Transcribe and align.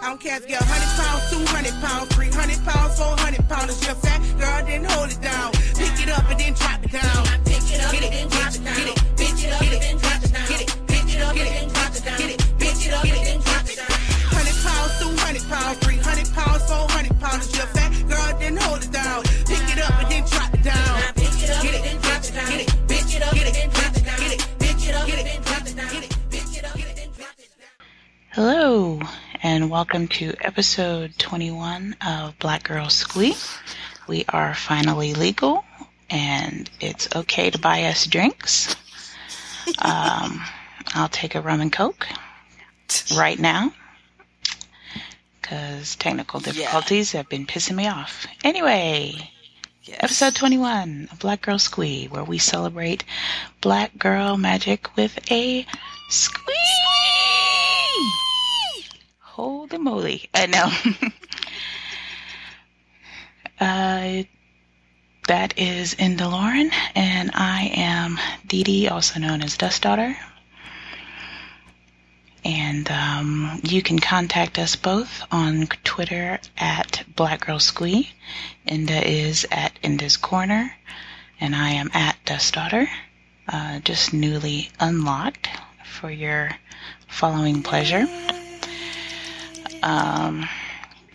I 0.00 0.10
don't 0.10 0.20
care 0.20 0.36
if 0.36 0.48
you're 0.48 0.62
100 0.62 0.94
pounds, 0.94 1.26
200 1.30 1.74
pounds, 1.82 2.14
300 2.14 2.64
pounds, 2.64 2.98
400 2.98 3.48
pounds. 3.48 3.74
If 3.74 3.86
you're 3.86 3.98
fat, 3.98 4.22
girl, 4.38 4.62
then 4.64 4.84
hold 4.84 5.10
it 5.10 5.20
down. 5.20 5.50
Pick 5.74 5.98
it 5.98 6.08
up 6.08 6.30
and 6.30 6.38
then 6.38 6.54
drop 6.54 6.84
it 6.84 6.92
down. 6.92 7.26
Pick 7.42 7.66
it 7.66 7.82
up 7.82 7.92
and 7.92 8.06
then 8.06 8.28
drop 8.30 8.54
it 8.54 8.62
down. 8.62 8.78
Get 8.78 8.94
it, 8.94 8.98
bitch 9.18 9.42
it 9.42 9.50
up 9.50 9.62
and 9.62 9.82
then 9.82 9.98
drop 9.98 10.22
it 10.22 10.32
down. 10.32 10.46
Get 10.48 10.60
it, 10.62 10.70
pick 10.86 11.08
it 11.10 11.20
up 11.20 11.34
and 11.34 11.50
then 11.50 11.68
drop 11.68 11.90
it 11.98 12.04
down. 12.06 12.18
Get 12.18 12.30
it, 12.30 12.40
bitch 12.62 12.86
it 12.86 12.92
up 12.94 13.04
and 13.04 13.26
then 13.26 13.40
drop 13.42 13.66
it 13.66 13.74
down. 13.74 13.90
100 14.38 14.54
pounds, 14.62 14.92
200 15.02 15.50
pounds, 15.50 15.78
300 15.82 16.30
pounds, 16.30 16.62
400 16.70 17.18
pounds. 17.18 17.42
If 17.50 17.58
you're 17.58 17.66
fat, 17.74 17.90
girl, 18.06 18.30
then 18.38 18.56
hold 18.56 18.82
it 18.86 18.92
down. 18.94 19.20
Pick 19.50 19.66
it 19.66 19.82
up 19.82 19.98
and 19.98 20.08
then 20.14 20.22
drop 20.30 20.54
it 20.54 20.62
down. 20.62 20.94
Pick 21.18 21.42
it 21.42 21.50
up 21.50 21.66
and 21.66 21.74
then 21.74 21.98
drop 21.98 22.22
it 22.22 22.32
down. 22.38 22.48
Get 22.54 22.62
it, 22.62 22.70
bitch 22.86 23.10
it 23.18 23.22
up 23.26 23.34
and 23.34 23.50
then 23.50 23.68
drop 23.74 23.92
it 23.98 24.04
down. 24.06 24.18
Get 24.22 24.30
it, 24.30 24.42
bitch 24.62 24.86
it 24.86 24.94
up 24.94 25.10
and 25.10 25.26
then 25.26 25.42
drop 25.42 25.66
it 25.66 25.74
down. 25.74 25.90
Get 25.90 26.06
it, 26.06 26.12
bitch 26.30 26.54
it 26.54 26.64
up 26.64 26.78
and 26.78 26.94
then 26.94 27.10
drop 27.18 27.34
it 27.34 27.50
down. 27.58 27.74
Hello, 28.30 29.02
and 29.42 29.70
welcome 29.70 30.08
to 30.08 30.34
episode 30.40 31.16
21 31.18 31.96
of 32.06 32.38
Black 32.38 32.64
Girl 32.64 32.88
Squee. 32.88 33.34
We 34.06 34.24
are 34.28 34.54
finally 34.54 35.14
legal, 35.14 35.64
and 36.10 36.68
it's 36.80 37.14
okay 37.14 37.50
to 37.50 37.58
buy 37.58 37.84
us 37.84 38.06
drinks. 38.06 38.74
Um, 39.82 40.42
I'll 40.94 41.10
take 41.10 41.34
a 41.34 41.42
rum 41.42 41.60
and 41.60 41.70
coke 41.70 42.06
right 43.18 43.38
now 43.38 43.70
because 45.42 45.94
technical 45.96 46.40
difficulties 46.40 47.12
have 47.12 47.28
been 47.28 47.44
pissing 47.46 47.74
me 47.76 47.86
off. 47.86 48.26
Anyway, 48.42 49.30
Yes. 49.82 49.98
episode 50.00 50.34
21 50.36 51.10
of 51.12 51.18
Black 51.18 51.42
Girl 51.42 51.58
Squee, 51.58 52.06
where 52.06 52.24
we 52.24 52.38
celebrate 52.38 53.04
black 53.60 53.98
girl 53.98 54.38
magic 54.38 54.96
with 54.96 55.18
a 55.30 55.66
squee. 56.08 56.54
Holy 59.38 59.78
moly. 59.78 60.28
I 60.34 60.46
know. 60.46 60.68
uh, 63.64 64.24
that 65.28 65.54
is 65.56 65.94
Inda 65.94 66.28
Lauren, 66.28 66.72
and 66.96 67.30
I 67.32 67.70
am 67.72 68.18
Dee 68.48 68.64
Dee, 68.64 68.88
also 68.88 69.20
known 69.20 69.42
as 69.42 69.56
Dust 69.56 69.82
Daughter. 69.82 70.16
And 72.44 72.90
um, 72.90 73.60
you 73.62 73.80
can 73.80 74.00
contact 74.00 74.58
us 74.58 74.74
both 74.74 75.22
on 75.30 75.68
Twitter 75.84 76.40
at 76.56 77.04
Black 77.14 77.46
Girl 77.46 77.60
Squee. 77.60 78.10
Inda 78.66 79.00
is 79.00 79.46
at 79.52 79.80
Inda's 79.84 80.16
Corner, 80.16 80.74
and 81.38 81.54
I 81.54 81.70
am 81.74 81.92
at 81.94 82.16
Dust 82.24 82.54
Daughter, 82.54 82.90
uh, 83.46 83.78
just 83.78 84.12
newly 84.12 84.72
unlocked 84.80 85.48
for 85.84 86.10
your 86.10 86.50
following 87.06 87.62
pleasure. 87.62 88.08
Um, 89.82 90.48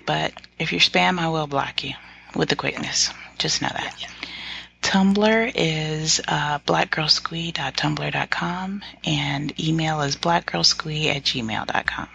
but 0.06 0.34
if 0.60 0.72
you're 0.72 0.82
spam, 0.82 1.18
I 1.20 1.30
will 1.30 1.48
block 1.48 1.84
you 1.84 1.94
with 2.36 2.50
the 2.50 2.56
quickness. 2.56 3.10
Just 3.38 3.62
know 3.62 3.70
that. 3.70 3.96
Tumblr 4.82 5.52
is 5.56 6.20
uh, 6.28 6.60
blackgirlsquee.tumblr.com 6.60 8.82
and 9.06 9.60
email 9.60 10.02
is 10.02 10.16
blackgirlsquee 10.18 11.08
at 11.08 11.24
gmail.com. 11.24 12.10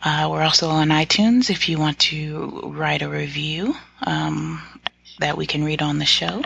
Uh, 0.00 0.28
we're 0.30 0.42
also 0.42 0.68
on 0.68 0.88
iTunes 0.88 1.50
if 1.50 1.68
you 1.68 1.76
want 1.78 1.98
to 1.98 2.70
write 2.72 3.02
a 3.02 3.08
review 3.08 3.74
um, 4.02 4.62
that 5.18 5.36
we 5.36 5.46
can 5.46 5.64
read 5.64 5.82
on 5.82 5.98
the 5.98 6.04
show. 6.04 6.42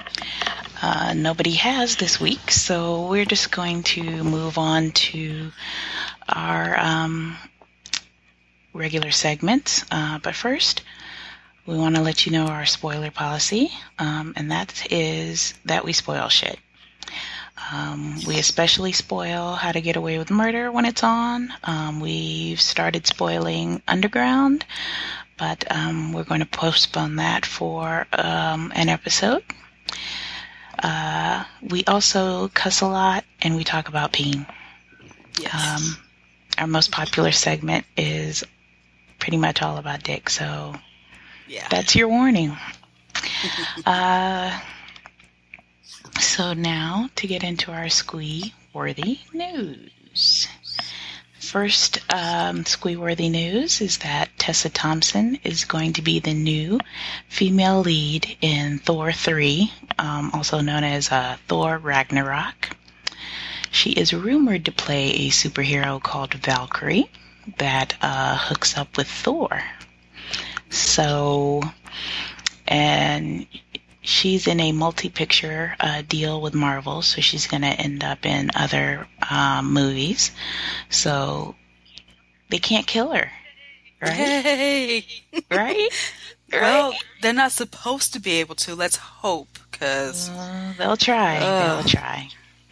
Uh, 0.80 1.14
nobody 1.14 1.52
has 1.52 1.96
this 1.96 2.20
week, 2.20 2.50
so 2.50 3.06
we're 3.06 3.24
just 3.24 3.52
going 3.52 3.82
to 3.84 4.02
move 4.02 4.58
on 4.58 4.90
to 4.90 5.52
our 6.28 6.76
um, 6.78 7.36
regular 8.72 9.10
segments. 9.10 9.84
Uh, 9.90 10.18
but 10.18 10.34
first, 10.34 10.82
we 11.66 11.76
want 11.76 11.94
to 11.94 12.02
let 12.02 12.26
you 12.26 12.32
know 12.32 12.46
our 12.46 12.66
spoiler 12.66 13.12
policy, 13.12 13.70
um, 13.98 14.32
and 14.36 14.50
that 14.50 14.90
is 14.90 15.54
that 15.64 15.84
we 15.84 15.92
spoil 15.92 16.28
shit. 16.28 16.58
Um, 17.70 18.18
we 18.26 18.38
especially 18.38 18.92
spoil 18.92 19.54
How 19.54 19.70
to 19.70 19.80
Get 19.80 19.96
Away 19.96 20.18
with 20.18 20.30
Murder 20.30 20.72
when 20.72 20.84
it's 20.84 21.04
on. 21.04 21.52
Um, 21.62 22.00
we've 22.00 22.60
started 22.60 23.06
spoiling 23.06 23.82
Underground, 23.86 24.64
but 25.42 25.64
um, 25.72 26.12
we're 26.12 26.22
going 26.22 26.38
to 26.38 26.46
postpone 26.46 27.16
that 27.16 27.44
for 27.44 28.06
um, 28.12 28.70
an 28.76 28.88
episode. 28.88 29.42
Uh, 30.80 31.42
we 31.68 31.82
also 31.84 32.46
cuss 32.54 32.80
a 32.80 32.86
lot 32.86 33.24
and 33.40 33.56
we 33.56 33.64
talk 33.64 33.88
about 33.88 34.12
peeing. 34.12 34.46
Yes. 35.40 35.52
Um, 35.52 35.96
our 36.58 36.68
most 36.68 36.92
popular 36.92 37.32
segment 37.32 37.84
is 37.96 38.44
pretty 39.18 39.36
much 39.36 39.62
all 39.62 39.78
about 39.78 40.04
dick, 40.04 40.30
so 40.30 40.76
yeah. 41.48 41.66
that's 41.68 41.96
your 41.96 42.06
warning. 42.06 42.56
uh, 43.84 44.60
so 46.20 46.52
now 46.52 47.10
to 47.16 47.26
get 47.26 47.42
into 47.42 47.72
our 47.72 47.88
squee 47.88 48.54
worthy 48.72 49.18
news. 49.32 50.46
First, 51.52 51.98
um, 52.10 52.64
squee 52.64 52.96
worthy 52.96 53.28
news 53.28 53.82
is 53.82 53.98
that 53.98 54.30
Tessa 54.38 54.70
Thompson 54.70 55.38
is 55.44 55.66
going 55.66 55.92
to 55.92 56.00
be 56.00 56.18
the 56.18 56.32
new 56.32 56.80
female 57.28 57.82
lead 57.82 58.38
in 58.40 58.78
Thor 58.78 59.12
3, 59.12 59.70
um, 59.98 60.30
also 60.32 60.62
known 60.62 60.82
as 60.82 61.12
uh, 61.12 61.36
Thor 61.48 61.76
Ragnarok. 61.76 62.74
She 63.70 63.90
is 63.90 64.14
rumored 64.14 64.64
to 64.64 64.72
play 64.72 65.10
a 65.10 65.28
superhero 65.28 66.02
called 66.02 66.32
Valkyrie 66.32 67.10
that 67.58 67.96
uh, 68.00 68.38
hooks 68.38 68.78
up 68.78 68.96
with 68.96 69.08
Thor. 69.08 69.62
So, 70.70 71.60
and 72.66 73.46
she's 74.00 74.46
in 74.46 74.58
a 74.58 74.72
multi-picture 74.72 75.76
uh, 75.78 76.00
deal 76.08 76.40
with 76.40 76.54
Marvel, 76.54 77.02
so 77.02 77.20
she's 77.20 77.46
going 77.46 77.60
to 77.60 77.68
end 77.68 78.02
up 78.02 78.24
in 78.24 78.50
other 78.54 79.06
um, 79.30 79.72
movies. 79.72 80.30
So 80.90 81.54
they 82.50 82.58
can't 82.58 82.86
kill 82.86 83.10
her, 83.12 83.30
right? 84.00 84.12
Hey. 84.12 85.04
right? 85.50 85.88
Well, 86.52 86.90
Right? 86.90 87.00
they're 87.22 87.32
not 87.32 87.52
supposed 87.52 88.12
to 88.12 88.20
be 88.20 88.32
able 88.32 88.54
to. 88.56 88.74
Let's 88.74 88.96
hope, 88.96 89.48
because 89.70 90.28
Uh, 90.28 90.74
they'll 90.76 90.98
try. 90.98 91.38
Ugh. 91.38 91.82
They'll 91.84 91.88
try, 91.90 92.28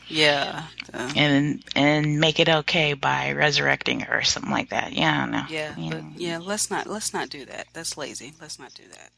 yeah, 0.07 0.65
uh, 0.93 1.11
and 1.17 1.65
and 1.75 2.21
make 2.21 2.41
it 2.41 2.49
okay 2.51 2.93
by 2.93 3.33
resurrecting 3.33 4.01
her 4.01 4.19
or 4.19 4.23
something 4.23 4.51
like 4.53 4.69
that. 4.69 4.93
Yeah, 4.93 5.25
know. 5.25 5.45
yeah, 5.49 5.73
but 5.91 6.03
yeah. 6.21 6.37
Let's 6.37 6.71
not 6.71 6.89
let's 6.89 7.15
not 7.15 7.31
do 7.31 7.47
that. 7.47 7.69
That's 7.73 7.97
lazy. 7.97 8.35
Let's 8.39 8.59
not 8.59 8.75
do 8.75 8.83
that. 8.87 9.13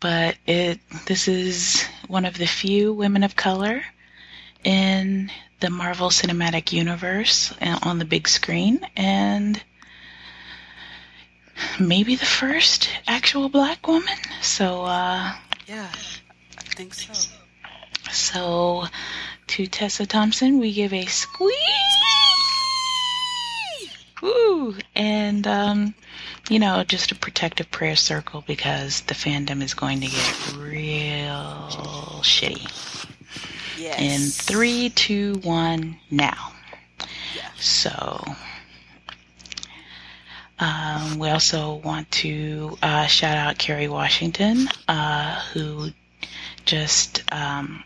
but 0.00 0.36
it 0.46 0.80
this 1.04 1.28
is 1.28 1.84
one 2.08 2.24
of 2.24 2.38
the 2.38 2.46
few 2.46 2.94
women 2.94 3.22
of 3.24 3.36
color 3.36 3.82
in 4.64 5.30
the 5.64 5.70
Marvel 5.70 6.10
Cinematic 6.10 6.74
Universe 6.74 7.50
uh, 7.62 7.78
on 7.84 7.98
the 7.98 8.04
big 8.04 8.28
screen 8.28 8.86
and 8.98 9.62
maybe 11.80 12.16
the 12.16 12.26
first 12.26 12.90
actual 13.08 13.48
black 13.48 13.88
woman 13.88 14.18
so 14.42 14.82
uh 14.84 15.32
Yeah, 15.66 15.88
I 16.58 16.62
think 16.76 16.92
so. 16.92 17.14
so 18.12 18.84
to 19.46 19.66
Tessa 19.66 20.04
Thompson 20.04 20.58
we 20.58 20.74
give 20.74 20.92
a 20.92 21.06
squeeze 21.06 21.56
Woo! 24.20 24.76
And 24.94 25.46
um 25.46 25.94
you 26.50 26.58
know, 26.58 26.84
just 26.84 27.10
a 27.10 27.14
protective 27.14 27.70
prayer 27.70 27.96
circle 27.96 28.44
because 28.46 29.00
the 29.00 29.14
fandom 29.14 29.62
is 29.62 29.72
going 29.72 30.02
to 30.02 30.08
get 30.08 30.56
real 30.58 32.20
shitty. 32.20 32.93
Yes. 33.84 34.00
in 34.00 34.30
three, 34.30 34.88
two, 34.88 35.34
one, 35.42 35.98
now. 36.10 36.52
Yeah. 37.36 37.50
So, 37.56 38.24
um, 40.58 41.18
we 41.18 41.28
also 41.28 41.74
want 41.74 42.10
to 42.12 42.78
uh, 42.80 43.04
shout 43.04 43.36
out 43.36 43.58
Kerry 43.58 43.88
Washington, 43.88 44.68
uh, 44.88 45.38
who 45.52 45.90
just 46.64 47.22
um, 47.30 47.84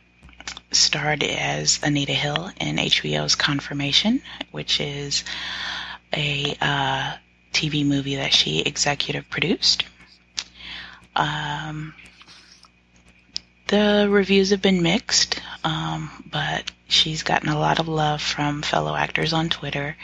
starred 0.71 1.25
as 1.25 1.81
Anita 1.83 2.13
Hill 2.13 2.53
in 2.61 2.77
HBO's 2.77 3.35
Confirmation, 3.35 4.23
which 4.53 4.81
is 4.81 5.25
a 6.15 6.57
uh, 6.61 7.15
TV 7.53 7.85
movie 7.85 8.15
that 8.15 8.33
she 8.33 8.61
executive 8.61 9.29
produced. 9.31 9.83
Um, 11.17 11.93
the 13.69 14.09
reviews 14.11 14.51
have 14.51 14.63
been 14.63 14.83
mixed, 14.83 15.41
um, 15.65 16.25
but 16.31 16.71
she's 16.89 17.23
gotten 17.23 17.49
a 17.49 17.59
lot 17.59 17.79
of 17.79 17.89
love 17.89 18.21
from 18.21 18.63
fellow 18.63 18.95
actors 18.95 19.33
on 19.33 19.49
Twitter, 19.49 19.97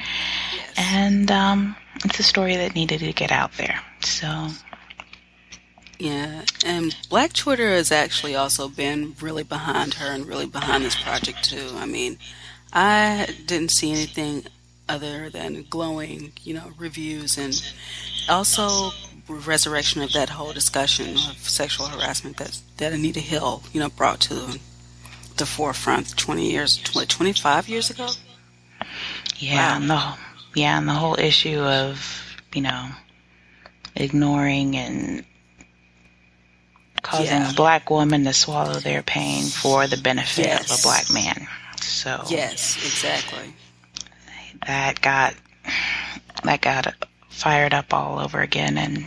Yes. 0.55 0.75
and 0.77 1.31
um, 1.31 1.77
it's 2.05 2.19
a 2.21 2.23
story 2.23 2.57
that 2.57 2.75
needed 2.75 3.01
to 3.01 3.13
get 3.13 3.33
out 3.33 3.53
there. 3.57 3.81
So, 4.01 4.49
Yeah, 5.99 6.43
and 6.67 6.95
Black 7.09 7.33
Twitter 7.33 7.69
has 7.71 7.93
actually 7.93 8.35
also 8.35 8.69
been 8.69 9.15
really 9.21 9.45
behind 9.45 9.95
her 9.95 10.07
and 10.13 10.27
really 10.27 10.47
behind 10.47 10.85
this 10.85 11.01
project 11.01 11.45
too. 11.45 11.71
I 11.77 11.87
mean, 11.87 12.19
I 12.73 13.29
didn't 13.47 13.71
see 13.71 13.93
anything 13.93 14.45
other 14.89 15.31
than 15.31 15.65
glowing, 15.71 16.33
you 16.43 16.53
know, 16.55 16.73
reviews 16.79 17.39
and 17.39 17.55
also 18.29 18.91
resurrection 19.29 20.03
of 20.03 20.13
that 20.13 20.31
whole 20.31 20.53
discussion 20.53 21.15
of 21.15 21.49
sexual 21.49 21.87
harassment 21.87 22.37
that 22.37 22.61
that 22.77 22.93
Anita 22.93 23.21
Hill, 23.21 23.63
you 23.73 23.81
know, 23.81 23.89
brought 23.89 24.21
to 24.21 24.59
the 25.37 25.47
forefront 25.47 26.17
20 26.17 26.51
years, 26.51 26.79
20, 26.79 27.07
25 27.07 27.69
years 27.69 27.91
ago. 27.91 28.09
Yeah, 29.37 29.57
wow. 29.57 29.77
and 29.77 29.91
the 29.91 30.61
yeah, 30.61 30.79
and 30.79 30.89
the 30.89 30.93
whole 30.93 31.19
issue 31.19 31.59
of 31.59 32.37
you 32.55 32.63
know 32.63 32.89
ignoring 33.97 34.77
and 34.77 35.25
causing 37.03 37.27
yeah. 37.27 37.51
a 37.51 37.55
black 37.55 37.91
woman 37.91 38.25
to 38.25 38.33
swallow 38.33 38.75
their 38.75 39.03
pain 39.03 39.45
for 39.45 39.87
the 39.87 39.97
benefit 39.97 40.47
yes. 40.47 40.71
of 40.73 40.81
a 40.81 40.83
black 40.83 41.11
man. 41.11 41.47
So 41.81 42.23
yes, 42.29 42.77
exactly. 42.77 43.55
That 44.67 45.01
got 45.01 45.35
that 46.45 46.61
got 46.61 46.95
fired 47.35 47.75
up 47.75 47.93
all 47.93 48.19
over 48.19 48.41
again, 48.41 48.79
and 48.79 49.05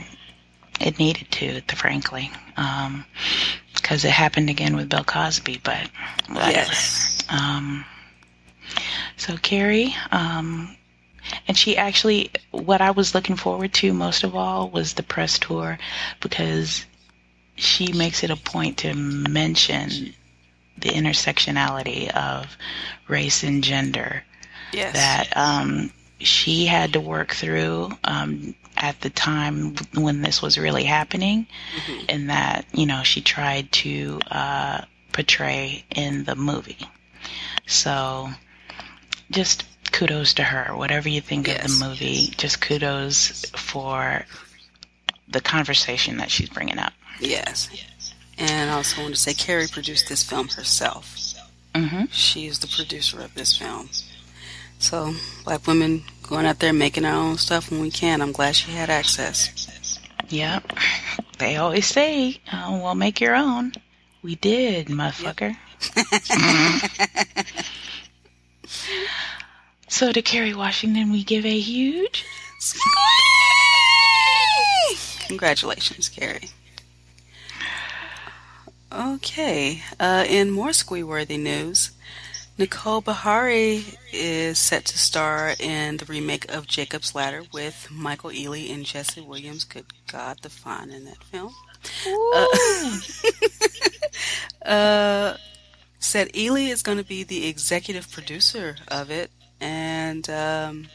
it 0.79 0.99
needed 0.99 1.31
to, 1.31 1.61
frankly, 1.75 2.31
because 2.55 4.05
um, 4.05 4.09
it 4.09 4.11
happened 4.11 4.49
again 4.49 4.75
with 4.75 4.89
Bill 4.89 5.03
Cosby. 5.03 5.61
But. 5.63 5.89
Yes. 6.29 7.23
Um, 7.29 7.85
so 9.15 9.35
Kerry, 9.37 9.95
um, 10.11 10.75
and 11.47 11.57
she 11.57 11.77
actually, 11.77 12.31
what 12.51 12.81
I 12.81 12.91
was 12.91 13.15
looking 13.15 13.35
forward 13.35 13.73
to 13.75 13.93
most 13.93 14.23
of 14.23 14.35
all 14.35 14.69
was 14.69 14.93
the 14.93 15.03
press 15.03 15.39
tour 15.39 15.77
because 16.21 16.85
she 17.55 17.91
makes 17.91 18.23
it 18.23 18.29
a 18.29 18.35
point 18.35 18.77
to 18.79 18.93
mention 18.93 20.13
the 20.77 20.89
intersectionality 20.89 22.09
of 22.11 22.55
race 23.07 23.43
and 23.43 23.63
gender. 23.63 24.23
Yes. 24.71 24.93
That 24.93 25.35
um, 25.35 25.91
she 26.19 26.65
had 26.65 26.93
to 26.93 26.99
work 26.99 27.33
through 27.33 27.91
um, 28.03 28.55
at 28.75 28.99
the 29.01 29.09
time 29.09 29.75
when 29.93 30.21
this 30.21 30.41
was 30.41 30.57
really 30.57 30.83
happening, 30.83 31.47
mm-hmm. 31.75 32.05
and 32.09 32.29
that 32.29 32.65
you 32.73 32.85
know 32.85 33.03
she 33.03 33.21
tried 33.21 33.71
to 33.71 34.19
uh, 34.31 34.81
portray 35.11 35.83
in 35.95 36.23
the 36.23 36.35
movie. 36.35 36.87
So, 37.65 38.29
just 39.31 39.65
kudos 39.91 40.33
to 40.35 40.43
her. 40.43 40.75
Whatever 40.75 41.09
you 41.09 41.21
think 41.21 41.47
yes. 41.47 41.65
of 41.65 41.79
the 41.79 41.85
movie, 41.85 42.33
just 42.37 42.61
kudos 42.61 43.49
for 43.51 44.25
the 45.27 45.41
conversation 45.41 46.17
that 46.17 46.31
she's 46.31 46.49
bringing 46.49 46.79
up. 46.79 46.93
Yes. 47.19 47.69
And 48.37 48.69
I 48.69 48.73
also 48.75 49.01
want 49.01 49.15
to 49.15 49.19
say 49.19 49.33
Kerry 49.33 49.67
produced 49.67 50.07
this 50.07 50.23
film 50.23 50.47
herself. 50.49 51.15
Mm-hmm. 51.73 52.05
She 52.11 52.47
is 52.47 52.59
the 52.59 52.67
producer 52.67 53.19
of 53.21 53.33
this 53.33 53.57
film. 53.57 53.89
So, 54.79 55.13
black 55.43 55.65
women 55.67 56.03
going 56.23 56.45
out 56.45 56.59
there 56.59 56.73
making 56.73 57.05
our 57.05 57.15
own 57.15 57.37
stuff 57.37 57.71
when 57.71 57.81
we 57.81 57.91
can. 57.91 58.21
I'm 58.21 58.31
glad 58.31 58.55
she 58.55 58.71
had 58.71 58.89
access. 58.89 59.99
Yep. 60.29 60.73
They 61.39 61.57
always 61.57 61.87
say, 61.87 62.39
oh, 62.51 62.81
well, 62.81 62.95
make 62.95 63.21
your 63.21 63.35
own. 63.35 63.73
We 64.21 64.35
did, 64.35 64.87
motherfucker. 64.87 65.55
Yep. 65.95 67.55
So 69.89 70.11
to 70.11 70.21
Kerry 70.21 70.53
Washington, 70.53 71.13
we 71.13 71.23
give 71.23 71.45
a 71.45 71.59
huge 71.59 72.25
Congratulations, 75.27 76.09
Kerry. 76.09 76.49
Okay, 78.91 79.83
uh, 79.99 80.25
in 80.27 80.51
more 80.51 80.71
squee-worthy 80.73 81.37
news, 81.37 81.91
Nicole 82.57 83.03
Beharie 83.03 83.95
is 84.11 84.57
set 84.57 84.85
to 84.85 84.97
star 84.97 85.53
in 85.59 85.97
the 85.97 86.05
remake 86.05 86.51
of 86.51 86.65
Jacob's 86.65 87.13
Ladder 87.13 87.43
with 87.53 87.87
Michael 87.91 88.31
Ealy 88.31 88.73
and 88.73 88.83
Jesse 88.83 89.21
Williams. 89.21 89.63
Good 89.63 89.85
God, 90.11 90.39
the 90.41 90.49
fun 90.49 90.89
in 90.89 91.05
that 91.05 91.23
film. 91.25 91.53
Uh, 92.33 92.47
uh, 94.71 95.37
said 95.99 96.33
Ealy 96.33 96.69
is 96.69 96.81
going 96.81 96.97
to 96.97 97.03
be 97.03 97.23
the 97.23 97.47
executive 97.47 98.11
producer 98.11 98.75
of 98.87 99.11
it, 99.11 99.29
and 99.61 100.27
um, 100.31 100.87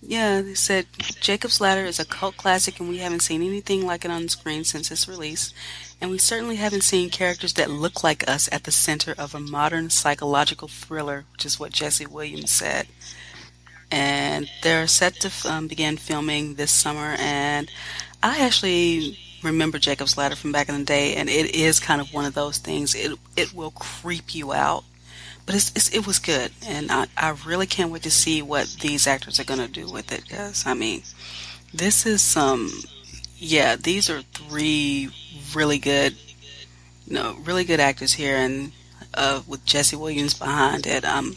yeah, 0.00 0.40
they 0.40 0.54
said 0.54 0.86
Jacob's 1.20 1.60
Ladder 1.60 1.84
is 1.84 1.98
a 1.98 2.04
cult 2.04 2.36
classic, 2.36 2.78
and 2.78 2.88
we 2.88 2.98
haven't 2.98 3.20
seen 3.20 3.42
anything 3.42 3.84
like 3.84 4.04
it 4.04 4.10
on 4.10 4.28
screen 4.28 4.64
since 4.64 4.90
its 4.90 5.08
release. 5.08 5.52
And 6.00 6.10
we 6.10 6.18
certainly 6.18 6.56
haven't 6.56 6.82
seen 6.82 7.10
characters 7.10 7.54
that 7.54 7.70
look 7.70 8.04
like 8.04 8.28
us 8.28 8.48
at 8.52 8.64
the 8.64 8.70
center 8.70 9.14
of 9.18 9.34
a 9.34 9.40
modern 9.40 9.90
psychological 9.90 10.68
thriller, 10.68 11.24
which 11.32 11.44
is 11.44 11.58
what 11.58 11.72
Jesse 11.72 12.06
Williams 12.06 12.52
said. 12.52 12.86
And 13.90 14.48
they're 14.62 14.86
set 14.86 15.14
to 15.16 15.50
um, 15.50 15.66
begin 15.66 15.96
filming 15.96 16.54
this 16.54 16.70
summer, 16.70 17.16
and 17.18 17.68
I 18.22 18.38
actually 18.40 19.18
remember 19.42 19.78
Jacob's 19.78 20.16
Ladder 20.16 20.36
from 20.36 20.52
back 20.52 20.68
in 20.68 20.78
the 20.78 20.84
day, 20.84 21.16
and 21.16 21.28
it 21.28 21.54
is 21.54 21.80
kind 21.80 22.00
of 22.00 22.12
one 22.12 22.24
of 22.24 22.34
those 22.34 22.58
things. 22.58 22.94
It 22.94 23.18
it 23.36 23.54
will 23.54 23.70
creep 23.72 24.34
you 24.34 24.52
out 24.52 24.84
but 25.48 25.54
it's, 25.54 25.72
it's, 25.74 25.88
it 25.94 26.06
was 26.06 26.18
good, 26.18 26.52
and 26.66 26.92
I, 26.92 27.06
I 27.16 27.34
really 27.46 27.66
can't 27.66 27.90
wait 27.90 28.02
to 28.02 28.10
see 28.10 28.42
what 28.42 28.66
these 28.82 29.06
actors 29.06 29.40
are 29.40 29.44
going 29.44 29.60
to 29.60 29.66
do 29.66 29.90
with 29.90 30.12
it. 30.12 30.24
Because 30.28 30.66
I 30.66 30.74
mean, 30.74 31.02
this 31.72 32.04
is 32.04 32.20
some, 32.20 32.70
yeah, 33.38 33.74
these 33.74 34.10
are 34.10 34.20
three 34.34 35.08
really 35.54 35.78
good, 35.78 36.14
you 37.06 37.14
know, 37.14 37.38
really 37.44 37.64
good 37.64 37.80
actors 37.80 38.12
here, 38.12 38.36
and 38.36 38.72
uh, 39.14 39.40
with 39.46 39.64
Jesse 39.64 39.96
Williams 39.96 40.34
behind 40.34 40.86
it, 40.86 41.06
um, 41.06 41.34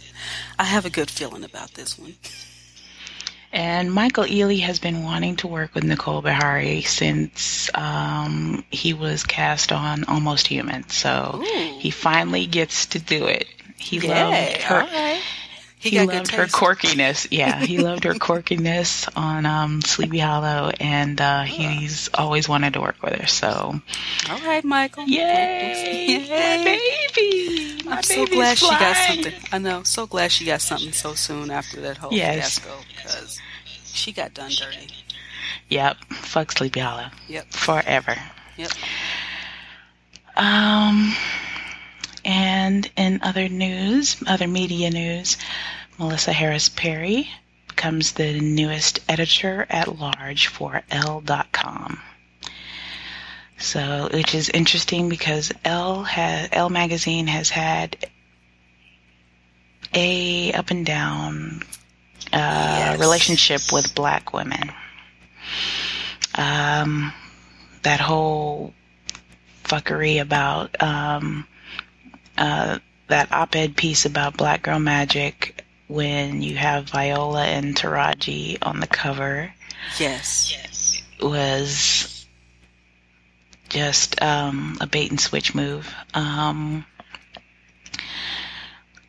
I 0.59 0.65
have 0.65 0.85
a 0.85 0.89
good 0.89 1.09
feeling 1.09 1.45
about 1.45 1.75
this 1.75 1.97
one. 1.97 2.15
And 3.53 3.93
Michael 3.93 4.25
Ealy 4.25 4.59
has 4.59 4.77
been 4.77 5.03
wanting 5.03 5.37
to 5.37 5.47
work 5.47 5.73
with 5.73 5.85
Nicole 5.85 6.21
Beharie 6.21 6.85
since 6.85 7.69
um, 7.75 8.65
he 8.71 8.93
was 8.93 9.23
cast 9.23 9.71
on 9.71 10.03
Almost 10.03 10.47
Human. 10.47 10.89
So 10.89 11.41
Ooh. 11.41 11.77
he 11.79 11.91
finally 11.91 12.45
gets 12.45 12.87
to 12.87 12.99
do 12.99 13.25
it. 13.27 13.47
He 13.81 13.99
loved 13.99 14.61
her. 14.63 14.79
Right. 14.81 15.21
He, 15.81 15.89
he 15.89 16.05
loved 16.05 16.29
her 16.31 16.45
quirkiness. 16.45 17.27
Yeah, 17.31 17.59
he 17.59 17.79
loved 17.79 18.03
her 18.03 18.13
quirkiness 18.13 19.09
on 19.15 19.47
um, 19.47 19.81
Sleepy 19.81 20.19
Hollow, 20.19 20.71
and 20.79 21.19
uh, 21.19 21.41
he's 21.41 22.07
always 22.13 22.47
wanted 22.47 22.73
to 22.73 22.81
work 22.81 23.01
with 23.01 23.15
her. 23.15 23.25
So, 23.25 23.81
all 24.29 24.39
right, 24.41 24.63
Michael. 24.63 25.05
Yay, 25.05 26.05
Yay. 26.07 27.07
baby! 27.15 27.83
My 27.83 27.97
I'm 27.97 28.03
so 28.03 28.27
glad 28.27 28.59
flying. 28.59 28.77
she 28.77 28.79
got 28.79 28.95
something. 29.07 29.33
I 29.51 29.57
know. 29.57 29.81
So 29.81 30.05
glad 30.05 30.31
she 30.31 30.45
got 30.45 30.61
something 30.61 30.91
so 30.91 31.15
soon 31.15 31.49
after 31.49 31.81
that 31.81 31.97
whole 31.97 32.13
yes. 32.13 32.59
fiasco 32.59 32.77
because 32.95 33.41
she 33.85 34.11
got 34.11 34.35
done 34.35 34.51
dirty. 34.51 34.87
Yep. 35.69 35.97
Fuck 36.11 36.51
Sleepy 36.51 36.81
Hollow. 36.81 37.07
Yep. 37.27 37.53
Forever. 37.53 38.15
Yep. 38.57 38.71
Um. 40.35 41.15
And 42.23 42.89
in 42.95 43.21
other 43.23 43.49
news, 43.49 44.21
other 44.27 44.47
media 44.47 44.89
news, 44.89 45.37
Melissa 45.97 46.33
Harris 46.33 46.69
Perry 46.69 47.29
becomes 47.67 48.11
the 48.13 48.39
newest 48.39 48.99
editor 49.09 49.65
at 49.69 49.99
large 49.99 50.47
for 50.47 50.81
Elle.com. 50.89 51.99
So, 53.57 54.09
which 54.11 54.33
is 54.33 54.49
interesting 54.49 55.09
because 55.09 55.51
Elle 55.63 56.03
has 56.03 56.49
Elle 56.51 56.69
magazine 56.69 57.27
has 57.27 57.49
had 57.49 57.95
a 59.93 60.51
up 60.53 60.71
and 60.71 60.85
down 60.85 61.61
uh, 62.33 62.77
yes. 62.79 62.99
relationship 62.99 63.61
with 63.71 63.93
black 63.93 64.33
women. 64.33 64.71
Um, 66.35 67.13
that 67.83 67.99
whole 67.99 68.73
fuckery 69.63 70.21
about 70.21 70.81
um, 70.81 71.47
uh, 72.37 72.79
that 73.07 73.31
op-ed 73.31 73.75
piece 73.75 74.05
about 74.05 74.37
Black 74.37 74.63
Girl 74.63 74.79
Magic 74.79 75.63
when 75.87 76.41
you 76.41 76.55
have 76.55 76.89
Viola 76.89 77.43
and 77.45 77.75
Taraji 77.75 78.57
on 78.61 78.79
the 78.79 78.87
cover. 78.87 79.53
Yes. 79.99 80.51
Yes. 80.51 81.01
Was 81.21 82.25
just 83.69 84.21
um, 84.21 84.77
a 84.81 84.87
bait 84.87 85.09
and 85.09 85.19
switch 85.19 85.53
move. 85.53 85.93
Um, 86.13 86.85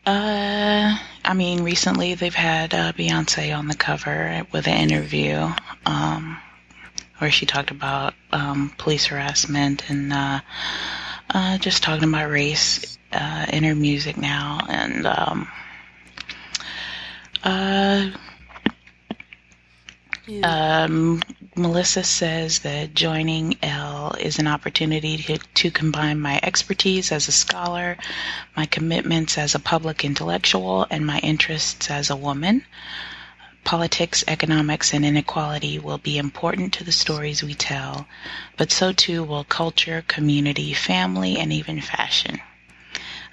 uh, 0.05 0.99
I 1.25 1.35
mean, 1.35 1.63
recently 1.63 2.15
they've 2.15 2.35
had 2.35 2.75
uh, 2.75 2.93
Beyonce 2.93 3.57
on 3.57 3.69
the 3.69 3.77
cover 3.77 4.45
with 4.53 4.67
an 4.67 4.77
interview 4.77 5.49
um, 5.87 6.39
where 7.19 7.31
she 7.31 7.47
talked 7.47 7.71
about 7.71 8.15
um, 8.33 8.73
police 8.79 9.07
harassment 9.07 9.89
and 9.89 10.13
uh, 10.13 10.41
uh, 11.31 11.59
just 11.59 11.85
talking 11.85 12.09
about 12.09 12.31
race 12.31 12.99
uh, 13.13 13.47
in 13.53 13.65
her 13.65 13.75
music 13.75 14.17
now, 14.17 14.61
and 14.69 15.07
um, 15.07 15.49
uh, 17.45 18.11
yeah. 20.27 20.85
um, 20.85 21.23
Melissa 21.57 22.05
says 22.05 22.61
that 22.61 22.95
joining 22.95 23.57
Elle 23.63 24.15
is 24.21 24.39
an 24.39 24.47
opportunity 24.47 25.19
to, 25.19 25.39
to 25.39 25.71
combine 25.71 26.21
my 26.21 26.41
expertise 26.43 27.13
as 27.13 27.29
a 27.29 27.33
scholar, 27.33 27.99
my 28.57 28.67
commitments 28.67 29.37
as 29.37 29.55
a 29.55 29.61
public 29.61 30.05
intellectual, 30.05 30.87
and 30.91 31.05
my 31.05 31.19
interests 31.19 31.91
as 31.91 32.11
a 32.11 32.17
woman. 32.17 32.65
Politics, 33.65 34.25
economics, 34.27 34.93
and 34.93 35.05
inequality 35.05 35.79
will 35.79 35.99
be 35.99 36.19
important 36.19 36.73
to 36.75 36.85
the 36.85 36.93
stories 36.93 37.43
we 37.43 37.55
tell, 37.55 38.09
but 38.57 38.73
so 38.73 38.93
too 38.93 39.23
will 39.23 39.45
culture, 39.45 40.05
community, 40.09 40.73
family, 40.75 41.39
and 41.39 41.53
even 41.53 41.81
fashion. 41.81 42.41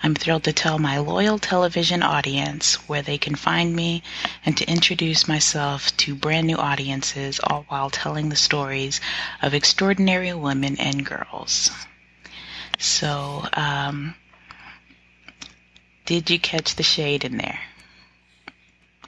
I'm 0.01 0.15
thrilled 0.15 0.45
to 0.45 0.53
tell 0.53 0.79
my 0.79 0.97
loyal 0.97 1.39
television 1.39 2.01
audience 2.03 2.75
where 2.87 3.01
they 3.01 3.17
can 3.17 3.35
find 3.35 3.75
me 3.75 4.01
and 4.45 4.55
to 4.57 4.69
introduce 4.69 5.27
myself 5.27 5.95
to 5.97 6.15
brand 6.15 6.47
new 6.47 6.55
audiences, 6.57 7.39
all 7.43 7.65
while 7.67 7.89
telling 7.89 8.29
the 8.29 8.35
stories 8.37 9.01
of 9.41 9.53
extraordinary 9.53 10.33
women 10.33 10.77
and 10.79 11.05
girls. 11.05 11.69
So, 12.77 13.47
um, 13.53 14.15
did 16.05 16.29
you 16.29 16.39
catch 16.39 16.75
the 16.75 16.83
shade 16.83 17.25
in 17.25 17.37
there? 17.37 17.59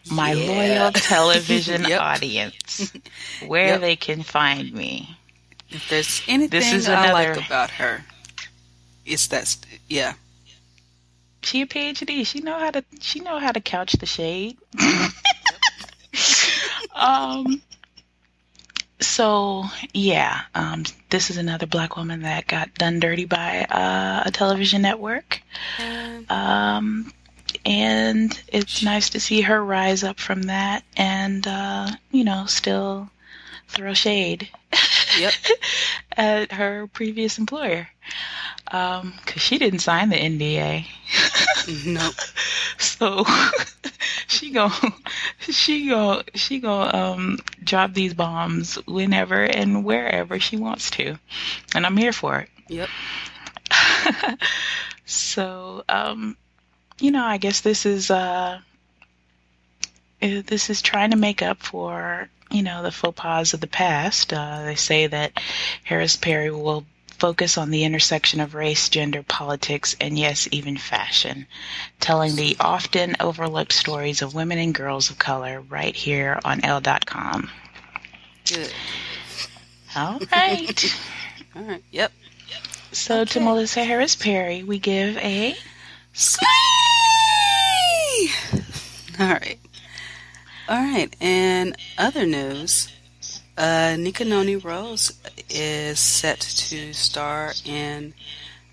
My 0.10 0.34
Yeah. 0.34 0.52
loyal 0.52 0.92
television 0.96 1.86
Yep. 1.86 2.02
audience, 2.02 2.92
where 3.40 3.68
Yep. 3.68 3.82
they 3.82 3.96
can 3.96 4.24
find 4.24 4.74
me. 4.74 5.18
If 5.70 5.88
there's 5.88 6.22
anything 6.28 6.60
this 6.60 6.74
is 6.74 6.90
I 6.90 7.14
like 7.14 7.38
about 7.38 7.72
her, 7.72 8.04
it's 9.06 9.28
that. 9.28 9.56
Yeah. 9.88 10.16
She 11.44 11.62
a 11.62 11.66
PhD. 11.66 12.26
She 12.26 12.42
know 12.42 12.58
how 12.58 12.72
to. 12.72 12.84
She 13.00 13.20
know 13.20 13.40
how 13.40 13.52
to 13.52 13.60
couch 13.60 13.94
the 13.94 14.06
shade. 14.06 14.58
um. 16.96 17.62
So 19.00 19.66
yeah, 19.94 20.42
um, 20.54 20.84
this 21.10 21.32
is 21.32 21.38
another 21.38 21.66
black 21.66 21.98
woman 21.98 22.22
that 22.22 22.48
got 22.48 22.74
done 22.76 23.00
dirty 23.00 23.26
by 23.26 23.66
uh, 23.66 24.24
a 24.26 24.32
television 24.32 24.84
network, 24.84 25.42
And 25.80 26.30
um, 26.30 27.14
and 27.66 28.40
it's 28.48 28.84
nice 28.84 29.10
to 29.10 29.20
see 29.20 29.42
her 29.42 29.64
rise 29.64 30.04
up 30.04 30.20
from 30.20 30.44
that, 30.44 30.84
and 30.96 31.46
uh, 31.48 31.90
you 32.12 32.24
know, 32.24 32.46
still 32.46 33.10
throw 33.68 33.96
shade 33.96 34.50
Yep. 35.18 35.34
at 36.18 36.52
her 36.52 36.88
previous 36.88 37.40
employer, 37.40 37.90
because 38.72 39.42
she 39.42 39.58
didn't 39.58 39.80
sign 39.80 40.10
the 40.10 40.16
NDA. 40.16 40.86
nope. 41.86 42.16
So 42.78 43.26
she 44.28 44.52
go 44.52 44.72
she 45.42 45.88
go 45.88 46.24
she 46.36 46.60
go 46.60 46.82
um 46.82 47.40
drop 47.64 47.94
these 47.94 48.14
bombs 48.14 48.76
whenever 48.88 49.44
and 49.44 49.84
wherever 49.84 50.40
she 50.40 50.58
wants 50.58 50.90
to. 50.92 51.18
And 51.76 51.86
I'm 51.86 51.98
here 51.98 52.14
for 52.14 52.40
it. 52.40 52.50
Yep. 52.70 52.90
So 55.06 55.84
um 55.90 56.38
you 57.00 57.12
know, 57.12 57.26
I 57.26 57.38
guess 57.38 57.62
this 57.62 57.86
is 57.86 58.10
uh 58.10 58.60
uh, 60.22 60.42
this 60.46 60.70
is 60.70 60.82
trying 60.82 61.12
to 61.12 61.18
make 61.18 61.42
up 61.42 61.62
for 61.62 62.30
you 62.52 62.64
know 62.64 62.84
the 62.84 62.92
faux 62.92 63.20
pas 63.20 63.54
of 63.54 63.60
the 63.60 63.68
past. 63.68 64.32
Uh, 64.34 64.64
they 64.64 64.76
say 64.76 65.08
that 65.08 65.34
Harris 65.84 66.16
Perry 66.16 66.52
will 66.52 66.86
focus 67.22 67.56
on 67.56 67.70
the 67.70 67.84
intersection 67.84 68.40
of 68.40 68.56
race, 68.56 68.90
gender, 68.90 69.22
politics, 69.22 69.96
and 70.02 70.18
yes, 70.18 70.48
even 70.52 70.76
fashion, 70.76 71.46
telling 72.00 72.36
the 72.36 72.58
often 72.60 73.16
overlooked 73.20 73.74
stories 73.74 74.24
of 74.24 74.34
women 74.34 74.58
and 74.58 74.74
girls 74.74 75.12
of 75.12 75.20
color 75.20 75.62
right 75.62 75.96
here 75.96 76.40
on 76.44 76.66
Elle.com. 76.66 77.48
Good. 78.46 78.74
All 79.96 80.20
right. 80.32 81.00
All 81.56 81.62
right. 81.62 81.84
Yep. 81.92 82.12
So 82.92 83.24
to 83.24 83.40
Melissa 83.40 83.84
Harris 83.84 84.16
Perry, 84.16 84.64
we 84.64 84.80
give 84.80 85.16
a 85.18 85.56
Slay! 86.14 86.48
All 89.20 89.28
right. 89.28 89.60
All 90.68 90.76
right. 90.76 91.16
And 91.22 91.76
other 92.00 92.26
news, 92.26 92.92
uh, 93.60 93.96
Nika 94.00 94.26
Noni 94.26 94.56
Rose 94.56 95.14
is 95.54 96.00
set 96.00 96.40
to 96.40 96.94
star 96.94 97.54
in 97.66 98.14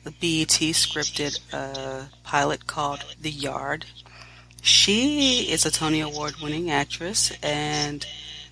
the 0.05 0.11
BET 0.11 0.49
scripted 0.49 1.39
uh, 1.53 2.07
pilot 2.23 2.67
called 2.67 3.05
The 3.21 3.31
Yard. 3.31 3.85
She 4.63 5.51
is 5.51 5.67
a 5.67 5.71
Tony 5.71 6.01
Award 6.01 6.37
winning 6.43 6.71
actress 6.71 7.33
and 7.43 8.07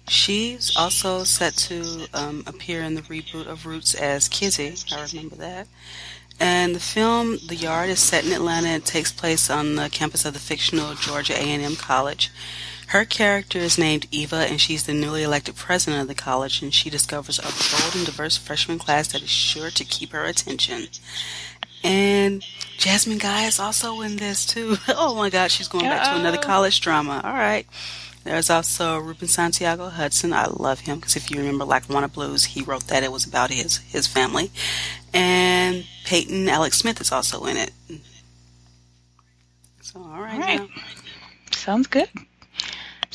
she's 0.09 0.76
also 0.76 1.25
set 1.25 1.54
to 1.54 2.06
um, 2.14 2.45
appear 2.47 2.83
in 2.83 2.95
the 2.95 3.02
reboot 3.02 3.47
of 3.47 3.66
Roots 3.66 3.95
as 3.95 4.28
Kizzy. 4.28 4.75
I 4.92 5.06
remember 5.12 5.37
that. 5.37 5.68
And 6.38 6.75
the 6.75 6.80
film 6.80 7.38
The 7.47 7.56
Yard 7.56 7.88
is 7.88 8.00
set 8.00 8.26
in 8.26 8.33
Atlanta 8.33 8.68
and 8.68 8.85
takes 8.85 9.12
place 9.12 9.49
on 9.49 9.76
the 9.76 9.88
campus 9.88 10.25
of 10.25 10.35
the 10.35 10.40
fictional 10.40 10.95
Georgia 10.95 11.35
A&M 11.35 11.76
College. 11.76 12.30
Her 12.88 13.04
character 13.04 13.58
is 13.58 13.78
named 13.78 14.06
Eva, 14.10 14.36
and 14.48 14.60
she's 14.60 14.84
the 14.84 14.94
newly 14.94 15.22
elected 15.22 15.56
president 15.56 16.02
of 16.02 16.08
the 16.08 16.14
college, 16.14 16.62
and 16.62 16.72
she 16.72 16.88
discovers 16.88 17.38
a 17.38 17.42
bold 17.42 17.96
and 17.96 18.06
diverse 18.06 18.36
freshman 18.36 18.78
class 18.78 19.08
that 19.08 19.22
is 19.22 19.28
sure 19.28 19.70
to 19.70 19.84
keep 19.84 20.12
her 20.12 20.24
attention. 20.24 20.86
And 21.82 22.44
Jasmine 22.78 23.18
Guy 23.18 23.46
is 23.46 23.58
also 23.58 24.00
in 24.02 24.16
this, 24.16 24.46
too. 24.46 24.76
Oh 24.88 25.14
my 25.16 25.30
god, 25.30 25.50
she's 25.50 25.68
going 25.68 25.84
back 25.84 26.04
to 26.04 26.16
another 26.20 26.38
college 26.38 26.80
drama. 26.80 27.20
All 27.24 27.32
right. 27.32 27.66
There's 28.24 28.50
also 28.50 28.98
Ruben 28.98 29.28
Santiago 29.28 29.88
Hudson. 29.88 30.32
I 30.32 30.46
love 30.46 30.80
him 30.80 30.96
because 30.98 31.14
if 31.14 31.30
you 31.30 31.38
remember 31.38 31.64
Lackawanna 31.64 32.08
Blues, 32.08 32.44
he 32.44 32.62
wrote 32.62 32.88
that. 32.88 33.04
It 33.04 33.12
was 33.12 33.24
about 33.24 33.50
his 33.50 33.76
his 33.78 34.08
family. 34.08 34.50
And 35.14 35.84
Peyton 36.04 36.48
Alex 36.48 36.78
Smith 36.78 37.00
is 37.00 37.12
also 37.12 37.44
in 37.44 37.56
it. 37.56 37.70
So 39.80 40.00
all 40.00 40.20
right, 40.20 40.34
All 40.34 40.40
right. 40.40 40.60
now. 40.60 40.68
Sounds 41.52 41.86
good. 41.86 42.08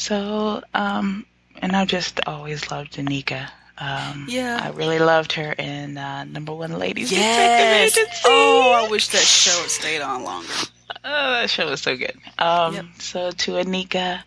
So, 0.02 0.64
um, 0.74 1.28
and 1.62 1.76
I've 1.76 1.88
just 1.88 2.20
always 2.26 2.72
loved 2.72 2.94
Danica. 2.94 3.50
Um, 3.78 4.26
Yeah. 4.28 4.60
I 4.60 4.70
really 4.70 4.98
loved 4.98 5.34
her 5.34 5.52
in 5.54 5.96
uh, 5.96 6.24
Number 6.24 6.54
One 6.56 6.80
Ladies 6.80 7.12
Yes. 7.12 7.94
Detective 7.94 8.04
Agency. 8.04 8.22
Oh, 8.26 8.72
I 8.84 8.90
wish 8.90 9.10
that 9.10 9.20
show 9.22 9.52
had 9.62 9.70
stayed 9.70 10.02
on 10.02 10.24
longer. 10.24 10.52
Oh, 11.06 11.32
that 11.34 11.52
show 11.52 11.70
was 11.70 11.82
so 11.82 11.96
good. 11.96 12.18
Um, 12.40 12.74
Yep. 12.74 12.86
So 12.98 13.30
to 13.32 13.52
Anika, 13.54 14.24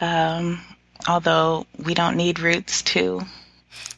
um, 0.00 0.60
although 1.08 1.64
we 1.78 1.94
don't 1.94 2.16
need 2.16 2.40
roots 2.40 2.82
too, 2.82 3.22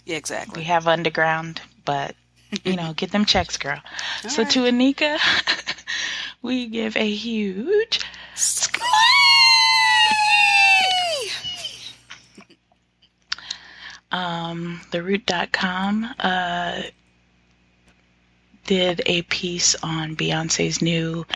Yeah, 0.04 0.16
exactly. 0.16 0.60
we 0.60 0.64
have 0.64 0.86
underground, 0.86 1.62
but 1.86 2.14
you 2.62 2.76
know, 2.76 2.92
get 2.92 3.10
them 3.12 3.24
checks, 3.24 3.56
girl. 3.56 3.80
so 4.28 4.42
right. 4.42 4.50
to 4.52 4.58
Anika, 4.64 5.18
we 6.42 6.66
give 6.66 6.94
a 6.94 7.08
huge 7.10 8.00
um, 14.16 14.80
theroot.com 14.90 16.14
uh, 16.18 16.82
did 18.64 19.02
a 19.06 19.22
piece 19.22 19.76
on 19.82 20.16
Beyonce's 20.16 20.80
new 20.80 21.26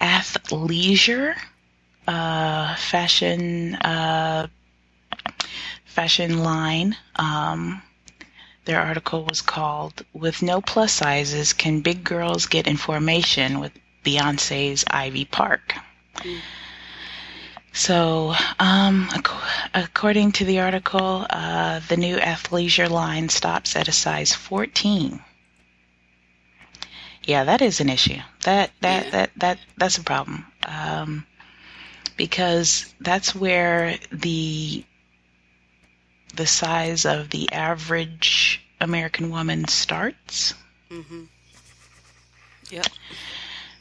athleisure 0.00 1.34
uh, 2.08 2.74
fashion 2.76 3.74
uh, 3.76 4.48
fashion 5.84 6.38
line. 6.38 6.96
Um, 7.16 7.82
their 8.64 8.80
article 8.80 9.24
was 9.24 9.40
called 9.40 10.04
"With 10.12 10.42
No 10.42 10.60
Plus 10.60 10.92
Sizes, 10.92 11.52
Can 11.52 11.80
Big 11.80 12.02
Girls 12.02 12.46
Get 12.46 12.66
in 12.66 12.76
Formation 12.76 13.60
with 13.60 13.72
Beyonce's 14.04 14.84
Ivy 14.90 15.24
Park?" 15.24 15.74
So, 17.78 18.34
um, 18.58 19.08
ac- 19.14 19.70
according 19.72 20.32
to 20.32 20.44
the 20.44 20.58
article, 20.60 21.24
uh, 21.30 21.78
the 21.88 21.96
new 21.96 22.16
athleisure 22.16 22.90
line 22.90 23.28
stops 23.28 23.76
at 23.76 23.86
a 23.86 23.92
size 23.92 24.34
14. 24.34 25.20
Yeah, 27.22 27.44
that 27.44 27.62
is 27.62 27.80
an 27.80 27.88
issue. 27.88 28.18
That 28.42 28.72
that 28.80 29.04
Yeah. 29.04 29.10
that 29.10 29.30
that 29.36 29.58
that's 29.76 29.96
a 29.98 30.02
problem. 30.02 30.44
Um, 30.66 31.24
because 32.16 32.92
that's 33.00 33.34
where 33.34 33.96
the 34.10 34.84
the 36.34 36.46
size 36.46 37.04
of 37.04 37.30
the 37.30 37.52
average 37.52 38.60
American 38.80 39.30
woman 39.30 39.68
starts. 39.68 40.54
hmm 40.90 41.24
Yep. 42.70 42.86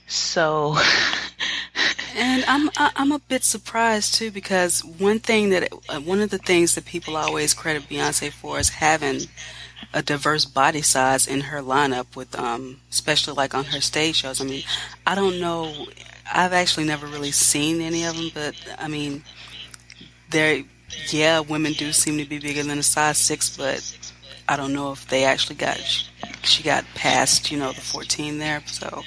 So, 0.08 0.78
And 2.18 2.44
I'm 2.48 2.72
I'm 2.76 3.12
a 3.12 3.20
bit 3.20 3.44
surprised 3.44 4.16
too 4.16 4.32
because 4.32 4.84
one 4.84 5.20
thing 5.20 5.52
that 5.52 5.72
uh, 5.88 6.00
one 6.00 6.20
of 6.20 6.32
the 6.32 6.40
things 6.40 6.74
that 6.74 6.86
people 6.86 7.16
always 7.16 7.54
credit 7.54 7.84
Beyonce 7.84 8.32
for 8.32 8.58
is 8.58 8.70
having 8.70 9.22
a 9.94 10.02
diverse 10.02 10.44
body 10.44 10.82
size 10.82 11.28
in 11.28 11.42
her 11.42 11.62
lineup 11.62 12.16
with 12.16 12.38
um 12.38 12.82
especially 12.90 13.36
like 13.36 13.54
on 13.54 13.66
her 13.66 13.82
stage 13.82 14.16
shows. 14.16 14.42
I 14.42 14.46
mean, 14.46 14.64
I 15.06 15.14
don't 15.14 15.40
know 15.40 15.86
I've 16.34 16.54
actually 16.54 16.86
never 16.86 17.06
really 17.06 17.30
seen 17.30 17.82
any 17.82 18.04
of 18.04 18.18
them, 18.18 18.32
but 18.34 18.56
I 18.80 18.88
mean, 18.88 19.24
they 20.32 20.66
yeah, 21.12 21.42
women 21.42 21.74
do 21.74 21.94
seem 21.94 22.18
to 22.18 22.26
be 22.26 22.40
bigger 22.40 22.64
than 22.64 22.80
a 22.80 22.84
size 22.84 23.20
six, 23.20 23.56
but 23.56 23.96
I 24.50 24.58
don't 24.58 24.74
know 24.74 24.92
if 24.92 25.08
they 25.08 25.24
actually 25.24 25.58
got 25.58 25.78
she 26.42 26.64
got 26.64 26.84
past 26.96 27.52
you 27.52 27.60
know 27.60 27.72
the 27.74 27.82
14 27.82 28.40
there. 28.40 28.64
So 28.66 29.04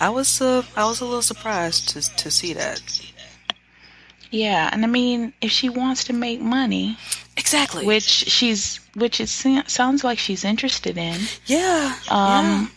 I 0.00 0.10
was 0.10 0.40
uh, 0.40 0.62
I 0.76 0.84
was 0.84 1.00
a 1.00 1.04
little 1.04 1.22
surprised 1.22 1.90
to 1.90 2.16
to 2.16 2.30
see 2.30 2.52
that. 2.54 2.80
Yeah, 4.30 4.68
and 4.72 4.84
I 4.84 4.88
mean, 4.88 5.32
if 5.40 5.50
she 5.50 5.68
wants 5.68 6.04
to 6.04 6.12
make 6.12 6.40
money, 6.40 6.98
exactly, 7.36 7.86
which 7.86 8.02
she's, 8.02 8.80
which 8.94 9.20
it 9.20 9.28
sounds 9.28 10.04
like 10.04 10.18
she's 10.18 10.44
interested 10.44 10.98
in. 10.98 11.20
Yeah. 11.46 11.96
Um, 12.10 12.70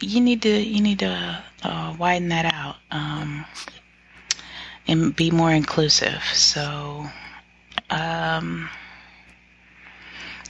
yeah. 0.00 0.08
you 0.08 0.20
need 0.20 0.42
to 0.42 0.48
you 0.48 0.80
need 0.80 1.00
to 1.00 1.42
uh, 1.62 1.96
widen 1.98 2.28
that 2.28 2.46
out. 2.46 2.76
Um, 2.90 3.44
and 4.88 5.14
be 5.14 5.30
more 5.30 5.52
inclusive. 5.52 6.22
So, 6.34 7.06
um, 7.90 8.68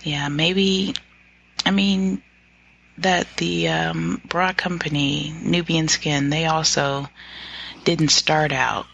yeah, 0.02 0.28
maybe. 0.28 0.94
I 1.64 1.70
mean, 1.70 2.22
that 3.02 3.26
the 3.36 3.68
um, 3.68 4.20
bra 4.24 4.52
company 4.52 5.34
Nubian 5.42 5.88
Skin 5.88 6.30
they 6.30 6.46
also 6.46 7.08
didn't 7.84 8.10
start 8.10 8.52
out 8.52 8.86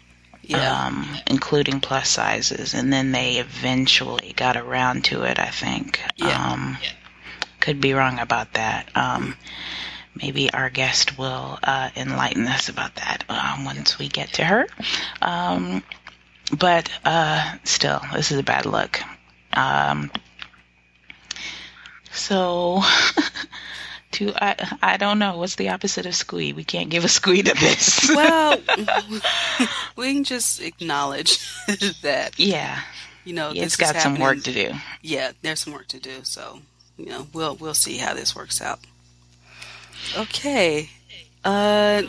yeah. 0.49 0.87
um, 0.87 1.07
including 1.27 1.79
plus 1.79 2.09
sizes, 2.09 2.73
and 2.73 2.91
then 2.91 3.11
they 3.11 3.37
eventually 3.37 4.33
got 4.35 4.57
around 4.57 5.05
to 5.05 5.23
it. 5.23 5.39
I 5.39 5.49
think. 5.49 6.01
Yeah. 6.15 6.51
Um, 6.51 6.77
yeah. 6.81 6.89
Could 7.59 7.81
be 7.81 7.93
wrong 7.93 8.19
about 8.19 8.53
that. 8.53 8.89
Um, 8.95 9.35
maybe 10.15 10.51
our 10.51 10.69
guest 10.69 11.17
will 11.17 11.59
uh, 11.61 11.89
enlighten 11.95 12.47
us 12.47 12.69
about 12.69 12.95
that 12.95 13.25
uh, 13.29 13.61
once 13.65 13.99
we 13.99 14.07
get 14.07 14.33
to 14.33 14.45
her. 14.45 14.67
Um, 15.21 15.83
but 16.57 16.89
uh, 17.05 17.55
still, 17.65 18.01
this 18.13 18.31
is 18.31 18.39
a 18.39 18.43
bad 18.43 18.65
look. 18.65 19.01
Um, 19.53 20.09
so 22.11 22.81
to 24.11 24.33
I 24.41 24.77
I 24.81 24.97
don't 24.97 25.19
know 25.19 25.37
what's 25.37 25.55
the 25.55 25.69
opposite 25.69 26.05
of 26.05 26.15
squee. 26.15 26.53
We 26.53 26.63
can't 26.63 26.89
give 26.89 27.05
a 27.05 27.09
squee 27.09 27.41
to 27.43 27.53
this. 27.53 28.09
well, 28.15 28.57
we 29.95 30.13
can 30.13 30.23
just 30.23 30.61
acknowledge 30.61 31.39
that. 32.01 32.37
Yeah, 32.37 32.81
you 33.25 33.33
know, 33.33 33.51
yeah, 33.51 33.63
it's 33.63 33.75
got 33.75 33.95
some 33.95 34.19
work 34.19 34.43
to 34.43 34.53
do. 34.53 34.71
Yeah, 35.01 35.31
there's 35.41 35.59
some 35.59 35.73
work 35.73 35.87
to 35.89 35.99
do. 35.99 36.23
So 36.23 36.61
you 36.97 37.05
know, 37.05 37.27
we'll 37.33 37.55
we'll 37.55 37.73
see 37.73 37.97
how 37.97 38.13
this 38.13 38.35
works 38.35 38.61
out. 38.61 38.79
Okay. 40.17 40.89
Uh, 41.43 42.03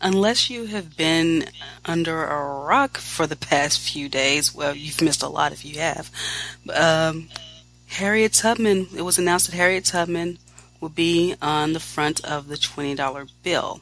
unless 0.00 0.50
you 0.50 0.66
have 0.66 0.96
been 0.96 1.44
under 1.84 2.24
a 2.24 2.64
rock 2.64 2.98
for 2.98 3.26
the 3.26 3.36
past 3.36 3.78
few 3.78 4.08
days, 4.08 4.54
well, 4.54 4.74
you've 4.74 5.00
missed 5.00 5.22
a 5.22 5.28
lot 5.28 5.52
if 5.52 5.64
you 5.64 5.78
have. 5.80 6.10
Um, 6.74 7.28
Harriet 7.86 8.32
Tubman, 8.32 8.88
it 8.96 9.02
was 9.02 9.18
announced 9.18 9.50
that 9.50 9.56
Harriet 9.56 9.84
Tubman 9.84 10.38
will 10.82 10.88
be 10.88 11.36
on 11.40 11.72
the 11.72 11.80
front 11.80 12.22
of 12.24 12.48
the 12.48 12.56
$20 12.56 13.30
bill. 13.44 13.80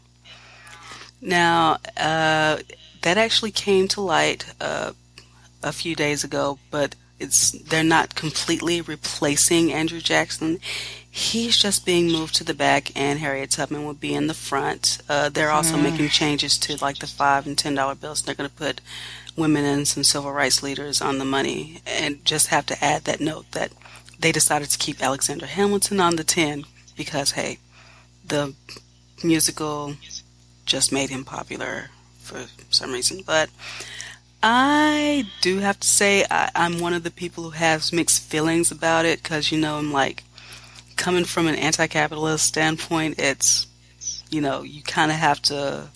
Now, 1.20 1.78
uh, 1.96 2.58
that 3.02 3.16
actually 3.16 3.50
came 3.50 3.88
to 3.88 4.02
light 4.02 4.52
uh, 4.60 4.92
a 5.62 5.72
few 5.72 5.96
days 5.96 6.22
ago, 6.22 6.58
but 6.70 6.94
it's 7.18 7.50
they're 7.50 7.82
not 7.82 8.14
completely 8.14 8.80
replacing 8.80 9.72
Andrew 9.72 10.00
Jackson. 10.00 10.58
He's 11.10 11.56
just 11.56 11.84
being 11.84 12.10
moved 12.10 12.34
to 12.36 12.44
the 12.44 12.54
back, 12.54 12.96
and 12.96 13.18
Harriet 13.18 13.50
Tubman 13.50 13.84
will 13.84 13.94
be 13.94 14.14
in 14.14 14.26
the 14.26 14.34
front. 14.34 14.98
Uh, 15.08 15.28
they're 15.28 15.50
also 15.50 15.76
mm. 15.76 15.82
making 15.82 16.08
changes 16.08 16.56
to 16.58 16.82
like 16.82 16.98
the 16.98 17.06
five 17.06 17.46
and 17.46 17.58
ten 17.58 17.74
dollar 17.74 17.94
bills. 17.94 18.22
They're 18.22 18.34
going 18.34 18.48
to 18.48 18.56
put 18.56 18.80
women 19.36 19.64
and 19.64 19.88
some 19.88 20.04
civil 20.04 20.32
rights 20.32 20.62
leaders 20.62 21.02
on 21.02 21.18
the 21.18 21.24
money, 21.24 21.82
and 21.86 22.24
just 22.24 22.48
have 22.48 22.66
to 22.66 22.84
add 22.84 23.04
that 23.04 23.20
note 23.20 23.50
that 23.52 23.72
they 24.18 24.32
decided 24.32 24.70
to 24.70 24.78
keep 24.78 25.02
Alexander 25.02 25.46
Hamilton 25.46 26.00
on 26.00 26.16
the 26.16 26.24
ten 26.24 26.64
because 27.00 27.30
hey, 27.30 27.56
the 28.26 28.54
musical 29.24 29.94
just 30.66 30.92
made 30.92 31.08
him 31.08 31.24
popular 31.24 31.88
for 32.18 32.44
some 32.68 32.92
reason. 32.92 33.22
But 33.24 33.48
I 34.42 35.24
do 35.40 35.60
have 35.60 35.80
to 35.80 35.88
say 35.88 36.26
I, 36.30 36.50
am 36.54 36.78
one 36.78 36.92
of 36.92 37.02
the 37.02 37.10
people 37.10 37.44
who 37.44 37.50
has 37.50 37.90
mixed 37.90 38.22
feelings 38.22 38.70
about 38.70 39.06
it 39.06 39.22
because 39.22 39.50
you 39.50 39.58
know 39.58 39.76
I'm 39.76 39.92
like 39.92 40.24
coming 40.96 41.24
from 41.24 41.46
an 41.46 41.54
anti-capitalist 41.54 42.46
standpoint. 42.46 43.18
It's 43.18 43.66
you 44.28 44.42
know 44.42 44.60
you 44.60 44.82
kind 44.82 45.10
of 45.10 45.16
have 45.16 45.40
to 45.44 45.88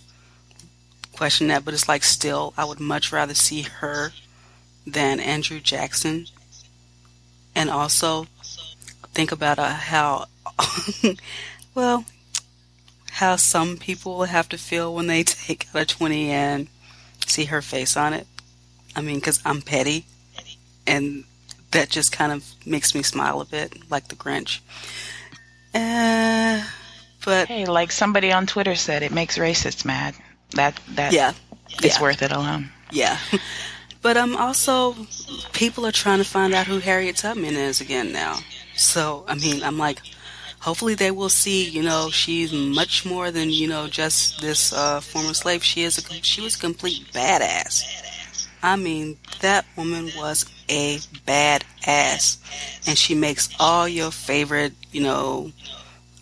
question 1.13 1.49
that, 1.49 1.67
but 1.67 1.75
it's 1.75 1.87
like 1.87 2.03
still 2.03 2.55
I 2.57 2.65
would 2.65 2.81
much 2.81 3.13
rather 3.13 3.35
see 3.35 3.61
her 3.61 4.13
than 4.87 5.21
Andrew 5.21 5.61
Jackson, 5.61 6.29
and 7.55 7.69
also 7.69 8.27
think 9.13 9.33
about 9.33 9.59
uh, 9.59 9.69
how 9.69 10.25
well 11.75 12.05
how 13.15 13.37
some 13.37 13.77
people 13.77 14.19
will 14.19 14.25
have 14.25 14.49
to 14.49 14.59
feel 14.59 14.93
when 14.93 15.07
they 15.07 15.23
take 15.25 15.69
out 15.75 15.83
a 15.83 15.87
20 15.87 16.31
and 16.31 16.69
see 17.27 17.45
her 17.45 17.63
face 17.63 17.97
on 17.97 18.13
it. 18.13 18.27
I 18.97 19.03
mean, 19.03 19.17
because 19.17 19.41
I'm 19.45 19.63
petty, 19.63 20.05
and 20.87 21.25
that 21.71 21.91
just 21.91 22.13
kind 22.13 22.33
of 22.33 22.45
makes 22.67 22.95
me 22.95 23.03
smile 23.03 23.41
a 23.41 23.45
bit, 23.45 23.91
like 23.91 24.09
the 24.09 24.15
Grinch. 24.15 24.61
Uh, 25.75 26.65
but 27.25 27.49
hey, 27.49 27.67
like 27.67 27.91
somebody 27.91 28.31
on 28.33 28.47
Twitter 28.47 28.75
said, 28.75 29.03
it 29.03 29.11
makes 29.11 29.39
racists 29.39 29.85
mad. 29.85 30.15
That 30.51 30.79
that 30.91 31.13
yeah, 31.13 31.33
it's 31.83 31.97
yeah. 31.97 32.03
worth 32.03 32.23
it 32.23 32.31
alone. 32.31 32.71
Yeah. 32.91 33.19
But 34.05 34.19
um, 34.19 34.37
also, 34.37 34.95
people 35.55 35.87
are 35.87 35.91
trying 35.91 36.19
to 36.19 36.27
find 36.27 36.53
out 36.53 36.67
who 36.67 36.79
Harriet 36.79 37.17
Tubman 37.17 37.55
is 37.55 37.81
again 37.81 38.13
now. 38.13 38.39
So, 38.77 39.25
I 39.27 39.35
mean, 39.35 39.63
I'm 39.63 39.79
like, 39.79 40.03
hopefully 40.65 40.95
they 40.95 41.11
will 41.11 41.29
see, 41.29 41.69
you 41.69 41.83
know, 41.83 42.09
she's 42.11 42.51
much 42.51 43.05
more 43.05 43.31
than, 43.31 43.51
you 43.51 43.69
know, 43.69 43.87
just 43.87 44.41
this 44.41 44.73
uh, 44.73 44.99
former 44.99 45.35
slave. 45.35 45.63
She 45.63 45.83
is 45.83 45.99
a, 45.99 46.03
she 46.23 46.41
was 46.41 46.57
a 46.57 46.59
complete 46.59 47.07
badass. 47.13 47.85
I 48.63 48.77
mean, 48.77 49.19
that 49.41 49.67
woman 49.77 50.09
was 50.17 50.47
a 50.71 50.97
badass. 51.27 52.39
And 52.89 52.97
she 52.97 53.15
makes 53.15 53.51
all 53.61 53.87
your 53.87 54.11
favorite, 54.11 54.73
you 54.91 55.03
know, 55.03 55.53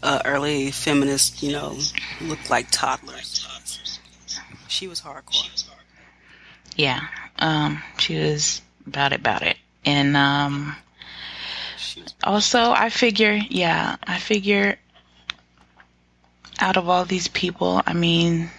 uh, 0.02 0.20
early 0.24 0.72
feminists, 0.72 1.40
you 1.40 1.52
know, 1.52 1.78
look 2.20 2.50
like 2.50 2.66
toddlers. 2.72 3.46
She 4.66 4.88
was 4.88 5.02
hardcore. 5.02 5.70
Yeah. 6.74 7.02
Um, 7.38 7.80
she 7.98 8.18
was 8.18 8.60
about 8.88 9.12
it, 9.12 9.20
about 9.20 9.42
it. 9.42 9.56
And, 9.84 10.16
um, 10.16 10.74
also, 12.22 12.70
I 12.70 12.88
figure, 12.90 13.38
yeah, 13.48 13.96
I 14.02 14.18
figure 14.18 14.76
out 16.58 16.76
of 16.76 16.88
all 16.88 17.04
these 17.04 17.28
people, 17.28 17.82
I 17.86 17.92
mean, 17.92 18.50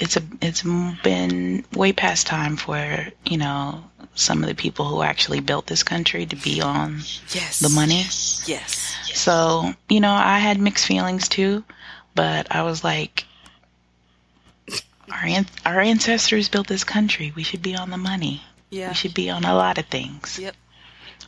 it's 0.00 0.16
a 0.16 0.22
it's 0.42 0.62
been 0.62 1.64
way 1.72 1.92
past 1.92 2.26
time 2.26 2.56
for 2.56 3.06
you 3.24 3.38
know 3.38 3.82
some 4.14 4.42
of 4.42 4.48
the 4.48 4.54
people 4.54 4.86
who 4.86 5.02
actually 5.02 5.40
built 5.40 5.66
this 5.66 5.82
country 5.82 6.26
to 6.26 6.36
be 6.36 6.60
on 6.60 7.00
yes. 7.30 7.60
the 7.60 7.68
money. 7.68 8.00
Yes. 8.00 8.44
yes. 8.46 8.96
So 9.14 9.72
you 9.88 10.00
know 10.00 10.12
I 10.12 10.38
had 10.38 10.60
mixed 10.60 10.86
feelings 10.86 11.28
too, 11.28 11.64
but 12.14 12.54
I 12.54 12.62
was 12.62 12.84
like, 12.84 13.24
our 15.10 15.26
an- 15.26 15.46
our 15.64 15.80
ancestors 15.80 16.48
built 16.48 16.66
this 16.66 16.84
country. 16.84 17.32
We 17.34 17.42
should 17.42 17.62
be 17.62 17.76
on 17.76 17.90
the 17.90 17.98
money. 17.98 18.42
Yeah. 18.70 18.88
We 18.88 18.94
should 18.94 19.14
be 19.14 19.30
on 19.30 19.44
a 19.44 19.54
lot 19.54 19.78
of 19.78 19.86
things. 19.86 20.38
Yep. 20.38 20.54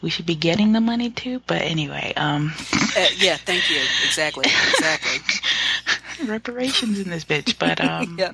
We 0.03 0.11
should 0.11 0.27
be 0.27 0.35
getting 0.35 0.73
the 0.73 0.81
money 0.81 1.11
too, 1.11 1.43
but 1.47 1.63
anyway, 1.63 2.13
um 2.17 2.53
uh, 2.97 3.07
yeah, 3.17 3.37
thank 3.37 3.71
you. 3.71 3.81
Exactly. 4.07 4.47
Exactly. 4.47 6.27
reparations 6.27 6.99
in 6.99 7.11
this 7.11 7.25
bitch, 7.25 7.59
but 7.59 7.81
um 7.81 8.17
yeah 8.19 8.33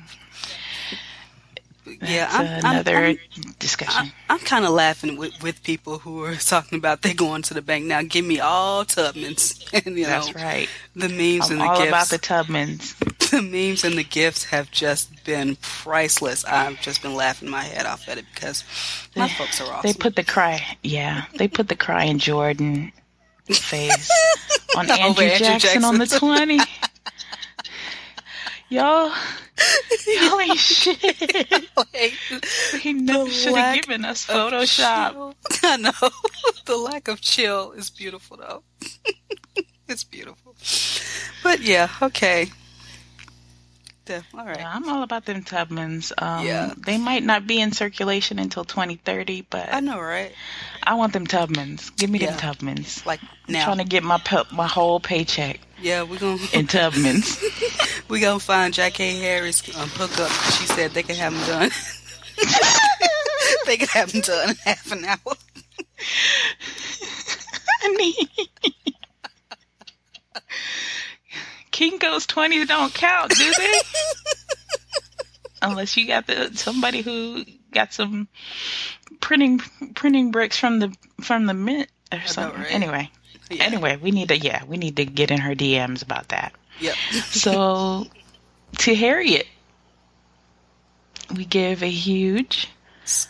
yeah, 2.03 2.29
I'm, 2.31 2.73
another 2.73 2.97
I'm, 2.97 3.19
I'm, 3.37 3.55
discussion. 3.59 4.13
I'm, 4.29 4.39
kind 4.39 4.65
of 4.65 4.73
laughing 4.73 5.17
with, 5.17 5.43
with 5.43 5.63
people 5.63 5.99
who 5.99 6.25
are 6.25 6.35
talking 6.37 6.79
about 6.79 7.03
they 7.03 7.15
going 7.15 7.43
to 7.43 7.55
the 7.55 7.63
bank 7.63 7.85
now. 7.85 8.03
Give 8.03 8.25
me 8.25 8.41
all 8.41 8.85
Tubmans, 8.85 9.87
and 9.87 9.97
you 9.97 10.07
That's 10.07 10.35
know, 10.35 10.43
right. 10.43 10.69
The 10.97 11.09
memes 11.09 11.51
I'm 11.51 11.53
and 11.53 11.61
the 11.61 11.65
gifts. 11.65 11.69
all 11.69 11.79
gifts. 11.79 11.89
about 11.89 12.09
the 12.09 12.19
Tubmans. 12.19 13.24
The 13.35 13.43
memes 13.43 13.83
and 13.83 13.99
the 13.99 14.05
gifts 14.05 14.45
have 14.45 14.71
just 14.71 15.25
been 15.25 15.57
priceless. 15.57 16.45
I've 16.45 16.81
just 16.81 17.03
been 17.03 17.17
laughing 17.17 17.51
my 17.51 17.63
head 17.63 17.85
off 17.85 18.09
at 18.09 18.17
it 18.17 18.27
because 18.33 18.63
my 19.17 19.27
they, 19.27 19.33
folks 19.35 19.61
are 19.61 19.65
awesome. 19.73 19.81
They 19.83 19.93
put 19.93 20.15
the 20.15 20.23
cry, 20.23 20.65
yeah, 20.85 21.25
they 21.37 21.49
put 21.49 21.67
the 21.67 21.75
Crying 21.75 22.19
Jordan 22.21 22.93
face 23.51 24.09
on 24.77 24.89
Andrew, 24.89 25.25
Andrew 25.25 25.47
Jackson, 25.47 25.59
Jackson 25.59 25.85
on 25.85 25.99
the 25.99 26.07
twenty. 26.07 26.61
Y'all, 28.69 29.13
y'all 30.07 30.41
ain't 30.41 30.57
shit. 30.57 31.67
like, 31.77 32.13
he 32.81 32.93
never 32.93 33.29
should 33.29 33.57
have 33.57 33.83
given 33.83 34.05
us 34.05 34.25
Photoshop. 34.27 35.35
I 35.65 35.77
know. 35.77 35.91
the 36.67 36.77
lack 36.77 37.09
of 37.09 37.21
chill 37.21 37.73
is 37.73 37.91
beautiful, 37.91 38.37
though. 38.37 38.63
it's 39.89 40.05
beautiful. 40.05 40.55
But 41.43 41.63
yeah, 41.63 41.89
okay. 42.01 42.53
All 44.11 44.45
right. 44.45 44.59
Yeah, 44.59 44.71
I'm 44.73 44.89
all 44.89 45.03
about 45.03 45.25
them 45.25 45.43
Tubmans. 45.43 46.13
Um, 46.21 46.45
Yeah. 46.47 46.73
They 46.77 46.99
might 46.99 47.23
not 47.23 47.47
be 47.47 47.61
in 47.61 47.73
circulation 47.73 48.39
until 48.39 48.65
2030, 48.65 49.47
but 49.49 49.73
I 49.73 49.81
know, 49.81 49.99
right? 50.01 50.33
I 50.83 50.95
want 50.95 51.13
them 51.13 51.27
Tubmans. 51.27 51.95
Give 51.97 52.11
me 52.11 52.19
Yeah. 52.21 52.37
them 52.37 52.55
Tubmans. 52.55 53.05
Like 53.07 53.21
I'm 53.49 53.55
trying 53.55 53.79
to 53.79 53.85
get 53.85 54.03
my 54.03 54.19
pu- 54.19 54.45
my 54.55 54.67
whole 54.67 55.01
paycheck 55.01 55.61
yeah, 55.81 56.03
we're 56.03 56.19
gonna 56.19 56.41
in 56.53 56.67
Tubmans. 56.67 57.43
we 58.09 58.21
gonna 58.21 58.41
find 58.41 58.73
Jackie 58.73 59.19
Harris 59.21 59.63
um, 59.77 59.89
hookup. 59.91 60.31
She 60.53 60.67
said 60.67 60.93
they 60.93 61.03
could 61.03 61.17
have 61.17 61.35
them 61.35 61.47
done. 61.47 61.71
they 63.67 63.77
could 63.77 63.91
have 63.91 64.11
them 64.13 64.23
done 64.23 64.51
in 64.51 64.57
half 64.65 64.91
an 64.93 65.05
hour. 65.05 65.35
Honey. 67.83 68.15
Kinko's 71.75 72.27
20s 72.29 72.69
don't 72.69 72.95
count, 72.95 73.33
do 73.37 73.53
they? 73.59 73.81
Unless 75.63 75.97
you 75.97 76.07
got 76.07 76.27
the 76.29 76.51
somebody 76.55 77.01
who 77.03 77.45
got 77.73 77.93
some 77.93 78.29
printing 79.21 79.59
printing 79.95 80.31
bricks 80.31 80.57
from 80.57 80.79
the 80.79 80.95
from 81.21 81.47
the 81.47 81.55
mint 81.55 81.89
or 82.13 82.21
something. 82.27 82.61
right? 82.61 82.71
Anyway, 82.71 83.11
Yeah. 83.51 83.65
anyway, 83.65 83.97
we 83.97 84.13
need 84.13 84.29
to 84.29 84.39
yeah, 84.39 84.63
we 84.65 84.77
need 84.77 84.97
to 84.97 85.05
get 85.05 85.31
in 85.33 85.41
her 85.41 85.55
DMs 85.55 86.03
about 86.03 86.29
that. 86.29 86.53
Yep. 86.81 86.95
So 87.31 88.07
to 88.79 88.95
Harriet, 88.95 89.47
we 91.35 91.45
give 91.45 91.83
a 91.83 91.91
huge 91.91 92.69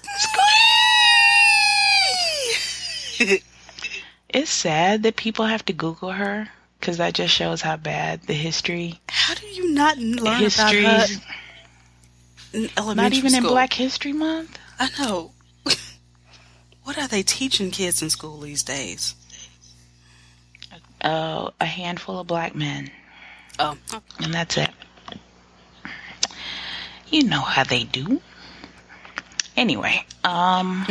It's 4.28 4.50
sad 4.50 5.04
that 5.04 5.16
people 5.16 5.46
have 5.46 5.64
to 5.66 5.72
Google 5.72 6.10
her 6.12 6.48
because 6.84 6.98
that 6.98 7.14
just 7.14 7.32
shows 7.32 7.62
how 7.62 7.78
bad 7.78 8.20
the 8.24 8.34
history, 8.34 9.00
How 9.08 9.32
do 9.32 9.46
you 9.46 9.72
not 9.72 9.96
learn 9.96 10.38
history, 10.38 10.84
about 10.84 11.08
her 11.08 11.16
in 12.52 12.68
elementary 12.76 12.94
not 12.94 13.12
even 13.14 13.34
in? 13.34 13.42
Black 13.42 13.72
History 13.72 14.12
Month. 14.12 14.58
I 14.78 14.90
know. 14.98 15.32
what 16.82 16.98
are 16.98 17.08
they 17.08 17.22
teaching 17.22 17.70
kids 17.70 18.02
in 18.02 18.10
school 18.10 18.40
these 18.40 18.62
days? 18.62 19.14
Oh, 21.02 21.52
a 21.58 21.64
handful 21.64 22.20
of 22.20 22.26
black 22.26 22.54
men, 22.54 22.90
Oh, 23.58 23.78
and 24.18 24.34
that's 24.34 24.58
it. 24.58 24.70
You 27.08 27.24
know 27.24 27.40
how 27.40 27.64
they 27.64 27.84
do. 27.84 28.20
Anyway, 29.56 30.04
um, 30.22 30.86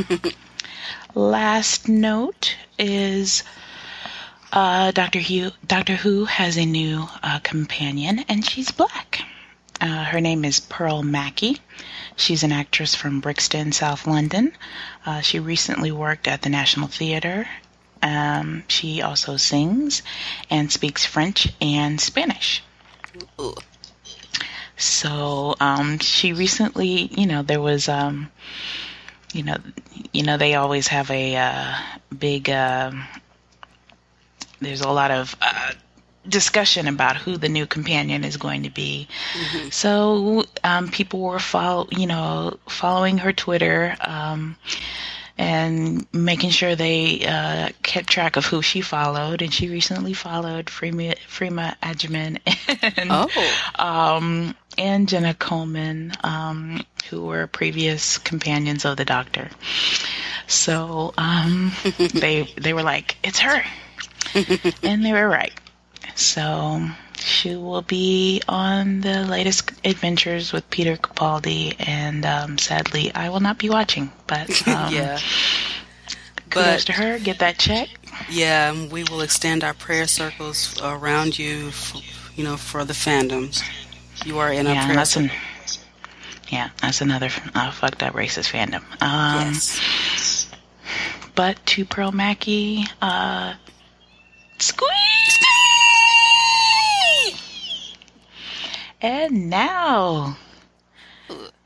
last 1.13 1.88
note 1.88 2.56
is 2.79 3.43
uh, 4.53 4.91
Doctor 4.91 5.19
Who. 5.19 5.51
Doctor 5.65 5.95
Who 5.95 6.25
has 6.25 6.57
a 6.57 6.65
new 6.65 7.07
uh, 7.21 7.39
companion, 7.39 8.19
and 8.29 8.45
she's 8.45 8.71
black. 8.71 9.21
Uh, 9.81 10.05
her 10.05 10.21
name 10.21 10.45
is 10.45 10.59
Pearl 10.59 11.03
Mackie. 11.03 11.57
She's 12.15 12.43
an 12.43 12.51
actress 12.51 12.93
from 12.93 13.19
Brixton, 13.19 13.71
South 13.71 14.05
London. 14.05 14.53
Uh, 15.05 15.21
she 15.21 15.39
recently 15.39 15.91
worked 15.91 16.27
at 16.27 16.43
the 16.43 16.49
National 16.49 16.87
Theatre. 16.87 17.47
Um, 18.01 18.63
she 18.67 19.01
also 19.01 19.37
sings 19.37 20.03
and 20.49 20.71
speaks 20.71 21.05
French 21.05 21.51
and 21.59 21.99
Spanish. 21.99 22.61
So 24.77 25.55
um, 25.59 25.99
she 25.99 26.33
recently, 26.33 27.09
you 27.17 27.25
know, 27.25 27.41
there 27.41 27.61
was, 27.61 27.89
um, 27.89 28.29
you 29.33 29.43
know, 29.43 29.57
you 30.11 30.23
know, 30.23 30.37
they 30.37 30.55
always 30.55 30.87
have 30.89 31.09
a 31.09 31.35
uh, 31.35 31.75
big. 32.15 32.49
There's 34.63 34.82
a 34.82 34.89
lot 34.89 35.12
of 35.12 35.36
uh, 35.41 35.71
discussion 36.28 36.88
about 36.88 37.17
who 37.17 37.38
the 37.38 37.49
new 37.49 37.65
companion 37.67 38.23
is 38.23 38.38
going 38.38 38.63
to 38.63 38.69
be. 38.69 39.08
So 39.71 40.45
um, 40.63 40.89
people 40.89 41.19
were 41.21 41.39
follow, 41.39 41.88
you 41.91 42.08
know, 42.08 42.58
following 42.67 43.19
her 43.19 43.34
Twitter. 43.34 43.95
Um, 44.02 44.56
and 45.36 46.06
making 46.13 46.52
sure 46.52 46.76
they 46.76 47.26
uh, 47.26 47.69
kept 47.82 48.08
track 48.08 48.36
of 48.36 48.45
who 48.45 48.62
she 48.62 48.82
followed, 48.82 49.41
and 49.41 49.52
she 49.52 49.67
recently 49.67 50.13
followed 50.13 50.67
Freema, 50.67 51.17
Freema 51.28 51.76
and 51.82 53.10
Oh. 53.12 53.30
um, 53.84 54.56
and 54.78 55.10
Jenna 55.10 55.34
Coleman, 55.34 56.13
um, 56.23 56.86
who 57.10 57.23
were 57.23 57.47
previous 57.47 58.19
companions 58.19 58.86
of 58.86 58.95
the 58.97 59.06
Doctor. 59.06 59.49
So 60.45 61.15
um, 61.17 61.71
they 62.13 62.43
they 62.56 62.73
were 62.73 62.84
like, 62.84 63.17
"It's 63.23 63.39
her," 63.39 63.63
and 64.83 65.05
they 65.05 65.13
were 65.13 65.27
right. 65.27 65.53
So 66.15 66.81
she 67.15 67.55
will 67.55 67.81
be 67.81 68.41
on 68.47 69.01
the 69.01 69.23
latest 69.25 69.71
adventures 69.85 70.51
with 70.51 70.69
Peter 70.69 70.97
Capaldi, 70.97 71.75
and 71.79 72.25
um, 72.25 72.57
sadly, 72.57 73.13
I 73.13 73.29
will 73.29 73.39
not 73.39 73.57
be 73.57 73.69
watching. 73.69 74.11
But 74.27 74.49
um, 74.67 74.93
yeah. 74.93 75.19
kudos 76.49 76.85
But 76.85 76.87
to 76.87 76.91
her. 76.93 77.19
Get 77.19 77.39
that 77.39 77.57
check. 77.57 77.89
yeah, 78.29 78.87
we 78.91 79.03
will 79.05 79.21
extend 79.21 79.63
our 79.63 79.73
prayer 79.73 80.07
circles 80.07 80.79
around 80.81 81.39
you, 81.39 81.69
f 81.69 81.95
you 82.35 82.43
know, 82.43 82.57
for 82.57 82.83
the 82.85 82.93
fandoms. 82.93 83.63
You 84.25 84.39
are 84.39 84.51
in 84.51 84.67
our 84.67 84.73
yeah, 84.73 84.85
prayer 84.85 84.95
that's 84.95 85.15
an, 85.15 85.31
yeah, 86.49 86.69
that's 86.81 87.01
another 87.01 87.29
uh, 87.55 87.71
fucked 87.71 88.03
up 88.03 88.13
racist 88.13 88.51
fandom. 88.51 88.83
Um, 89.01 89.53
yes. 89.53 90.49
But 91.35 91.57
to 91.65 91.85
Pearl 91.85 92.11
Mackie, 92.11 92.85
uh, 93.01 93.55
squeeze! 94.63 95.39
And 99.02 99.49
now, 99.49 100.38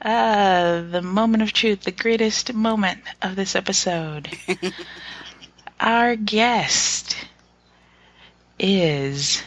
uh, 0.02 0.82
the 0.82 1.04
moment 1.04 1.44
of 1.44 1.54
truth, 1.54 1.82
the 1.82 1.92
greatest 1.92 2.54
moment 2.54 3.02
of 3.22 3.36
this 3.36 3.56
episode. 3.56 4.30
Our 5.80 6.16
guest 6.16 7.16
is 8.58 9.44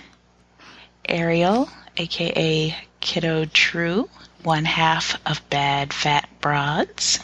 Ariel, 1.08 1.68
aka 1.96 2.76
Kiddo 3.00 3.46
True, 3.46 4.08
one 4.44 4.64
half 4.64 5.20
of 5.26 5.48
Bad 5.50 5.92
Fat 5.92 6.28
Broads. 6.40 7.18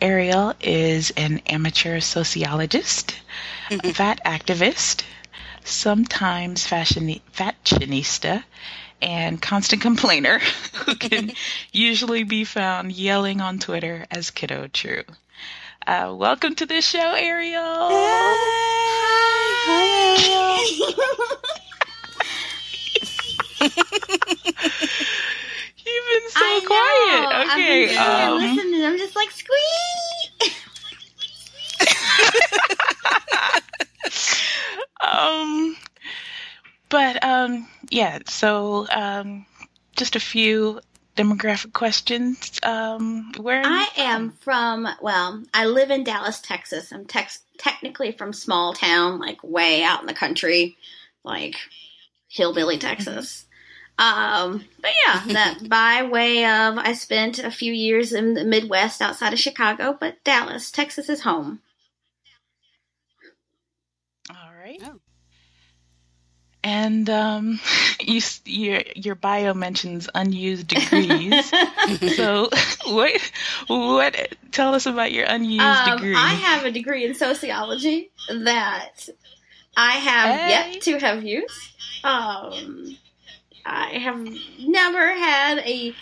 Ariel 0.00 0.54
is 0.60 1.10
an 1.16 1.42
amateur 1.46 2.00
sociologist, 2.00 3.14
a 3.70 3.92
fat 3.92 4.20
activist, 4.24 5.02
sometimes 5.62 6.66
fashion- 6.66 7.20
fashionista, 7.34 8.42
and 9.02 9.42
constant 9.42 9.82
complainer 9.82 10.38
who 10.86 10.94
can 10.94 11.32
usually 11.72 12.22
be 12.22 12.44
found 12.44 12.92
yelling 12.92 13.42
on 13.42 13.58
Twitter 13.58 14.06
as 14.10 14.30
Kiddo 14.30 14.68
True. 14.68 15.04
Uh, 15.86 16.14
welcome 16.16 16.54
to 16.54 16.64
the 16.64 16.80
show, 16.80 17.12
Ariel. 17.12 17.90
You've 23.60 25.16
been 26.10 26.30
so 26.30 26.44
I 26.44 26.60
quiet. 26.66 27.30
know. 27.30 27.36
I've 27.36 27.58
Okay. 27.58 27.86
been 27.88 27.98
um, 27.98 28.38
listening. 28.38 28.84
I'm 28.84 28.98
just 28.98 29.16
like 29.16 29.30
squeak. 29.30 30.54
um 35.00 35.76
but 36.88 37.22
um 37.24 37.66
yeah 37.90 38.18
so 38.26 38.86
um 38.92 39.46
just 39.96 40.16
a 40.16 40.20
few 40.20 40.80
demographic 41.16 41.72
questions 41.72 42.58
um 42.62 43.32
where 43.38 43.62
I 43.64 43.88
am 43.96 44.30
from. 44.40 44.86
Well, 45.02 45.42
I 45.52 45.66
live 45.66 45.90
in 45.90 46.04
Dallas, 46.04 46.40
Texas. 46.40 46.92
I'm 46.92 47.04
tex- 47.06 47.40
technically 47.58 48.12
from 48.12 48.32
small 48.32 48.72
town, 48.74 49.18
like 49.18 49.42
way 49.42 49.82
out 49.82 50.00
in 50.00 50.06
the 50.06 50.14
country, 50.14 50.76
like 51.24 51.56
hillbilly 52.28 52.78
Texas. 52.78 53.44
Um, 54.00 54.64
but 54.80 54.90
yeah, 55.06 55.22
that 55.34 55.68
by 55.68 56.02
way 56.02 56.44
of 56.46 56.78
I 56.78 56.94
spent 56.94 57.38
a 57.38 57.50
few 57.50 57.72
years 57.72 58.12
in 58.12 58.34
the 58.34 58.44
Midwest 58.44 59.02
outside 59.02 59.32
of 59.34 59.38
Chicago, 59.38 59.96
but 60.00 60.24
Dallas, 60.24 60.70
Texas 60.70 61.08
is 61.10 61.20
home. 61.22 61.60
all 64.30 64.52
right 64.58 64.80
Oh. 64.84 65.00
and 66.62 67.10
um 67.10 67.58
you 68.00 68.20
your 68.44 68.82
your 68.94 69.14
bio 69.16 69.54
mentions 69.54 70.08
unused 70.14 70.68
degrees 70.68 71.50
so 72.14 72.48
what 72.86 73.12
what 73.66 74.14
tell 74.52 74.74
us 74.74 74.86
about 74.86 75.12
your 75.12 75.26
unused 75.26 75.84
Um, 75.84 75.96
degree 75.96 76.14
I 76.16 76.34
have 76.34 76.64
a 76.64 76.70
degree 76.70 77.04
in 77.04 77.14
sociology 77.14 78.10
that 78.28 79.08
I 79.76 79.92
have 79.92 80.30
Hey. 80.30 80.48
yet 80.48 80.82
to 80.82 80.98
have 80.98 81.24
used. 81.24 81.54
Um, 82.04 82.96
I 83.64 83.98
have 83.98 84.18
never 84.58 85.14
had 85.14 85.58
a, 85.58 85.94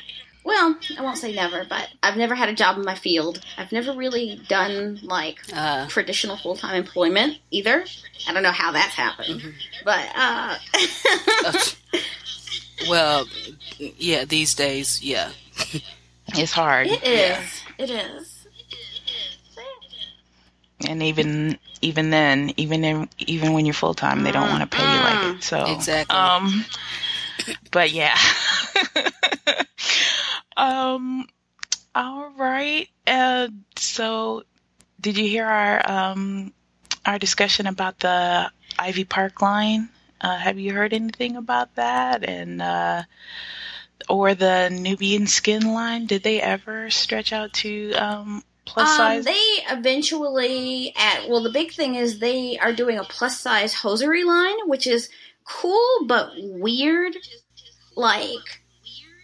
well, 0.44 0.76
I 0.96 1.02
won't 1.02 1.18
say 1.18 1.32
never, 1.34 1.64
but 1.68 1.88
I've 2.02 2.16
never 2.16 2.34
had 2.34 2.48
a 2.48 2.54
job 2.54 2.76
in 2.78 2.84
my 2.84 2.94
field. 2.94 3.40
I've 3.56 3.72
never 3.72 3.92
really 3.92 4.40
done 4.48 5.00
like 5.02 5.38
Uh, 5.52 5.86
traditional 5.88 6.36
full 6.36 6.56
time 6.56 6.76
employment 6.76 7.38
either. 7.50 7.84
I 8.28 8.32
don't 8.32 8.42
know 8.42 8.52
how 8.52 8.72
that's 8.72 8.94
happened, 8.94 9.40
Mhm. 9.42 9.54
but 9.84 10.08
uh, 10.14 10.58
Well, 12.88 13.26
yeah, 13.78 14.24
these 14.24 14.54
days, 14.54 15.02
yeah. 15.02 15.32
It's 16.34 16.52
hard. 16.52 16.86
It 16.86 17.02
is. 17.04 17.62
It 17.78 17.90
is. 17.90 18.34
and 20.86 21.02
even 21.02 21.58
even 21.80 22.10
then, 22.10 22.52
even 22.56 22.84
in, 22.84 23.08
even 23.18 23.52
when 23.52 23.66
you're 23.66 23.74
full 23.74 23.94
time, 23.94 24.22
they 24.22 24.30
don't 24.32 24.48
want 24.48 24.68
to 24.68 24.76
pay 24.76 24.82
you 24.92 25.00
like 25.00 25.36
it. 25.36 25.42
So 25.42 25.66
Exactly. 25.74 26.16
Um, 26.16 26.64
but 27.68 27.90
yeah. 27.92 28.16
um. 30.56 31.26
All 31.94 32.30
right. 32.36 32.88
Uh. 33.06 33.48
So, 33.76 34.44
did 35.00 35.16
you 35.18 35.28
hear 35.28 35.46
our 35.46 35.90
um 35.90 36.52
our 37.06 37.18
discussion 37.18 37.66
about 37.66 37.98
the 38.00 38.50
Ivy 38.78 39.04
Park 39.04 39.40
line? 39.42 39.88
Uh, 40.20 40.36
have 40.36 40.58
you 40.58 40.74
heard 40.74 40.92
anything 40.92 41.36
about 41.36 41.74
that? 41.76 42.24
And 42.24 42.60
uh, 42.60 43.02
or 44.08 44.34
the 44.34 44.68
Nubian 44.70 45.26
skin 45.26 45.72
line? 45.72 46.06
Did 46.06 46.22
they 46.22 46.40
ever 46.40 46.90
stretch 46.90 47.32
out 47.32 47.52
to 47.54 47.92
um 47.92 48.42
plus 48.64 48.90
Um, 48.90 48.96
size? 48.96 49.24
they 49.24 49.46
eventually 49.70 50.92
at 50.96 51.28
well, 51.28 51.42
the 51.42 51.50
big 51.50 51.72
thing 51.72 51.94
is 51.94 52.18
they 52.18 52.58
are 52.58 52.72
doing 52.72 52.98
a 52.98 53.04
plus 53.04 53.40
size 53.40 53.74
hosiery 53.74 54.24
line, 54.24 54.68
which 54.68 54.86
is 54.86 55.08
cool 55.44 56.06
but 56.06 56.32
weird. 56.36 57.16
Like 57.98 58.60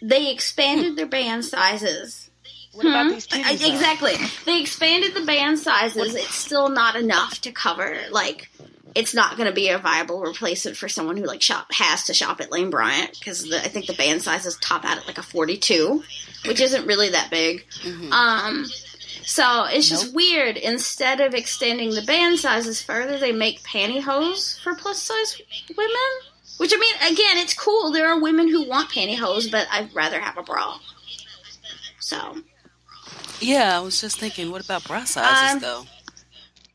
they 0.01 0.31
expanded 0.31 0.95
their 0.97 1.05
band 1.07 1.45
sizes. 1.45 2.29
what 2.73 2.85
about 2.85 3.05
Hmm? 3.07 3.13
these 3.13 3.27
titties? 3.27 3.59
Though? 3.61 3.67
exactly. 3.73 4.13
They 4.45 4.59
expanded 4.61 5.13
the 5.15 5.25
band 5.25 5.59
sizes. 5.59 6.13
It's 6.15 6.35
still 6.35 6.69
not 6.69 6.95
enough 6.95 7.41
to 7.41 7.51
cover 7.51 7.97
like. 8.11 8.49
It's 8.93 9.13
not 9.13 9.35
going 9.35 9.49
to 9.49 9.53
be 9.53 9.67
a 9.67 9.77
viable 9.77 10.21
replacement 10.21 10.77
for 10.77 10.87
someone 10.87 11.17
who 11.17 11.25
like 11.25 11.41
shop 11.41 11.67
has 11.73 12.03
to 12.05 12.13
shop 12.13 12.39
at 12.39 12.49
Lane 12.49 12.69
Bryant 12.69 13.11
because 13.19 13.51
I 13.51 13.67
think 13.67 13.87
the 13.87 13.93
band 13.93 14.21
sizes 14.21 14.57
top 14.61 14.85
out 14.85 14.97
at 14.97 15.05
like 15.07 15.17
a 15.17 15.21
forty-two, 15.23 16.01
which 16.45 16.61
isn't 16.61 16.85
really 16.87 17.09
that 17.09 17.29
big. 17.29 17.65
Mhm. 17.83 18.09
Um, 18.11 18.65
so 19.25 19.65
it's 19.65 19.89
just 19.89 20.13
weird. 20.13 20.55
Instead 20.55 21.19
of 21.19 21.33
extending 21.33 21.89
the 21.93 22.03
band 22.03 22.39
sizes 22.39 22.81
further, 22.81 23.17
they 23.19 23.33
make 23.33 23.63
pantyhose 23.63 24.61
for 24.61 24.75
plus 24.75 25.01
size 25.01 25.41
women. 25.75 25.91
Which 26.57 26.71
I 26.73 26.77
mean, 26.77 26.95
again, 27.13 27.37
it's 27.37 27.53
cool. 27.53 27.91
There 27.91 28.07
are 28.07 28.19
women 28.19 28.47
who 28.47 28.67
want 28.67 28.89
pantyhose, 28.89 29.51
but 29.51 29.67
I'd 29.71 29.93
rather 29.93 30.19
have 30.19 30.37
a 30.37 30.43
bra. 30.43 30.79
So 31.99 32.37
yeah, 33.41 33.77
I 33.77 33.81
was 33.81 33.99
just 33.99 34.19
thinking, 34.19 34.51
what 34.51 34.63
about 34.63 34.85
bra 34.85 35.03
sizes, 35.03 35.55
Um, 35.55 35.59
though? 35.59 35.85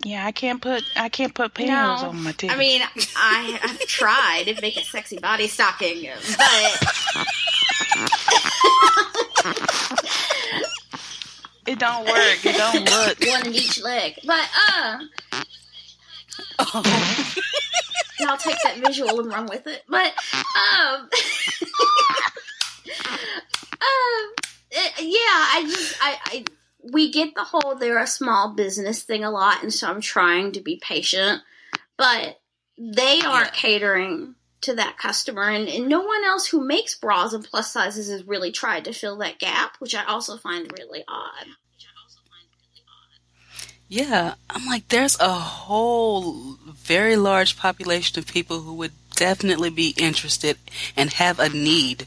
Yeah, 0.02 0.24
I 0.24 0.32
can't 0.32 0.62
put 0.62 0.82
I 0.96 1.08
can't 1.08 1.34
put 1.34 1.54
pantyhose 1.54 2.02
no, 2.02 2.08
on 2.08 2.22
my 2.22 2.32
titties. 2.32 2.50
I 2.50 2.56
mean, 2.56 2.82
I, 3.16 3.58
I've 3.62 3.78
tried 3.86 4.44
to 4.46 4.60
make 4.60 4.76
a 4.76 4.84
sexy 4.84 5.18
body 5.18 5.46
stocking, 5.46 6.08
but 6.38 6.96
it 11.66 11.78
don't 11.78 12.06
work. 12.06 12.44
It 12.44 12.56
don't 12.56 12.84
look. 12.90 13.18
one 13.28 13.46
in 13.46 13.54
each 13.54 13.80
leg. 13.82 14.18
But 14.24 14.48
uh, 14.72 14.98
I'll 18.28 18.37
take 18.37 18.56
that 18.64 18.76
visual 18.78 19.20
and 19.20 19.28
run 19.30 19.46
with 19.46 19.66
it. 19.66 19.83
But 19.88 20.12
um, 20.78 21.00
um, 23.80 24.33
eh, 24.72 24.90
yeah, 25.00 25.46
I 25.52 25.66
just 25.68 25.96
I, 26.02 26.18
I 26.24 26.44
we 26.92 27.11
get 27.12 27.35
the 27.35 27.44
whole 27.44 27.76
they're 27.76 27.98
a 27.98 28.06
small 28.06 28.54
business 28.54 29.02
thing 29.02 29.24
a 29.24 29.30
lot, 29.30 29.62
and 29.62 29.72
so 29.72 29.88
I'm 29.88 30.00
trying 30.00 30.52
to 30.52 30.61
be 30.61 30.80
patient, 30.83 31.42
but 31.96 32.40
they 32.78 33.20
aren't 33.22 33.46
Yeah. 33.46 33.50
catering 33.52 34.35
to 34.62 34.74
that 34.74 34.98
customer 34.98 35.48
and, 35.48 35.68
and 35.68 35.88
no 35.88 36.00
one 36.02 36.22
else 36.22 36.46
who 36.46 36.62
makes 36.62 36.94
bras 36.94 37.33
and 37.33 37.42
plus 37.44 37.72
sizes 37.72 38.11
has 38.11 38.26
really 38.26 38.52
tried 38.52 38.85
to 38.85 38.92
fill 38.92 39.16
that 39.16 39.38
gap 39.38 39.76
which 39.78 39.94
i 39.94 40.04
also 40.04 40.37
find 40.37 40.70
really 40.78 41.02
odd 41.09 41.46
Yeah, 43.90 44.35
I'm 44.48 44.66
like, 44.66 44.88
there's 44.88 45.18
a 45.18 45.29
whole 45.29 46.55
very 46.64 47.16
large 47.16 47.59
population 47.59 48.20
of 48.20 48.26
people 48.26 48.61
who 48.61 48.74
would 48.74 48.92
definitely 49.16 49.68
be 49.68 49.94
interested 49.98 50.57
and 50.96 51.12
have 51.14 51.40
a 51.40 51.48
need, 51.48 52.07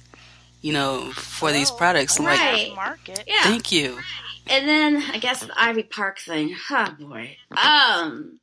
you 0.62 0.72
know, 0.72 1.12
for 1.12 1.52
these 1.52 1.70
Oh, 1.70 1.76
products. 1.76 2.18
I'm 2.18 2.24
like, 2.24 2.40
Right. 2.40 2.74
Market. 2.74 3.26
yeah 3.28 3.44
thank 3.44 3.74
you. 3.74 4.00
And 4.48 4.66
then 4.68 5.04
I 5.12 5.18
guess 5.20 5.42
the 5.42 5.62
Ivy 5.62 5.84
Park 5.84 6.20
thing. 6.20 6.56
Oh 6.72 6.96
boy. 6.98 7.36
Um 7.52 8.40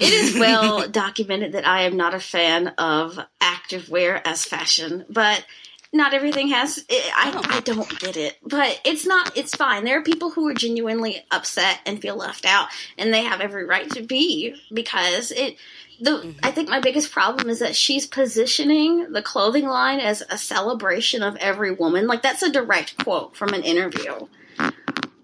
it 0.00 0.12
is 0.12 0.36
well 0.36 0.88
documented 0.90 1.52
that 1.52 1.66
I 1.66 1.82
am 1.82 1.96
not 1.96 2.14
a 2.14 2.20
fan 2.20 2.68
of 2.76 3.20
activewear 3.40 4.20
as 4.24 4.44
fashion, 4.44 5.04
but 5.08 5.44
not 5.92 6.14
everything 6.14 6.48
has 6.48 6.84
I, 6.90 7.32
I 7.50 7.60
don't 7.60 7.98
get 7.98 8.16
it. 8.16 8.38
But 8.42 8.80
it's 8.84 9.06
not 9.06 9.36
it's 9.36 9.54
fine. 9.56 9.84
There 9.84 9.98
are 9.98 10.02
people 10.02 10.30
who 10.30 10.48
are 10.48 10.54
genuinely 10.54 11.24
upset 11.30 11.80
and 11.84 12.00
feel 12.00 12.16
left 12.16 12.44
out 12.44 12.68
and 12.96 13.12
they 13.12 13.24
have 13.24 13.40
every 13.40 13.64
right 13.64 13.90
to 13.90 14.02
be 14.02 14.54
because 14.72 15.32
it 15.32 15.56
the 16.00 16.34
I 16.42 16.50
think 16.50 16.68
my 16.68 16.80
biggest 16.80 17.12
problem 17.12 17.48
is 17.50 17.58
that 17.58 17.76
she's 17.76 18.06
positioning 18.06 19.12
the 19.12 19.22
clothing 19.22 19.66
line 19.66 20.00
as 20.00 20.22
a 20.30 20.38
celebration 20.38 21.22
of 21.22 21.36
every 21.36 21.72
woman. 21.72 22.06
Like 22.06 22.22
that's 22.22 22.42
a 22.42 22.52
direct 22.52 23.02
quote 23.04 23.36
from 23.36 23.50
an 23.50 23.62
interview. 23.62 24.28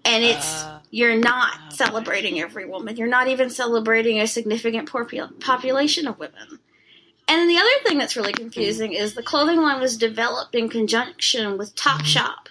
And 0.05 0.23
it's 0.23 0.63
Uh, 0.63 0.79
you're 0.89 1.17
not 1.17 1.73
celebrating 1.73 2.39
every 2.39 2.65
woman. 2.65 2.95
You're 2.95 3.07
not 3.07 3.27
even 3.27 3.49
celebrating 3.49 4.21
a 4.21 4.27
significant 4.27 4.89
porpu- 4.89 5.39
population 5.41 6.07
of 6.07 6.17
women. 6.17 6.59
And 7.29 7.39
then 7.39 7.47
the 7.47 7.57
other 7.57 7.69
thing 7.85 7.97
that's 7.97 8.15
really 8.15 8.33
confusing 8.33 8.93
is 8.93 9.13
the 9.13 9.23
clothing 9.23 9.61
line 9.61 9.81
was 9.81 9.97
developed 9.97 10.55
in 10.55 10.69
conjunction 10.69 11.57
with 11.57 11.75
Topshop, 11.75 12.47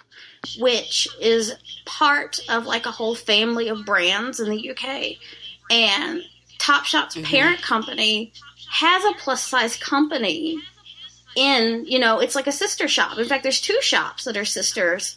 which 0.59 1.07
is 1.19 1.55
part 1.85 2.39
of 2.47 2.65
like 2.65 2.85
a 2.85 2.91
whole 2.91 3.15
family 3.15 3.69
of 3.69 3.85
brands 3.85 4.39
in 4.39 4.49
the 4.49 4.69
UK. 4.69 5.17
And 5.71 6.21
Topshop's 6.59 7.15
Mhm. 7.15 7.25
parent 7.25 7.61
company 7.61 8.33
has 8.69 9.03
a 9.03 9.13
plus 9.13 9.43
size 9.43 9.77
company 9.77 10.59
in, 11.35 11.85
you 11.87 11.99
know, 11.99 12.19
it's 12.19 12.35
like 12.35 12.47
a 12.47 12.51
sister 12.51 12.87
shop. 12.87 13.17
In 13.17 13.27
fact, 13.27 13.43
there's 13.43 13.61
two 13.61 13.79
shops 13.81 14.25
that 14.25 14.37
are 14.37 14.45
sisters 14.45 15.15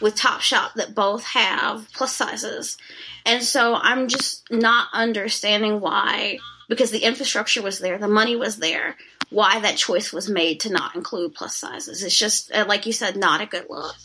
with 0.00 0.16
Topshop 0.16 0.74
that 0.74 0.94
both 0.94 1.24
have 1.24 1.86
plus 1.92 2.14
sizes. 2.14 2.76
And 3.24 3.42
so 3.42 3.74
I'm 3.74 4.08
just 4.08 4.50
not 4.50 4.88
understanding 4.92 5.80
why, 5.80 6.38
because 6.68 6.90
the 6.90 7.04
infrastructure 7.04 7.62
was 7.62 7.78
there, 7.78 7.98
the 7.98 8.08
money 8.08 8.36
was 8.36 8.56
there, 8.58 8.96
why 9.30 9.60
that 9.60 9.76
choice 9.76 10.12
was 10.12 10.28
made 10.28 10.60
to 10.60 10.70
not 10.72 10.94
include 10.96 11.34
plus 11.34 11.56
sizes. 11.56 12.02
It's 12.02 12.18
just, 12.18 12.52
uh, 12.52 12.64
like 12.68 12.86
you 12.86 12.92
said, 12.92 13.16
not 13.16 13.40
a 13.40 13.46
good 13.46 13.66
look. 13.68 13.96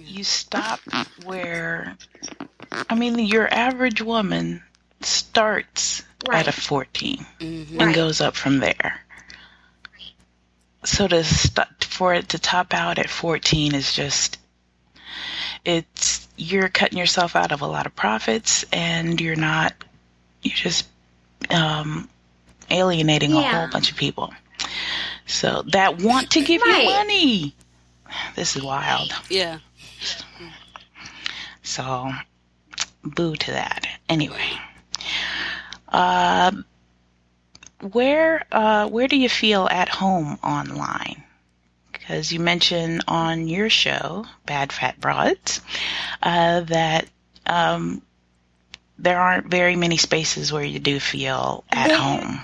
You 0.00 0.22
stop 0.24 0.80
where 1.24 1.96
I 2.88 2.94
mean 2.94 3.18
your 3.18 3.52
average 3.52 4.00
woman 4.00 4.62
starts 5.00 6.02
Right. 6.26 6.46
at 6.46 6.48
a 6.48 6.52
14 6.60 7.26
mhm. 7.40 7.70
and 7.70 7.80
Right. 7.80 7.94
goes 7.94 8.20
up 8.20 8.36
from 8.36 8.58
there. 8.58 9.00
So 10.84 11.06
to 11.08 11.24
st- 11.24 11.84
for 11.84 12.14
it 12.14 12.28
to 12.30 12.38
top 12.38 12.74
out 12.74 12.98
at 12.98 13.10
14 13.10 13.74
is 13.74 13.92
just 13.92 14.38
it's 15.64 16.28
you're 16.36 16.68
cutting 16.68 16.98
yourself 16.98 17.34
out 17.36 17.52
of 17.52 17.62
a 17.62 17.66
lot 17.66 17.86
of 17.86 17.94
profits 17.96 18.64
and 18.72 19.20
you're 19.20 19.36
not 19.36 19.72
you're 20.42 20.54
just 20.54 20.86
um, 21.50 22.08
alienating 22.70 23.32
a 23.32 23.40
whole 23.42 23.68
bunch 23.68 23.90
of 23.90 23.96
people. 23.96 24.32
So 25.26 25.62
that 25.72 25.98
want 26.00 26.30
to 26.32 26.42
give 26.42 26.62
Right. 26.62 26.82
you 26.84 26.90
money. 26.90 27.54
This 28.36 28.56
is 28.56 28.62
wild. 28.62 29.12
Yeah. 29.28 29.58
So, 31.62 32.10
boo 33.04 33.36
to 33.36 33.50
that. 33.52 33.86
Anyway, 34.08 34.58
uh, 35.88 36.52
where 37.92 38.46
uh, 38.50 38.88
where 38.88 39.06
do 39.08 39.16
you 39.16 39.28
feel 39.28 39.68
at 39.70 39.88
home 39.90 40.38
online? 40.42 41.22
Because 42.08 42.32
you 42.32 42.40
mentioned 42.40 43.04
on 43.06 43.48
your 43.48 43.68
show, 43.68 44.24
Bad 44.46 44.72
Fat 44.72 44.98
Broads, 44.98 45.60
uh, 46.22 46.62
that 46.62 47.06
um, 47.44 48.00
there 48.98 49.20
aren't 49.20 49.48
very 49.48 49.76
many 49.76 49.98
spaces 49.98 50.50
where 50.50 50.64
you 50.64 50.78
do 50.78 51.00
feel 51.00 51.64
at 51.70 51.88
There- 51.88 51.98
home. 51.98 52.40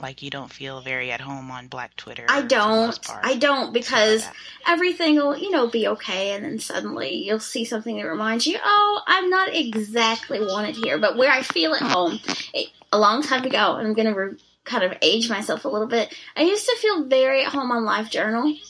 Like 0.00 0.22
you 0.22 0.30
don't 0.30 0.50
feel 0.50 0.80
very 0.80 1.12
at 1.12 1.20
home 1.20 1.50
on 1.50 1.68
Black 1.68 1.94
Twitter. 1.94 2.24
I 2.26 2.40
for 2.40 2.48
the 2.48 2.56
most 2.56 3.02
don't. 3.04 3.20
I 3.22 3.36
don't 3.36 3.72
because 3.74 4.22
Stuff 4.22 4.34
everything 4.66 5.16
will, 5.16 5.36
you 5.36 5.50
know, 5.50 5.68
be 5.68 5.86
okay, 5.88 6.32
and 6.32 6.42
then 6.44 6.58
suddenly 6.58 7.16
you'll 7.16 7.38
see 7.38 7.66
something 7.66 7.96
that 7.98 8.08
reminds 8.08 8.46
you, 8.46 8.58
oh, 8.64 9.02
I'm 9.06 9.28
not 9.28 9.54
exactly 9.54 10.40
wanted 10.40 10.74
here, 10.76 10.98
but 10.98 11.18
where 11.18 11.30
I 11.30 11.42
feel 11.42 11.74
at 11.74 11.82
home. 11.82 12.18
It, 12.54 12.70
a 12.92 12.98
long 12.98 13.22
time 13.22 13.44
ago, 13.44 13.76
and 13.76 13.86
I'm 13.86 13.94
going 13.94 14.12
to 14.12 14.18
re- 14.18 14.36
kind 14.64 14.84
of 14.84 14.96
age 15.02 15.28
myself 15.28 15.64
a 15.64 15.68
little 15.68 15.86
bit. 15.86 16.14
I 16.36 16.42
used 16.42 16.66
to 16.66 16.76
feel 16.80 17.04
very 17.04 17.44
at 17.44 17.52
home 17.52 17.70
on 17.70 17.84
LiveJournal. 17.84 18.44
like 18.44 18.58
that. 18.62 18.69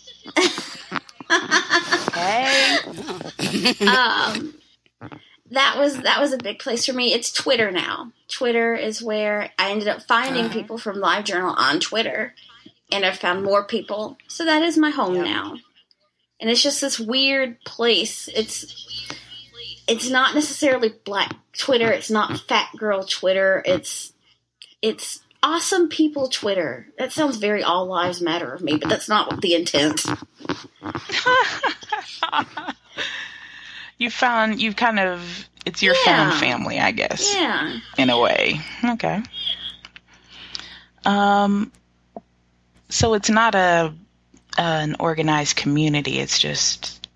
Hey, 2.13 2.77
um, 3.87 4.55
that 5.51 5.75
was 5.79 5.99
that 6.01 6.19
was 6.21 6.33
a 6.33 6.39
big 6.39 6.59
place 6.59 6.87
for 6.87 6.93
me. 6.93 7.13
It's 7.13 7.33
Twitter 7.33 7.71
now. 7.71 8.13
Twitter 8.29 8.75
is 8.75 9.01
where 9.03 9.51
I 9.59 9.71
ended 9.71 9.89
up 9.89 10.03
finding 10.03 10.47
Uh-huh. 10.47 10.55
people 10.55 10.79
from 10.79 10.97
LiveJournal 10.97 11.55
on 11.57 11.81
Twitter, 11.81 12.35
and 12.91 13.05
I've 13.05 13.19
found 13.19 13.45
more 13.45 13.65
people. 13.65 14.19
So 14.29 14.45
that 14.45 14.63
is 14.63 14.77
my 14.77 14.91
home 14.91 15.17
Yep. 15.17 15.25
now, 15.25 15.57
and 16.41 16.51
it's 16.51 16.63
just 16.63 16.81
this 16.81 16.99
weird 16.99 17.63
place. 17.65 18.29
It's 18.35 19.07
it's 19.87 20.09
not 20.11 20.35
necessarily 20.35 20.91
black 21.05 21.35
Twitter. 21.57 21.91
It's 21.93 22.11
not 22.11 22.41
fat 22.41 22.69
girl 22.77 23.05
Twitter. 23.05 23.63
It's 23.65 24.13
it's 24.83 25.21
awesome 25.43 25.89
people 25.89 26.29
Twitter. 26.29 26.87
That 26.99 27.13
sounds 27.13 27.37
very 27.37 27.63
all 27.63 27.87
lives 27.87 28.21
matter 28.21 28.53
of 28.53 28.63
me, 28.63 28.77
but 28.77 28.89
that's 28.89 29.09
not 29.09 29.41
the 29.41 29.55
intent. 29.55 30.05
you 33.99 34.11
found 34.11 34.61
you've 34.61 34.77
kind 34.77 34.99
of 34.99 35.49
it's 35.67 35.83
your 35.83 35.95
Yeah. 35.95 36.31
found 36.31 36.41
family, 36.41 36.81
I 36.81 36.91
guess, 36.91 37.35
Yeah. 37.35 37.79
in 37.99 38.11
a 38.11 38.19
way. 38.19 38.61
Okay. 38.85 39.23
Um. 41.05 41.71
So 42.89 43.15
it's 43.15 43.31
not 43.31 43.55
a 43.55 43.93
an 44.59 44.97
organized 44.99 45.57
community. 45.57 46.19
It's 46.19 46.39
just 46.39 47.09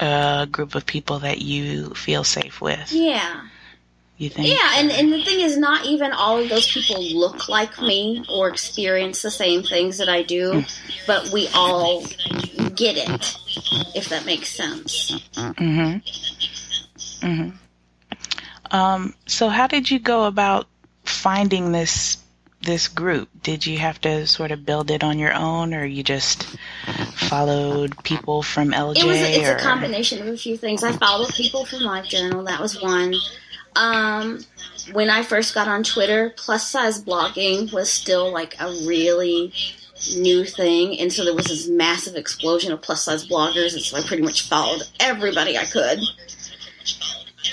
a 0.00 0.46
group 0.50 0.74
of 0.74 0.86
people 0.86 1.20
that 1.20 1.40
you 1.40 1.90
feel 1.94 2.24
safe 2.24 2.60
with. 2.60 2.92
Yeah. 2.92 3.42
You 4.24 4.30
think? 4.30 4.48
Yeah, 4.48 4.72
and, 4.76 4.90
and 4.90 5.12
the 5.12 5.22
thing 5.22 5.40
is, 5.40 5.58
not 5.58 5.84
even 5.84 6.10
all 6.12 6.38
of 6.38 6.48
those 6.48 6.66
people 6.72 7.02
look 7.02 7.46
like 7.50 7.78
me 7.82 8.24
or 8.30 8.48
experience 8.48 9.20
the 9.20 9.30
same 9.30 9.62
things 9.62 9.98
that 9.98 10.08
I 10.08 10.22
do, 10.22 10.64
but 11.06 11.28
we 11.28 11.48
all 11.54 12.06
get 12.74 12.96
it, 12.96 13.36
if 13.94 14.08
that 14.08 14.24
makes 14.24 14.48
sense. 14.48 15.10
Mm-hmm. 15.34 15.98
Mm-hmm. 17.26 18.74
Um, 18.74 19.14
so 19.26 19.50
how 19.50 19.66
did 19.66 19.90
you 19.90 19.98
go 19.98 20.24
about 20.24 20.68
finding 21.04 21.72
this 21.72 22.16
this 22.62 22.88
group? 22.88 23.28
Did 23.42 23.66
you 23.66 23.76
have 23.76 24.00
to 24.00 24.26
sort 24.26 24.50
of 24.50 24.64
build 24.64 24.90
it 24.90 25.04
on 25.04 25.18
your 25.18 25.34
own, 25.34 25.74
or 25.74 25.84
you 25.84 26.02
just 26.02 26.44
followed 27.14 28.02
people 28.04 28.42
from 28.42 28.72
LJ? 28.72 28.96
It 28.96 29.04
was 29.04 29.20
it's 29.20 29.48
or... 29.50 29.56
a 29.56 29.60
combination 29.60 30.22
of 30.22 30.28
a 30.28 30.36
few 30.38 30.56
things. 30.56 30.82
I 30.82 30.92
followed 30.92 31.28
people 31.34 31.66
from 31.66 31.80
LiveJournal. 31.80 32.46
that 32.46 32.58
was 32.58 32.80
one. 32.80 33.14
Um, 33.76 34.44
when 34.92 35.10
I 35.10 35.22
first 35.22 35.54
got 35.54 35.66
on 35.68 35.82
Twitter, 35.82 36.32
plus 36.36 36.68
size 36.68 37.02
blogging 37.02 37.72
was 37.72 37.90
still 37.92 38.32
like 38.32 38.54
a 38.60 38.68
really 38.86 39.52
new 40.16 40.44
thing, 40.44 40.98
and 41.00 41.12
so 41.12 41.24
there 41.24 41.34
was 41.34 41.46
this 41.46 41.68
massive 41.68 42.14
explosion 42.16 42.72
of 42.72 42.82
plus 42.82 43.04
size 43.04 43.26
bloggers, 43.26 43.72
and 43.72 43.82
so 43.82 43.96
I 43.96 44.02
pretty 44.02 44.22
much 44.22 44.48
followed 44.48 44.82
everybody 45.00 45.56
I 45.56 45.64
could. 45.64 46.00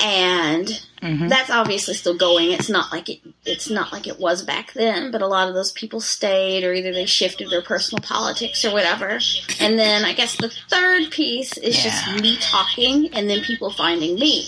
And 0.03 0.67
Mhm. 1.01 1.29
that's 1.29 1.49
obviously 1.49 1.93
still 1.93 2.13
going. 2.15 2.51
It's 2.51 2.69
not 2.69 2.91
like 2.91 3.09
it 3.09 3.19
it's 3.45 3.69
not 3.69 3.91
like 3.91 4.05
it 4.07 4.19
was 4.19 4.43
back 4.43 4.73
then, 4.73 5.09
but 5.11 5.21
a 5.21 5.27
lot 5.27 5.47
of 5.49 5.55
those 5.55 5.71
people 5.71 5.99
stayed 5.99 6.63
or 6.63 6.73
either 6.73 6.93
they 6.93 7.05
shifted 7.07 7.49
their 7.49 7.61
personal 7.61 8.01
politics 8.03 8.63
or 8.63 8.71
whatever. 8.71 9.19
And 9.59 9.79
then 9.79 10.05
I 10.05 10.13
guess 10.13 10.35
the 10.35 10.51
third 10.69 11.09
piece 11.11 11.57
is 11.57 11.75
Yeah. 11.77 11.83
just 11.91 12.21
me 12.21 12.37
talking 12.37 13.09
and 13.13 13.29
then 13.29 13.41
people 13.41 13.71
finding 13.71 14.15
me. 14.15 14.47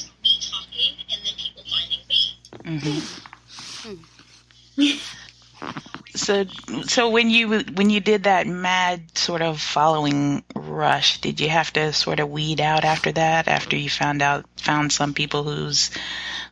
So, 6.16 6.46
so 6.84 7.10
when 7.10 7.32
you 7.32 7.62
when 7.74 7.90
you 7.90 8.00
did 8.00 8.24
that 8.24 8.46
mad 8.46 9.18
sort 9.18 9.42
of 9.42 9.60
following 9.60 10.44
rush, 10.56 11.22
did 11.22 11.40
you 11.40 11.50
have 11.50 11.74
to 11.74 11.92
sort 11.92 12.20
of 12.20 12.30
weed 12.30 12.62
out 12.62 12.86
after 12.86 13.12
that? 13.12 13.48
After 13.48 13.76
you 13.76 13.90
found 13.90 14.22
out 14.22 14.46
found 14.58 14.92
some 14.92 15.14
people 15.14 15.44
whose 15.44 15.90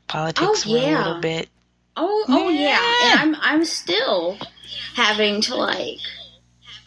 politics 0.07 0.65
Oh, 0.65 0.71
were 0.71 0.79
a 0.79 0.97
little 0.97 1.21
bit 1.21 1.49
Oh, 1.95 2.25
oh 2.27 2.49
yeah. 2.49 2.79
Yeah. 2.79 3.21
And 3.21 3.35
I'm 3.35 3.41
I'm 3.41 3.65
still 3.65 4.37
having 4.95 5.41
to 5.41 5.55
like 5.55 5.99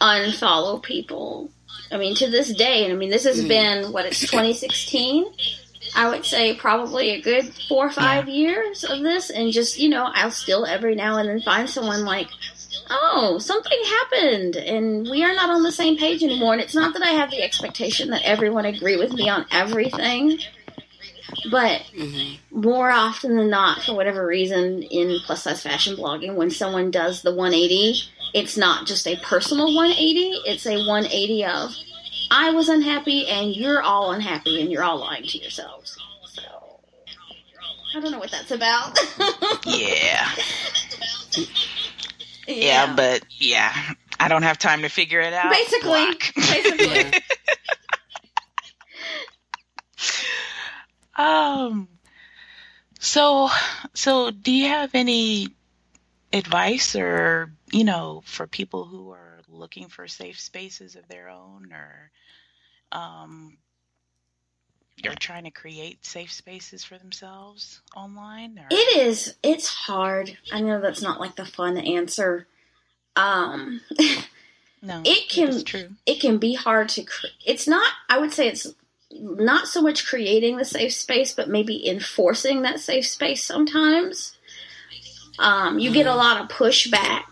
unfollow 0.01 0.81
people. 0.81 1.51
I 1.91 1.97
mean, 1.97 2.15
to 2.15 2.29
this 2.29 2.53
day, 2.53 2.83
and 2.83 2.93
I 2.93 2.95
mean, 2.95 3.09
this 3.09 3.25
has 3.25 3.43
mm. 3.43 3.47
been 3.47 3.91
what 3.91 4.05
it's 4.05 4.19
2016. 4.19 5.25
I 5.95 6.09
would 6.09 6.25
say 6.25 6.55
probably 6.55 7.11
a 7.11 7.21
good 7.21 7.53
four 7.69 7.87
or 7.87 7.91
five 7.91 8.27
years 8.27 8.83
of 8.83 9.01
this, 9.01 9.29
and 9.29 9.51
just 9.51 9.79
you 9.79 9.89
know, 9.89 10.11
I'll 10.13 10.31
still 10.31 10.65
every 10.65 10.93
now 10.93 11.17
and 11.17 11.29
then 11.29 11.41
find 11.41 11.69
someone 11.69 12.03
like, 12.03 12.27
oh, 12.89 13.37
something 13.39 13.79
happened, 13.85 14.57
and 14.57 15.09
we 15.09 15.23
are 15.23 15.33
not 15.33 15.49
on 15.49 15.63
the 15.63 15.71
same 15.71 15.97
page 15.97 16.21
anymore. 16.21 16.53
And 16.53 16.61
it's 16.61 16.75
not 16.75 16.93
that 16.93 17.03
I 17.03 17.11
have 17.11 17.31
the 17.31 17.41
expectation 17.41 18.09
that 18.09 18.23
everyone 18.23 18.65
agree 18.65 18.97
with 18.97 19.13
me 19.13 19.29
on 19.29 19.45
everything, 19.51 20.39
but 21.49 21.81
mm-hmm. 21.95 22.59
more 22.59 22.91
often 22.91 23.37
than 23.37 23.49
not, 23.49 23.81
for 23.83 23.95
whatever 23.95 24.25
reason, 24.25 24.83
in 24.83 25.19
plus 25.25 25.43
size 25.43 25.63
fashion 25.63 25.95
blogging, 25.95 26.35
when 26.35 26.51
someone 26.51 26.91
does 26.91 27.21
the 27.21 27.33
180, 27.33 28.01
it's 28.33 28.57
not 28.57 28.85
just 28.85 29.07
a 29.07 29.15
personal 29.17 29.73
180, 29.73 30.41
it's 30.45 30.65
a 30.65 30.75
180 30.75 31.45
of, 31.45 31.75
I 32.31 32.51
was 32.51 32.69
unhappy 32.69 33.27
and 33.27 33.55
you're 33.55 33.81
all 33.81 34.11
unhappy 34.11 34.61
and 34.61 34.71
you're 34.71 34.83
all 34.83 34.97
lying 34.99 35.25
to 35.27 35.37
yourselves. 35.37 35.97
So, 36.25 36.41
I 37.95 37.99
don't 37.99 38.11
know 38.11 38.19
what 38.19 38.31
that's 38.31 38.51
about. 38.51 38.97
yeah. 39.65 40.29
yeah, 42.47 42.95
but 42.95 43.23
yeah, 43.37 43.73
I 44.19 44.27
don't 44.27 44.43
have 44.43 44.57
time 44.57 44.81
to 44.81 44.89
figure 44.89 45.21
it 45.21 45.33
out. 45.33 45.51
Basically, 45.51 46.07
basically. 46.35 47.21
Um. 51.15 51.87
So, 52.99 53.49
so 53.93 54.31
do 54.31 54.51
you 54.51 54.67
have 54.67 54.91
any 54.95 55.49
advice, 56.33 56.95
or 56.95 57.51
you 57.71 57.83
know, 57.83 58.21
for 58.25 58.47
people 58.47 58.85
who 58.85 59.11
are 59.11 59.24
looking 59.55 59.87
for 59.89 60.07
safe 60.07 60.39
spaces 60.39 60.95
of 60.95 61.07
their 61.07 61.29
own, 61.29 61.71
or 61.73 62.11
um, 62.91 63.57
they're 65.01 65.13
trying 65.15 65.43
to 65.43 65.51
create 65.51 66.05
safe 66.05 66.31
spaces 66.31 66.83
for 66.83 66.97
themselves 66.97 67.81
online? 67.95 68.57
Or? 68.59 68.67
It 68.69 68.97
is. 68.97 69.35
It's 69.43 69.67
hard. 69.67 70.37
I 70.51 70.61
know 70.61 70.79
that's 70.79 71.01
not 71.01 71.19
like 71.19 71.35
the 71.35 71.45
fun 71.45 71.77
answer. 71.77 72.47
Um, 73.15 73.81
no, 74.81 75.01
it 75.05 75.29
can- 75.29 75.49
It's 75.49 75.63
true. 75.63 75.89
it 76.05 76.19
can 76.19 76.37
be 76.37 76.53
hard 76.55 76.89
to. 76.89 77.03
Cre- 77.03 77.27
it's 77.45 77.67
not. 77.67 77.91
I 78.09 78.19
would 78.19 78.31
say 78.31 78.47
it's 78.47 78.67
not 79.11 79.67
so 79.67 79.81
much 79.81 80.05
creating 80.05 80.57
the 80.57 80.65
safe 80.65 80.93
space, 80.93 81.33
but 81.33 81.47
maybe 81.49 81.87
enforcing 81.87 82.61
that 82.63 82.79
safe 82.79 83.05
space. 83.07 83.43
Sometimes, 83.43 84.35
um, 85.39 85.79
you 85.79 85.91
get 85.91 86.07
a 86.07 86.15
lot 86.15 86.41
of 86.41 86.47
pushback 86.49 87.23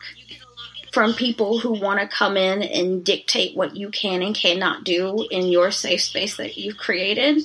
from 0.94 1.14
people 1.14 1.58
who 1.58 1.72
want 1.72 2.00
to 2.00 2.08
come 2.08 2.38
in 2.38 2.62
and 2.62 3.04
dictate 3.04 3.58
what 3.58 3.76
you 3.76 3.90
can 3.90 4.22
and 4.22 4.36
cannot 4.36 4.84
do 4.84 5.28
in 5.32 5.48
your 5.48 5.72
safe 5.72 6.02
space 6.02 6.38
that 6.38 6.56
you've 6.56 6.78
created. 6.78 7.42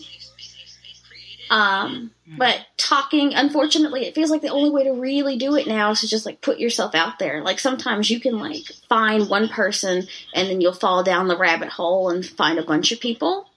Um, 1.51 2.11
mm-hmm. 2.29 2.37
but 2.37 2.61
talking, 2.77 3.33
unfortunately, 3.33 4.05
it 4.05 4.15
feels 4.15 4.31
like 4.31 4.43
the 4.43 4.51
only 4.51 4.69
way 4.69 4.85
to 4.85 4.93
really 4.93 5.39
do 5.39 5.57
it 5.57 5.67
now 5.67 5.93
is 5.93 6.03
to 6.03 6.07
just 6.07 6.27
like 6.27 6.43
put 6.43 6.59
yourself 6.59 6.95
out 6.95 7.19
there. 7.19 7.43
Like 7.43 7.59
sometimes 7.59 8.11
you 8.11 8.21
can 8.21 8.39
like 8.39 8.65
find 8.87 9.31
one 9.31 9.49
person 9.49 10.07
and 10.35 10.49
then 10.51 10.61
you'll 10.61 10.75
fall 10.75 11.03
down 11.03 11.29
the 11.29 11.39
rabbit 11.39 11.71
hole 11.71 12.11
and 12.11 12.25
find 12.25 12.59
a 12.59 12.65
bunch 12.65 12.93
of 12.93 13.01
people. 13.01 13.49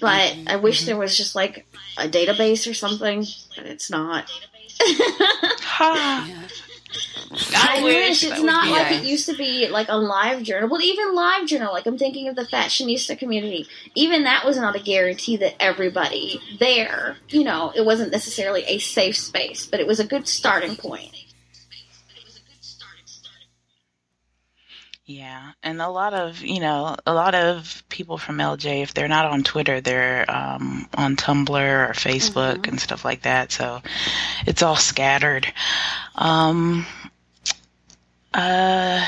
But 0.00 0.32
mm-hmm. 0.32 0.48
I 0.48 0.56
wish 0.56 0.86
there 0.86 0.94
mm-hmm. 0.94 1.02
was 1.02 1.14
just 1.14 1.34
like 1.34 1.66
a 1.98 2.08
database 2.08 2.70
or 2.70 2.74
something, 2.74 3.26
but 3.54 3.66
it's 3.66 3.90
not. 3.90 4.32
Ha! 5.80 6.46
Yeah. 7.30 7.64
I 7.68 7.82
wish 7.82 8.22
that 8.22 8.32
it's 8.32 8.42
not 8.42 8.64
be 8.64 8.70
like 8.72 8.90
nice. 8.90 9.02
it 9.02 9.06
used 9.06 9.26
to 9.26 9.36
be 9.36 9.68
like 9.68 9.88
a 9.88 9.96
live 9.96 10.42
journal. 10.42 10.68
Well, 10.68 10.82
even 10.82 11.14
live 11.14 11.46
journal, 11.46 11.72
like 11.72 11.86
I'm 11.86 11.96
thinking 11.96 12.26
of 12.28 12.34
the 12.34 12.42
fashionista 12.42 13.18
community. 13.18 13.66
Even 13.94 14.24
that 14.24 14.44
was 14.44 14.56
not 14.56 14.74
a 14.74 14.80
guarantee 14.80 15.36
that 15.36 15.54
everybody 15.60 16.40
there, 16.58 17.16
you 17.28 17.44
know, 17.44 17.72
it 17.74 17.84
wasn't 17.84 18.10
necessarily 18.10 18.64
a 18.64 18.78
safe 18.78 19.16
space, 19.16 19.64
but 19.66 19.78
it 19.78 19.86
was 19.86 20.00
a 20.00 20.06
good 20.06 20.26
starting 20.26 20.74
point. 20.74 21.14
Yeah, 25.10 25.54
and 25.64 25.82
a 25.82 25.88
lot 25.88 26.14
of 26.14 26.40
you 26.40 26.60
know 26.60 26.94
a 27.04 27.12
lot 27.12 27.34
of 27.34 27.82
people 27.88 28.16
from 28.16 28.38
LJ, 28.38 28.84
if 28.84 28.94
they're 28.94 29.08
not 29.08 29.26
on 29.26 29.42
Twitter, 29.42 29.80
they're 29.80 30.24
um, 30.30 30.88
on 30.94 31.16
Tumblr 31.16 31.50
or 31.50 31.92
Facebook 31.94 32.68
and 32.68 32.78
stuff 32.78 33.04
like 33.04 33.22
that. 33.22 33.50
So 33.50 33.82
it's 34.46 34.62
all 34.62 34.76
scattered. 34.76 35.52
Um, 36.20 36.86
uh, 38.34 39.04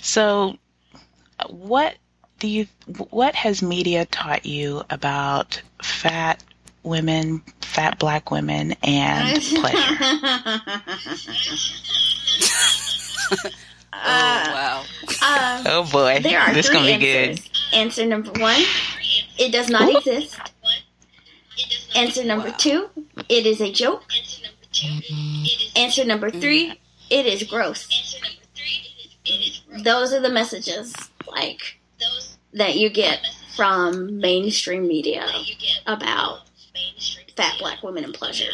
so 0.00 0.56
what 1.48 1.96
do 2.38 2.48
you? 2.48 2.66
What 3.10 3.34
has 3.34 3.62
media 3.62 4.06
taught 4.06 4.46
you 4.46 4.82
about 4.90 5.60
fat 5.82 6.42
women, 6.82 7.42
fat 7.60 7.98
black 7.98 8.30
women, 8.30 8.72
and 8.82 9.40
pleasure? 9.42 9.76
oh 13.42 13.50
wow. 13.94 14.84
Uh, 15.22 15.62
Oh 15.66 15.88
boy, 15.92 16.20
there 16.22 16.40
are 16.40 16.54
this 16.54 16.68
three 16.68 16.76
gonna 16.76 16.98
be 16.98 17.12
answers. 17.12 17.40
good. 17.46 17.76
Answer 17.76 18.06
number 18.06 18.32
one: 18.40 18.60
It 19.38 19.52
does 19.52 19.68
not 19.68 19.94
exist. 19.94 20.38
Answer 21.94 22.24
number 22.24 22.50
two, 22.52 22.88
it 23.28 23.44
is 23.44 23.60
a 23.60 23.70
joke. 23.70 24.04
Mm-hmm. 24.72 25.78
Answer 25.78 26.04
number 26.04 26.30
three, 26.30 26.72
it 27.10 27.26
is 27.26 27.42
gross. 27.44 28.16
Those 29.84 30.12
are 30.12 30.20
the 30.20 30.30
messages, 30.30 30.94
like, 31.26 31.80
that 32.52 32.76
you 32.76 32.90
get 32.90 33.20
from 33.56 34.18
mainstream 34.18 34.86
media 34.86 35.26
about 35.86 36.40
fat 37.36 37.54
black 37.58 37.82
women 37.82 38.04
and 38.04 38.14
pleasure. 38.14 38.50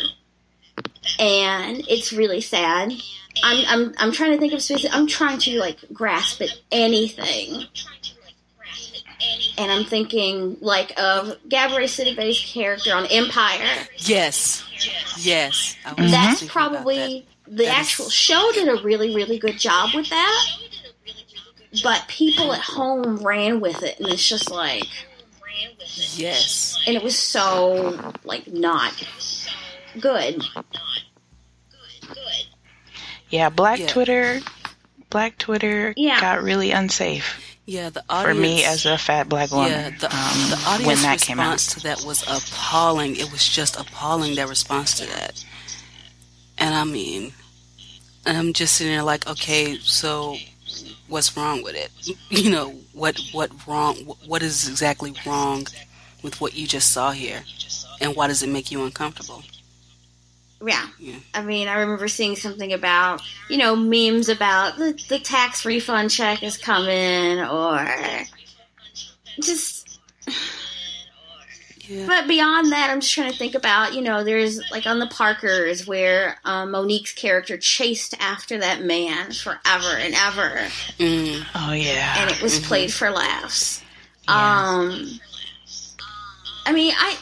And 1.18 1.86
it's 1.88 2.12
really 2.12 2.40
sad. 2.40 2.92
I'm, 3.42 3.64
I'm, 3.68 3.94
I'm 3.98 4.12
trying 4.12 4.32
to 4.32 4.38
think 4.38 4.52
of 4.52 4.62
specific, 4.62 4.94
I'm 4.94 5.06
trying 5.06 5.38
to, 5.40 5.58
like, 5.58 5.78
grasp 5.92 6.40
at 6.42 6.50
anything 6.72 7.64
and 9.58 9.70
I'm 9.70 9.84
thinking 9.84 10.56
like 10.60 10.90
of 10.98 11.36
Gabourey 11.48 11.84
Sidibe's 11.88 12.40
character 12.40 12.94
on 12.94 13.06
Empire. 13.06 13.66
Yes, 13.98 14.64
yes. 15.18 15.76
I 15.84 15.92
was 16.00 16.10
That's 16.10 16.40
thinking 16.40 16.48
about 16.56 16.72
probably 16.72 17.26
the 17.46 17.56
That 17.56 17.62
is- 17.64 17.68
actual 17.68 18.10
show 18.10 18.50
did 18.54 18.68
a 18.68 18.82
really 18.82 19.14
really 19.14 19.38
good 19.38 19.58
job 19.58 19.90
with 19.94 20.08
that. 20.10 20.46
But 21.82 22.04
people 22.08 22.52
at 22.54 22.60
home 22.62 23.16
ran 23.18 23.60
with 23.60 23.82
it, 23.82 23.98
and 24.00 24.08
it's 24.08 24.26
just 24.26 24.50
like. 24.50 24.86
Yes. 26.16 26.78
and 26.86 26.94
it 26.96 27.02
was 27.02 27.16
so 27.18 28.12
like 28.24 28.46
not 28.48 28.92
good. 30.00 30.42
Yeah, 33.30 33.48
Black 33.50 33.78
Yeah. 33.80 33.86
Twitter, 33.88 34.40
Black 35.10 35.38
Twitter 35.38 35.94
Yeah. 35.96 36.20
got 36.20 36.42
really 36.42 36.70
unsafe 36.70 37.45
Yeah, 37.66 37.90
the 37.90 38.04
audience, 38.08 38.36
for 38.36 38.40
me 38.40 38.64
as 38.64 38.86
a 38.86 38.96
fat 38.96 39.28
black 39.28 39.50
woman. 39.50 39.70
Yeah, 39.72 39.90
the, 39.90 40.06
um, 40.06 40.50
the 40.50 40.62
audience 40.68 40.86
when 40.86 41.02
that 41.02 41.20
came 41.20 41.40
out. 41.40 41.54
response 41.54 41.74
to 41.74 41.80
that 41.80 42.04
was 42.04 42.22
appalling. 42.22 43.16
It 43.16 43.32
was 43.32 43.46
just 43.46 43.78
appalling, 43.78 44.36
their 44.36 44.46
response 44.46 44.94
to 45.00 45.06
that. 45.06 45.44
And 46.58 46.74
I 46.74 46.84
mean, 46.84 47.32
I'm 48.24 48.52
just 48.52 48.76
sitting 48.76 48.92
there 48.92 49.02
like, 49.02 49.26
okay, 49.28 49.78
so 49.78 50.36
what's 51.08 51.36
wrong 51.36 51.62
with 51.62 51.74
it? 51.74 51.90
You 52.30 52.50
know, 52.50 52.70
what 52.92 53.20
what 53.32 53.50
wrong? 53.66 53.96
What 54.26 54.42
is 54.42 54.68
exactly 54.68 55.14
wrong 55.26 55.66
with 56.22 56.40
what 56.40 56.54
you 56.54 56.66
just 56.68 56.92
saw 56.92 57.10
here, 57.10 57.42
and 58.00 58.14
why 58.14 58.28
does 58.28 58.42
it 58.42 58.48
make 58.48 58.70
you 58.70 58.84
uncomfortable? 58.84 59.42
Yeah. 60.64 60.86
Yeah. 60.98 61.16
I 61.34 61.42
mean, 61.42 61.68
I 61.68 61.80
remember 61.80 62.08
seeing 62.08 62.36
something 62.36 62.72
about, 62.72 63.22
you 63.50 63.58
know, 63.58 63.76
memes 63.76 64.28
about 64.28 64.78
the, 64.78 64.98
the 65.08 65.18
tax 65.18 65.64
refund 65.66 66.10
check 66.10 66.42
is 66.42 66.56
coming 66.56 67.40
or 67.40 67.86
just 69.40 69.98
Yeah. 71.88 72.06
But 72.06 72.26
beyond 72.26 72.72
that, 72.72 72.90
I'm 72.90 73.00
just 73.00 73.12
trying 73.14 73.30
to 73.30 73.36
think 73.38 73.54
about, 73.54 73.94
you 73.94 74.00
know, 74.02 74.24
there's 74.24 74.60
like 74.72 74.86
on 74.86 74.98
the 74.98 75.06
Parkers 75.06 75.86
where 75.86 76.36
um, 76.44 76.72
Mo'Nique's 76.72 77.12
character 77.12 77.56
chased 77.56 78.14
after 78.18 78.58
that 78.58 78.82
man 78.82 79.30
forever 79.32 79.96
and 79.96 80.14
ever, 80.14 80.66
Mm, 80.98 81.46
Oh 81.54 81.72
yeah. 81.72 82.22
and 82.22 82.30
it 82.30 82.42
was 82.42 82.58
Mhm. 82.58 82.64
played 82.64 82.92
for 82.92 83.10
laughs. 83.10 83.82
Yeah. 84.28 84.78
Um, 84.88 85.20
I 86.64 86.72
mean, 86.72 86.92
I. 86.96 87.16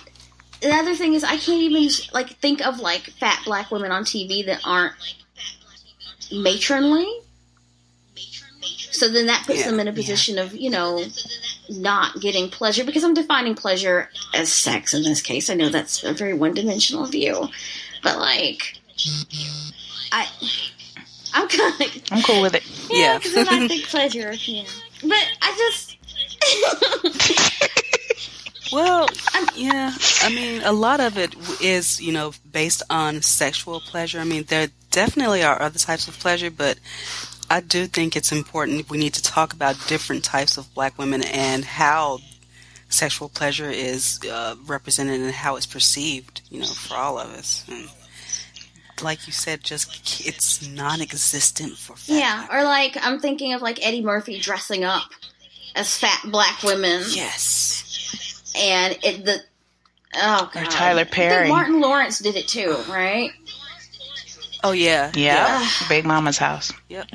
The 0.65 0.73
other 0.75 0.95
thing 0.95 1.13
is, 1.13 1.23
I 1.23 1.37
can't 1.37 1.61
even 1.61 1.89
like 2.15 2.31
think 2.39 2.65
of 2.67 2.81
like 2.81 3.03
fat 3.03 3.41
black 3.45 3.71
women 3.71 3.93
on 3.93 4.05
TV 4.05 4.47
that 4.47 4.63
aren't 4.65 4.95
matronly. 6.33 7.07
So 8.91 9.09
then 9.11 9.27
that 9.27 9.45
puts 9.47 9.59
Yeah. 9.61 9.71
them 9.71 9.81
in 9.81 9.89
a 9.89 9.93
position 9.93 10.39
of, 10.39 10.55
you 10.55 10.71
know, 10.71 11.05
not 11.69 12.21
getting 12.21 12.49
pleasure 12.49 12.83
because 12.85 13.05
I'm 13.05 13.13
defining 13.13 13.55
pleasure 13.55 14.09
as 14.33 14.51
sex 14.53 14.95
in 14.95 15.03
this 15.03 15.21
case. 15.21 15.51
I 15.51 15.55
know 15.55 15.69
that's 15.69 16.03
a 16.03 16.15
very 16.15 16.33
one 16.33 16.55
dimensional 16.55 17.05
view, 17.07 17.49
but 18.03 18.19
like, 18.19 18.79
I, 20.13 20.27
I'm 21.35 21.49
kind 21.49 21.81
of 21.83 22.03
I'm 22.13 22.23
cool 22.23 22.41
with 22.41 22.55
it. 22.55 22.63
yeah, 22.91 22.99
Yeah. 23.13 23.19
because 23.19 23.35
then 23.35 23.49
I 23.49 23.69
think 23.69 23.85
pleasure, 23.89 24.33
yeah. 24.33 24.65
But 25.03 25.29
I 25.43 25.55
just, 25.59 25.99
Well, 28.75 29.09
yeah. 29.55 29.95
I 30.23 30.31
mean, 30.31 30.63
a 30.63 30.73
lot 30.73 30.99
of 31.01 31.17
it 31.17 31.35
is, 31.63 32.01
you 32.01 32.13
know, 32.13 32.33
based 32.51 32.83
on 32.91 33.23
sexual 33.23 33.81
pleasure. 33.81 34.19
I 34.19 34.25
mean, 34.25 34.45
there 34.49 34.69
definitely 34.91 35.43
are 35.45 35.61
other 35.63 35.79
types 35.79 36.09
of 36.09 36.19
pleasure, 36.19 36.51
but 36.51 36.79
I 37.49 37.61
do 37.61 37.87
think 37.87 38.17
it's 38.17 38.33
important. 38.33 38.91
We 38.91 38.99
need 38.99 39.15
to 39.15 39.23
talk 39.23 39.53
about 39.53 39.77
different 39.87 40.25
types 40.25 40.57
of 40.57 40.73
black 40.75 40.99
women 40.99 41.23
and 41.23 41.65
how 41.65 42.19
sexual 42.89 43.29
pleasure 43.29 43.71
is 43.71 44.21
uh, 44.31 44.57
represented 44.67 45.21
and 45.21 45.33
how 45.33 45.57
it's 45.57 45.67
perceived, 45.67 46.43
you 46.51 46.61
know, 46.61 46.67
for 46.67 46.97
all 46.97 47.19
of 47.19 47.31
us. 47.31 47.65
And 47.69 47.89
like 49.03 49.27
you 49.27 49.33
said, 49.33 49.63
just 49.63 50.27
it's 50.27 50.67
non-existent 50.67 51.77
for 51.77 51.97
fat 51.97 52.13
yeah, 52.13 52.47
or 52.51 52.65
like 52.65 52.97
I'm 53.01 53.21
thinking 53.21 53.53
of 53.53 53.63
like 53.63 53.85
Eddie 53.85 54.03
Murphy 54.03 54.39
dressing 54.39 54.85
up 54.85 55.11
as 55.75 55.99
fat 55.99 56.21
black 56.31 56.63
women, 56.63 57.03
Yes. 57.09 57.84
And 58.55 58.99
it 59.03 59.25
the 59.25 59.39
oh 60.17 60.51
god, 60.53 60.67
or 60.67 60.71
Tyler 60.71 61.01
I 61.03 61.05
Perry. 61.05 61.45
think 61.45 61.55
Martin 61.55 61.81
Lawrence 61.81 62.19
did 62.19 62.37
it 62.37 62.49
too, 62.49 62.77
right? 62.89 63.31
Oh 64.65 64.73
yeah. 64.73 65.13
Yeah. 65.15 65.69
Big 65.91 66.07
Mama's 66.07 66.39
house. 66.39 66.73
Yep. 66.89 67.07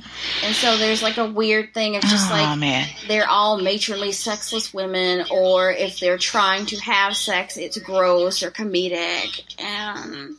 And 0.44 0.56
so 0.56 0.78
there's 0.78 1.02
like 1.02 1.18
a 1.18 1.26
weird 1.26 1.74
thing 1.74 1.96
of 1.96 2.04
just 2.04 2.30
oh 2.30 2.36
like 2.36 2.60
man. 2.60 2.88
they're 3.08 3.28
all 3.28 3.60
matronly, 3.60 4.12
sexless 4.12 4.72
women, 4.72 5.26
or 5.32 5.72
if 5.72 6.00
they're 6.00 6.20
trying 6.20 6.68
to 6.68 6.80
have 6.80 7.16
sex, 7.16 7.58
it's 7.58 7.80
gross 7.80 8.44
or 8.44 8.52
comedic, 8.52 9.60
and 9.60 10.36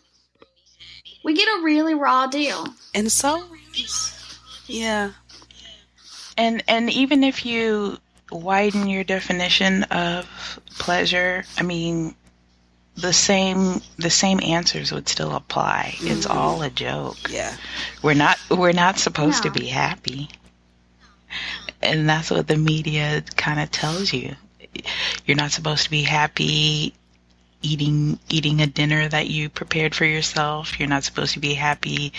we 1.24 1.34
get 1.34 1.48
a 1.48 1.64
really 1.64 1.94
raw 1.94 2.28
deal. 2.28 2.68
And 2.94 3.10
so, 3.10 3.42
yeah. 4.66 5.10
And 6.38 6.62
and 6.68 6.90
even 6.90 7.24
if 7.24 7.44
you 7.44 7.98
widen 8.30 8.86
your 8.86 9.02
definition 9.02 9.82
of 9.84 10.60
pleasure, 10.80 11.44
I 11.56 11.62
mean 11.62 12.14
the 12.96 13.12
same 13.12 13.80
the 13.98 14.10
same 14.10 14.40
answers 14.42 14.90
would 14.92 15.08
still 15.08 15.34
apply. 15.36 15.94
It's 16.00 16.26
Mhm. 16.26 16.34
all 16.34 16.62
a 16.62 16.70
joke. 16.70 17.30
Yeah. 17.30 17.54
We're 18.02 18.14
not 18.14 18.38
we're 18.50 18.72
not 18.72 18.98
supposed 18.98 19.44
No. 19.44 19.50
to 19.52 19.60
be 19.60 19.66
happy. 19.68 20.28
And 21.82 22.08
that's 22.08 22.30
what 22.30 22.46
the 22.48 22.56
media 22.56 23.22
kind 23.36 23.60
of 23.60 23.70
tells 23.70 24.12
you. 24.12 24.36
You're 25.24 25.36
not 25.36 25.52
supposed 25.52 25.84
to 25.84 25.90
be 25.90 26.02
happy 26.02 26.92
eating 27.62 28.18
eating 28.28 28.60
a 28.60 28.66
dinner 28.66 29.08
that 29.08 29.28
you 29.28 29.48
prepared 29.48 29.94
for 29.94 30.04
yourself. 30.04 30.78
You're 30.78 30.88
not 30.88 31.04
supposed 31.04 31.34
to 31.34 31.40
be 31.40 31.54
happy 31.54 32.12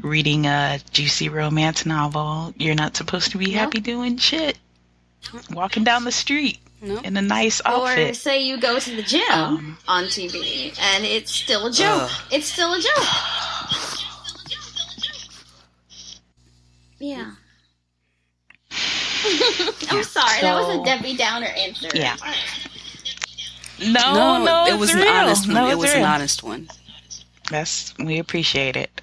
reading 0.00 0.46
a 0.46 0.78
juicy 0.92 1.28
romance 1.28 1.84
novel. 1.84 2.54
You're 2.56 2.74
not 2.74 2.96
supposed 2.96 3.32
to 3.32 3.38
be 3.38 3.52
No. 3.52 3.58
happy 3.58 3.80
doing 3.80 4.16
shit. 4.18 4.58
Walking 5.50 5.84
down 5.84 6.04
the 6.04 6.12
street 6.12 6.58
No. 6.84 6.98
in 6.98 7.16
a 7.16 7.22
nice 7.22 7.62
outfit. 7.64 8.10
Or 8.10 8.14
say 8.14 8.42
you 8.42 8.58
go 8.58 8.78
to 8.80 8.96
the 8.96 9.02
gym 9.02 9.22
Um, 9.30 9.78
on 9.86 10.04
TV 10.04 10.76
and 10.80 11.04
it's 11.04 11.32
still 11.32 11.66
a 11.66 11.70
joke. 11.72 12.02
Ugh. 12.10 12.10
It's 12.32 12.46
still 12.52 12.74
a 12.74 12.80
joke. 12.80 13.08
Yeah. 16.98 17.30
I'm 19.90 20.02
sorry, 20.02 20.40
that 20.40 20.54
was 20.54 20.76
a 20.80 20.84
Debbie 20.84 21.16
Downer 21.16 21.46
answer. 21.46 21.88
Yeah. 21.94 22.16
No, 23.80 24.14
No, 24.14 24.44
no, 24.44 24.64
it 24.66 24.70
it's 24.72 24.78
was 24.80 24.94
an 24.94 25.06
honest 25.06 25.46
one. 25.46 25.54
No, 25.54 25.68
it 25.70 25.78
was 25.78 25.90
real. 25.90 26.04
an 26.04 26.10
honest 26.10 26.42
one. 26.42 26.68
That's 27.50 27.96
we 27.98 28.18
appreciate 28.18 28.76
it. 28.76 29.00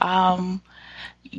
Um, 0.00 0.62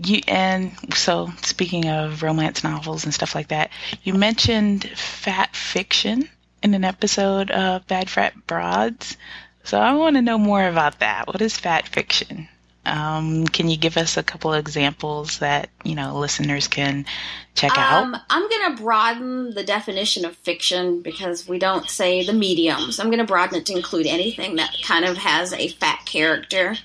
you 0.06 0.22
and 0.28 0.72
so 0.94 1.30
speaking 1.42 1.88
of 1.90 2.24
romance 2.24 2.64
novels 2.64 3.04
and 3.04 3.14
stuff 3.14 3.36
like 3.36 3.50
that, 3.50 3.72
you 4.04 4.14
mentioned 4.14 4.84
fat 4.96 5.56
fiction 5.56 6.30
in 6.64 6.74
an 6.74 6.84
episode 6.84 7.52
of 7.52 7.88
Bad 7.88 8.10
Fat 8.10 8.34
Broads. 8.48 9.18
So 9.64 9.80
I 9.80 9.94
want 9.94 10.16
to 10.16 10.22
know 10.22 10.38
more 10.38 10.68
about 10.68 11.00
that. 11.00 11.28
What 11.28 11.42
is 11.42 11.58
fat 11.58 11.88
fiction? 11.88 12.48
Um, 12.86 13.46
can 13.46 13.70
you 13.70 13.78
give 13.78 13.98
us 13.98 14.18
a 14.18 14.24
couple 14.24 14.54
of 14.54 14.60
examples 14.60 15.40
that 15.40 15.70
you 15.84 15.96
know 15.96 16.18
listeners 16.18 16.68
can 16.68 17.06
check 17.54 17.78
Um, 17.78 18.16
out? 18.16 18.22
I'm 18.30 18.50
going 18.50 18.76
to 18.76 18.82
broaden 18.82 19.54
the 19.54 19.64
definition 19.64 20.26
of 20.26 20.36
fiction 20.38 21.02
because 21.02 21.48
we 21.48 21.60
don't 21.60 21.90
say 21.90 22.26
the 22.26 22.34
mediums. 22.34 23.00
I'm 23.00 23.08
going 23.08 23.20
to 23.20 23.26
broaden 23.26 23.58
it 23.60 23.66
to 23.68 23.74
include 23.76 24.08
anything 24.08 24.56
that 24.56 24.74
kind 24.84 25.06
of 25.06 25.18
has 25.18 25.54
a 25.54 25.68
fat 25.68 26.06
character 26.06 26.78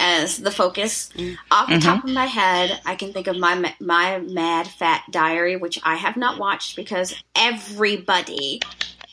as 0.00 0.38
the 0.38 0.50
focus. 0.50 1.10
Off 1.50 1.68
the 1.68 1.78
top 1.78 2.04
of 2.04 2.10
my 2.10 2.26
head, 2.26 2.80
I 2.86 2.94
can 2.96 3.12
think 3.12 3.26
of 3.26 3.36
my 3.36 3.74
my 3.80 4.18
Mad 4.18 4.66
Fat 4.68 5.02
Diary, 5.10 5.56
which 5.56 5.78
I 5.82 5.96
have 5.96 6.16
not 6.16 6.38
watched 6.38 6.76
because 6.76 7.14
everybody, 7.36 8.60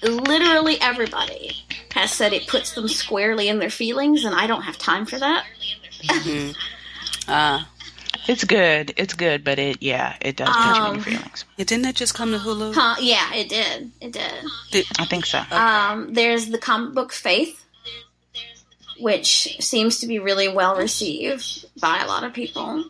literally 0.01 0.79
everybody, 0.81 1.51
has 1.93 2.11
said 2.11 2.33
it 2.33 2.47
puts 2.47 2.73
them 2.73 2.87
squarely 2.87 3.47
in 3.47 3.59
their 3.59 3.69
feelings, 3.69 4.23
and 4.25 4.33
I 4.35 4.47
don't 4.47 4.61
have 4.63 4.77
time 4.77 5.05
for 5.05 5.19
that. 5.19 5.45
Mhm. 6.03 6.55
Uh, 7.27 7.63
It's 8.27 8.43
good. 8.43 8.93
It's 8.95 9.13
good, 9.15 9.43
but 9.43 9.57
it 9.57 9.77
yeah, 9.81 10.15
it 10.21 10.35
does 10.35 10.55
put 10.55 10.65
you 10.65 10.71
in 10.71 10.77
Um, 10.77 10.95
your 10.95 11.03
feelings. 11.03 11.45
yeah, 11.57 11.65
didn't 11.65 11.83
that 11.83 11.95
just 11.95 12.13
come 12.13 12.31
to 12.31 12.37
Hulu? 12.37 12.75
Huh? 12.75 12.95
Yeah, 12.99 13.33
it 13.33 13.49
did. 13.49 13.91
It 14.01 14.11
did. 14.11 14.85
I 14.99 15.05
think 15.05 15.25
so. 15.25 15.41
Um, 15.51 16.13
there's 16.13 16.47
the 16.47 16.57
comic 16.59 16.93
book 16.93 17.11
Faith. 17.11 17.65
Which 18.99 19.57
seems 19.59 19.99
to 19.99 20.07
be 20.07 20.19
really 20.19 20.47
well 20.47 20.75
received 20.75 21.65
by 21.79 21.99
a 21.99 22.07
lot 22.07 22.23
of 22.23 22.33
people. 22.33 22.85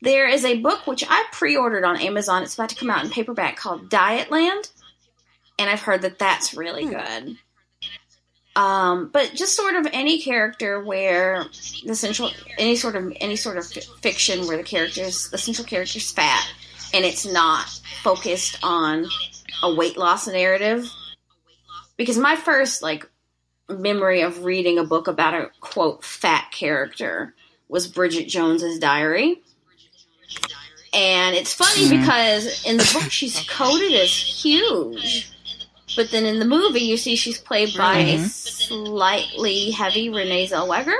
There 0.00 0.28
is 0.28 0.44
a 0.44 0.60
book 0.60 0.86
which 0.86 1.04
I 1.08 1.24
pre 1.32 1.56
ordered 1.56 1.84
on 1.84 2.00
Amazon. 2.00 2.42
It's 2.42 2.54
about 2.54 2.68
to 2.70 2.76
come 2.76 2.90
out 2.90 3.04
in 3.04 3.10
paperback 3.10 3.56
called 3.56 3.90
Dietland. 3.90 4.70
And 5.58 5.68
I've 5.68 5.82
heard 5.82 6.02
that 6.02 6.18
that's 6.18 6.54
really 6.54 6.86
good. 6.86 7.36
Um, 8.54 9.10
but 9.12 9.34
just 9.34 9.54
sort 9.56 9.74
of 9.74 9.86
any 9.92 10.20
character 10.20 10.82
where 10.82 11.46
the 11.84 11.94
central, 11.94 12.30
any 12.58 12.74
sort 12.74 12.96
of 12.96 13.12
any 13.20 13.36
sort 13.36 13.56
of 13.56 13.66
fi- 13.66 13.82
fiction 14.00 14.46
where 14.46 14.56
the 14.56 14.64
characters, 14.64 15.30
the 15.30 15.38
central 15.38 15.64
character's 15.64 16.10
fat, 16.10 16.44
and 16.92 17.04
it's 17.04 17.24
not 17.24 17.66
focused 18.02 18.58
on 18.64 19.06
a 19.62 19.72
weight 19.72 19.96
loss 19.96 20.26
narrative. 20.26 20.88
Because 21.96 22.18
my 22.18 22.34
first 22.34 22.82
like 22.82 23.08
memory 23.68 24.22
of 24.22 24.44
reading 24.44 24.78
a 24.78 24.84
book 24.84 25.08
about 25.08 25.34
a 25.34 25.50
quote 25.60 26.04
fat 26.04 26.50
character 26.50 27.34
was 27.68 27.86
Bridget 27.86 28.28
Jones's 28.28 28.78
Diary. 28.78 29.42
And 30.94 31.36
it's 31.36 31.52
funny 31.52 31.88
hmm. 31.88 32.00
because 32.00 32.64
in 32.64 32.78
the 32.78 32.90
book 32.94 33.10
she's 33.10 33.44
coded 33.48 33.92
as 33.92 34.10
huge. 34.10 35.30
But 35.96 36.10
then 36.10 36.24
in 36.24 36.38
the 36.38 36.44
movie 36.44 36.80
you 36.80 36.96
see 36.96 37.16
she's 37.16 37.38
played 37.38 37.76
by 37.76 37.98
a 37.98 38.16
mm-hmm. 38.16 38.24
slightly 38.26 39.70
heavy 39.70 40.08
Renee 40.08 40.46
Zellweger. 40.48 40.98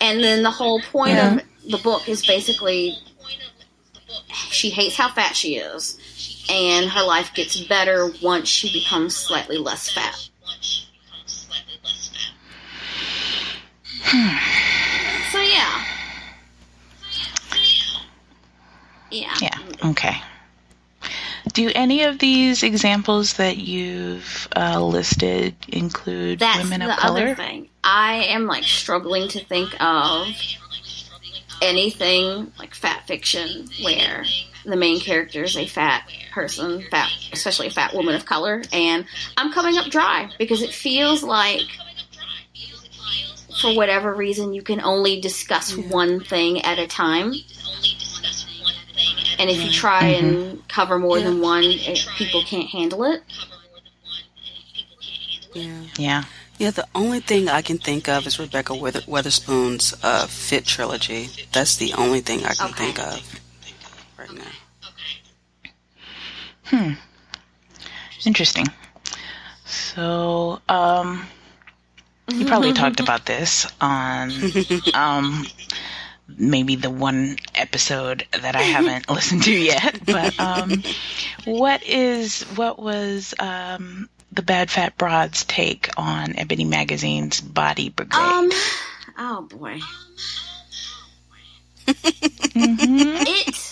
And 0.00 0.22
then 0.22 0.42
the 0.42 0.50
whole 0.50 0.80
point 0.80 1.18
of 1.18 1.40
the 1.68 1.78
book 1.78 2.08
is 2.08 2.24
basically 2.26 2.96
she 4.50 4.70
hates 4.70 4.96
how 4.96 5.10
fat 5.10 5.34
she 5.34 5.56
is. 5.56 5.98
And 6.50 6.90
her 6.90 7.02
life 7.02 7.32
gets 7.34 7.58
better 7.64 8.12
once 8.22 8.48
she 8.48 8.72
becomes 8.72 9.16
slightly 9.16 9.56
less 9.56 9.90
fat. 9.90 10.28
So 15.32 15.40
yeah. 15.40 15.84
Yeah. 19.10 19.34
Yeah. 19.40 19.58
Okay. 19.90 20.16
Do 21.52 21.70
any 21.74 22.04
of 22.04 22.18
these 22.20 22.62
examples 22.62 23.34
that 23.34 23.56
you've 23.56 24.48
uh, 24.56 24.80
listed 24.80 25.54
include 25.68 26.38
That's 26.38 26.62
women 26.62 26.80
the 26.80 26.92
of 26.92 26.98
color? 26.98 27.20
other 27.22 27.34
thing. 27.34 27.68
I 27.82 28.24
am 28.28 28.46
like 28.46 28.64
struggling 28.64 29.28
to 29.28 29.44
think 29.44 29.74
of 29.82 30.28
anything 31.62 32.52
like 32.58 32.74
fat 32.74 33.06
fiction 33.06 33.68
where 33.82 34.24
the 34.64 34.76
main 34.76 35.00
character 35.00 35.44
is 35.44 35.56
a 35.56 35.66
fat 35.66 36.08
person, 36.32 36.84
fat, 36.90 37.10
especially 37.32 37.66
a 37.68 37.70
fat 37.70 37.94
woman 37.94 38.14
of 38.14 38.24
color, 38.24 38.62
and 38.72 39.04
I'm 39.36 39.52
coming 39.52 39.76
up 39.76 39.86
dry 39.86 40.30
because 40.38 40.62
it 40.62 40.70
feels 40.72 41.22
like, 41.22 41.66
for 43.60 43.74
whatever 43.74 44.14
reason, 44.14 44.52
you 44.54 44.62
can 44.62 44.80
only 44.80 45.20
discuss 45.20 45.76
one 45.76 46.20
thing 46.20 46.60
at 46.62 46.78
a 46.78 46.86
time. 46.86 47.32
And 49.38 49.50
if 49.50 49.62
you 49.62 49.70
try 49.70 50.04
and 50.04 50.66
cover 50.68 50.98
more 50.98 51.20
than 51.20 51.40
one, 51.40 51.64
it, 51.64 52.06
people 52.16 52.42
can't 52.44 52.68
handle 52.68 53.04
it. 53.04 53.22
Yeah. 55.52 55.82
Yeah. 55.98 56.24
Yeah, 56.56 56.70
the 56.70 56.86
only 56.94 57.18
thing 57.18 57.48
I 57.48 57.62
can 57.62 57.78
think 57.78 58.08
of 58.08 58.26
is 58.28 58.38
Rebekah 58.38 58.76
Wither- 58.76 59.00
Weatherspoon's 59.02 59.92
uh, 60.04 60.26
Fit 60.28 60.64
trilogy. 60.64 61.28
That's 61.52 61.76
the 61.76 61.92
only 61.94 62.20
thing 62.20 62.44
I 62.44 62.54
can 62.54 62.70
Okay. 62.70 62.92
think 62.92 63.00
of 63.00 63.40
right 64.16 64.32
now. 64.32 64.52
Hmm. 66.66 66.92
Interesting. 68.24 68.66
So, 69.64 70.60
um, 70.68 71.26
you 72.28 72.46
probably 72.46 72.72
talked 72.72 73.00
about 73.04 73.26
this 73.26 73.66
on, 73.80 74.32
um, 74.94 75.44
maybe 76.38 76.76
the 76.76 76.90
one 76.90 77.36
episode 77.54 78.26
that 78.32 78.56
I 78.56 78.62
haven't 78.62 79.08
listened 79.14 79.42
to 79.44 79.52
yet. 79.52 80.00
But 80.04 80.38
um, 80.40 80.82
what 81.44 81.82
is 81.84 82.42
what 82.56 82.78
was 82.78 83.34
um, 83.38 84.08
the 84.32 84.42
Bad 84.42 84.70
Fat 84.70 84.96
Broads' 84.96 85.44
take 85.44 85.88
on 85.96 86.36
Ebony 86.38 86.64
Magazine's 86.64 87.40
Body 87.40 87.90
Brigade? 87.90 88.16
Um, 88.16 88.50
oh 89.18 89.48
boy. 89.50 89.80
Mhm. 91.86 93.24
It 93.26 93.70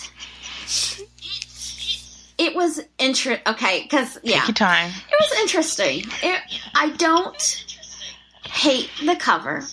it 2.37 2.55
was 2.55 2.81
inter 2.99 3.39
okay 3.47 3.83
because 3.83 4.17
yeah 4.23 4.39
Take 4.39 4.47
your 4.49 4.53
time. 4.55 4.91
it 5.09 5.15
was 5.19 5.39
interesting. 5.41 6.03
It, 6.21 6.41
I 6.75 6.89
don't 6.91 7.65
hate 8.45 8.89
the 9.05 9.15
cover. 9.15 9.63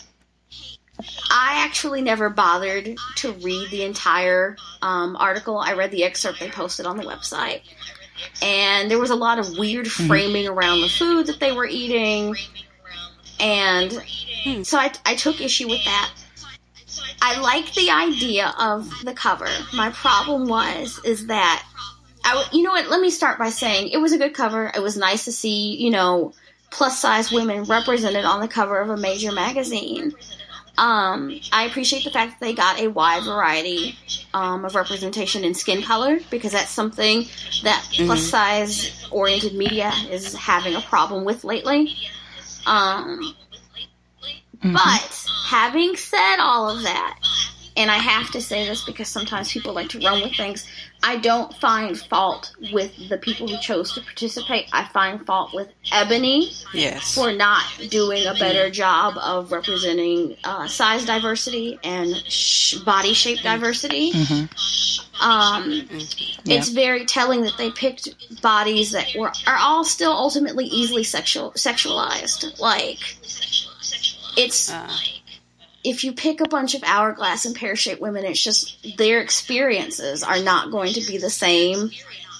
I 1.30 1.64
actually 1.64 2.02
never 2.02 2.28
bothered 2.28 2.96
to 3.16 3.32
read 3.32 3.70
the 3.70 3.84
entire 3.84 4.56
um, 4.82 5.16
article. 5.16 5.58
I 5.58 5.72
read 5.72 5.90
the 5.90 6.04
excerpt 6.04 6.40
they 6.40 6.50
posted 6.50 6.86
on 6.86 6.96
the 6.96 7.04
website, 7.04 7.62
and 8.42 8.90
there 8.90 8.98
was 8.98 9.10
a 9.10 9.16
lot 9.16 9.38
of 9.38 9.56
weird 9.56 9.88
framing 9.90 10.46
around 10.46 10.82
the 10.82 10.88
food 10.88 11.26
that 11.26 11.40
they 11.40 11.52
were 11.52 11.66
eating, 11.66 12.36
and 13.38 13.92
so 14.66 14.78
I, 14.78 14.92
I 15.06 15.14
took 15.14 15.40
issue 15.40 15.68
with 15.68 15.84
that. 15.84 16.12
I 17.22 17.40
like 17.40 17.72
the 17.74 17.90
idea 17.90 18.54
of 18.58 18.90
the 19.04 19.14
cover. 19.14 19.48
My 19.74 19.90
problem 19.90 20.48
was 20.48 21.00
is 21.04 21.26
that 21.26 21.64
I, 22.24 22.46
you 22.52 22.62
know 22.62 22.70
what? 22.70 22.88
Let 22.90 23.00
me 23.00 23.10
start 23.10 23.38
by 23.38 23.50
saying 23.50 23.90
it 23.90 23.98
was 23.98 24.12
a 24.12 24.18
good 24.18 24.34
cover. 24.34 24.70
It 24.74 24.82
was 24.82 24.96
nice 24.96 25.24
to 25.24 25.32
see, 25.32 25.76
you 25.76 25.90
know, 25.90 26.32
plus 26.70 26.98
size 27.00 27.30
women 27.32 27.64
represented 27.64 28.24
on 28.24 28.40
the 28.40 28.48
cover 28.48 28.78
of 28.80 28.90
a 28.90 28.96
major 28.96 29.32
magazine. 29.32 30.12
Um, 30.78 31.38
I 31.52 31.64
appreciate 31.64 32.04
the 32.04 32.10
fact 32.10 32.32
that 32.40 32.46
they 32.46 32.54
got 32.54 32.80
a 32.80 32.88
wide 32.88 33.24
variety 33.24 33.98
um, 34.32 34.64
of 34.64 34.74
representation 34.74 35.44
in 35.44 35.54
skin 35.54 35.82
color 35.82 36.20
because 36.30 36.52
that's 36.52 36.70
something 36.70 37.26
that 37.64 37.84
plus 38.06 38.22
size 38.22 39.06
oriented 39.10 39.54
media 39.54 39.92
is 40.10 40.34
having 40.34 40.74
a 40.76 40.80
problem 40.80 41.24
with 41.24 41.44
lately. 41.44 41.96
Um, 42.66 43.34
But 44.62 45.26
having 45.46 45.96
said 45.96 46.36
all 46.38 46.68
of 46.70 46.82
that, 46.82 47.18
and 47.76 47.90
I 47.90 47.96
have 47.96 48.30
to 48.32 48.40
say 48.42 48.66
this 48.66 48.84
because 48.84 49.08
sometimes 49.08 49.50
people 49.52 49.72
like 49.72 49.88
to 49.90 50.00
run 50.00 50.22
with 50.22 50.36
things, 50.36 50.66
I 51.02 51.16
don't 51.16 51.54
find 51.56 51.98
fault 51.98 52.54
with 52.72 53.08
the 53.08 53.16
people 53.16 53.48
who 53.48 53.58
chose 53.58 53.92
to 53.94 54.02
participate. 54.02 54.68
I 54.72 54.84
find 54.84 55.24
fault 55.24 55.54
with 55.54 55.68
Ebony 55.92 56.52
Yes. 56.74 57.14
for 57.14 57.32
not 57.32 57.64
doing 57.88 58.26
a 58.26 58.34
better 58.34 58.68
job 58.70 59.16
of 59.16 59.50
representing 59.50 60.36
uh, 60.44 60.68
size 60.68 61.06
diversity 61.06 61.78
and 61.82 62.14
sh- 62.28 62.74
body 62.84 63.14
shape 63.14 63.40
diversity. 63.40 64.12
Um, 65.22 65.86
It's 66.46 66.68
very 66.70 67.04
telling 67.06 67.42
that 67.42 67.56
they 67.58 67.70
picked 67.70 68.40
bodies 68.42 68.92
that 68.92 69.14
were 69.16 69.32
are 69.46 69.56
all 69.58 69.84
still 69.84 70.12
ultimately 70.12 70.66
easily 70.66 71.04
sexual 71.04 71.52
sexualized. 71.52 72.58
Like 72.60 72.98
it's 74.36 74.70
Uh, 74.70 74.88
if 75.82 76.04
you 76.04 76.12
pick 76.12 76.40
a 76.40 76.48
bunch 76.48 76.74
of 76.74 76.82
hourglass 76.84 77.44
and 77.46 77.56
pear 77.56 77.74
shaped 77.76 78.00
women, 78.00 78.24
it's 78.24 78.42
just 78.42 78.96
their 78.96 79.20
experiences 79.20 80.22
are 80.22 80.42
not 80.42 80.70
going 80.70 80.92
to 80.94 81.06
be 81.06 81.18
the 81.18 81.30
same 81.30 81.90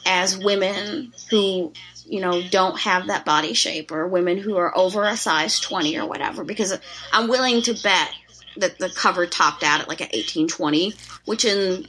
as 0.07 0.37
women 0.37 1.13
who, 1.31 1.73
you 2.07 2.21
know, 2.21 2.43
don't 2.51 2.79
have 2.81 3.07
that 3.07 3.25
body 3.25 3.55
shape 3.55 3.93
or 3.93 4.07
women 4.07 4.37
who 4.39 4.57
are 4.57 4.77
over 4.77 5.05
a 5.05 5.17
size 5.17 5.59
20 5.61 5.99
or 5.99 6.07
whatever. 6.07 6.45
Because 6.45 6.79
I'm 7.13 7.29
willing 7.29 7.63
to 7.63 7.75
bet 7.83 8.13
that 8.57 8.79
the 8.79 8.91
cover 8.91 9.27
topped 9.27 9.63
out 9.63 9.81
at 9.81 9.89
like 9.89 10.01
an 10.01 10.09
1820, 10.09 10.95
which 11.25 11.45
in 11.45 11.87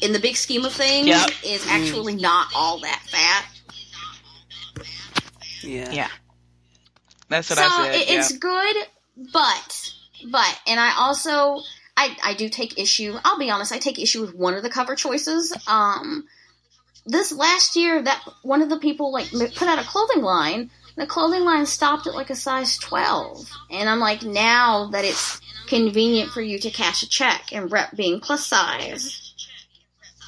in 0.00 0.12
the 0.12 0.18
big 0.18 0.36
scheme 0.36 0.64
of 0.64 0.72
things 0.72 1.06
Yep. 1.06 1.30
is 1.44 1.66
actually 1.68 2.14
mm. 2.14 2.20
not 2.20 2.48
all 2.54 2.78
that 2.80 3.00
fat. 3.06 3.46
yeah. 5.62 5.90
Yeah. 5.92 6.08
That's 7.28 7.48
what 7.50 7.58
so 7.58 7.64
I 7.64 7.86
said. 7.86 7.94
it, 7.94 8.10
it's 8.10 8.32
yeah. 8.32 8.38
good, 8.38 8.76
but 9.32 9.93
but 10.30 10.60
and 10.66 10.80
I 10.80 10.94
also 10.96 11.60
I 11.96 12.16
I 12.22 12.34
do 12.34 12.48
take 12.48 12.78
issue. 12.78 13.16
I'll 13.24 13.38
be 13.38 13.50
honest, 13.50 13.72
I 13.72 13.78
take 13.78 13.98
issue 13.98 14.20
with 14.20 14.34
one 14.34 14.54
of 14.54 14.62
the 14.62 14.70
cover 14.70 14.94
choices. 14.94 15.52
Um, 15.66 16.26
this 17.06 17.32
last 17.32 17.76
year, 17.76 18.02
that 18.02 18.22
one 18.42 18.62
of 18.62 18.70
the 18.70 18.78
people 18.78 19.12
like 19.12 19.30
put 19.30 19.68
out 19.68 19.78
a 19.78 19.86
clothing 19.86 20.22
line. 20.22 20.70
The 20.96 21.06
clothing 21.06 21.44
line 21.44 21.66
stopped 21.66 22.06
at 22.06 22.14
like 22.14 22.30
a 22.30 22.36
size 22.36 22.78
twelve, 22.78 23.50
and 23.70 23.88
I'm 23.88 23.98
like, 23.98 24.22
now 24.22 24.90
that 24.92 25.04
it's 25.04 25.40
convenient 25.66 26.30
for 26.30 26.40
you 26.40 26.58
to 26.60 26.70
cash 26.70 27.02
a 27.02 27.08
check 27.08 27.52
and 27.52 27.72
rep 27.72 27.96
being 27.96 28.20
plus 28.20 28.46
size, 28.46 29.34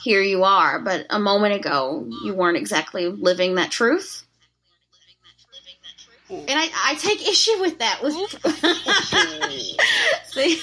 here 0.03 0.23
you 0.23 0.43
are. 0.43 0.81
But 0.81 1.07
a 1.09 1.21
moment 1.21 1.55
ago, 1.55 2.09
you 2.25 2.35
weren't 2.35 2.57
exactly 2.57 3.07
living 3.07 3.55
that 3.55 3.71
truth. 3.71 4.26
And 6.29 6.45
I, 6.51 6.69
I 6.87 6.95
take 6.97 7.27
issue 7.27 7.61
with 7.61 7.79
that. 7.79 8.01
With 8.03 8.15
see, 10.27 10.61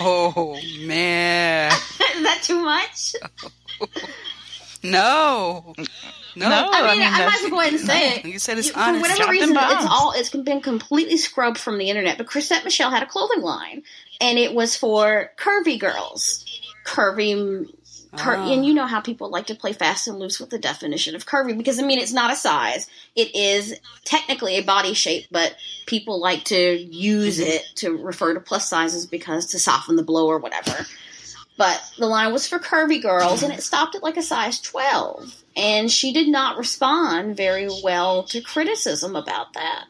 Oh 0.00 0.58
man. 0.86 1.72
is 1.72 2.22
that 2.22 2.40
too 2.42 2.60
much? 2.62 3.14
No. 4.82 5.74
No, 6.36 6.48
No. 6.48 6.70
I 6.72 6.90
mean, 6.90 6.98
mean, 7.00 7.08
I, 7.08 7.26
might 7.26 7.34
as 7.36 7.40
well 7.42 7.50
go 7.50 7.60
ahead 7.60 7.72
and 7.72 7.80
say 7.82 8.10
it. 8.18 8.24
you 8.24 8.38
said 8.38 8.56
it's 8.58 8.68
You- 8.68 8.74
for 8.74 9.00
whatever 9.00 9.30
reason, 9.32 9.54
bombs. 9.54 9.84
it's 9.84 9.90
all 9.90 10.12
it's 10.14 10.28
been 10.30 10.60
completely 10.60 11.16
scrubbed 11.16 11.58
from 11.58 11.78
the 11.78 11.88
internet. 11.90 12.18
But 12.18 12.26
Chrisette 12.28 12.62
Michele 12.64 12.90
had 12.90 13.02
a 13.02 13.06
clothing 13.06 13.40
line, 13.42 13.82
and 14.20 14.38
it 14.38 14.54
was 14.54 14.76
for 14.76 15.32
curvy 15.38 15.78
girls, 15.80 16.44
curvy. 16.84 17.68
Cur- 18.16 18.36
Ah. 18.36 18.50
And 18.50 18.64
you 18.64 18.72
know 18.74 18.86
how 18.86 19.00
people 19.00 19.28
like 19.30 19.46
to 19.46 19.54
play 19.54 19.72
fast 19.72 20.06
and 20.06 20.18
loose 20.18 20.38
with 20.38 20.50
the 20.50 20.58
definition 20.58 21.14
of 21.14 21.26
curvy 21.26 21.56
because 21.56 21.78
I 21.78 21.82
mean 21.82 21.98
it's 21.98 22.12
not 22.12 22.32
a 22.32 22.36
size; 22.36 22.86
it 23.14 23.34
is 23.34 23.74
technically 24.04 24.56
a 24.56 24.62
body 24.62 24.94
shape, 24.94 25.26
but 25.30 25.56
people 25.86 26.20
like 26.20 26.44
to 26.44 26.76
use 26.76 27.38
it 27.38 27.62
to 27.76 27.96
refer 27.96 28.34
to 28.34 28.40
plus 28.40 28.68
sizes 28.68 29.06
because 29.06 29.46
to 29.46 29.58
soften 29.58 29.96
the 29.96 30.02
blow 30.02 30.26
or 30.26 30.38
whatever. 30.38 30.86
But 31.58 31.82
the 31.98 32.06
line 32.06 32.32
was 32.32 32.46
for 32.46 32.58
curvy 32.58 33.00
girls, 33.00 33.42
and 33.42 33.52
it 33.52 33.62
stopped 33.62 33.94
at 33.94 34.02
like 34.02 34.18
a 34.18 34.22
size 34.22 34.60
12. 34.60 35.42
And 35.56 35.90
she 35.90 36.12
did 36.12 36.28
not 36.28 36.58
respond 36.58 37.34
very 37.36 37.68
well 37.82 38.24
to 38.24 38.42
criticism 38.42 39.16
about 39.16 39.54
that. 39.54 39.86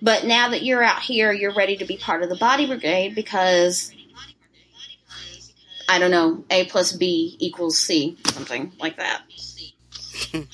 But 0.00 0.24
now 0.24 0.50
that 0.50 0.62
you're 0.62 0.82
out 0.82 1.02
here, 1.02 1.32
you're 1.32 1.54
ready 1.54 1.76
to 1.78 1.84
be 1.84 1.96
part 1.96 2.22
of 2.22 2.28
the 2.28 2.36
body 2.36 2.66
brigade 2.66 3.16
because, 3.16 3.92
I 5.88 5.98
don't 5.98 6.10
know, 6.10 6.44
A 6.50 6.66
plus 6.66 6.92
B 6.92 7.36
equals 7.40 7.78
C, 7.78 8.18
something 8.26 8.72
like 8.78 8.96
that. 8.98 9.22
and 10.34 10.46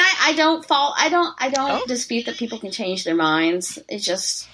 I, 0.00 0.14
I 0.22 0.34
don't 0.36 0.64
fall, 0.64 0.94
I 0.96 1.08
don't, 1.08 1.34
I 1.38 1.50
don't 1.50 1.82
Oh. 1.82 1.86
dispute 1.86 2.26
that 2.26 2.36
people 2.36 2.58
can 2.58 2.70
change 2.70 3.02
their 3.04 3.14
minds. 3.16 3.78
It's 3.88 4.04
just, 4.04 4.48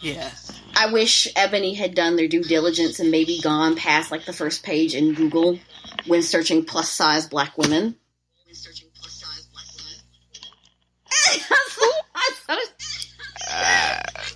Yeah. 0.00 0.30
I 0.74 0.90
wish 0.92 1.28
Ebony 1.36 1.74
had 1.74 1.94
done 1.94 2.16
their 2.16 2.28
due 2.28 2.42
diligence 2.42 3.00
and 3.00 3.10
maybe 3.10 3.40
gone 3.42 3.76
past 3.76 4.10
like 4.10 4.24
the 4.24 4.32
first 4.32 4.62
page 4.62 4.94
in 4.94 5.12
Google 5.14 5.58
when 6.06 6.22
searching 6.22 6.64
plus 6.64 6.90
size 6.90 7.26
black 7.26 7.58
women. 7.58 7.96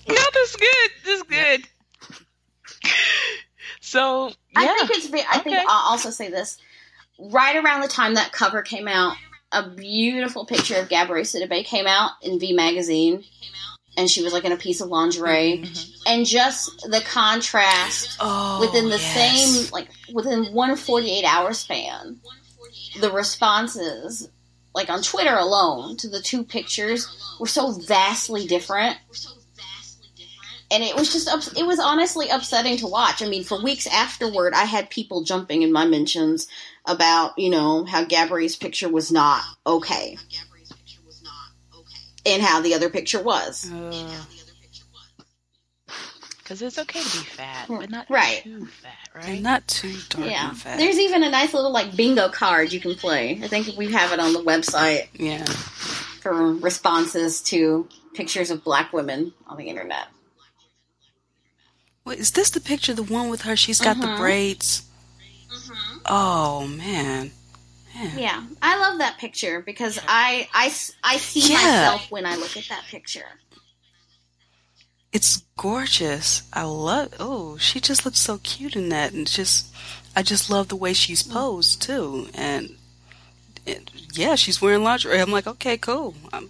No, 0.08 0.14
that's 0.34 0.56
good. 0.56 0.90
That's 1.04 1.22
good. 1.24 1.68
So 3.94 4.26
yeah, 4.26 4.32
I 4.56 4.86
think 4.88 4.90
it's. 4.90 5.26
I 5.30 5.38
think 5.38 5.56
I'll 5.56 5.90
also 5.92 6.10
say 6.10 6.28
this. 6.28 6.58
Right 7.16 7.54
around 7.54 7.82
the 7.82 7.88
time 7.88 8.14
that 8.14 8.32
cover 8.32 8.62
came 8.62 8.88
out, 8.88 9.16
a 9.52 9.70
beautiful 9.70 10.46
picture 10.46 10.74
of 10.74 10.88
Gabrielle 10.88 11.24
Sidibe 11.24 11.64
came 11.64 11.86
out 11.86 12.10
in 12.20 12.40
V 12.40 12.54
magazine, 12.54 13.22
and 13.96 14.10
she 14.10 14.24
was 14.24 14.32
like 14.32 14.44
in 14.44 14.50
a 14.50 14.56
piece 14.56 14.80
of 14.80 14.88
lingerie, 14.88 15.58
mm-hmm. 15.62 15.92
and 16.08 16.26
just 16.26 16.90
the 16.90 17.02
contrast 17.02 18.16
Oh, 18.18 18.58
within 18.60 18.86
the 18.86 18.98
yes. 18.98 19.62
same 19.62 19.70
like 19.72 19.86
within 20.12 20.52
one 20.52 20.74
48 20.74 21.24
hour 21.24 21.52
span 21.52 22.18
the 23.00 23.12
responses 23.12 24.28
like 24.74 24.90
on 24.90 25.02
twitter 25.02 25.34
alone 25.34 25.96
to 25.98 26.08
the 26.08 26.20
two 26.20 26.44
pictures 26.44 27.36
were 27.38 27.46
so 27.46 27.72
vastly 27.72 28.46
different 28.46 28.98
and 30.74 30.82
it 30.82 30.94
was 30.96 31.12
just 31.12 31.28
ups- 31.28 31.52
it 31.56 31.64
was 31.66 31.78
honestly 31.78 32.28
upsetting 32.28 32.76
to 32.76 32.86
watch 32.86 33.22
i 33.22 33.28
mean 33.28 33.44
for 33.44 33.62
weeks 33.62 33.86
afterward 33.86 34.52
i 34.54 34.64
had 34.64 34.90
people 34.90 35.22
jumping 35.22 35.62
in 35.62 35.72
my 35.72 35.84
mentions 35.86 36.46
about 36.86 37.38
you 37.38 37.48
know 37.50 37.84
how 37.84 38.04
gabrielle's 38.04 38.56
picture 38.56 38.88
was 38.88 39.12
not 39.12 39.42
okay 39.66 40.16
and 42.26 42.42
how 42.42 42.60
the 42.60 42.74
other 42.74 42.88
picture 42.90 43.22
was 43.22 43.70
because 46.38 46.60
it's 46.60 46.78
okay 46.78 47.00
to 47.00 47.04
be 47.18 47.24
fat, 47.24 47.66
but 47.68 47.88
not 47.88 48.04
Right. 48.10 48.42
too 48.42 48.66
fat, 48.66 49.08
right? 49.14 49.24
And 49.28 49.42
not 49.42 49.66
too 49.66 49.94
dark 50.10 50.28
yeah 50.28 50.50
and 50.50 50.58
fat. 50.58 50.76
there's 50.78 50.98
even 50.98 51.22
a 51.22 51.30
nice 51.30 51.54
little 51.54 51.72
like 51.72 51.96
bingo 51.96 52.28
card 52.28 52.70
you 52.72 52.80
can 52.80 52.94
play 52.94 53.40
i 53.42 53.48
think 53.48 53.68
we 53.78 53.90
have 53.92 54.12
it 54.12 54.20
on 54.20 54.32
the 54.34 54.40
website 54.42 55.08
yeah. 55.14 55.44
for 56.20 56.52
responses 56.56 57.40
to 57.42 57.88
pictures 58.14 58.50
of 58.50 58.62
black 58.62 58.92
women 58.92 59.32
on 59.46 59.56
the 59.56 59.64
internet. 59.68 60.06
Wait, 62.04 62.18
is 62.18 62.32
this 62.32 62.50
the 62.50 62.60
picture, 62.60 62.92
the 62.92 63.02
one 63.02 63.28
with 63.30 63.42
her? 63.42 63.56
She's 63.56 63.80
got 63.80 64.00
the 64.00 64.06
Mhm. 64.06 64.18
braids. 64.18 64.82
Oh 66.06 66.66
man. 66.66 67.32
Man. 67.94 68.18
Yeah, 68.18 68.44
I 68.60 68.76
love 68.78 68.98
that 68.98 69.18
picture 69.18 69.62
because 69.62 69.98
I 70.08 70.48
I, 70.52 70.66
s- 70.66 70.92
I 71.02 71.16
see 71.16 71.52
Yeah. 71.52 71.56
myself 71.56 72.10
when 72.10 72.26
I 72.26 72.34
look 72.36 72.56
at 72.56 72.68
that 72.68 72.84
picture. 72.88 73.38
It's 75.12 75.44
gorgeous. 75.56 76.42
I 76.52 76.64
love. 76.64 77.14
Oh, 77.20 77.56
she 77.56 77.80
just 77.80 78.04
looks 78.04 78.18
so 78.18 78.38
cute 78.38 78.74
in 78.74 78.88
that, 78.88 79.12
and 79.12 79.28
just, 79.28 79.72
I 80.16 80.22
just 80.22 80.50
love 80.50 80.68
the 80.68 80.76
way 80.76 80.92
she's 80.92 81.22
posed 81.22 81.80
too. 81.80 82.28
And, 82.34 82.76
and 83.64 83.90
yeah, 84.12 84.34
she's 84.34 84.60
wearing 84.60 84.82
lingerie. 84.82 85.20
I'm 85.20 85.30
like, 85.30 85.46
okay, 85.46 85.78
cool. 85.78 86.16
i 86.32 86.42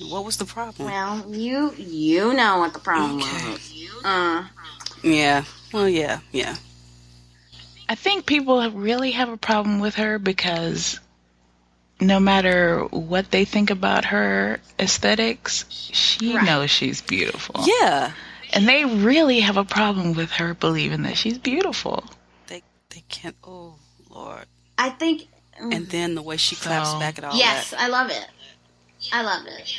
what 0.00 0.24
was 0.24 0.36
the 0.36 0.44
problem? 0.44 0.88
Well, 0.90 1.24
you 1.30 1.72
you 1.76 2.32
know 2.34 2.58
what 2.58 2.72
the 2.74 2.78
problem 2.80 3.22
Okay. 3.22 3.50
was. 3.50 4.04
Uh, 4.04 4.44
Yeah. 5.02 5.44
Well, 5.72 5.88
yeah, 5.88 6.20
yeah. 6.32 6.56
I 7.88 7.94
think 7.94 8.26
people 8.26 8.68
really 8.70 9.12
have 9.12 9.28
a 9.28 9.36
problem 9.36 9.78
with 9.80 9.94
her 9.96 10.18
because 10.18 10.98
no 12.00 12.18
matter 12.20 12.80
what 12.90 13.30
they 13.30 13.44
think 13.44 13.70
about 13.70 14.06
her 14.06 14.60
aesthetics, 14.78 15.64
she 15.70 16.34
Right. 16.34 16.44
knows 16.44 16.70
she's 16.70 17.00
beautiful. 17.00 17.64
Yeah. 17.80 18.12
And 18.52 18.68
they 18.68 18.84
really 18.84 19.40
have 19.40 19.56
a 19.56 19.64
problem 19.64 20.12
with 20.14 20.30
her 20.32 20.54
believing 20.54 21.02
that 21.02 21.16
she's 21.16 21.38
beautiful. 21.38 22.04
They 22.48 22.62
they 22.90 23.02
can't. 23.08 23.36
Oh 23.44 23.76
Lord. 24.10 24.46
I 24.78 24.90
think 24.90 25.28
And 25.58 25.88
then 25.88 26.14
the 26.14 26.22
way 26.22 26.36
she 26.36 26.54
claps 26.54 26.90
So- 26.90 26.98
back 26.98 27.18
at 27.18 27.24
all 27.24 27.36
yes, 27.36 27.70
that. 27.70 27.80
I 27.80 27.86
love 27.88 28.10
it. 28.10 28.26
I 29.12 29.22
love 29.22 29.46
it. 29.46 29.74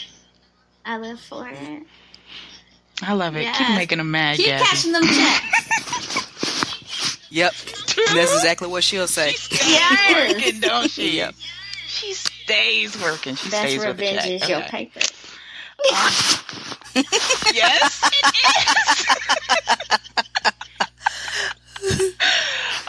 I 0.87 0.97
live 0.97 1.19
for 1.19 1.47
it. 1.47 1.83
I 3.01 3.13
love 3.13 3.35
it. 3.35 3.45
Keep 3.53 3.75
making 3.75 3.97
them 3.99 4.09
mad, 4.09 4.37
Keep 4.37 4.45
Gabby. 4.47 4.63
cashing 4.65 4.91
them 4.93 5.03
checks. 5.03 6.23
Yep. 7.29 7.53
And 8.09 8.17
that's 8.17 8.33
exactly 8.33 8.69
what 8.69 8.85
she'll 8.85 9.05
say. 9.05 9.31
Yes. 9.51 10.31
working, 10.33 10.61
don't 10.61 10.89
she? 10.89 11.17
Yep. 11.17 11.35
She 11.85 12.13
stays 12.13 12.95
working. 13.03 13.35
She 13.35 13.49
Best 13.49 13.63
stays 13.63 13.79
with 13.85 13.97
the 13.97 14.03
revenge 14.05 14.21
check. 14.23 14.31
is 14.43 14.49
your 14.49 14.59
Okay. 14.59 14.85
paper. 14.85 15.01
Yes, 17.53 18.01
it 18.03 18.25
is. 21.91 22.13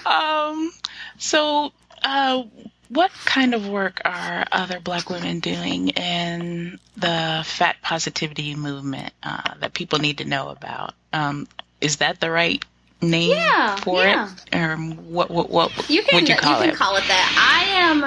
um. 0.07 0.70
So, 1.18 1.72
uh, 2.03 2.44
what 2.89 3.11
kind 3.24 3.55
of 3.55 3.68
work 3.68 4.01
are 4.05 4.45
other 4.53 4.80
Black 4.80 5.11
women 5.11 5.41
doing 5.41 5.89
in 5.91 6.78
the 6.97 7.43
fat 7.45 7.76
positivity 7.82 8.55
movement 8.55 9.12
uh, 9.22 9.55
that 9.61 9.74
people 9.74 9.99
need 9.99 10.18
to 10.18 10.24
know 10.24 10.49
about? 10.49 10.95
Um, 11.12 11.47
is 11.80 11.97
that 11.97 12.20
the 12.20 12.30
right 12.30 12.64
name 13.01 13.30
Yeah, 13.30 13.76
for 13.76 14.03
yeah. 14.03 14.30
it, 14.53 14.57
or 14.57 14.76
what? 14.76 15.30
What? 15.30 15.51
What? 15.51 15.91
You 15.91 16.03
can 16.03 16.20
would 16.20 16.28
you 16.28 16.36
call 16.36 16.61
can 16.61 16.70
it? 16.70 16.74
call 16.76 16.97
it 16.97 17.05
that. 17.09 17.34
I 17.39 17.80
am 17.80 18.05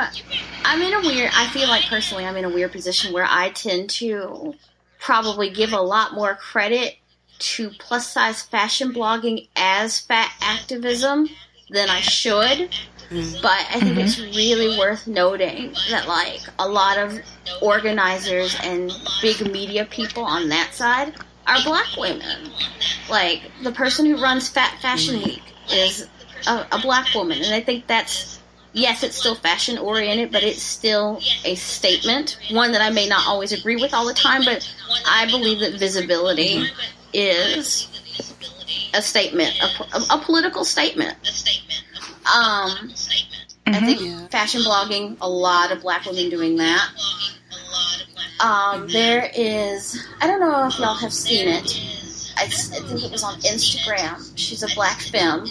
I'm 0.66 0.82
in 0.82 0.94
a 0.94 1.00
weird 1.08 1.32
I 1.34 1.48
feel 1.48 1.68
like 1.70 1.86
personally 1.86 2.26
I'm 2.26 2.36
in 2.36 2.46
a 2.46 2.50
weird 2.50 2.72
position 2.72 3.14
where 3.14 3.28
I 3.28 3.50
tend 3.52 3.90
to 3.92 4.54
probably 5.00 5.50
give 5.50 5.74
a 5.74 5.82
lot 5.82 6.14
more 6.14 6.36
credit 6.36 6.98
to 7.40 7.70
plus 7.80 8.12
size 8.12 8.42
fashion 8.44 8.94
blogging 8.94 9.48
as 9.56 10.00
fat 10.00 10.32
activism 10.42 11.28
than 11.70 11.90
I 11.90 12.02
should. 12.02 12.70
But 13.12 13.68
I 13.70 13.80
think 13.82 13.98
it's 13.98 14.16
mm-hmm. 14.16 14.36
really 14.36 14.78
worth 14.80 15.06
noting 15.06 15.74
that 15.90 16.08
like 16.08 16.40
a 16.60 16.68
lot 16.68 16.98
of 16.98 17.20
organizers 17.62 18.56
and 18.64 18.90
big 19.22 19.52
media 19.52 19.84
people 19.84 20.24
on 20.24 20.48
that 20.48 20.74
side 20.74 21.14
are 21.46 21.62
black 21.66 21.88
women. 21.98 22.52
Like 23.10 23.52
the 23.64 23.72
person 23.74 24.06
who 24.06 24.22
runs 24.22 24.48
Fat 24.48 24.80
Fashion 24.82 25.16
mm-hmm. 25.16 25.26
Week 25.26 25.44
is 25.74 26.08
a, 26.48 26.66
a 26.72 26.80
black 26.80 27.14
woman, 27.14 27.42
and 27.42 27.54
I 27.54 27.60
think 27.60 27.86
that's 27.86 28.40
yes, 28.72 29.04
it's 29.04 29.18
still 29.18 29.36
fashion 29.36 29.78
oriented, 29.78 30.32
but 30.32 30.44
it's 30.44 30.64
still 30.64 31.20
a 31.44 31.56
statement. 31.56 32.40
One 32.50 32.72
that 32.72 32.82
I 32.82 32.92
may 32.92 33.10
not 33.10 33.28
always 33.28 33.52
agree 33.52 33.76
with 33.76 33.94
all 33.94 34.08
the 34.08 34.14
time, 34.14 34.46
but 34.46 34.74
I 35.06 35.26
believe 35.26 35.60
that 35.60 35.78
visibility 35.78 36.64
is 37.12 37.90
a 38.94 39.02
statement, 39.02 39.52
a, 39.62 39.98
a, 39.98 40.18
a 40.18 40.22
political 40.24 40.64
statement. 40.64 41.18
Um, 42.26 42.94
I 43.68 43.80
think 43.80 44.02
Yeah. 44.02 44.28
fashion 44.28 44.62
blogging, 44.62 45.18
a 45.22 45.30
lot 45.30 45.72
of 45.72 45.82
black 45.82 46.06
women 46.06 46.30
doing 46.30 46.58
that. 46.58 46.90
Um, 48.40 48.88
there 48.88 49.30
is, 49.36 50.04
I 50.20 50.28
don't 50.28 50.40
know 50.40 50.68
if 50.68 50.78
y'all 50.80 50.96
have 50.96 51.14
seen 51.14 51.48
it. 51.48 51.80
I 52.38 52.48
think 52.48 53.04
it 53.04 53.12
was 53.12 53.24
on 53.24 53.40
Instagram. 53.42 54.32
She's 54.36 54.64
a 54.64 54.68
black 54.74 55.00
femme, 55.00 55.46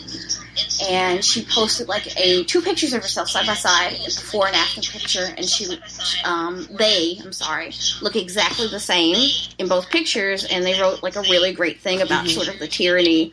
and 0.88 1.24
she 1.24 1.44
posted 1.44 1.88
like 1.88 2.16
a 2.18 2.44
two 2.44 2.60
pictures 2.60 2.92
of 2.92 3.02
herself 3.02 3.28
side 3.28 3.46
by 3.46 3.54
side, 3.54 3.92
before 4.04 4.46
and 4.46 4.56
after 4.56 4.80
picture, 4.80 5.26
and 5.36 5.48
she, 5.48 5.78
um, 6.24 6.66
they, 6.78 7.18
I'm 7.22 7.32
sorry, 7.32 7.72
look 8.02 8.16
exactly 8.16 8.68
the 8.68 8.80
same 8.80 9.16
in 9.58 9.68
both 9.68 9.90
pictures, 9.90 10.44
and 10.44 10.64
they 10.64 10.80
wrote 10.80 11.02
like 11.02 11.16
a 11.16 11.22
really 11.22 11.52
great 11.52 11.80
thing 11.80 12.00
about 12.00 12.26
sort 12.28 12.48
of 12.48 12.58
the 12.58 12.68
tyranny 12.68 13.32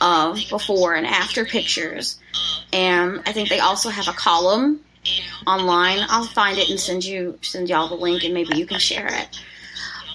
of 0.00 0.40
before 0.48 0.94
and 0.94 1.06
after 1.06 1.44
pictures. 1.44 2.18
And 2.72 3.22
I 3.26 3.32
think 3.32 3.48
they 3.48 3.60
also 3.60 3.88
have 3.90 4.08
a 4.08 4.12
column 4.12 4.80
online. 5.46 6.04
I'll 6.08 6.24
find 6.26 6.58
it 6.58 6.68
and 6.70 6.80
send 6.80 7.04
you 7.04 7.38
send 7.42 7.68
y'all 7.68 7.88
the 7.88 7.94
link, 7.94 8.24
and 8.24 8.34
maybe 8.34 8.56
you 8.56 8.66
can 8.66 8.78
share 8.78 9.08
it. 9.08 9.40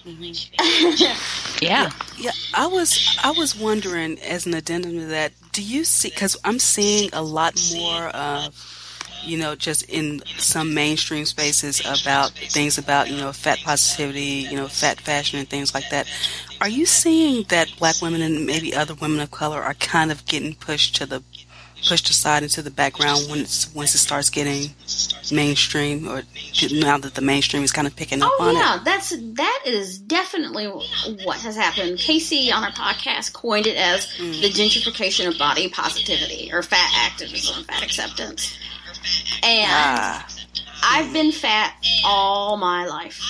Yeah. 1.62 1.92
Yeah, 2.18 2.32
I 2.56 2.66
was 2.66 3.18
I 3.24 3.32
was 3.32 3.56
wondering 3.56 4.20
as 4.20 4.48
an 4.48 4.56
addendum 4.56 4.94
to 4.98 5.06
that, 5.06 5.32
do 5.52 5.62
you 5.62 5.84
see 5.84 6.10
cuz 6.10 6.38
I'm 6.44 6.60
seeing 6.60 7.10
a 7.14 7.22
lot 7.22 7.54
more 7.74 8.08
of 8.10 8.78
you 9.24 9.38
know 9.38 9.56
just 9.56 9.84
in 9.84 10.22
some 10.38 10.74
mainstream 10.74 11.26
spaces 11.26 11.80
about 11.82 12.32
things 12.32 12.78
about, 12.78 13.10
you 13.10 13.18
know, 13.18 13.32
fat 13.32 13.60
positivity, 13.64 14.48
you 14.50 14.56
know, 14.56 14.68
fat 14.68 15.00
fashion 15.00 15.40
and 15.40 15.50
things 15.50 15.74
like 15.74 15.90
that. 15.90 16.08
Are 16.60 16.70
you 16.70 16.86
seeing 16.86 17.44
that 17.50 17.72
black 17.78 18.02
women 18.02 18.22
and 18.22 18.46
maybe 18.46 18.76
other 18.76 18.94
women 18.96 19.20
of 19.20 19.32
color 19.32 19.62
are 19.62 19.74
kind 19.76 20.12
of 20.12 20.26
getting 20.26 20.56
pushed 20.56 20.96
to 20.98 21.06
the 21.06 21.24
pushed 21.88 22.10
aside 22.10 22.44
into 22.44 22.62
the 22.62 22.72
background 22.72 23.30
when 23.30 23.40
it's 23.40 23.74
once 23.74 23.96
it 23.96 24.00
starts 24.00 24.30
getting 24.30 24.70
mainstream 25.32 26.08
or 26.08 26.24
now 26.72 26.98
that 26.98 27.16
the 27.16 27.22
mainstream 27.22 27.64
is 27.64 27.72
kind 27.72 27.88
of 27.88 27.96
picking 27.96 28.22
up 28.22 28.32
on 28.40 28.50
it. 28.50 28.52
Oh 28.54 28.56
on 28.56 28.56
yeah, 28.56 28.76
it? 28.78 28.84
that's 28.86 29.10
that 29.10 29.64
is 29.66 29.98
definitely 30.00 30.68
what 30.68 31.38
has 31.40 31.56
happened. 31.56 31.98
Casey 31.98 32.52
on 32.52 32.64
our 32.64 32.72
podcast 32.72 33.34
coined 33.34 33.68
it 33.68 33.78
as 33.78 34.08
the 34.18 34.50
gentrification 34.50 35.28
of 35.28 35.38
body 35.38 35.70
positivity 35.70 36.52
or 36.54 36.62
fat 36.64 36.92
activism, 36.96 37.64
fat 37.66 37.84
acceptance. 37.84 38.58
And 39.44 39.66
Ah, 39.72 40.28
I've 40.84 41.12
been 41.14 41.32
fat 41.32 41.76
all 42.06 42.58
my 42.58 42.86
life. 42.86 43.22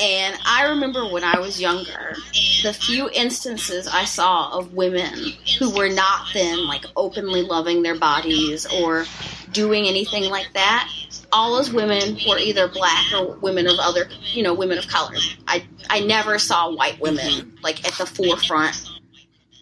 And 0.00 0.36
I 0.44 0.66
remember 0.68 1.08
when 1.08 1.24
I 1.24 1.38
was 1.38 1.60
younger, 1.60 2.16
the 2.62 2.72
few 2.72 3.08
instances 3.10 3.86
I 3.86 4.04
saw 4.04 4.50
of 4.58 4.74
women 4.74 5.32
who 5.58 5.74
were 5.74 5.88
not 5.88 6.28
then 6.34 6.66
like 6.66 6.84
openly 6.96 7.42
loving 7.42 7.82
their 7.82 7.98
bodies 7.98 8.66
or 8.66 9.04
doing 9.52 9.86
anything 9.86 10.24
like 10.30 10.52
that, 10.54 10.90
all 11.32 11.56
those 11.56 11.72
women 11.72 12.18
were 12.28 12.38
either 12.38 12.68
black 12.68 13.12
or 13.12 13.36
women 13.36 13.66
of 13.66 13.78
other, 13.78 14.08
you 14.32 14.42
know, 14.42 14.54
women 14.54 14.78
of 14.78 14.88
color. 14.88 15.16
I 15.46 15.66
I 15.90 16.00
never 16.00 16.38
saw 16.38 16.74
white 16.74 17.00
women 17.00 17.58
like 17.62 17.86
at 17.86 17.94
the 17.94 18.06
forefront 18.06 18.88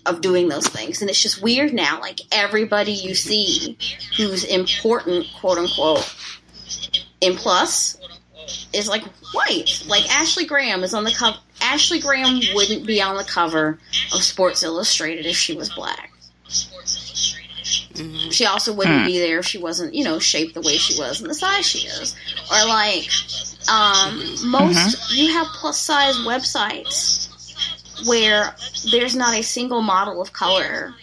of 0.06 0.20
doing 0.20 0.48
those 0.48 0.68
things. 0.68 1.00
And 1.00 1.10
it's 1.10 1.22
just 1.22 1.42
weird 1.42 1.72
now. 1.72 2.00
Like 2.00 2.20
everybody 2.32 2.92
you 2.92 3.14
see 3.14 3.76
who's 4.16 4.44
important, 4.44 5.26
quote 5.40 5.58
unquote, 5.58 6.14
in 7.20 7.36
plus 7.36 7.98
is 8.72 8.88
like 8.88 9.04
white. 9.32 9.82
Like 9.88 10.08
Ashley 10.14 10.46
Graham 10.46 10.82
is 10.84 10.94
on 10.94 11.04
the 11.04 11.12
cover. 11.12 11.38
Ashley 11.60 12.00
Graham 12.00 12.40
wouldn't 12.54 12.86
be 12.86 13.00
on 13.02 13.16
the 13.16 13.24
cover 13.24 13.78
of 14.12 14.22
Sports 14.22 14.62
Illustrated 14.62 15.26
if 15.26 15.36
she 15.36 15.54
was 15.54 15.70
black. 15.72 16.12
mhm. 17.94 18.32
She 18.32 18.44
also 18.46 18.72
wouldn't 18.72 19.06
be 19.06 19.18
there 19.18 19.38
if 19.38 19.46
she 19.46 19.58
wasn't, 19.58 19.94
you 19.94 20.04
know, 20.04 20.18
shaped 20.18 20.54
the 20.54 20.60
way 20.60 20.76
she 20.76 20.98
was 21.00 21.20
and 21.20 21.30
the 21.30 21.34
size 21.34 21.66
she 21.66 21.86
is. 21.88 22.14
Or 22.50 22.66
like, 22.68 23.08
um, 23.68 24.50
most 24.50 25.12
you 25.16 25.32
have 25.32 25.46
plus 25.48 25.80
size 25.80 26.16
websites 26.18 27.24
where 28.06 28.54
there's 28.90 29.16
not 29.16 29.34
a 29.38 29.42
single 29.42 29.80
model 29.82 30.20
of 30.20 30.32
color 30.32 30.94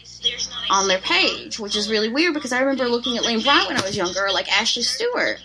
on 0.69 0.87
their 0.87 0.99
page, 0.99 1.59
which 1.59 1.75
is 1.75 1.89
really 1.89 2.09
weird 2.09 2.33
because 2.33 2.51
I 2.51 2.59
remember 2.59 2.87
looking 2.87 3.17
at 3.17 3.23
Lane 3.25 3.41
Bryant 3.41 3.67
when 3.67 3.77
I 3.77 3.81
was 3.81 3.95
younger, 3.95 4.27
like 4.31 4.51
Ashley 4.51 4.83
Stewart, 4.83 5.37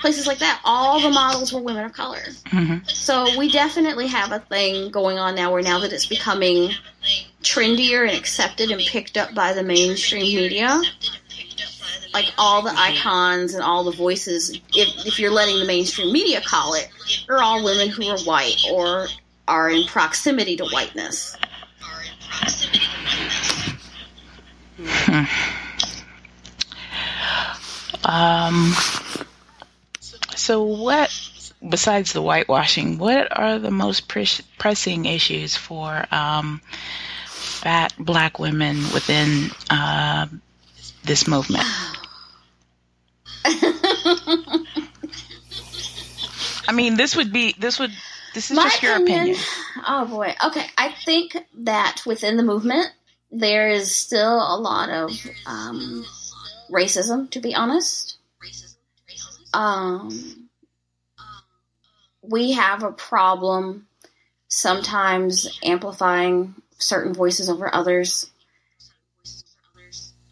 places 0.00 0.26
like 0.26 0.38
that. 0.38 0.60
All 0.64 1.00
the 1.00 1.10
models 1.10 1.52
were 1.52 1.60
women 1.60 1.84
of 1.84 1.92
color. 1.92 2.22
hmm 2.46 2.76
So 2.86 3.36
we 3.38 3.50
definitely 3.50 4.06
have 4.08 4.32
a 4.32 4.40
thing 4.40 4.90
going 4.90 5.18
on 5.18 5.34
now 5.34 5.52
where 5.52 5.62
now 5.62 5.80
that 5.80 5.92
it's 5.92 6.06
becoming 6.06 6.72
trendier 7.42 8.08
and 8.08 8.16
accepted 8.16 8.70
and 8.70 8.80
picked 8.82 9.16
up 9.16 9.34
by 9.34 9.52
the 9.52 9.62
mainstream 9.62 10.22
media, 10.22 10.80
like 12.12 12.32
all 12.38 12.62
the 12.62 12.72
icons 12.76 13.54
and 13.54 13.62
all 13.62 13.84
the 13.84 13.92
voices, 13.92 14.50
if, 14.74 15.06
if 15.06 15.18
you're 15.18 15.30
letting 15.30 15.58
the 15.58 15.64
mainstream 15.66 16.12
media 16.12 16.40
call 16.40 16.74
it, 16.74 16.88
are 17.28 17.42
all 17.42 17.64
women 17.64 17.88
who 17.88 18.06
are 18.08 18.18
white 18.20 18.64
or 18.70 19.06
are 19.48 19.70
in 19.70 19.86
proximity 19.86 20.56
to 20.56 20.64
whiteness. 20.66 21.36
Um, 28.06 28.72
so, 30.36 30.62
what, 30.62 31.10
besides 31.68 32.12
the 32.12 32.22
whitewashing, 32.22 32.98
what 32.98 33.36
are 33.36 33.58
the 33.58 33.72
most 33.72 34.06
pres- 34.06 34.42
pressing 34.58 35.06
issues 35.06 35.56
for 35.56 36.04
um, 36.12 36.60
fat 37.26 37.92
black 37.98 38.38
women 38.38 38.76
within 38.94 39.50
uh, 39.70 40.26
this 41.02 41.26
movement? 41.26 41.64
I 46.68 46.72
mean, 46.72 46.96
this 46.96 47.16
would 47.16 47.32
be, 47.32 47.56
this 47.58 47.80
would, 47.80 47.90
this 48.34 48.50
is 48.52 48.56
just 48.56 48.82
your 48.82 48.96
opinion. 48.96 49.36
Oh 49.86 50.04
boy. 50.06 50.34
Okay. 50.44 50.66
I 50.78 50.94
think 51.04 51.36
that 51.58 52.02
within 52.06 52.36
the 52.36 52.42
movement, 52.42 52.92
there 53.40 53.68
is 53.68 53.94
still 53.94 54.36
a 54.36 54.56
lot 54.58 54.88
of 54.88 55.10
um, 55.46 56.04
racism, 56.70 57.30
to 57.30 57.40
be 57.40 57.54
honest. 57.54 58.16
Um, 59.52 60.48
we 62.22 62.52
have 62.52 62.82
a 62.82 62.92
problem 62.92 63.86
sometimes 64.48 65.58
amplifying 65.62 66.54
certain 66.78 67.14
voices 67.14 67.48
over 67.48 67.72
others. 67.74 68.30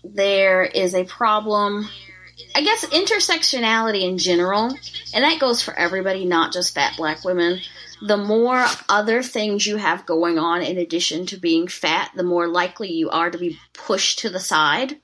There 0.02 0.62
is 0.62 0.94
a 0.94 1.04
problem, 1.04 1.88
I 2.54 2.62
guess, 2.62 2.84
intersectionality 2.86 4.02
in 4.02 4.18
general, 4.18 4.76
and 5.14 5.24
that 5.24 5.40
goes 5.40 5.62
for 5.62 5.74
everybody, 5.74 6.24
not 6.24 6.52
just 6.52 6.74
fat 6.74 6.94
black 6.96 7.24
women. 7.24 7.60
The 8.02 8.16
more 8.16 8.66
other 8.88 9.22
things 9.22 9.66
you 9.66 9.76
have 9.76 10.06
going 10.06 10.38
on 10.38 10.62
in 10.62 10.78
addition 10.78 11.26
to 11.26 11.36
being 11.36 11.68
fat, 11.68 12.10
the 12.14 12.22
more 12.22 12.48
likely 12.48 12.92
you 12.92 13.10
are 13.10 13.30
to 13.30 13.38
be 13.38 13.58
pushed 13.72 14.18
to 14.20 14.30
the 14.30 14.40
side. 14.40 15.00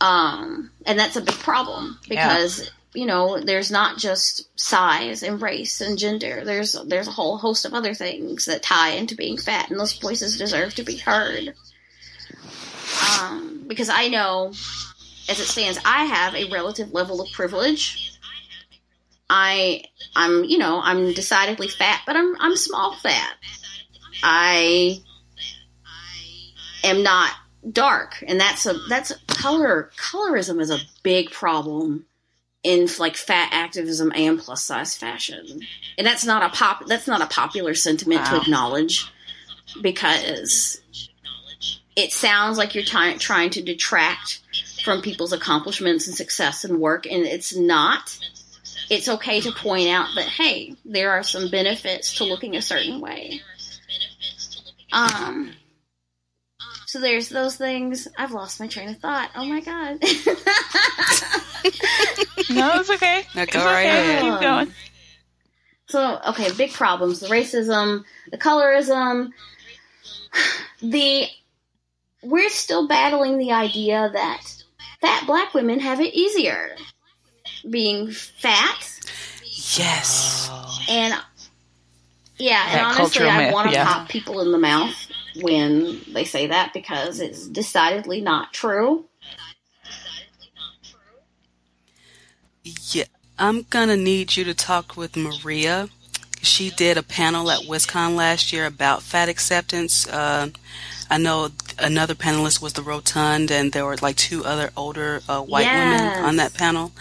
Um, 0.00 0.70
and 0.86 0.98
that's 0.98 1.16
a 1.16 1.20
big 1.20 1.34
problem 1.34 1.98
because 2.08 2.70
you 2.94 3.06
know 3.06 3.38
there's 3.38 3.70
not 3.70 3.98
just 3.98 4.48
size 4.58 5.22
and 5.22 5.42
race 5.42 5.80
and 5.80 5.98
gender. 5.98 6.42
There's 6.44 6.72
there's 6.86 7.08
a 7.08 7.12
whole 7.12 7.36
host 7.36 7.64
of 7.64 7.74
other 7.74 7.92
things 7.92 8.46
that 8.46 8.62
tie 8.62 8.90
into 8.90 9.14
being 9.14 9.36
fat, 9.36 9.70
and 9.70 9.78
those 9.78 9.98
voices 9.98 10.38
deserve 10.38 10.74
to 10.76 10.82
be 10.82 10.96
heard. 10.96 11.54
Um, 13.20 13.64
because 13.66 13.88
I 13.88 14.08
know, 14.08 14.48
as 15.28 15.38
it 15.38 15.46
stands, 15.46 15.78
I 15.84 16.04
have 16.06 16.34
a 16.34 16.50
relative 16.50 16.92
level 16.92 17.20
of 17.20 17.30
privilege. 17.32 18.09
I 19.30 19.84
I'm 20.16 20.44
you 20.44 20.58
know 20.58 20.80
I'm 20.82 21.12
decidedly 21.12 21.68
fat, 21.68 22.02
but 22.04 22.16
I'm 22.16 22.34
I'm 22.40 22.56
small 22.56 22.96
fat. 22.96 23.36
I 24.22 24.98
am 26.82 27.02
not 27.04 27.30
dark, 27.70 28.22
and 28.26 28.40
that's 28.40 28.66
a 28.66 28.74
that's 28.88 29.12
color 29.28 29.90
colorism 29.96 30.60
is 30.60 30.70
a 30.70 30.80
big 31.04 31.30
problem 31.30 32.06
in 32.64 32.88
like 32.98 33.16
fat 33.16 33.50
activism 33.52 34.12
and 34.16 34.38
plus 34.38 34.64
size 34.64 34.96
fashion, 34.96 35.60
and 35.96 36.06
that's 36.06 36.26
not 36.26 36.42
a 36.42 36.48
pop 36.48 36.86
that's 36.86 37.06
not 37.06 37.22
a 37.22 37.26
popular 37.26 37.74
sentiment 37.74 38.26
to 38.26 38.36
acknowledge 38.36 39.10
because 39.80 40.80
it 41.94 42.12
sounds 42.12 42.58
like 42.58 42.74
you're 42.74 42.84
trying 42.84 43.20
trying 43.20 43.50
to 43.50 43.62
detract 43.62 44.40
from 44.84 45.02
people's 45.02 45.32
accomplishments 45.32 46.08
and 46.08 46.16
success 46.16 46.64
and 46.64 46.80
work, 46.80 47.06
and 47.06 47.24
it's 47.24 47.54
not. 47.54 48.18
It's 48.90 49.08
okay 49.08 49.40
to 49.40 49.52
point 49.52 49.88
out 49.88 50.08
that 50.16 50.26
hey, 50.26 50.74
there 50.84 51.12
are 51.12 51.22
some 51.22 51.50
benefits 51.50 52.16
to 52.16 52.24
looking 52.24 52.56
a 52.56 52.62
certain 52.62 53.00
way. 53.00 53.40
Um. 54.92 55.52
So 56.86 57.00
there's 57.00 57.28
those 57.28 57.54
things. 57.56 58.08
I've 58.18 58.32
lost 58.32 58.58
my 58.58 58.66
train 58.66 58.88
of 58.88 58.98
thought. 58.98 59.30
Oh 59.36 59.44
my 59.44 59.60
god. 59.60 60.02
No, 62.50 62.80
it's 62.80 62.90
okay. 62.90 63.24
No, 63.34 63.42
It's 63.42 63.52
go 63.52 63.64
right 63.64 63.86
okay. 63.86 63.88
ahead. 63.88 64.22
Keep 64.22 64.40
going. 64.40 64.72
So, 65.86 66.20
okay, 66.28 66.52
big 66.52 66.72
problems. 66.72 67.20
The 67.20 67.28
racism, 67.28 68.04
the 68.30 68.38
colorism, 68.38 69.30
the. 70.82 71.26
We're 72.22 72.50
still 72.50 72.86
battling 72.86 73.38
the 73.38 73.52
idea 73.52 74.10
that 74.12 74.42
fat 75.00 75.26
black 75.26 75.54
women 75.54 75.80
have 75.80 76.00
it 76.00 76.12
easier. 76.12 76.76
Being 77.68 78.10
fat, 78.10 79.00
Yes. 79.76 80.50
and. 80.88 81.14
Yeah, 82.38 82.66
and 82.70 82.80
honestly, 82.98 83.26
I 83.28 83.52
want 83.52 83.68
to 83.68 83.74
yeah. 83.74 83.84
pop 83.84 84.08
people 84.08 84.40
in 84.40 84.50
the 84.50 84.56
mouth 84.58 84.94
when 85.42 86.00
they 86.10 86.24
say 86.24 86.46
that 86.46 86.72
because 86.72 87.20
it's 87.20 87.46
decidedly 87.46 88.22
not 88.22 88.54
true. 88.54 89.04
Yeah, 92.64 93.04
I'm 93.38 93.62
gonna 93.62 93.96
need 93.96 94.36
you 94.36 94.44
to 94.44 94.54
talk 94.54 94.96
with 94.96 95.16
Maria. 95.16 95.88
She 96.42 96.70
did 96.70 96.96
a 96.96 97.02
panel 97.02 97.50
at 97.50 97.60
WisCon 97.60 98.16
last 98.16 98.52
year 98.52 98.64
about 98.66 99.02
fat 99.02 99.28
acceptance. 99.28 100.08
Uh, 100.08 100.48
I 101.10 101.18
know 101.18 101.50
another 101.78 102.14
panelist 102.14 102.62
was 102.62 102.72
the 102.74 102.82
rotund, 102.82 103.50
and 103.50 103.72
there 103.72 103.84
were 103.84 103.96
like 103.96 104.16
two 104.16 104.44
other 104.44 104.70
older 104.76 105.20
uh, 105.28 105.42
white 105.42 105.64
Yes. 105.64 106.00
women 106.00 106.24
on 106.24 106.36
that 106.36 106.54
panel. 106.54 106.92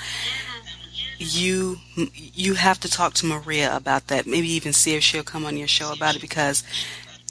You 1.20 1.78
you 2.13 2.53
have 2.53 2.80
to 2.80 2.89
talk 2.89 3.13
to 3.15 3.26
Maria 3.26 3.76
about 3.76 4.07
that. 4.07 4.26
Maybe 4.26 4.47
even 4.53 4.72
see 4.74 4.95
if 4.95 5.03
she'll 5.03 5.24
come 5.24 5.45
on 5.45 5.57
your 5.57 5.67
show 5.67 5.91
about 5.91 6.15
it 6.15 6.22
because 6.22 6.63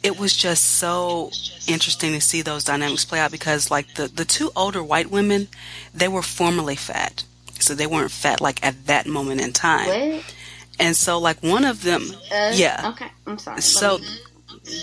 it 0.03 0.18
was 0.18 0.36
just 0.36 0.64
so 0.64 1.30
interesting 1.66 2.12
to 2.12 2.20
see 2.20 2.43
those 2.43 2.64
dynamics 2.64 3.05
play 3.05 3.18
out. 3.18 3.32
Because 3.32 3.70
like 3.70 3.95
the 3.95 4.07
the 4.07 4.26
two 4.26 4.51
older 4.55 4.82
white 4.82 5.11
women, 5.11 5.49
they 5.95 6.07
were 6.09 6.22
formerly 6.22 6.76
fat, 6.76 7.24
so 7.59 7.74
they 7.74 7.86
weren't 7.86 8.11
fat 8.11 8.41
like 8.43 8.64
at 8.64 8.86
that 8.86 9.07
moment 9.07 9.41
in 9.41 9.53
time. 9.53 9.89
What? 9.89 10.34
And 10.78 10.95
so 10.95 11.18
like 11.18 11.43
one 11.43 11.64
of 11.64 11.82
them, 11.82 12.03
Uh, 12.30 12.53
yeah. 12.55 12.91
Okay, 12.93 13.11
I'm 13.26 13.39
sorry. 13.39 13.62
So 13.62 14.01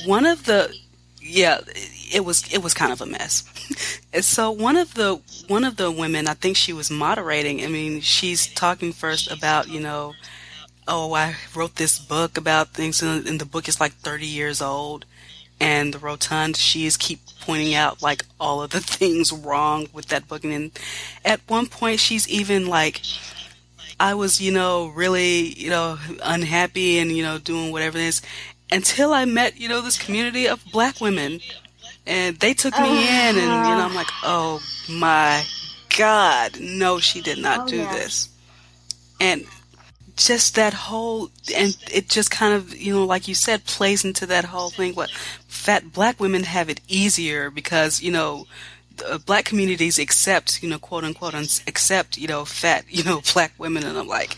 one 0.05 0.25
of 0.25 0.45
the 0.45 0.75
yeah, 1.21 1.61
it 2.11 2.25
was 2.25 2.51
it 2.53 2.63
was 2.63 2.73
kind 2.73 2.91
of 2.91 3.01
a 3.01 3.05
mess. 3.05 3.43
and 4.13 4.23
so 4.23 4.51
one 4.51 4.77
of 4.77 4.93
the 4.93 5.21
one 5.47 5.63
of 5.63 5.77
the 5.77 5.91
women, 5.91 6.27
I 6.27 6.33
think 6.33 6.57
she 6.57 6.73
was 6.73 6.91
moderating. 6.91 7.63
I 7.63 7.67
mean, 7.67 8.01
she's 8.01 8.47
talking 8.47 8.93
first 8.93 9.31
about 9.31 9.67
you 9.69 9.79
know, 9.79 10.13
oh, 10.87 11.13
I 11.13 11.35
wrote 11.55 11.75
this 11.75 11.99
book 11.99 12.37
about 12.37 12.69
things, 12.69 13.01
and, 13.01 13.39
the 13.39 13.45
book 13.45 13.67
is 13.67 13.79
like 13.79 13.93
thirty 13.93 14.27
years 14.27 14.61
old. 14.61 15.05
And 15.57 15.93
the 15.93 15.99
rotund, 15.99 16.57
she 16.57 16.85
is 16.85 16.97
keep 16.97 17.21
pointing 17.39 17.73
out 17.73 18.01
like 18.01 18.23
all 18.39 18.61
of 18.61 18.71
the 18.71 18.79
things 18.81 19.31
wrong 19.31 19.87
with 19.93 20.07
that 20.07 20.27
book, 20.27 20.43
and 20.43 20.53
then 20.53 20.71
at 21.23 21.41
one 21.47 21.67
point 21.67 21.99
she's 21.99 22.27
even 22.27 22.67
like. 22.67 23.01
I 23.97 24.13
was, 24.13 24.41
you 24.41 24.51
know, 24.51 24.87
really, 24.87 25.53
you 25.57 25.69
know, 25.69 25.97
unhappy 26.21 26.99
and, 26.99 27.13
you 27.13 27.23
know, 27.23 27.37
doing 27.37 27.71
whatever 27.71 27.97
it 27.97 28.03
is 28.03 28.21
until 28.71 29.13
I 29.13 29.25
met, 29.25 29.57
you 29.57 29.69
know, 29.69 29.81
this 29.81 29.97
community 29.97 30.47
of 30.47 30.63
black 30.71 30.99
women. 30.99 31.39
And 32.07 32.37
they 32.37 32.53
took 32.53 32.77
me 32.79 32.89
in 32.89 33.35
and, 33.35 33.37
you 33.37 33.75
know, 33.75 33.85
I'm 33.85 33.95
like, 33.95 34.07
ah. 34.11 34.21
oh 34.25 34.63
my 34.89 35.43
God, 35.97 36.59
no, 36.59 36.99
she 36.99 37.21
did 37.21 37.39
not 37.39 37.61
Oh, 37.61 37.67
do 37.67 37.77
yeah. 37.77 37.93
this. 37.93 38.29
And 39.19 39.45
just 40.15 40.55
that 40.55 40.73
whole, 40.73 41.29
and 41.55 41.75
it 41.91 42.09
just 42.09 42.31
kind 42.31 42.53
of, 42.53 42.75
you 42.75 42.93
know, 42.93 43.05
like 43.05 43.27
you 43.27 43.35
said, 43.35 43.65
plays 43.65 44.05
into 44.05 44.25
that 44.27 44.45
whole 44.45 44.69
thing. 44.69 44.93
What 44.93 45.09
fat 45.47 45.91
black 45.93 46.19
women 46.19 46.43
have 46.43 46.69
it 46.69 46.79
easier 46.87 47.49
because, 47.49 48.01
you 48.01 48.11
know, 48.11 48.45
uh, 49.09 49.17
black 49.17 49.45
communities 49.45 49.99
accept, 49.99 50.61
you 50.63 50.69
know, 50.69 50.79
quote 50.79 51.03
unquote, 51.03 51.33
accept, 51.67 52.17
you 52.17 52.27
know, 52.27 52.45
fat, 52.45 52.85
you 52.89 53.03
know, 53.03 53.21
black 53.33 53.53
women. 53.57 53.83
And 53.83 53.97
I'm 53.97 54.07
like, 54.07 54.37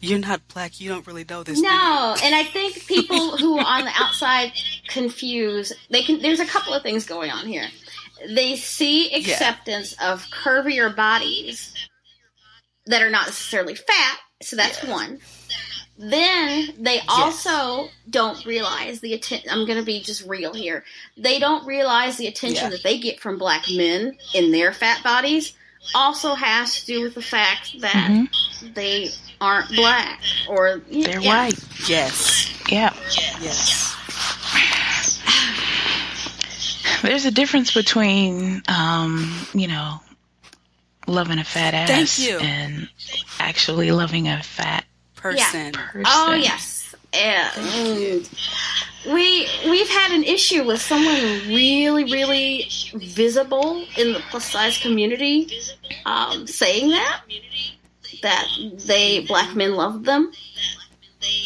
you're 0.00 0.18
not 0.18 0.40
black. 0.48 0.80
You 0.80 0.88
don't 0.90 1.06
really 1.06 1.24
know 1.28 1.42
this. 1.42 1.60
do 1.60 1.66
you?" 1.66 1.70
No, 1.72 2.16
and 2.22 2.34
I 2.34 2.44
think 2.44 2.86
people 2.86 3.36
who 3.36 3.58
are 3.58 3.64
on 3.66 3.84
the 3.84 3.92
outside 3.94 4.52
confuse. 4.88 5.72
They 5.90 6.02
can. 6.02 6.20
There's 6.20 6.40
a 6.40 6.46
couple 6.46 6.74
of 6.74 6.82
things 6.82 7.06
going 7.06 7.30
on 7.30 7.46
here. 7.46 7.68
They 8.28 8.56
see 8.56 9.14
acceptance 9.14 9.94
of 10.00 10.24
curvier 10.30 10.94
bodies 10.94 11.72
that 12.86 13.02
are 13.02 13.10
not 13.10 13.26
necessarily 13.26 13.74
fat, 13.74 14.18
so 14.42 14.56
that's 14.56 14.82
one. 14.84 15.20
Then 15.96 16.70
they 16.78 17.00
also 17.08 17.88
don't 18.08 18.44
realize 18.46 19.00
the 19.00 19.12
attention. 19.12 19.50
I'm 19.50 19.66
going 19.66 19.78
to 19.78 19.84
be 19.84 20.00
just 20.00 20.26
real 20.26 20.54
here. 20.54 20.82
They 21.18 21.38
don't 21.38 21.66
realize 21.66 22.16
the 22.16 22.26
attention 22.26 22.64
Yeah. 22.64 22.70
that 22.70 22.82
they 22.82 22.98
get 22.98 23.20
from 23.20 23.38
black 23.38 23.66
men 23.70 24.16
in 24.34 24.50
their 24.50 24.72
fat 24.72 25.02
bodies 25.02 25.52
also 25.94 26.34
has 26.34 26.80
to 26.80 26.86
do 26.86 27.02
with 27.02 27.14
the 27.14 27.22
fact 27.22 27.80
that 27.80 27.92
Mhm. 28.10 28.74
they 28.74 29.10
aren't 29.40 29.68
black 29.74 30.20
or 30.48 30.82
They're 30.90 31.20
yeah. 31.20 31.28
white. 31.46 31.58
Yes. 31.88 32.48
Yeah. 32.68 32.92
Yes. 33.40 33.94
There's 37.02 37.24
a 37.24 37.30
difference 37.30 37.72
between, 37.72 38.62
um, 38.68 39.46
you 39.54 39.66
know, 39.68 40.00
loving 41.06 41.38
a 41.38 41.44
fat 41.44 41.72
ass 41.74 41.88
Thank 41.88 42.18
you. 42.18 42.38
and 42.38 42.88
actually 43.38 43.90
loving 43.90 44.28
a 44.28 44.42
fat 44.42 44.84
Person. 45.16 45.72
person. 45.72 46.02
Oh 46.06 46.34
yes, 46.34 46.94
and 47.12 48.28
we 49.06 49.48
we've 49.68 49.88
had 49.88 50.12
an 50.12 50.24
issue 50.24 50.64
with 50.64 50.80
someone 50.80 51.20
really 51.48 52.04
really 52.04 52.68
visible 52.94 53.84
in 53.96 54.12
the 54.12 54.20
plus 54.30 54.50
size 54.50 54.78
community 54.78 55.50
um, 56.06 56.46
saying 56.46 56.90
that 56.90 57.22
that 58.22 58.46
they 58.86 59.24
black 59.26 59.56
men 59.56 59.74
loved 59.74 60.04
them, 60.04 60.30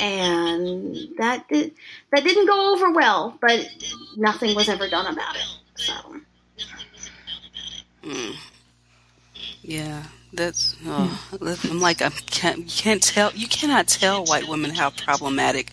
and 0.01 0.97
that 1.19 1.47
did, 1.49 1.73
that 2.13 2.25
didn't 2.25 2.47
go 2.47 2.75
over 2.75 2.93
well, 2.93 3.39
but 3.41 3.69
nothing 4.17 4.55
was 4.57 4.69
ever 4.69 4.89
done 4.89 5.07
about 5.07 5.37
it. 5.37 5.47
So 5.77 5.93
Mm. 8.05 8.37
Yeah. 9.63 10.03
That's. 10.33 10.77
Oh, 10.85 11.29
I'm 11.71 11.81
like 11.81 12.03
I 12.03 12.11
can't. 12.11 12.59
You 12.59 12.65
can't 12.67 13.03
tell. 13.03 13.33
You 13.33 13.47
cannot 13.47 13.87
tell 13.87 14.25
white 14.25 14.49
women 14.49 14.73
how 14.73 14.91
problematic 14.91 15.73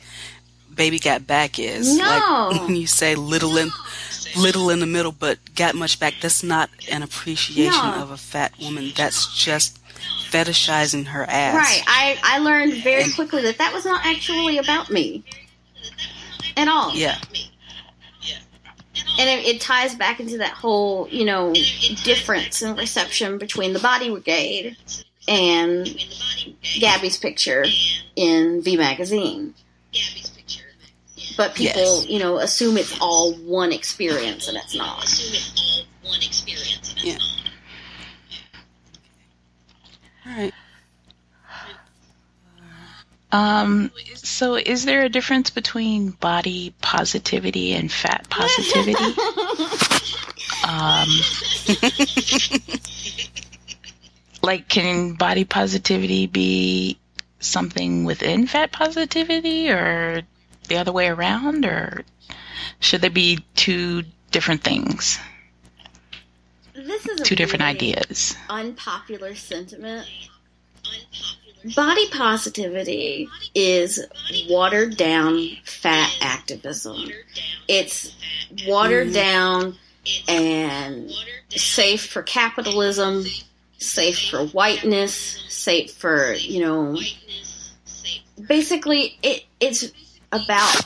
"Baby 0.81 0.97
Got 0.97 1.27
Back" 1.27 1.59
is. 1.59 1.95
No. 1.95 2.49
Like 2.51 2.61
when 2.67 2.75
you 2.75 2.87
say 2.87 3.13
"little 3.13 3.55
in, 3.57 3.69
little 4.35 4.71
in 4.71 4.79
the 4.79 4.87
middle," 4.87 5.11
but 5.11 5.37
got 5.55 5.75
much 5.75 5.99
back. 5.99 6.15
That's 6.19 6.41
not 6.41 6.71
an 6.91 7.03
appreciation 7.03 7.71
No. 7.71 8.01
of 8.01 8.09
a 8.09 8.17
fat 8.17 8.57
woman. 8.59 8.91
That's 8.95 9.31
just 9.37 9.77
fetishizing 10.31 11.05
her 11.05 11.23
ass. 11.23 11.53
Right. 11.55 11.83
I, 11.85 12.17
I 12.23 12.39
learned 12.39 12.81
very 12.81 13.11
quickly 13.11 13.43
that 13.43 13.59
that 13.59 13.71
was 13.73 13.85
not 13.85 14.03
actually 14.03 14.57
about 14.57 14.89
me 14.89 15.23
at 16.57 16.67
all. 16.67 16.95
Yeah. 16.95 17.19
And 19.19 19.29
it, 19.29 19.45
it 19.45 19.61
ties 19.61 19.93
back 19.93 20.19
into 20.19 20.39
that 20.39 20.53
whole, 20.53 21.07
you 21.09 21.25
know, 21.25 21.53
difference 22.03 22.63
in 22.63 22.75
reception 22.75 23.37
between 23.37 23.73
the 23.73 23.79
Body 23.79 24.09
Brigade 24.09 24.77
and 25.27 25.87
Gabby's 26.79 27.17
picture 27.17 27.65
in 28.15 28.63
V 28.63 28.77
Magazine. 28.77 29.53
But 31.41 31.55
people, 31.55 31.81
Yes. 31.81 32.07
you 32.07 32.19
know, 32.19 32.37
assume 32.37 32.77
it's 32.77 32.95
all 32.99 33.33
one 33.33 33.71
experience, 33.71 34.47
and 34.47 34.55
it's 34.55 34.75
not. 34.75 35.03
assume 35.03 35.33
it's 35.33 35.59
all 35.59 36.11
one 36.11 36.21
experience, 36.21 36.89
and 36.89 36.99
it's 36.99 37.19
not. 37.19 37.19
Yeah. 40.23 40.31
All 40.31 40.37
right. 40.37 40.53
Um, 43.31 43.91
so 44.13 44.53
is 44.53 44.85
there 44.85 45.01
a 45.01 45.09
difference 45.09 45.49
between 45.49 46.11
body 46.11 46.75
positivity 46.79 47.73
and 47.73 47.91
fat 47.91 48.27
positivity? 48.29 49.03
um, 50.67 51.09
like, 54.43 54.67
can 54.69 55.13
body 55.13 55.45
positivity 55.45 56.27
be 56.27 56.99
something 57.39 58.03
within 58.03 58.45
fat 58.45 58.71
positivity 58.71 59.71
or 59.71 60.21
the 60.71 60.77
other 60.77 60.91
way 60.91 61.07
around? 61.07 61.65
Or 61.65 62.03
should 62.79 63.01
they 63.01 63.09
be 63.09 63.39
two 63.55 64.03
different 64.31 64.63
things, 64.63 65.19
This 66.73 67.05
is 67.05 67.19
a 67.19 67.23
two 67.23 67.35
different 67.35 67.63
really 67.63 67.93
ideas? 67.93 68.35
unpopular 68.49 69.35
sentiment. 69.35 70.07
Body 71.75 72.09
positivity 72.09 73.27
is 73.53 74.03
watered 74.49 74.97
down 74.97 75.47
fat 75.65 76.09
activism. 76.21 77.11
It's 77.67 78.15
watered 78.65 79.09
mm. 79.09 79.13
down 79.13 79.75
and 80.27 81.11
safe 81.49 82.07
for 82.07 82.23
capitalism, 82.23 83.25
safe 83.77 84.29
for 84.29 84.45
whiteness, 84.47 85.13
safe 85.49 85.91
for, 85.91 86.33
you 86.33 86.61
know, 86.61 86.97
basically 88.47 89.17
it 89.21 89.45
it's 89.59 89.91
about 90.31 90.85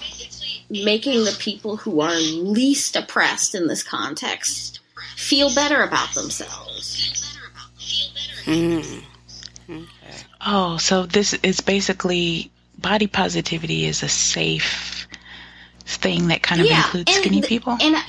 making 0.70 1.24
the 1.26 1.36
people 1.40 1.78
who 1.78 2.02
are 2.02 2.16
least 2.16 2.96
oppressed 2.96 3.56
in 3.56 3.68
this 3.68 3.84
context 3.84 4.80
feel 5.16 5.54
better 5.54 5.82
about 5.84 6.14
themselves. 6.14 7.38
Mm. 8.46 9.04
Oh, 10.46 10.78
so 10.78 11.06
this 11.06 11.34
is 11.34 11.62
basically 11.62 12.52
body 12.78 13.08
positivity 13.08 13.86
is 13.86 14.04
a 14.04 14.10
safe 14.10 15.08
thing 15.86 16.28
that 16.28 16.42
kind 16.42 16.62
of 16.62 16.68
includes 16.68 17.12
and 17.12 17.24
skinny 17.24 17.42
the- 17.42 17.48
people. 17.48 17.78
And 17.82 17.96
I, 17.96 18.04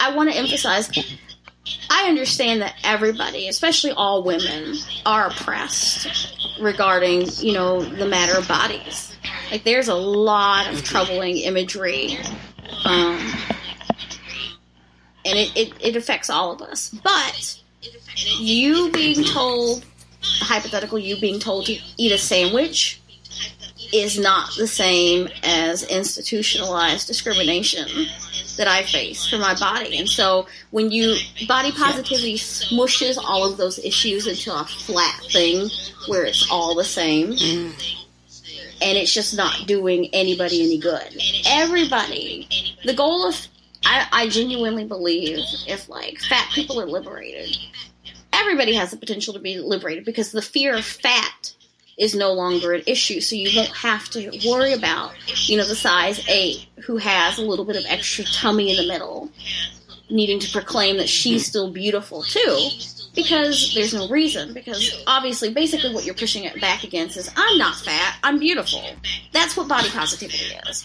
I 0.00 0.16
want 0.16 0.30
to 0.30 0.36
emphasize, 0.36 0.90
I 1.90 2.08
understand 2.08 2.62
that 2.62 2.74
everybody, 2.84 3.48
especially 3.48 3.92
all 3.92 4.22
women, 4.22 4.76
are 5.04 5.28
oppressed 5.28 6.58
regarding, 6.60 7.26
you 7.38 7.52
know, 7.52 7.82
the 7.82 8.06
matter 8.06 8.34
of 8.38 8.46
bodies. 8.48 9.16
Like, 9.50 9.64
there's 9.64 9.88
a 9.88 9.94
lot 9.94 10.72
of 10.72 10.82
troubling 10.82 11.38
imagery, 11.38 12.18
um, 12.84 13.18
and 15.24 15.38
it, 15.38 15.56
it, 15.56 15.72
it 15.80 15.96
affects 15.96 16.28
all 16.28 16.52
of 16.52 16.62
us. 16.62 16.88
But 16.88 17.60
you 18.38 18.90
being 18.90 19.24
told, 19.24 19.84
hypothetical, 20.22 20.98
you 20.98 21.20
being 21.20 21.38
told 21.38 21.66
to 21.66 21.78
eat 21.96 22.12
a 22.12 22.18
sandwich 22.18 23.00
is 23.92 24.18
not 24.18 24.50
the 24.56 24.66
same 24.66 25.28
as 25.44 25.84
institutionalized 25.84 27.06
discrimination 27.06 27.86
that 28.56 28.66
I 28.66 28.82
face 28.82 29.26
for 29.26 29.38
my 29.38 29.54
body. 29.54 29.98
And 29.98 30.08
so 30.08 30.46
when 30.70 30.90
you 30.90 31.16
body 31.46 31.70
positivity 31.72 32.34
smushes 32.34 33.18
all 33.18 33.48
of 33.48 33.56
those 33.56 33.78
issues 33.78 34.26
into 34.26 34.52
a 34.52 34.64
flat 34.64 35.20
thing 35.30 35.70
where 36.06 36.24
it's 36.24 36.50
all 36.50 36.74
the 36.74 36.84
same 36.84 37.36
and 38.82 38.98
it's 38.98 39.12
just 39.12 39.36
not 39.36 39.66
doing 39.66 40.08
anybody 40.12 40.62
any 40.62 40.78
good. 40.78 41.20
Everybody, 41.46 42.48
the 42.84 42.94
goal 42.94 43.28
of 43.28 43.48
I, 43.84 44.06
I 44.12 44.28
genuinely 44.28 44.84
believe 44.84 45.40
if 45.66 45.88
like 45.88 46.18
fat 46.18 46.50
people 46.54 46.80
are 46.80 46.86
liberated, 46.86 47.56
everybody 48.32 48.74
has 48.74 48.90
the 48.90 48.96
potential 48.96 49.34
to 49.34 49.40
be 49.40 49.58
liberated 49.58 50.04
because 50.04 50.32
the 50.32 50.42
fear 50.42 50.74
of 50.74 50.84
fat 50.84 51.54
is 51.98 52.14
no 52.14 52.32
longer 52.32 52.72
an 52.72 52.82
issue. 52.86 53.20
So 53.20 53.36
you 53.36 53.56
won't 53.56 53.76
have 53.76 54.08
to 54.10 54.30
worry 54.46 54.72
about, 54.72 55.12
you 55.48 55.56
know, 55.56 55.66
the 55.66 55.76
size 55.76 56.24
eight 56.28 56.66
who 56.84 56.96
has 56.96 57.38
a 57.38 57.42
little 57.42 57.64
bit 57.64 57.76
of 57.76 57.84
extra 57.86 58.24
tummy 58.24 58.70
in 58.70 58.76
the 58.76 58.92
middle 58.92 59.30
needing 60.10 60.38
to 60.38 60.50
proclaim 60.52 60.98
that 60.98 61.08
she's 61.08 61.46
still 61.46 61.70
beautiful 61.70 62.22
too. 62.22 62.68
Because 63.14 63.72
there's 63.74 63.94
no 63.94 64.08
reason. 64.08 64.52
Because 64.52 65.02
obviously, 65.06 65.52
basically, 65.52 65.94
what 65.94 66.04
you're 66.04 66.14
pushing 66.14 66.44
it 66.44 66.60
back 66.60 66.84
against 66.84 67.16
is 67.16 67.30
I'm 67.36 67.58
not 67.58 67.76
fat, 67.76 68.16
I'm 68.22 68.38
beautiful. 68.38 68.82
That's 69.32 69.56
what 69.56 69.68
body 69.68 69.88
positivity 69.90 70.56
is. 70.68 70.84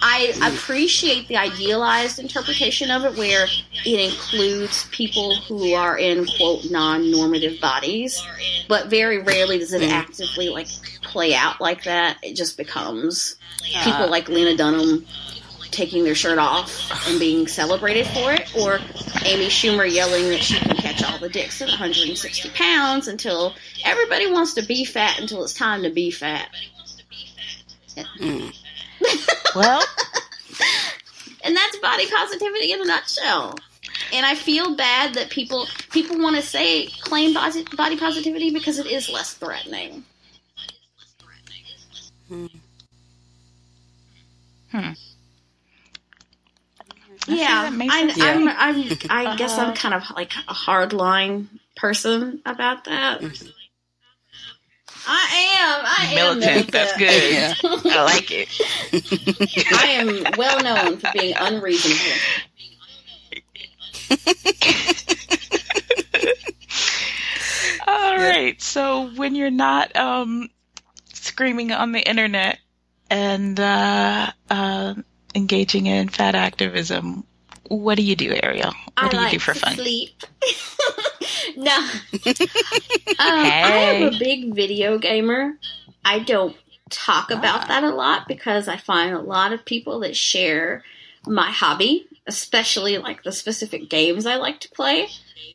I 0.00 0.32
appreciate 0.54 1.26
the 1.26 1.36
idealized 1.36 2.20
interpretation 2.20 2.90
of 2.90 3.04
it 3.04 3.18
where 3.18 3.46
it 3.84 4.12
includes 4.12 4.86
people 4.92 5.34
who 5.36 5.74
are 5.74 5.98
in 5.98 6.24
quote 6.24 6.70
non-normative 6.70 7.60
bodies, 7.60 8.24
but 8.68 8.86
very 8.86 9.18
rarely 9.18 9.58
does 9.58 9.72
it 9.72 9.82
mm-hmm. 9.82 9.90
actively 9.90 10.50
like 10.50 10.68
play 11.02 11.34
out 11.34 11.60
like 11.60 11.84
that. 11.84 12.18
It 12.22 12.36
just 12.36 12.56
becomes 12.56 13.36
people 13.82 14.08
like 14.08 14.28
Lena 14.28 14.56
Dunham 14.56 15.04
taking 15.70 16.04
their 16.04 16.14
shirt 16.14 16.38
off 16.38 16.90
and 17.08 17.18
being 17.18 17.46
celebrated 17.46 18.06
for 18.08 18.32
it, 18.32 18.54
or 18.56 18.78
Amy 19.24 19.46
Schumer 19.46 19.90
yelling 19.90 20.28
that 20.30 20.42
she 20.42 20.58
can 20.58 20.76
catch 20.76 21.02
all 21.02 21.18
the 21.18 21.28
dicks 21.28 21.60
at 21.62 21.68
160 21.68 22.50
pounds 22.50 23.08
until 23.08 23.54
everybody 23.84 24.30
wants 24.30 24.54
to 24.54 24.62
be 24.62 24.84
fat 24.84 25.18
until 25.20 25.42
it's 25.44 25.54
time 25.54 25.82
to 25.82 25.90
be 25.90 26.10
fat. 26.10 26.48
Well, 29.54 29.82
and 31.44 31.56
that's 31.56 31.78
body 31.78 32.06
positivity 32.08 32.72
in 32.72 32.80
a 32.82 32.84
nutshell. 32.84 33.56
And 34.12 34.24
I 34.26 34.34
feel 34.34 34.76
bad 34.76 35.14
that 35.14 35.30
people 35.30 35.66
people 35.90 36.18
want 36.18 36.36
to 36.36 36.42
say 36.42 36.86
claim 36.86 37.34
body, 37.34 37.64
body 37.76 37.96
positivity 37.96 38.50
because 38.50 38.78
it 38.78 38.86
is 38.86 39.08
less 39.08 39.34
threatening. 39.34 40.04
hmm. 44.70 44.92
Yeah, 47.28 47.64
that 47.64 47.72
makes 47.72 47.92
I'm, 47.94 48.10
sense. 48.10 48.22
I'm, 48.22 48.48
I'm, 48.48 48.84
I 49.10 49.36
guess 49.36 49.58
I'm 49.58 49.74
kind 49.74 49.94
of 49.94 50.04
like 50.14 50.32
a 50.48 50.54
hardline 50.54 51.46
person 51.76 52.40
about 52.46 52.84
that. 52.84 53.22
I 55.06 55.56
am. 55.58 55.84
I 55.86 56.06
am 56.10 56.14
militant. 56.14 56.72
That's 56.72 56.96
good. 56.96 57.32
Yeah. 57.32 57.54
I 57.64 58.02
like 58.02 58.30
it. 58.30 58.48
I 59.72 59.86
am 59.92 60.24
well 60.36 60.62
known 60.62 60.98
for 60.98 61.10
being 61.14 61.34
unreasonable. 61.38 61.98
All 67.86 68.16
right. 68.16 68.60
So 68.60 69.08
when 69.16 69.34
you're 69.34 69.50
not 69.50 69.96
um, 69.96 70.50
screaming 71.12 71.72
on 71.72 71.92
the 71.92 72.00
internet 72.00 72.58
and 73.10 73.58
uh, 73.58 74.30
uh, 74.50 74.94
engaging 75.38 75.86
in 75.86 76.08
fat 76.08 76.34
activism, 76.34 77.24
what 77.68 77.96
do 77.96 78.02
you 78.02 78.16
do, 78.16 78.34
Ariel? 78.42 78.72
What 78.72 78.94
I 78.96 79.08
do 79.08 79.16
you 79.16 79.22
like 79.22 79.32
do 79.32 79.38
for 79.38 79.54
fun? 79.54 79.74
sleep. 79.74 80.22
no, 81.56 81.76
um, 81.78 81.86
I 83.18 83.94
am 83.94 84.14
a 84.14 84.18
big 84.18 84.54
video 84.54 84.98
gamer. 84.98 85.58
I 86.04 86.18
don't 86.18 86.56
talk 86.90 87.30
about 87.30 87.68
that 87.68 87.84
a 87.84 87.90
lot 87.90 88.28
because 88.28 88.68
I 88.68 88.76
find 88.76 89.14
a 89.14 89.20
lot 89.20 89.52
of 89.52 89.64
people 89.64 90.00
that 90.00 90.16
share 90.16 90.82
my 91.26 91.50
hobby, 91.50 92.06
especially 92.26 92.98
like 92.98 93.22
the 93.22 93.32
specific 93.32 93.88
games 93.90 94.26
I 94.26 94.36
like 94.36 94.60
to 94.60 94.70
play, 94.70 95.08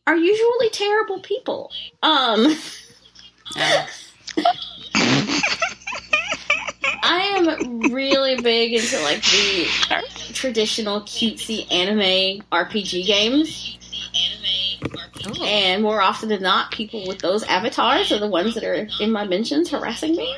are 0.06 0.16
usually 0.16 0.70
terrible 0.70 1.22
people. 1.22 1.72
Um, 2.02 2.56
I 7.04 7.20
am 7.38 7.92
really 7.92 8.42
big 8.42 8.74
into 8.74 9.00
like 9.02 9.22
the 9.24 9.68
traditional 10.34 11.02
cutesy 11.02 11.72
anime 11.72 12.44
RPG 12.52 13.06
games. 13.06 13.78
And 15.44 15.84
more 15.84 16.02
often 16.02 16.30
than 16.30 16.42
not, 16.42 16.72
people 16.72 17.06
with 17.08 17.20
those 17.20 17.44
avatars 17.44 18.12
are 18.12 18.20
the 18.20 18.28
ones 18.28 18.56
that 18.56 18.64
are 18.64 18.88
in 19.00 19.12
my 19.12 19.26
mentions 19.26 19.70
harassing 19.70 20.16
me. 20.16 20.34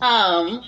Um, 0.00 0.64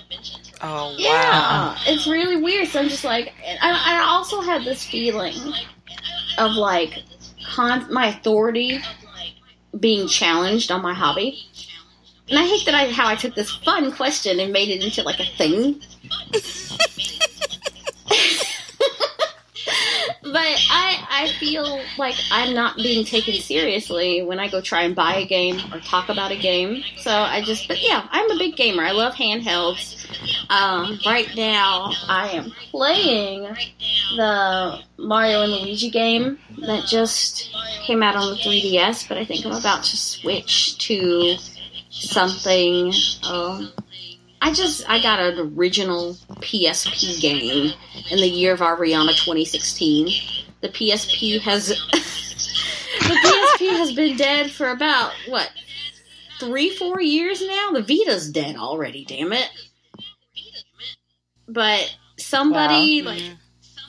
Oh 0.63 0.89
wow. 0.89 0.95
yeah, 0.97 1.75
it's 1.87 2.05
really 2.07 2.37
weird. 2.37 2.67
So 2.67 2.79
I'm 2.79 2.89
just 2.89 3.03
like, 3.03 3.33
I, 3.61 3.97
I 3.97 4.03
also 4.07 4.41
had 4.41 4.63
this 4.63 4.83
feeling 4.85 5.33
of 6.37 6.51
like 6.51 7.03
con- 7.43 7.91
my 7.91 8.07
authority 8.07 8.79
being 9.79 10.07
challenged 10.07 10.71
on 10.71 10.81
my 10.81 10.93
hobby. 10.93 11.39
And 12.31 12.39
I 12.39 12.47
hate 12.47 12.65
that 12.65 12.73
I 12.73 12.89
how 12.89 13.09
I 13.09 13.15
took 13.15 13.35
this 13.35 13.51
fun 13.51 13.91
question 13.91 14.39
and 14.39 14.53
made 14.53 14.69
it 14.69 14.81
into 14.81 15.03
like 15.03 15.19
a 15.19 15.25
thing. 15.25 15.81
but 20.23 20.55
I 20.71 21.05
I 21.09 21.33
feel 21.41 21.81
like 21.97 22.15
I'm 22.31 22.53
not 22.53 22.77
being 22.77 23.03
taken 23.03 23.33
seriously 23.33 24.21
when 24.21 24.39
I 24.39 24.47
go 24.47 24.61
try 24.61 24.83
and 24.83 24.95
buy 24.95 25.15
a 25.15 25.25
game 25.25 25.59
or 25.73 25.81
talk 25.81 26.07
about 26.07 26.31
a 26.31 26.37
game. 26.37 26.85
So 26.99 27.11
I 27.11 27.41
just 27.41 27.67
but 27.67 27.83
yeah, 27.83 28.07
I'm 28.11 28.31
a 28.31 28.37
big 28.37 28.55
gamer. 28.55 28.83
I 28.83 28.91
love 28.91 29.13
handhelds. 29.13 29.97
Um, 30.49 30.99
right 31.05 31.27
now 31.35 31.91
I 32.07 32.29
am 32.29 32.51
playing 32.71 33.43
the 34.15 34.79
Mario 34.97 35.41
and 35.41 35.51
Luigi 35.51 35.89
game 35.89 36.39
that 36.59 36.85
just 36.85 37.53
came 37.83 38.01
out 38.01 38.15
on 38.15 38.29
the 38.29 38.37
3DS, 38.37 39.09
but 39.09 39.17
I 39.17 39.25
think 39.25 39.45
I'm 39.45 39.51
about 39.51 39.83
to 39.83 39.97
switch 39.97 40.77
to 40.77 41.35
something 41.91 42.91
um, 43.23 43.71
I 44.41 44.51
just 44.51 44.89
I 44.89 45.01
got 45.01 45.19
an 45.19 45.53
original 45.55 46.15
PSP 46.39 47.21
game 47.21 47.73
in 48.09 48.17
the 48.17 48.27
year 48.27 48.53
of 48.53 48.61
our 48.61 48.75
Rihanna 48.75 49.11
2016. 49.11 50.09
The 50.61 50.69
PSP 50.69 51.39
has 51.41 51.67
the 51.91 53.55
PSP 53.59 53.69
has 53.77 53.93
been 53.93 54.17
dead 54.17 54.49
for 54.49 54.69
about 54.69 55.13
what 55.27 55.51
three 56.39 56.75
four 56.75 56.99
years 56.99 57.41
now. 57.45 57.71
The 57.71 57.83
Vita's 57.83 58.31
dead 58.31 58.55
already. 58.55 59.05
Damn 59.05 59.31
it! 59.31 59.49
But 61.47 61.95
somebody 62.17 63.03
like 63.03 63.21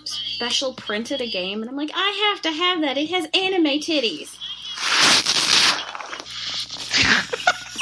special 0.05 0.75
printed 0.75 1.23
a 1.23 1.31
game, 1.31 1.63
and 1.63 1.71
I'm 1.71 1.77
like, 1.77 1.93
I 1.95 2.33
have 2.33 2.43
to 2.43 2.51
have 2.51 2.81
that. 2.83 2.99
It 2.99 3.09
has 3.09 3.25
anime 3.33 3.81
titties. 3.81 4.37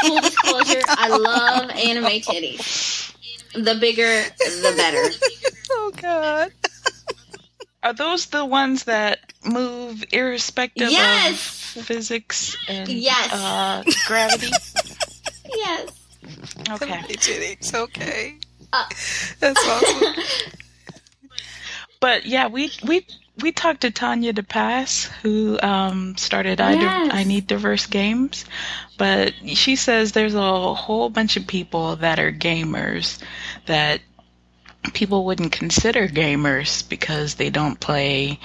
Full 0.02 0.20
disclosure, 0.20 0.82
I 0.88 1.08
love 1.16 1.70
anime 1.70 2.20
titties. 2.20 3.14
The 3.54 3.74
bigger, 3.74 4.22
the 4.38 4.74
better. 4.76 5.10
Oh 5.72 5.92
god. 6.00 6.52
Are 7.82 7.92
those 7.92 8.26
the 8.26 8.44
ones 8.44 8.84
that 8.84 9.32
move 9.44 10.04
irrespective 10.12 10.90
Yes! 10.90 11.76
of 11.76 11.84
physics 11.86 12.56
and 12.68 12.88
Yes. 12.88 13.32
uh, 13.32 13.82
gravity? 14.06 14.52
Yes. 15.54 15.90
Okay. 16.70 17.00
Titties, 17.08 17.74
okay. 17.74 18.36
Uh. 18.72 18.84
That's 19.40 19.66
awesome. 19.66 20.14
But 22.00 22.24
yeah, 22.26 22.46
we 22.48 22.70
we 22.84 23.06
we 23.42 23.52
talked 23.52 23.82
to 23.82 23.90
Tanya 23.90 24.32
DePass, 24.32 25.06
who 25.22 25.58
um, 25.62 26.16
started 26.16 26.60
I, 26.60 26.72
Yes. 26.74 27.10
I 27.12 27.24
Need 27.24 27.46
Diverse 27.46 27.86
Games, 27.86 28.44
but 29.00 29.32
she 29.46 29.76
says 29.76 30.12
there's 30.12 30.34
a 30.34 30.74
whole 30.74 31.08
bunch 31.08 31.38
of 31.38 31.46
people 31.46 31.96
that 31.96 32.20
are 32.20 32.30
gamers 32.30 33.18
that 33.64 34.02
people 34.92 35.24
wouldn't 35.24 35.52
consider 35.52 36.06
gamers 36.06 36.86
because 36.86 37.36
they 37.36 37.48
don't 37.48 37.80
play, 37.80 38.38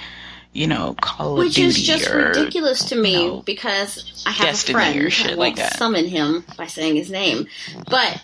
you 0.54 0.66
know, 0.66 0.96
Call 0.98 1.38
of 1.38 1.52
Duty. 1.52 1.66
Which 1.66 1.76
is 1.76 1.82
just 1.82 2.08
or 2.08 2.28
ridiculous 2.28 2.86
to 2.88 2.96
me 2.96 3.22
you 3.24 3.28
know, 3.28 3.42
because 3.42 4.24
I 4.26 4.30
have 4.30 4.46
Destiny 4.46 4.78
a 4.78 4.80
friend. 4.80 5.04
or 5.04 5.10
shit 5.10 5.32
I 5.32 5.34
won't 5.34 5.56
that. 5.56 5.76
summon 5.76 6.06
him 6.06 6.42
by 6.56 6.68
saying 6.68 6.96
his 6.96 7.10
name, 7.10 7.48
but 7.90 8.22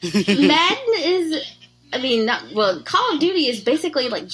Madden 0.04 0.94
is. 0.98 1.56
I 1.92 1.98
mean, 2.00 2.26
not 2.26 2.44
well. 2.54 2.80
Call 2.82 3.14
of 3.14 3.18
Duty 3.18 3.48
is 3.48 3.60
basically 3.60 4.08
like 4.08 4.28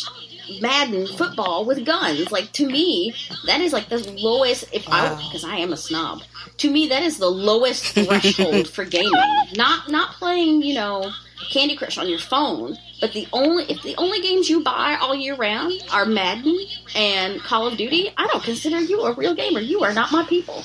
Madden 0.61 1.07
football 1.07 1.65
with 1.65 1.85
guns. 1.85 2.31
Like 2.31 2.53
to 2.53 2.67
me, 2.67 3.15
that 3.47 3.61
is 3.61 3.73
like 3.73 3.89
the 3.89 3.99
lowest. 3.99 4.65
If 4.73 4.89
I 4.89 5.15
because 5.27 5.45
I 5.45 5.57
am 5.57 5.73
a 5.73 5.77
snob, 5.77 6.23
to 6.59 6.71
me 6.71 6.89
that 6.89 7.03
is 7.03 7.19
the 7.19 7.29
lowest 7.29 7.85
threshold 7.95 8.69
for 8.69 8.85
gaming. 8.85 9.13
Not 9.55 9.91
not 9.91 10.13
playing, 10.13 10.63
you 10.63 10.75
know, 10.75 11.13
Candy 11.51 11.77
Crush 11.77 11.99
on 11.99 12.09
your 12.09 12.19
phone. 12.19 12.77
But 13.01 13.13
the 13.13 13.29
only 13.33 13.65
if 13.65 13.83
the 13.83 13.95
only 13.97 14.21
games 14.21 14.49
you 14.49 14.63
buy 14.63 14.97
all 15.01 15.15
year 15.15 15.37
round 15.37 15.73
are 15.93 16.07
Madden 16.07 16.59
and 16.95 17.41
Call 17.43 17.67
of 17.67 17.77
Duty, 17.77 18.11
I 18.17 18.27
don't 18.27 18.43
consider 18.43 18.81
you 18.81 19.03
a 19.03 19.13
real 19.13 19.35
gamer. 19.35 19.61
You 19.61 19.83
are 19.83 19.93
not 19.93 20.13
my 20.13 20.25
people. 20.25 20.65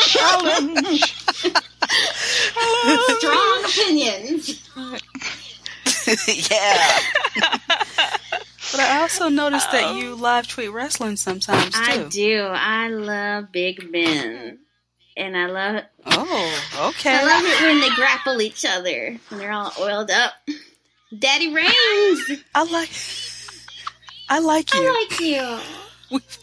Challenge. 0.00 1.14
Strong 3.18 3.64
opinions. 3.64 4.68
yeah. 6.50 6.98
but 8.72 8.80
I 8.80 9.00
also 9.02 9.28
noticed 9.28 9.70
that 9.72 9.84
oh. 9.84 9.96
you 9.98 10.14
live 10.14 10.48
tweet 10.48 10.72
wrestling 10.72 11.16
sometimes 11.16 11.74
too. 11.74 11.80
I 11.80 12.08
do. 12.08 12.42
I 12.52 12.88
love 12.88 13.52
big 13.52 13.90
men. 13.90 14.58
And 15.16 15.36
I 15.36 15.46
love 15.46 15.84
Oh, 16.06 16.88
okay. 16.88 17.14
I 17.14 17.22
love 17.22 17.44
it 17.44 17.60
when 17.62 17.80
they 17.80 17.90
grapple 17.90 18.40
each 18.40 18.64
other 18.64 19.18
when 19.28 19.38
they're 19.40 19.52
all 19.52 19.70
oiled 19.78 20.10
up. 20.10 20.32
Daddy 21.18 21.52
Reigns, 21.52 22.42
I 22.54 22.64
like. 22.64 22.90
I 24.30 24.38
like 24.38 24.72
you. 24.72 24.80
I 24.80 25.06
like 25.10 25.20
you. 25.20 25.58
we've, 26.10 26.38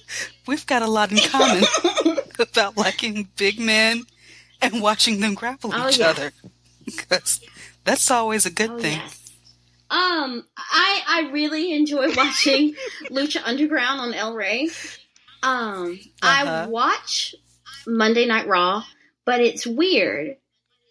we've 0.45 0.65
got 0.67 0.83
a 0.83 0.87
lot 0.87 1.11
in 1.11 1.17
common 1.17 1.63
about 2.39 2.77
liking 2.77 3.27
big 3.37 3.59
men 3.59 4.03
and 4.61 4.79
watching 4.83 5.19
them 5.21 5.33
grapple 5.33 5.71
Oh, 5.73 5.89
each 5.89 5.97
yeah. 5.97 6.09
other. 6.09 6.31
Because 6.85 7.41
that's 7.85 8.11
always 8.11 8.45
a 8.45 8.51
good 8.51 8.69
Oh, 8.69 8.77
thing. 8.79 8.97
yes. 8.99 9.18
Um, 9.91 10.45
I 10.57 11.01
I 11.07 11.29
really 11.31 11.73
enjoy 11.73 12.13
watching 12.15 12.75
Lucha 13.09 13.41
Underground 13.43 13.99
on 14.01 14.13
El 14.13 14.35
Rey. 14.35 14.69
Um, 15.41 15.99
I 16.21 16.43
Uh-huh. 16.43 16.67
watch 16.67 17.35
Monday 17.87 18.25
Night 18.25 18.47
Raw, 18.47 18.83
but 19.25 19.41
it's 19.41 19.65
weird. 19.65 20.37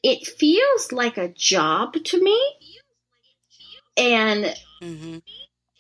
It 0.03 0.27
feels 0.27 0.93
like 0.93 1.17
a 1.19 1.29
job 1.29 1.95
to 2.05 2.23
me, 2.23 2.41
and 3.97 4.55
hmm 4.81 5.19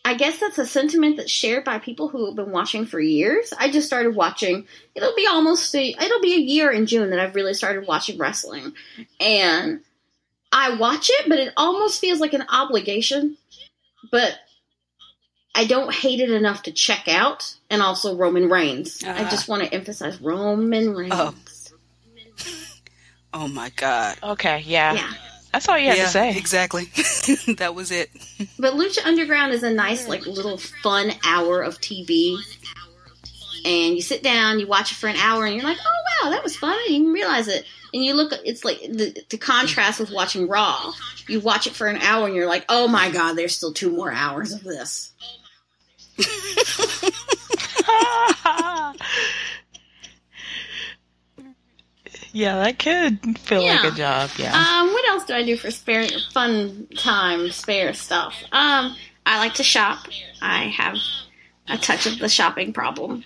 I 0.04 0.14
guess 0.14 0.38
that's 0.40 0.56
a 0.58 0.64
sentiment 0.64 1.18
that's 1.18 1.30
shared 1.30 1.64
by 1.64 1.78
people 1.78 2.08
who 2.08 2.26
have 2.26 2.34
been 2.36 2.50
watching 2.50 2.86
for 2.86 2.98
years. 2.98 3.52
I 3.58 3.70
just 3.70 3.86
started 3.86 4.14
watching. 4.14 4.66
It'll 4.94 5.14
be 5.14 5.26
almost 5.26 5.74
a, 5.74 5.90
it'll 5.90 6.20
be 6.22 6.34
a 6.34 6.38
year 6.40 6.70
in 6.70 6.86
June 6.86 7.10
that 7.10 7.20
I've 7.20 7.34
really 7.34 7.52
started 7.52 7.86
watching 7.86 8.16
wrestling, 8.16 8.72
and 9.20 9.80
I 10.52 10.76
watch 10.76 11.10
it, 11.12 11.28
but 11.28 11.38
it 11.38 11.52
almost 11.56 12.00
feels 12.00 12.20
like 12.20 12.32
an 12.32 12.44
obligation. 12.48 13.36
But 14.10 14.38
I 15.54 15.64
don't 15.66 15.92
hate 15.92 16.20
it 16.20 16.30
enough 16.30 16.62
to 16.64 16.72
check 16.72 17.08
out. 17.08 17.54
And 17.70 17.82
also 17.82 18.16
Roman 18.16 18.48
Reigns. 18.48 19.04
I 19.04 19.24
Ah. 19.24 19.30
just 19.30 19.48
want 19.48 19.62
to 19.62 19.72
emphasize 19.74 20.20
Roman 20.20 20.94
Reigns. 20.94 21.12
Oh. 21.14 21.34
Oh 23.34 23.46
my 23.48 23.70
God. 23.76 24.16
Okay, 24.22 24.62
yeah. 24.66 24.94
Yeah. 24.94 25.12
That's 25.52 25.68
all 25.68 25.78
you 25.78 25.88
had 25.88 25.98
yeah, 25.98 26.04
to 26.04 26.10
say. 26.10 26.36
exactly. 26.36 26.84
that 27.56 27.74
was 27.74 27.90
it. 27.90 28.10
But 28.58 28.74
Lucha 28.74 29.04
Underground 29.04 29.52
is 29.52 29.62
a 29.62 29.70
nice, 29.72 30.06
like, 30.08 30.26
little 30.26 30.58
fun 30.58 31.12
hour 31.24 31.62
of 31.62 31.78
TV. 31.80 32.36
And 33.64 33.94
you 33.94 34.02
sit 34.02 34.22
down, 34.22 34.60
you 34.60 34.66
watch 34.66 34.92
it 34.92 34.96
for 34.96 35.08
an 35.08 35.16
hour, 35.16 35.44
and 35.44 35.54
you're 35.54 35.64
like, 35.64 35.78
oh, 35.84 36.24
wow, 36.24 36.30
that 36.30 36.42
was 36.44 36.56
fun. 36.56 36.70
I 36.72 36.84
didn't 36.88 36.94
even 37.02 37.12
realize 37.12 37.48
it. 37.48 37.64
And 37.92 38.04
you 38.04 38.14
look, 38.14 38.32
it's 38.44 38.64
like 38.64 38.80
the, 38.80 39.16
the 39.28 39.38
contrast 39.38 40.00
with 40.00 40.10
watching 40.10 40.48
Raw. 40.48 40.92
You 41.26 41.40
watch 41.40 41.66
it 41.66 41.74
for 41.74 41.86
an 41.86 41.98
hour, 41.98 42.26
and 42.26 42.34
you're 42.34 42.46
like, 42.46 42.64
oh 42.68 42.88
my 42.88 43.10
god, 43.10 43.34
there's 43.34 43.56
still 43.56 43.72
two 43.72 43.90
more 43.90 44.12
hours 44.12 44.52
of 44.52 44.62
this. 44.62 45.12
yeah, 52.32 52.62
that 52.62 52.78
could 52.78 53.38
feel 53.38 53.64
like 53.64 53.84
a 53.84 53.96
job. 53.96 54.30
Yeah. 54.36 54.52
Um, 54.52 54.88
what 54.92 55.08
else 55.08 55.24
do 55.24 55.34
I 55.34 55.44
do 55.44 55.56
for 55.56 55.70
spare 55.70 56.06
fun 56.32 56.88
time, 56.96 57.50
spare 57.50 57.94
stuff? 57.94 58.34
Um, 58.52 58.96
I 59.24 59.38
like 59.38 59.54
to 59.54 59.64
shop. 59.64 60.06
I 60.40 60.64
have 60.64 60.96
a 61.68 61.76
touch 61.78 62.06
of 62.06 62.18
the 62.18 62.28
shopping 62.28 62.72
problem. 62.72 63.24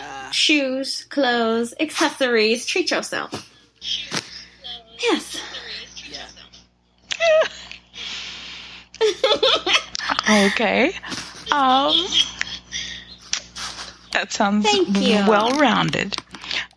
Uh, 0.00 0.30
Shoes, 0.30 1.04
clothes, 1.04 1.74
accessories. 1.78 2.64
Treat 2.66 2.90
yourself. 2.90 3.46
Yes. 5.00 5.40
okay. 10.30 10.94
Um, 11.52 11.94
that 14.12 14.30
sounds 14.32 14.66
Thank 14.66 14.96
you. 15.00 15.24
well 15.26 15.50
rounded. 15.58 16.16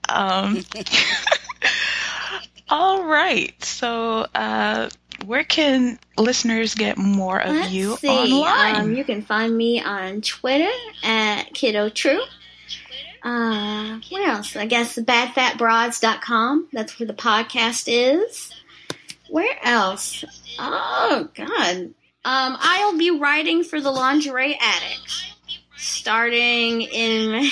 Um, 0.10 0.64
all 2.70 3.06
right. 3.06 3.54
So, 3.64 4.28
uh, 4.34 4.90
where 5.26 5.44
can 5.44 6.00
listeners 6.18 6.76
get 6.76 6.98
more 6.98 7.40
of 7.40 7.56
Let's 7.56 7.72
you 7.72 7.98
see. 7.98 8.08
online? 8.08 8.76
Um, 8.76 8.94
you 8.94 9.04
can 9.04 9.22
find 9.22 9.56
me 9.56 9.82
on 9.82 10.22
Twitter 10.22 10.72
at 11.04 11.54
Kiddo 11.54 11.90
True. 11.90 12.22
Uh, 13.24 14.00
what 14.10 14.28
else? 14.28 14.56
I 14.56 14.66
guess 14.66 14.98
badfatbroads.com. 14.98 16.68
That's 16.74 17.00
where 17.00 17.08
the 17.08 17.14
podcast 17.14 17.86
is. 17.88 18.52
Where 19.30 19.58
else? 19.64 20.26
Oh, 20.60 21.30
God. 21.34 21.94
Um, 22.26 22.58
I'll 22.60 22.98
be 22.98 23.12
writing 23.12 23.64
for 23.64 23.82
the 23.82 23.92
Lingerie 23.92 24.58
Addict 24.60 25.34
starting 25.76 26.82
in 26.82 27.50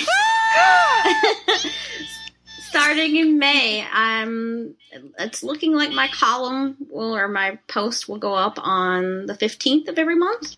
starting 2.68 3.16
in 3.16 3.38
May. 3.38 3.86
I'm. 3.90 4.74
It's 5.18 5.42
looking 5.42 5.74
like 5.74 5.92
my 5.92 6.08
column 6.08 6.76
will 6.90 7.16
or 7.16 7.28
my 7.28 7.58
post 7.66 8.08
will 8.08 8.18
go 8.18 8.34
up 8.34 8.58
on 8.58 9.26
the 9.26 9.34
fifteenth 9.34 9.88
of 9.88 9.98
every 9.98 10.16
month. 10.16 10.56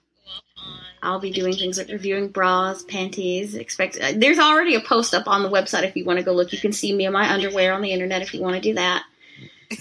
I'll 1.05 1.20
be 1.20 1.30
doing 1.30 1.55
things 1.55 1.78
like 1.78 1.88
reviewing 1.88 2.28
bras, 2.28 2.82
panties. 2.82 3.55
Expect 3.55 3.98
uh, 4.00 4.12
there's 4.16 4.38
already 4.38 4.74
a 4.74 4.80
post 4.80 5.14
up 5.14 5.28
on 5.28 5.42
the 5.42 5.50
website 5.50 5.84
if 5.84 5.94
you 5.96 6.05
want 6.05 6.18
to 6.18 6.24
go 6.24 6.32
look. 6.32 6.52
You 6.52 6.59
can 6.59 6.72
see 6.72 6.92
me 6.94 7.05
in 7.07 7.12
my 7.12 7.30
underwear 7.32 7.72
on 7.74 7.82
the 7.82 7.92
internet 7.92 8.22
if 8.22 8.32
you 8.34 8.40
want 8.40 8.55
to 8.57 8.61
do 8.61 8.74
that. 8.74 9.02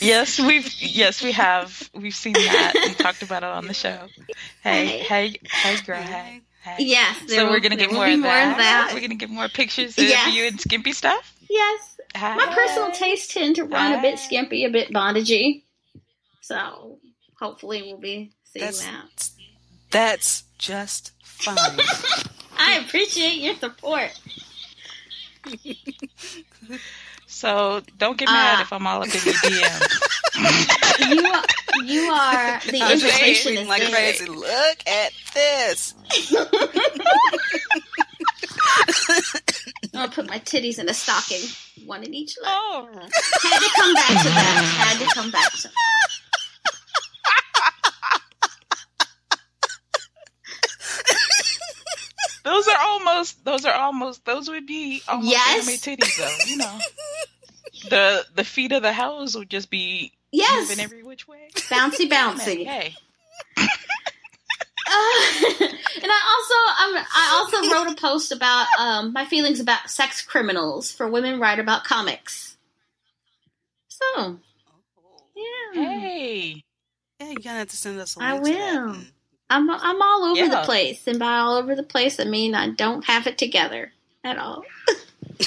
yes, 0.00 0.38
we've 0.38 0.72
yes 0.80 1.22
we 1.22 1.32
have 1.32 1.90
we've 1.94 2.14
seen 2.14 2.32
that. 2.34 2.72
We 2.74 2.94
talked 2.94 3.22
about 3.22 3.42
it 3.42 3.48
on 3.48 3.66
the 3.66 3.74
show. 3.74 4.06
Hey, 4.62 4.98
hey, 4.98 5.36
hey, 5.50 5.76
girl, 5.84 6.00
hey. 6.02 6.40
hey. 6.62 6.76
Yes, 6.78 7.16
So 7.28 7.44
will- 7.44 7.52
we're 7.52 7.60
gonna 7.60 7.76
get 7.76 7.92
more 7.92 8.06
of 8.06 8.18
more 8.18 8.22
that. 8.30 8.52
of 8.52 8.58
that. 8.58 8.90
We're 8.94 9.00
gonna 9.00 9.14
get 9.14 9.30
more 9.30 9.48
pictures 9.48 9.96
of 9.98 10.04
Yes. 10.04 10.34
you 10.34 10.44
and 10.46 10.60
skimpy 10.60 10.92
stuff. 10.92 11.34
Yes, 11.48 11.96
my 12.14 12.52
personal 12.54 12.90
tastes 12.92 13.32
tend 13.32 13.56
to 13.56 13.64
run 13.64 13.92
a 13.98 14.00
bit 14.02 14.18
skimpy, 14.18 14.64
a 14.64 14.70
bit 14.70 14.90
bondagey. 14.90 15.62
So 16.40 16.98
hopefully 17.38 17.82
we'll 17.82 17.98
be 17.98 18.32
seeing 18.52 18.64
That's- 18.64 18.80
that. 18.84 19.30
that's 19.90 20.44
just 20.58 21.12
fine. 21.22 21.56
I 22.58 22.78
appreciate 22.84 23.36
your 23.36 23.54
support. 23.56 24.10
So 27.26 27.80
don't 27.98 28.16
get 28.18 28.26
mad 28.28 28.58
Ah. 28.58 28.62
if 28.62 28.72
I'm 28.72 28.86
all 28.86 29.00
up 29.02 29.06
in 29.08 29.12
your 29.24 29.34
DM. 29.34 29.82
You 31.08 31.24
are, 31.26 31.42
you 31.84 32.02
are 32.12 32.60
the 32.70 32.80
I 32.82 32.92
was 32.92 33.00
just 33.02 33.14
invitation 33.18 33.56
is 33.56 33.66
like 33.68 33.80
there. 33.80 33.90
crazy. 33.90 34.26
Look 34.26 34.86
at 34.86 35.12
this. 35.34 35.94
I'll 39.94 40.08
put 40.08 40.28
my 40.28 40.38
titties 40.40 40.78
in 40.78 40.88
a 40.88 40.94
stocking, 40.94 41.40
one 41.86 42.02
in 42.04 42.12
each 42.14 42.36
leg. 42.42 42.50
oh, 42.52 42.88
Had 42.92 43.58
to 43.58 43.70
come 43.76 43.94
back 43.94 44.08
to 44.08 44.28
that. 44.28 44.74
Had 44.78 44.98
to 45.08 45.14
come 45.14 45.30
back 45.30 45.52
to. 45.52 45.68
Those 52.44 52.68
are 52.68 52.78
almost 52.80 53.44
those 53.44 53.64
are 53.64 53.74
almost 53.74 54.24
those 54.24 54.48
would 54.48 54.66
be 54.66 55.02
almost 55.08 55.30
Yes. 55.30 55.68
anime 55.68 55.80
titties 55.80 56.14
though. 56.16 56.38
You 56.44 56.56
know, 56.56 56.78
the 57.88 58.24
the 58.34 58.44
feet 58.44 58.72
of 58.72 58.82
the 58.82 58.92
house 58.92 59.36
would 59.36 59.50
just 59.50 59.70
be 59.70 60.12
Yes, 60.32 60.68
moving 60.68 60.80
every 60.80 61.02
which 61.02 61.28
way. 61.28 61.48
bouncy, 61.70 62.08
bouncy. 62.10 62.64
Hey, 62.66 62.94
Uh, 64.86 64.90
and 65.60 66.10
I 66.10 66.20
also 66.34 66.98
um, 66.98 67.06
I 67.14 67.30
also 67.34 67.70
wrote 67.70 67.92
a 67.92 68.00
post 68.00 68.32
about 68.32 68.66
um, 68.78 69.12
my 69.12 69.24
feelings 69.24 69.60
about 69.60 69.88
sex 69.90 70.22
criminals 70.22 70.90
for 70.92 71.08
women 71.08 71.38
write 71.40 71.58
about 71.58 71.84
comics. 71.84 72.56
So 73.88 74.38
yeah, 75.36 75.72
hey, 75.74 76.62
Yeah, 77.20 77.30
you're 77.30 77.42
gonna 77.42 77.58
have 77.60 77.68
to 77.68 77.76
send 77.76 78.00
us 78.00 78.16
A 78.16 78.20
link 78.20 78.44
to 78.44 78.50
that. 78.52 78.82
will. 78.86 78.96
I'm 79.52 79.70
I'm 79.70 80.02
all 80.02 80.24
over 80.24 80.48
the 80.48 80.62
place, 80.64 81.06
and 81.06 81.18
by 81.18 81.36
all 81.38 81.56
over 81.56 81.74
the 81.76 81.82
place, 81.82 82.18
I 82.18 82.24
mean 82.24 82.54
I 82.54 82.70
don't 82.70 83.04
have 83.04 83.26
it 83.26 83.38
together 83.38 83.92
at 84.24 84.38
all. 84.38 84.64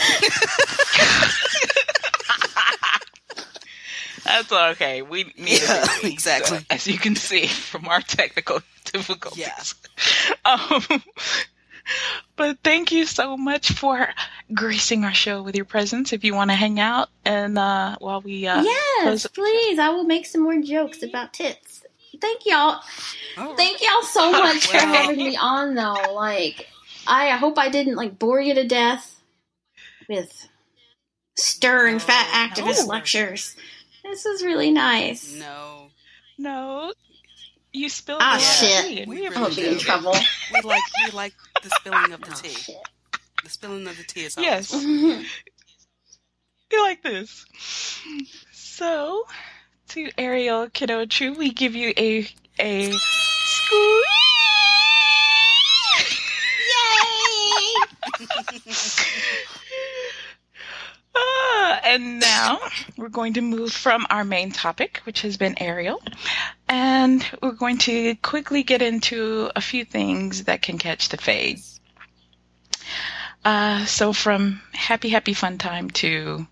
That's 4.23 4.51
okay. 4.51 5.01
We 5.03 5.25
need 5.37 5.61
Yeah, 5.61 5.85
it, 6.03 6.03
exactly. 6.11 6.59
as 6.69 6.87
you 6.87 6.97
can 6.97 7.15
see 7.15 7.45
from 7.47 7.87
our 7.87 8.01
technical 8.01 8.59
difficulties. 8.91 9.45
Yeah. 10.45 10.55
Um, 10.89 11.03
but 12.35 12.57
thank 12.63 12.91
you 12.91 13.05
so 13.05 13.37
much 13.37 13.71
for 13.71 14.09
gracing 14.53 15.03
our 15.05 15.13
show 15.13 15.43
with 15.43 15.55
your 15.55 15.65
presence. 15.65 16.11
If 16.11 16.23
you 16.23 16.33
want 16.33 16.49
to 16.49 16.55
hang 16.55 16.79
out 16.79 17.09
and 17.23 17.57
uh, 17.57 17.97
while 17.99 18.21
we 18.21 18.47
uh, 18.47 18.63
yes, 18.63 19.03
close- 19.03 19.27
please. 19.27 19.77
I 19.77 19.89
will 19.89 20.05
make 20.05 20.25
some 20.25 20.41
more 20.41 20.59
jokes 20.59 21.03
about 21.03 21.33
tits. 21.33 21.83
Thank 22.21 22.45
y'all. 22.45 22.81
All 23.37 23.47
right. 23.49 23.57
Thank 23.57 23.81
y'all 23.81 24.03
so 24.03 24.31
much 24.31 24.67
for 24.67 24.77
having 24.77 25.17
me 25.17 25.37
on, 25.37 25.75
though. 25.75 26.13
Like, 26.13 26.67
I 27.07 27.31
hope 27.31 27.57
I 27.57 27.69
didn't 27.69 27.95
like 27.95 28.17
bore 28.19 28.41
you 28.41 28.53
to 28.55 28.67
death 28.67 29.21
with 30.07 30.47
stern, 31.37 31.99
fat 31.99 32.51
activist 32.51 32.85
no. 32.87 32.93
lectures. 32.93 33.55
This 34.03 34.25
was 34.25 34.43
really 34.43 34.71
nice. 34.71 35.35
No, 35.35 35.87
no, 36.37 36.93
you 37.73 37.89
spilled 37.89 38.21
Ah, 38.21 38.35
the 38.35 38.39
shit. 38.41 39.07
We 39.07 39.21
we 39.21 39.27
I'm 39.27 39.33
gonna 39.33 39.55
be 39.55 39.67
in 39.67 39.79
trouble. 39.79 40.13
we 40.53 40.61
like 40.61 40.81
we 41.05 41.11
like 41.11 41.33
the 41.63 41.69
spilling 41.69 42.13
of 42.13 42.21
the 42.21 42.31
Oh, 42.31 42.35
tea. 42.35 42.49
shit. 42.49 42.75
The 43.43 43.49
spilling 43.49 43.87
of 43.87 43.97
the 43.97 44.03
tea 44.03 44.21
is 44.25 44.37
Yes. 44.39 44.71
You 44.71 45.23
like 46.79 47.01
this. 47.03 47.45
So, 48.51 49.23
to 49.89 50.09
Ariel 50.17 50.67
Kinochu, 50.67 51.37
we 51.37 51.51
give 51.51 51.75
you 51.75 51.93
a 51.97 52.27
a 52.59 52.91
squeeze. 52.91 54.05
Ah, 61.17 61.79
and 61.85 62.19
now 62.19 62.59
we're 62.97 63.09
going 63.09 63.33
to 63.33 63.41
move 63.41 63.71
from 63.71 64.05
our 64.09 64.25
main 64.25 64.51
topic, 64.51 65.01
which 65.05 65.21
has 65.21 65.37
been 65.37 65.55
Ariel, 65.61 66.01
and 66.67 67.25
we're 67.41 67.51
going 67.51 67.77
to 67.79 68.15
quickly 68.15 68.63
get 68.63 68.81
into 68.81 69.49
a 69.55 69.61
few 69.61 69.85
things 69.85 70.43
that 70.45 70.61
can 70.61 70.77
catch 70.77 71.09
the 71.09 71.17
fade. 71.17 71.61
Uh, 73.45 73.85
so 73.85 74.11
from 74.11 74.61
happy, 74.73 75.09
happy 75.09 75.33
fun 75.33 75.57
time 75.57 75.89
to 75.91 76.45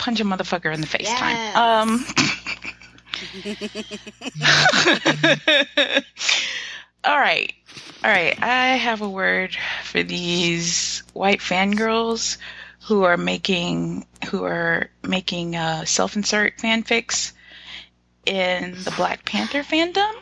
punch 0.00 0.18
a 0.20 0.24
motherfucker 0.24 0.72
in 0.72 0.80
the 0.80 0.86
face 0.86 1.02
Yes. 1.02 1.18
time. 1.20 1.56
Um, 1.56 2.04
all 7.04 7.18
right. 7.18 7.52
All 8.02 8.10
right. 8.10 8.42
I 8.42 8.68
have 8.76 9.02
a 9.02 9.08
word 9.08 9.56
for 9.84 10.02
these 10.02 11.02
white 11.12 11.40
fangirls 11.40 12.38
who 12.86 13.04
are 13.04 13.18
making 13.18 14.06
who 14.30 14.44
are 14.44 14.90
making 15.06 15.54
uh, 15.54 15.84
self-insert 15.84 16.56
fanfics 16.56 17.32
in 18.24 18.82
the 18.84 18.92
Black 18.96 19.24
Panther 19.24 19.62
fandom. 19.62 20.12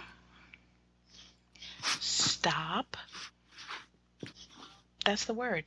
Stop. 2.01 2.97
That's 5.05 5.25
the 5.25 5.35
word. 5.35 5.65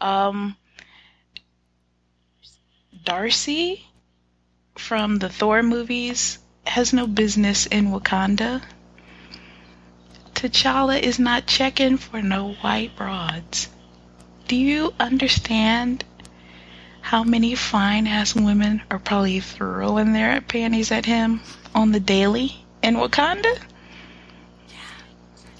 Um, 0.00 0.56
Darcy 3.04 3.84
from 4.76 5.18
the 5.18 5.28
Thor 5.28 5.62
movies 5.62 6.38
has 6.64 6.92
no 6.92 7.08
business 7.08 7.66
in 7.66 7.90
Wakanda. 7.90 8.62
T'Challa 10.34 11.00
is 11.00 11.18
not 11.18 11.46
checking 11.48 11.98
for 11.98 12.22
no 12.22 12.52
white 12.60 12.94
broads. 12.94 13.68
Do 14.46 14.54
you 14.54 14.94
understand 15.00 16.04
how 17.00 17.24
many 17.24 17.56
fine 17.56 18.06
ass 18.06 18.36
women 18.36 18.82
are 18.88 19.00
probably 19.00 19.40
throwing 19.40 20.12
their 20.12 20.40
panties 20.40 20.92
at 20.92 21.06
him 21.06 21.40
on 21.74 21.90
the 21.90 22.00
daily 22.00 22.64
in 22.82 22.94
Wakanda? 22.94 23.58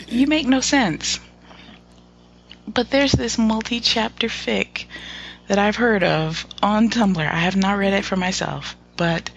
You 0.06 0.28
make 0.28 0.46
no 0.46 0.60
sense. 0.60 1.18
But 2.68 2.90
there's 2.90 3.12
this 3.12 3.36
multi 3.36 3.80
chapter 3.80 4.28
fic 4.28 4.84
that 5.48 5.58
I've 5.58 5.76
heard 5.76 6.02
of 6.02 6.46
on 6.62 6.90
Tumblr. 6.90 7.18
I 7.18 7.38
have 7.38 7.56
not 7.56 7.78
read 7.78 7.92
it 7.92 8.04
for 8.04 8.16
myself, 8.16 8.76
but 8.96 9.30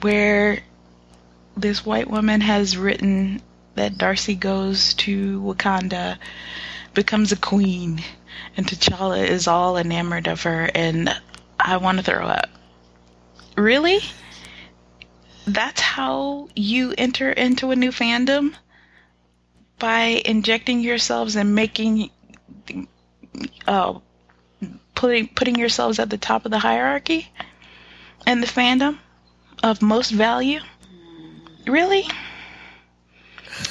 where 0.00 0.62
this 1.56 1.84
white 1.84 2.08
woman 2.08 2.40
has 2.40 2.76
written 2.76 3.42
that 3.74 3.98
Darcy 3.98 4.34
goes 4.34 4.94
to 4.94 5.40
Wakanda, 5.40 6.18
becomes 6.94 7.32
a 7.32 7.36
queen, 7.36 8.02
and 8.56 8.66
T'Challa 8.66 9.26
is 9.26 9.46
all 9.46 9.76
enamored 9.76 10.26
of 10.26 10.42
her, 10.42 10.70
and 10.74 11.08
I 11.58 11.76
want 11.76 11.98
to 11.98 12.04
throw 12.04 12.26
up. 12.26 12.48
Really? 13.56 14.00
That's 15.46 15.80
how 15.80 16.48
you 16.54 16.94
enter 16.96 17.30
into 17.30 17.70
a 17.70 17.76
new 17.76 17.90
fandom? 17.90 18.54
By 19.78 20.22
injecting 20.24 20.80
yourselves 20.80 21.36
and 21.36 21.54
making, 21.54 22.10
uh, 23.66 23.98
putting 25.00 25.28
putting 25.28 25.56
yourselves 25.56 25.98
at 25.98 26.10
the 26.10 26.18
top 26.18 26.44
of 26.44 26.50
the 26.50 26.58
hierarchy 26.58 27.26
and 28.26 28.42
the 28.42 28.46
fandom 28.46 28.98
of 29.62 29.80
most 29.80 30.10
value? 30.10 30.60
Really? 31.66 32.04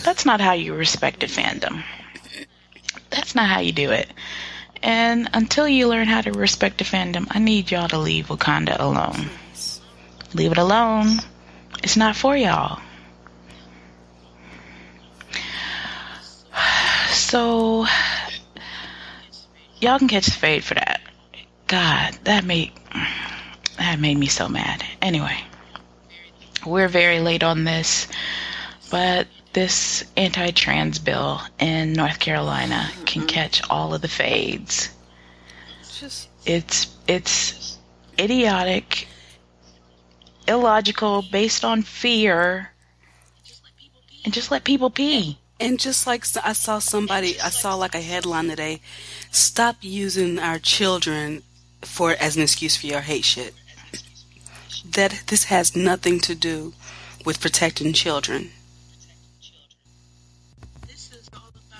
That's 0.03 0.25
not 0.25 0.41
how 0.41 0.53
you 0.53 0.73
respect 0.73 1.21
a 1.21 1.27
fandom. 1.27 1.83
That's 3.11 3.35
not 3.35 3.47
how 3.47 3.59
you 3.59 3.71
do 3.71 3.91
it. 3.91 4.09
And 4.81 5.29
until 5.33 5.67
you 5.67 5.87
learn 5.87 6.07
how 6.07 6.21
to 6.21 6.31
respect 6.31 6.81
a 6.81 6.83
fandom, 6.83 7.27
I 7.29 7.37
need 7.37 7.69
y'all 7.69 7.89
to 7.89 7.99
leave 7.99 8.29
Wakanda 8.29 8.79
alone. 8.79 9.29
Leave 10.33 10.51
it 10.51 10.57
alone. 10.57 11.19
It's 11.83 11.97
not 11.97 12.15
for 12.15 12.35
y'all. 12.35 12.79
So, 17.11 17.85
y'all 19.79 19.99
can 19.99 20.07
catch 20.07 20.25
the 20.25 20.31
fade 20.31 20.63
for 20.63 20.73
that. 20.75 21.01
God, 21.69 22.17
that 22.23 22.43
made 22.45 22.71
that 23.77 23.99
made 23.99 24.17
me 24.17 24.25
so 24.25 24.49
mad. 24.49 24.83
Anyway, 25.03 25.37
we're 26.65 26.87
very 26.87 27.19
late 27.19 27.43
on 27.43 27.63
this, 27.63 28.07
but 28.89 29.27
this 29.53 30.03
anti-trans 30.17 30.97
bill 30.97 31.39
in 31.59 31.93
North 31.93 32.17
Carolina 32.19 32.89
can 33.05 33.21
mm-hmm. 33.21 33.27
catch 33.27 33.61
all 33.69 33.93
of 33.93 34.01
the 34.01 34.07
fades. 34.07 34.89
just 35.93 36.29
It's 36.43 36.87
it's 37.07 37.77
idiotic, 38.17 39.07
illogical, 40.47 41.23
based 41.31 41.63
on 41.63 41.83
fear, 41.83 42.71
and 44.25 44.33
just 44.33 44.49
let 44.49 44.63
people 44.63 44.89
pee. 44.89 45.37
And 45.59 45.79
just 45.79 46.07
like 46.07 46.25
I 46.43 46.53
saw 46.53 46.79
somebody, 46.79 47.39
I 47.39 47.49
saw 47.49 47.75
like 47.75 47.93
a 47.93 48.01
headline 48.01 48.47
today, 48.47 48.81
stop 49.29 49.75
using 49.81 50.39
our 50.39 50.57
children 50.57 51.43
for 51.81 52.11
as 52.11 52.35
an 52.35 52.43
excuse 52.43 52.75
for 52.77 52.87
your 52.87 53.01
hate 53.01 53.25
shit. 53.25 53.53
That 54.85 55.23
this 55.27 55.45
has 55.45 55.75
nothing 55.75 56.19
to 56.21 56.35
do 56.35 56.73
with 57.25 57.41
protecting 57.41 57.93
children. 57.93 58.51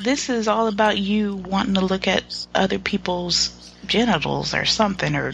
This 0.02 0.30
is 0.30 0.48
all 0.48 0.68
about 0.68 0.98
you 0.98 1.36
wanting 1.36 1.74
to 1.74 1.82
look 1.82 2.08
at 2.08 2.48
other 2.56 2.80
people's 2.80 3.76
genitals 3.86 4.54
or 4.54 4.66
something, 4.66 5.16
or 5.16 5.34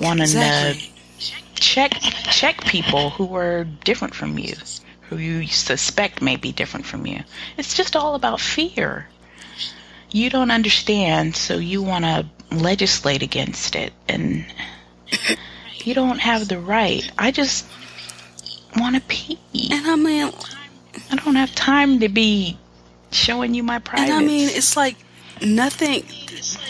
wanting 0.00 0.26
to 0.26 0.76
check 1.54 1.92
check 2.00 2.64
people 2.64 3.10
who 3.10 3.36
are 3.36 3.64
different 3.84 4.14
from 4.14 4.38
you, 4.38 4.54
who 5.02 5.18
you 5.18 5.46
suspect 5.46 6.20
may 6.20 6.36
be 6.36 6.50
different 6.50 6.84
from 6.84 7.06
you. 7.06 7.22
It's 7.56 7.74
just 7.74 7.94
all 7.94 8.16
about 8.16 8.40
fear. 8.40 9.06
You 10.10 10.30
don't 10.30 10.50
understand, 10.50 11.36
so 11.36 11.56
you 11.58 11.82
want 11.82 12.04
to 12.04 12.26
legislate 12.60 13.22
against 13.22 13.74
it, 13.76 13.92
and 14.08 14.44
you 15.84 15.94
don't 15.94 16.18
have 16.18 16.48
the 16.48 16.58
right. 16.58 17.10
I 17.18 17.30
just 17.30 17.66
want 18.76 18.96
to 18.96 19.02
pee. 19.02 19.38
And 19.70 19.86
I 19.86 19.96
mean, 19.96 20.32
I 21.10 21.16
don't 21.16 21.36
have 21.36 21.54
time 21.54 22.00
to 22.00 22.08
be 22.08 22.58
showing 23.10 23.54
you 23.54 23.62
my 23.62 23.78
privates. 23.78 24.10
and 24.10 24.22
I 24.22 24.26
mean, 24.26 24.48
it's 24.48 24.76
like 24.76 24.96
nothing. 25.44 26.04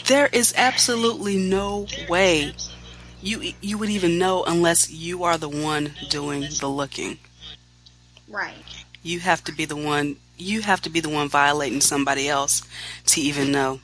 There 0.07 0.29
is 0.33 0.55
absolutely 0.57 1.37
no 1.37 1.87
way 2.09 2.53
you 3.23 3.53
you 3.61 3.79
would 3.79 3.89
even 3.89 4.19
know 4.19 4.45
unless 4.45 4.91
you 4.91 5.23
are 5.23 5.39
the 5.39 5.49
one 5.49 5.93
doing 6.11 6.43
the 6.61 6.67
looking. 6.67 7.19
Right. 8.29 8.55
You 9.03 9.21
have 9.21 9.45
to 9.45 9.53
be 9.53 9.65
the 9.65 9.77
one. 9.77 10.17
You 10.37 10.63
have 10.63 10.81
to 10.83 10.91
be 10.91 11.01
the 11.01 11.09
one 11.09 11.29
violating 11.29 11.81
somebody 11.81 12.29
else 12.29 12.63
to 13.07 13.21
even 13.21 13.53
know. 13.53 13.81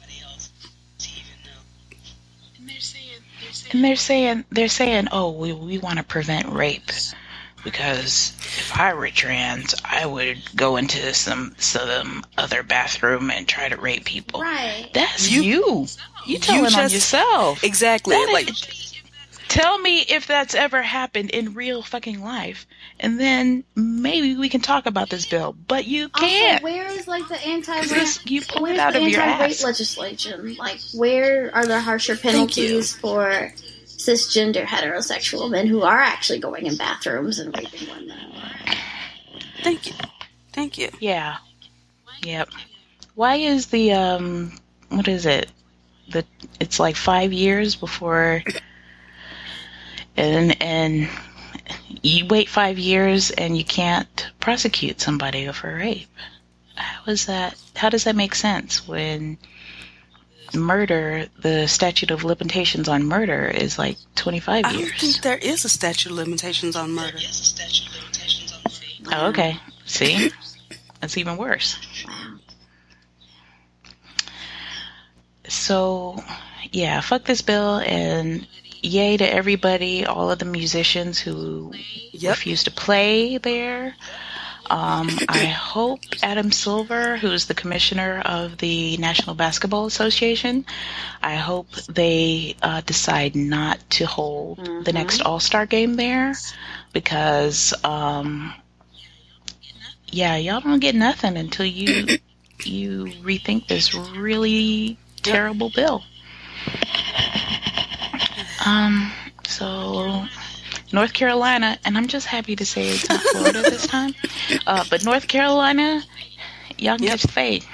And 3.73 3.85
they're 3.85 3.97
saying 3.97 4.45
they're 4.51 4.69
saying, 4.69 5.09
oh, 5.13 5.31
we 5.31 5.53
we 5.53 5.79
want 5.79 5.99
to 5.99 6.05
prevent 6.05 6.49
rape 6.49 6.91
because 7.65 8.33
if 8.39 8.79
I 8.79 8.95
were 8.95 9.11
trans, 9.11 9.75
I 9.85 10.07
would 10.07 10.39
go 10.57 10.77
into 10.77 11.13
some 11.15 11.55
some 11.59 12.25
other 12.37 12.63
bathroom 12.63 13.31
and 13.31 13.47
try 13.47 13.69
to 13.69 13.77
rape 13.77 14.05
people. 14.05 14.41
Right. 14.41 14.89
That's 14.95 15.31
You- 15.31 15.43
you. 15.43 15.87
You 16.27 16.39
telling 16.39 16.67
on 16.67 16.71
just- 16.73 16.95
yourself. 16.95 17.65
Exactly. 17.65 18.15
That 18.17 18.31
like 18.33 18.51
is- 18.51 18.88
Tell 19.49 19.79
me 19.79 20.01
if 20.03 20.27
that's 20.27 20.55
ever 20.55 20.83
happened 20.83 21.31
in 21.31 21.55
real 21.55 21.83
fucking 21.83 22.23
life, 22.23 22.67
and 23.01 23.19
then 23.19 23.65
maybe 23.75 24.37
we 24.37 24.49
can 24.49 24.61
talk 24.61 24.85
about 24.87 25.09
this 25.09 25.25
bill. 25.25 25.57
But 25.67 25.87
you 25.87 26.11
can't. 26.11 26.63
Also, 26.63 26.65
where 26.65 26.87
is 26.87 27.09
like 27.09 27.27
the 27.29 27.47
anti-rape? 27.47 28.09
You 28.25 28.43
pull 28.43 28.67
it 28.67 28.79
out 28.79 28.93
the 28.93 29.03
of 29.03 29.09
your 29.09 29.23
anti-rape 29.23 29.51
ass. 29.53 29.65
legislation? 29.65 30.55
Like, 30.57 30.81
where 30.95 31.51
are 31.55 31.67
the 31.67 31.81
harsher 31.81 32.17
penalties 32.17 32.95
for 32.95 33.53
cisgender 33.87 34.65
heterosexual 34.65 35.51
men 35.51 35.67
who 35.67 35.83
are 35.83 35.99
actually 35.99 36.39
going 36.39 36.67
in 36.67 36.77
bathrooms 36.77 37.39
and 37.39 37.57
raping 37.57 37.89
women? 37.89 38.19
Thank 39.63 39.87
you. 39.87 39.95
Thank 40.53 40.79
you. 40.79 40.91
Yeah. 41.01 41.39
Yep. 42.23 42.51
Why 43.15 43.37
is 43.37 43.67
the 43.67 43.93
um 43.93 44.53
what 44.91 45.09
is 45.09 45.27
it? 45.27 45.51
The 46.11 46.25
it's 46.61 46.79
like 46.79 46.97
5 46.97 47.33
years 47.33 47.77
before 47.77 48.43
and 50.19 50.61
and 50.61 51.09
you 52.03 52.27
wait 52.27 52.49
5 52.49 52.79
years 52.79 53.31
and 53.31 53.57
you 53.57 53.65
can't 53.65 54.31
prosecute 54.41 55.01
somebody 55.01 55.51
for 55.53 55.75
rape. 55.75 56.09
How 56.75 57.11
is 57.11 57.27
that 57.27 57.57
how 57.77 57.89
does 57.89 58.05
that 58.05 58.17
make 58.17 58.35
sense 58.35 58.87
when 58.87 59.39
murder 60.55 61.27
the 61.41 61.67
statute 61.67 62.11
of 62.11 62.25
limitations 62.25 62.89
on 62.89 63.05
murder 63.05 63.47
is 63.47 63.79
like 63.79 63.97
25 64.15 64.57
years. 64.57 64.65
I 64.65 64.73
don't 64.73 64.81
years? 64.81 65.01
think 65.01 65.23
there 65.23 65.39
is 65.39 65.65
a 65.65 65.69
statute 65.69 66.11
of 66.11 66.17
limitations 66.17 66.77
on 66.77 66.93
murder. 66.93 67.19
Oh, 69.13 69.29
okay. 69.29 69.59
See? 69.85 70.31
That's 71.01 71.17
even 71.17 71.37
worse. 71.37 71.79
So, 75.49 76.23
yeah, 76.73 77.01
fuck 77.01 77.25
this 77.25 77.41
bill 77.43 77.79
and 77.79 78.47
yay 78.83 79.17
to 79.17 79.25
everybody, 79.33 80.07
all 80.07 80.31
of 80.31 80.39
the 80.39 80.45
musicians 80.45 81.19
who 81.19 81.73
Yep. 82.13 82.31
refuse 82.31 82.65
to 82.65 82.71
play 82.71 83.39
there. 83.39 83.95
Um, 84.71 85.21
I 85.29 85.47
hope 85.47 86.01
Adam 86.23 86.51
Silver, 86.53 87.17
who's 87.17 87.47
the 87.47 87.55
commissioner 87.55 88.21
of 88.25 88.59
the 88.59 88.97
National 88.99 89.35
Basketball 89.35 89.87
Association, 89.87 90.65
I 91.23 91.37
hope 91.37 91.71
they 91.89 92.57
uh, 92.63 92.81
decide 92.83 93.35
not 93.37 93.79
to 93.91 94.07
hold 94.07 94.59
the 94.85 94.93
next 94.93 95.21
All 95.23 95.41
Star 95.41 95.67
game 95.67 95.95
there 95.95 96.35
because, 96.93 97.73
um, 97.85 98.55
yeah, 100.11 100.37
y'all 100.37 100.61
don't 100.61 100.81
get 100.81 100.95
nothing 100.95 101.37
until 101.37 101.67
you 101.67 102.19
you 102.65 103.07
rethink 103.23 103.67
this 103.69 103.95
really 103.95 104.99
terrible 105.23 105.71
bill. 105.71 106.03
Um, 108.69 109.11
so 109.47 110.27
North 110.93 111.15
Carolina, 111.15 111.79
and 111.87 111.97
I'm 111.97 112.07
just 112.07 112.27
happy 112.27 112.55
to 112.57 112.67
say 112.67 112.89
it's 112.91 113.09
not 113.09 113.23
Florida 113.23 113.63
this 113.63 113.87
time. 113.97 114.15
Uh, 114.67 114.85
but 114.91 115.05
North 115.05 115.27
Carolina, 115.27 116.03
y'all 116.77 116.97
can 116.97 117.05
Yep. 117.05 117.13
catch 117.13 117.23
the 117.23 117.29
fade. 117.29 117.65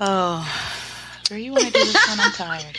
Oh, 0.00 0.42
Girl, 1.28 1.38
you 1.38 1.52
want 1.52 1.64
to 1.66 1.70
do 1.72 1.84
this 1.84 2.08
one? 2.08 2.20
I'm 2.20 2.32
tired. 2.32 2.78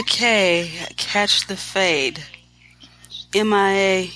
okay. 0.00 0.70
Catch 0.96 1.46
the 1.46 1.56
fade. 1.56 2.22
MIA, 3.34 4.08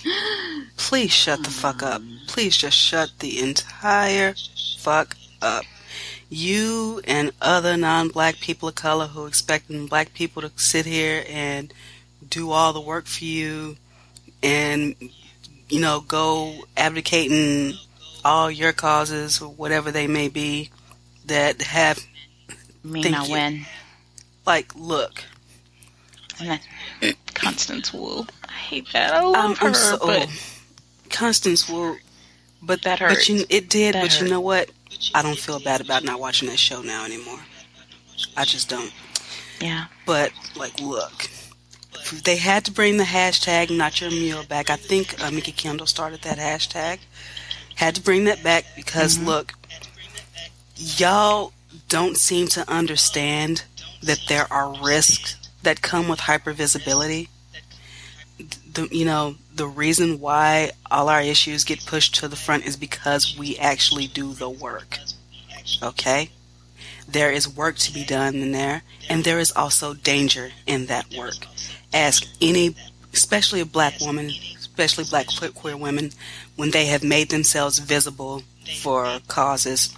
please 0.77 1.11
shut 1.13 1.43
the 1.43 1.51
fuck 1.51 1.83
up. 1.83 2.03
Please 2.29 2.57
just 2.57 2.77
shut 2.77 3.11
the 3.19 3.41
entire 3.41 4.35
fuck 4.79 5.17
up. 5.43 5.65
You 6.31 7.01
and 7.05 7.33
other 7.41 7.77
non-black 7.77 8.37
people 8.37 8.69
of 8.69 8.75
color 8.75 9.07
who 9.07 9.27
expecting 9.27 9.87
black 9.87 10.13
people 10.13 10.43
to 10.43 10.51
sit 10.57 10.85
here 10.85 11.25
and 11.29 11.73
do 12.29 12.51
all 12.51 12.73
the 12.73 12.81
work 12.81 13.07
for 13.07 13.25
you 13.25 13.77
and 14.43 14.95
you 15.69 15.81
know 15.81 16.01
go 16.01 16.55
advocating 16.77 17.75
all 18.25 18.51
your 18.51 18.73
causes 18.73 19.41
or 19.41 19.49
whatever 19.49 19.91
they 19.91 20.07
may 20.07 20.29
be 20.29 20.71
that 21.27 21.63
have 21.63 22.05
Me 22.85 23.09
not 23.09 23.27
you. 23.29 23.33
win. 23.33 23.67
like 24.47 24.75
look 24.75 25.25
Constance 27.35 27.93
Wu. 27.93 28.27
I 28.49 28.53
hate 28.53 28.93
that. 28.93 29.13
I 29.13 29.23
love 29.23 29.37
I'm, 29.37 29.57
her, 29.57 29.69
I'm 29.69 29.75
so 29.75 29.99
but 29.99 30.29
Constance 31.11 31.69
Wu 31.69 31.97
but 32.63 32.83
that 32.83 32.99
but 32.99 33.29
you 33.29 33.45
it 33.49 33.69
did 33.69 33.95
That 33.95 34.03
but 34.03 34.21
you 34.21 34.29
know 34.29 34.41
what 34.41 34.71
I 35.15 35.23
don't 35.23 35.39
feel 35.39 35.61
bad 35.61 35.81
about 35.81 36.05
not 36.05 36.21
watching 36.21 36.49
that 36.49 36.59
show 36.59 36.83
now 36.83 37.05
anymore. 37.05 37.41
I 38.37 38.45
just 38.45 38.69
don't. 38.69 38.93
Yeah. 39.61 39.87
but 40.07 40.33
like 40.57 40.79
look. 40.81 41.29
They 42.25 42.37
had 42.37 42.65
to 42.65 42.73
bring 42.73 42.97
the 42.97 43.05
hashtag 43.05 43.77
not 43.77 44.01
your 44.01 44.11
mule 44.11 44.45
back. 44.45 44.71
I 44.71 44.77
think 44.77 45.23
uh, 45.23 45.31
Mikki 45.31 45.53
Kendall 45.53 45.87
started 45.87 46.23
that 46.23 46.39
hashtag. 46.39 46.99
Had 47.75 47.95
to 47.97 48.03
bring 48.03 48.25
that 48.25 48.43
back 48.43 48.65
because 48.77 49.19
look 49.19 49.53
y'all 50.79 51.53
don't 51.89 52.17
seem 52.17 52.47
to 52.49 52.71
understand 52.71 53.65
that 54.03 54.21
there 54.29 54.51
are 54.53 54.81
risks 54.83 55.37
that 55.63 55.83
come 55.83 56.09
with 56.09 56.21
hypervisibility 56.21 57.29
the 58.73 58.89
you 58.91 59.05
know 59.05 59.35
the 59.55 59.67
reason 59.67 60.21
why 60.21 60.71
all 60.91 61.09
our 61.09 61.23
issues 61.23 61.65
get 61.65 61.85
pushed 61.87 62.15
to 62.17 62.29
the 62.29 62.37
front 62.37 62.65
is 62.67 62.77
because 62.77 63.37
we 63.39 63.57
actually 63.59 64.07
do 64.07 64.33
the 64.33 64.49
work 64.49 64.99
okay? 65.83 66.31
There 67.07 67.31
is 67.31 67.49
work 67.49 67.77
to 67.79 67.93
be 67.93 68.05
done 68.05 68.37
in 68.37 68.53
there 68.53 68.83
and 69.09 69.25
there 69.25 69.39
is 69.39 69.53
also 69.53 69.95
danger 69.95 70.51
in 70.67 70.87
that 70.87 71.13
work. 71.17 71.47
Ask 71.93 72.27
any 72.41 72.75
especially 73.13 73.61
a 73.61 73.67
black 73.67 74.01
woman 74.01 74.31
especially 74.59 75.05
black 75.09 75.27
queer 75.55 75.77
women 75.77 76.11
when 76.57 76.71
they 76.71 76.87
have 76.87 77.03
made 77.03 77.31
themselves 77.31 77.79
visible 77.79 78.43
for 78.81 79.19
causes 79.27 79.97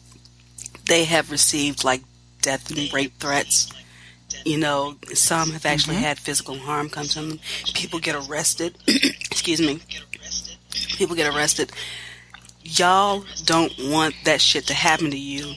they 0.87 1.05
have 1.05 1.31
received 1.31 1.83
like 1.83 2.03
death 2.41 2.71
and 2.71 2.91
rape 2.95 3.13
threats 3.19 3.71
you 4.45 4.59
know 4.59 4.97
some 5.15 5.51
have 5.51 5.67
actually 5.67 5.97
mm-hmm. 5.97 6.05
had 6.05 6.19
physical 6.19 6.57
harm 6.57 6.89
come 6.89 7.07
to 7.07 7.21
them. 7.21 7.41
People 7.75 7.99
get 7.99 8.15
arrested. 8.29 8.77
Excuse 8.87 9.61
me. 9.61 9.81
People 10.97 11.17
get 11.17 11.35
arrested. 11.35 11.73
Y'all 12.63 13.25
don't 13.45 13.73
want 13.79 14.15
that 14.25 14.41
shit 14.41 14.67
to 14.67 14.75
happen 14.75 15.11
to 15.11 15.19
you 15.19 15.55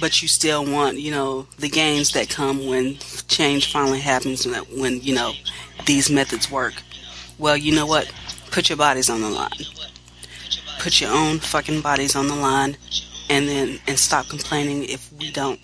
but 0.00 0.22
you 0.22 0.28
still 0.28 0.64
want 0.64 0.98
you 0.98 1.10
know 1.10 1.46
the 1.58 1.68
gains 1.68 2.12
that 2.12 2.28
come 2.28 2.66
when 2.66 2.96
change 3.28 3.72
finally 3.72 4.00
happens 4.00 4.46
when, 4.46 4.62
when 4.78 5.00
you 5.00 5.14
know 5.14 5.32
these 5.86 6.10
methods 6.10 6.50
work. 6.50 6.74
Well 7.38 7.56
you 7.56 7.74
know 7.74 7.86
what? 7.86 8.12
Put 8.50 8.68
your 8.68 8.78
bodies 8.78 9.10
on 9.10 9.20
the 9.20 9.30
line. 9.30 9.50
Put 10.80 11.00
your 11.00 11.10
own 11.10 11.38
fucking 11.38 11.80
bodies 11.80 12.14
on 12.14 12.28
the 12.28 12.36
line 12.36 12.76
and 13.30 13.48
then 13.48 13.80
and 13.86 13.98
stop 13.98 14.28
complaining 14.28 14.84
if 14.84 15.12
we 15.12 15.30
don't 15.30 15.60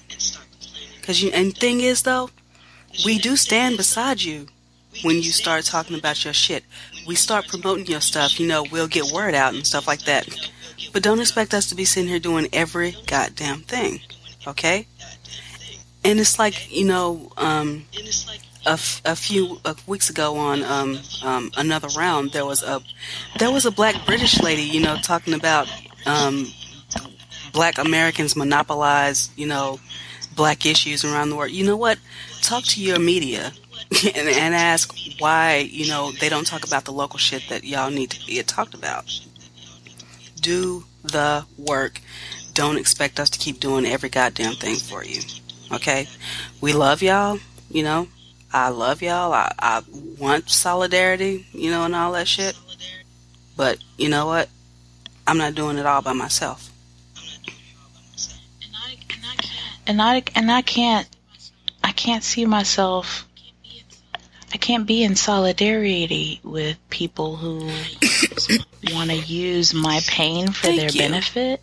because 1.04 1.22
you 1.22 1.30
and 1.32 1.54
thing 1.54 1.82
is 1.82 2.02
though 2.02 2.30
we 3.04 3.18
do 3.18 3.36
stand 3.36 3.76
beside 3.76 4.22
you 4.22 4.46
when 5.02 5.16
you 5.16 5.32
start 5.32 5.64
talking 5.64 5.98
about 5.98 6.24
your 6.24 6.32
shit. 6.32 6.64
We 7.06 7.14
start 7.14 7.46
promoting 7.46 7.84
your 7.84 8.00
stuff 8.00 8.40
you 8.40 8.46
know 8.46 8.64
we'll 8.72 8.88
get 8.88 9.12
word 9.12 9.34
out 9.34 9.52
and 9.52 9.66
stuff 9.66 9.86
like 9.86 10.04
that. 10.04 10.26
But 10.94 11.02
don't 11.02 11.20
expect 11.20 11.52
us 11.52 11.68
to 11.68 11.74
be 11.74 11.84
sitting 11.84 12.08
here 12.08 12.18
doing 12.18 12.48
every 12.54 12.96
goddamn 13.06 13.60
thing 13.60 14.00
okay? 14.46 14.86
And 16.04 16.18
it's 16.20 16.38
like 16.38 16.74
you 16.74 16.86
know 16.86 17.30
um 17.36 17.84
a, 18.66 18.70
f- 18.70 19.02
a 19.04 19.14
few 19.14 19.60
weeks 19.86 20.08
ago 20.08 20.36
on 20.38 20.62
um, 20.62 20.98
um, 21.22 21.50
another 21.58 21.88
round 21.98 22.32
there 22.32 22.46
was 22.46 22.62
a 22.62 22.80
there 23.38 23.50
was 23.50 23.66
a 23.66 23.70
black 23.70 23.94
british 24.06 24.40
lady 24.40 24.62
you 24.62 24.80
know 24.80 24.96
talking 24.96 25.34
about 25.34 25.68
um, 26.06 26.46
black 27.52 27.76
americans 27.76 28.34
monopolize 28.34 29.28
you 29.36 29.46
know 29.46 29.78
black 30.34 30.66
issues 30.66 31.04
around 31.04 31.30
the 31.30 31.36
world. 31.36 31.52
You 31.52 31.64
know 31.64 31.76
what? 31.76 31.98
Talk 32.42 32.64
to 32.64 32.82
your 32.82 32.98
media 32.98 33.52
and, 34.14 34.28
and 34.28 34.54
ask 34.54 34.94
why 35.18 35.68
you 35.70 35.88
know 35.88 36.12
they 36.12 36.28
don't 36.28 36.46
talk 36.46 36.66
about 36.66 36.84
the 36.84 36.92
local 36.92 37.18
shit 37.18 37.48
that 37.48 37.64
y'all 37.64 37.90
need 37.90 38.10
to 38.10 38.26
get 38.26 38.46
talked 38.46 38.74
about. 38.74 39.04
Do 40.40 40.84
the 41.02 41.44
work. 41.58 42.00
Don't 42.54 42.78
expect 42.78 43.18
us 43.18 43.30
to 43.30 43.38
keep 43.38 43.58
doing 43.58 43.84
every 43.84 44.08
goddamn 44.08 44.54
thing 44.54 44.76
for 44.76 45.04
you 45.04 45.20
okay? 45.72 46.06
We 46.60 46.72
love 46.72 47.02
y'all 47.02 47.38
you 47.70 47.82
know? 47.82 48.08
I 48.52 48.68
love 48.68 49.02
y'all. 49.02 49.32
I, 49.32 49.52
I 49.58 49.82
want 50.18 50.48
solidarity 50.48 51.46
you 51.52 51.70
know 51.70 51.84
and 51.84 51.94
all 51.94 52.12
that 52.12 52.28
shit. 52.28 52.56
But 53.56 53.78
you 53.96 54.08
know 54.08 54.26
what? 54.26 54.48
I'm 55.26 55.38
not 55.38 55.54
doing 55.54 55.78
it 55.78 55.86
all 55.86 56.02
by 56.02 56.12
myself 56.12 56.70
and 59.86 60.00
I 60.00 60.22
and 60.34 60.50
I 60.50 60.62
can't 60.62 61.08
I 61.82 61.92
can't 61.92 62.24
see 62.24 62.46
myself 62.46 63.26
I 64.52 64.56
can't 64.56 64.86
be 64.86 65.02
in 65.02 65.16
solidarity 65.16 66.40
with 66.44 66.78
people 66.88 67.34
who 67.34 67.58
want 68.92 69.10
to 69.10 69.16
use 69.16 69.74
my 69.74 70.00
pain 70.06 70.46
for 70.48 70.68
Thank 70.68 70.80
their 70.80 70.90
you. 70.90 71.00
benefit 71.00 71.60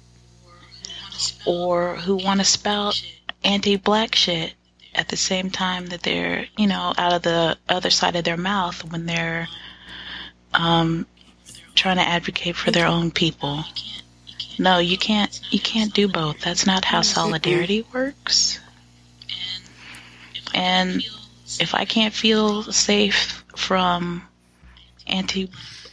or 1.45 1.95
who 1.95 2.17
want 2.17 2.41
to 2.41 2.45
spout 2.45 3.01
anti-black 3.43 4.15
shit 4.15 4.53
at 4.93 5.07
the 5.07 5.17
same 5.17 5.49
time 5.49 5.85
that 5.87 6.03
they're, 6.03 6.47
you 6.57 6.67
know, 6.67 6.93
out 6.97 7.13
of 7.13 7.21
the 7.21 7.57
other 7.69 7.89
side 7.89 8.15
of 8.15 8.25
their 8.25 8.37
mouth 8.37 8.83
when 8.91 9.05
they're 9.05 9.47
um, 10.53 11.05
trying 11.75 11.97
to 11.97 12.03
advocate 12.03 12.55
for 12.55 12.71
their 12.71 12.87
own 12.87 13.09
people. 13.09 13.63
No, 14.57 14.77
you 14.79 14.97
can't. 14.97 15.39
You 15.51 15.59
can't 15.59 15.93
do 15.93 16.07
both. 16.07 16.41
That's 16.41 16.65
not 16.65 16.85
how 16.85 17.01
solidarity 17.01 17.85
works. 17.93 18.59
And 20.53 21.03
if 21.59 21.73
I 21.73 21.85
can't 21.85 22.13
feel 22.13 22.63
safe 22.63 23.43
from 23.55 24.23
anti 25.07 25.49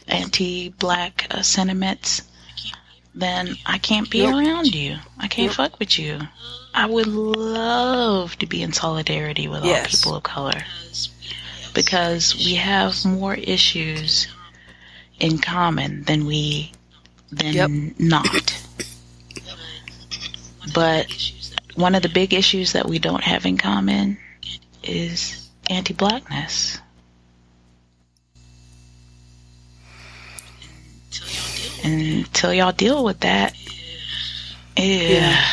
anti 0.07 0.69
black 0.69 1.27
uh, 1.31 1.41
sentiments, 1.41 2.21
then 3.15 3.57
I 3.65 3.77
can't 3.77 4.09
be 4.09 4.19
Yep. 4.19 4.33
around 4.33 4.75
you. 4.75 4.97
I 5.17 5.27
can't 5.27 5.47
Yep. 5.47 5.55
fuck 5.55 5.79
with 5.79 5.97
you. 5.99 6.19
I 6.73 6.85
would 6.85 7.07
love 7.07 8.37
to 8.39 8.45
be 8.45 8.61
in 8.61 8.73
solidarity 8.73 9.47
with 9.47 9.63
all 9.63 9.83
people 9.83 10.15
of 10.15 10.23
color 10.23 10.63
because 11.73 12.35
we 12.35 12.55
have 12.55 13.03
more 13.05 13.35
issues 13.35 14.27
in 15.19 15.39
common 15.39 16.03
than 16.03 16.25
we 16.25 16.71
than 17.31 17.53
Yep. 17.53 17.69
not. 17.99 18.63
But 20.73 21.07
one 21.75 21.95
of 21.95 22.03
the 22.03 22.09
big 22.09 22.33
issues 22.33 22.73
that 22.73 22.87
we 22.87 22.99
don't 22.99 23.23
have 23.23 23.45
in 23.45 23.57
common 23.57 24.17
is 24.83 25.49
anti-blackness. 25.69 26.79
Until 31.83 32.53
y'all 32.53 32.71
deal 32.71 33.03
with 33.03 33.21
that, 33.21 33.55
yeah. 34.75 35.43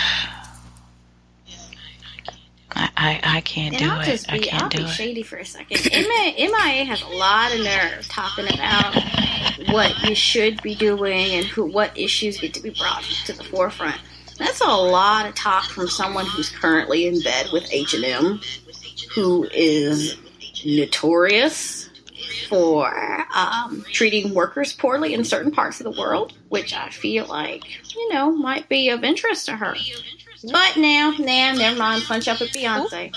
I, 2.77 2.90
I, 2.97 3.36
I 3.39 3.40
can't 3.40 3.74
And 3.74 3.82
do 3.85 3.90
I'll 3.90 4.01
it. 4.01 4.05
just 4.05 4.31
I 4.32 4.39
can't 4.39 4.62
I'll 4.65 4.69
do 4.69 4.78
be 4.78 4.85
it. 4.85 4.89
shady 4.90 5.23
for 5.23 5.36
a 5.36 5.44
second. 5.44 5.81
MIA, 5.90 6.51
MIA 6.51 6.85
has 6.85 7.03
a 7.03 7.09
lot 7.09 7.53
of 7.55 7.61
nerve 7.61 8.07
talking 8.09 8.47
about 8.53 8.94
what 9.70 9.93
you 10.09 10.15
should 10.15 10.62
be 10.62 10.74
doing 10.74 11.32
and 11.35 11.47
who, 11.47 11.65
what 11.66 11.97
issues 11.97 12.39
get 12.39 12.53
to 12.55 12.61
be 12.62 12.70
brought 12.70 13.03
to 13.24 13.32
the 13.32 13.44
forefront. 13.44 13.97
That's 14.39 14.61
a 14.61 14.66
lot 14.66 15.27
of 15.27 15.35
talk 15.35 15.65
from 15.70 15.89
someone 15.89 16.27
who's 16.27 16.51
currently 16.51 17.07
in 17.07 17.23
bed 17.23 17.48
with 17.53 17.66
H&M, 17.73 18.40
who 19.15 19.48
is 19.53 20.16
notorious 20.65 21.89
for 22.48 23.24
um, 23.35 23.85
treating 23.93 24.35
workers 24.35 24.73
poorly 24.74 25.15
in 25.15 25.24
certain 25.24 25.51
parts 25.53 25.81
of 25.81 25.85
the 25.85 25.98
world, 26.01 26.35
which 26.51 26.74
I 26.74 26.90
feel 26.90 27.27
like, 27.27 27.62
you 27.94 28.12
know, 28.12 28.31
might 28.31 28.69
be 28.69 28.90
of 28.90 29.03
interest 29.05 29.47
to 29.47 29.57
her. 29.57 29.74
But 30.51 30.77
now, 30.77 31.12
now, 31.18 31.52
never 31.55 31.77
mind. 31.78 32.05
Punch 32.05 32.28
up 32.28 32.40
at 32.40 32.48
Beyonce. 32.48 33.12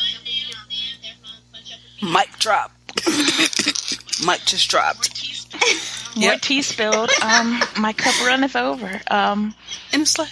Mic 2.01 2.29
drop. 2.39 2.71
Mic 4.25 4.41
just 4.45 4.69
dropped. 4.69 5.15
More 6.15 6.31
Yep. 6.33 6.41
tea 6.41 6.61
spilled. 6.61 7.11
Um, 7.21 7.61
my 7.77 7.93
cup 7.93 8.15
runneth 8.25 8.55
over. 8.55 9.01
Um, 9.11 9.53
And 9.93 10.01
it's 10.01 10.17
like, 10.17 10.29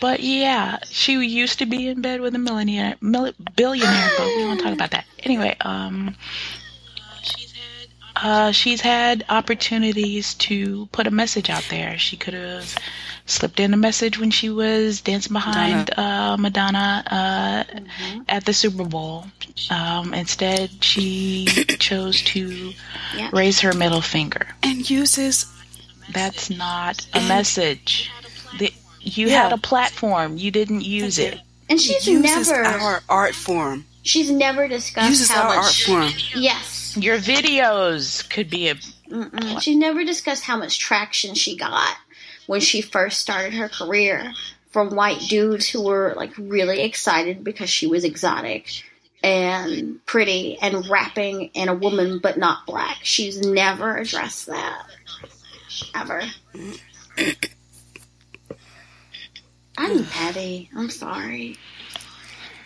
but 0.00 0.20
yeah, 0.20 0.78
she 0.90 1.12
used 1.24 1.58
to 1.60 1.66
be 1.66 1.88
in 1.88 2.00
bed 2.02 2.20
with 2.20 2.34
a 2.34 2.38
millionaire, 2.38 2.96
mil- 3.00 3.32
billionaire, 3.56 4.10
but 4.16 4.26
we 4.26 4.44
won't 4.44 4.60
talk 4.60 4.72
about 4.72 4.90
that. 4.92 5.04
Anyway, 5.20 5.56
um, 5.60 6.16
uh, 8.16 8.50
she's 8.52 8.80
had 8.80 9.24
opportunities 9.28 10.34
to 10.34 10.86
put 10.92 11.06
a 11.06 11.10
message 11.10 11.50
out 11.50 11.64
there. 11.70 11.98
She 11.98 12.16
could 12.16 12.34
have 12.34 12.74
slipped 13.28 13.60
in 13.60 13.74
a 13.74 13.76
message 13.76 14.18
when 14.18 14.30
she 14.30 14.50
was 14.50 15.00
dancing 15.02 15.32
behind 15.32 15.90
uh, 15.96 16.36
Madonna 16.38 17.04
uh, 17.06 17.80
at 18.28 18.44
the 18.44 18.52
Super 18.52 18.84
Bowl. 18.84 19.26
Um, 19.70 20.14
instead, 20.14 20.82
she 20.82 21.44
chose 21.78 22.22
to 22.22 22.72
Yeah. 23.14 23.30
raise 23.32 23.60
her 23.60 23.72
middle 23.74 24.00
finger. 24.00 24.46
and 24.62 24.88
uses 24.88 25.46
That's 26.12 26.48
not 26.50 27.06
a 27.12 27.20
message. 27.28 28.10
The, 28.58 28.72
you 29.00 29.28
Yeah. 29.28 29.44
had 29.44 29.52
a 29.52 29.58
platform. 29.58 30.38
You 30.38 30.50
didn't 30.50 30.80
use 30.82 31.18
it. 31.18 31.38
And 31.68 31.78
she's 31.80 32.06
uses 32.08 32.48
never 32.50 32.64
our 32.64 33.02
art 33.10 33.34
form. 33.34 33.84
she's 34.02 34.30
never 34.30 34.66
discussed 34.68 35.10
Uses 35.10 35.30
how 35.30 35.48
our 35.50 35.56
art 35.56 35.74
form. 35.74 36.10
yes 36.34 36.96
Your 36.98 37.18
videos 37.18 38.26
could 38.30 38.48
be 38.48 38.68
a. 38.68 38.74
Mm-mm. 39.10 39.60
she 39.62 39.74
never 39.74 40.04
discussed 40.04 40.44
how 40.44 40.56
much 40.58 40.78
traction 40.78 41.34
she 41.34 41.56
got 41.56 41.94
when 42.48 42.60
she 42.60 42.80
first 42.80 43.20
started 43.20 43.52
her 43.52 43.68
career 43.68 44.32
from 44.70 44.96
white 44.96 45.20
dudes 45.28 45.68
who 45.68 45.82
were 45.82 46.14
like 46.16 46.32
really 46.38 46.80
excited 46.80 47.44
because 47.44 47.68
she 47.68 47.86
was 47.86 48.04
exotic 48.04 48.70
and 49.22 50.04
pretty 50.06 50.56
and 50.62 50.88
rapping 50.88 51.50
and 51.54 51.68
a 51.68 51.74
woman 51.74 52.18
but 52.18 52.38
not 52.38 52.64
black. 52.66 52.96
She's 53.02 53.38
never 53.40 53.96
addressed 53.98 54.46
that 54.46 54.86
ever. 55.94 56.22
I'm 59.76 60.04
petty. 60.06 60.70
I'm 60.74 60.88
sorry. 60.90 61.56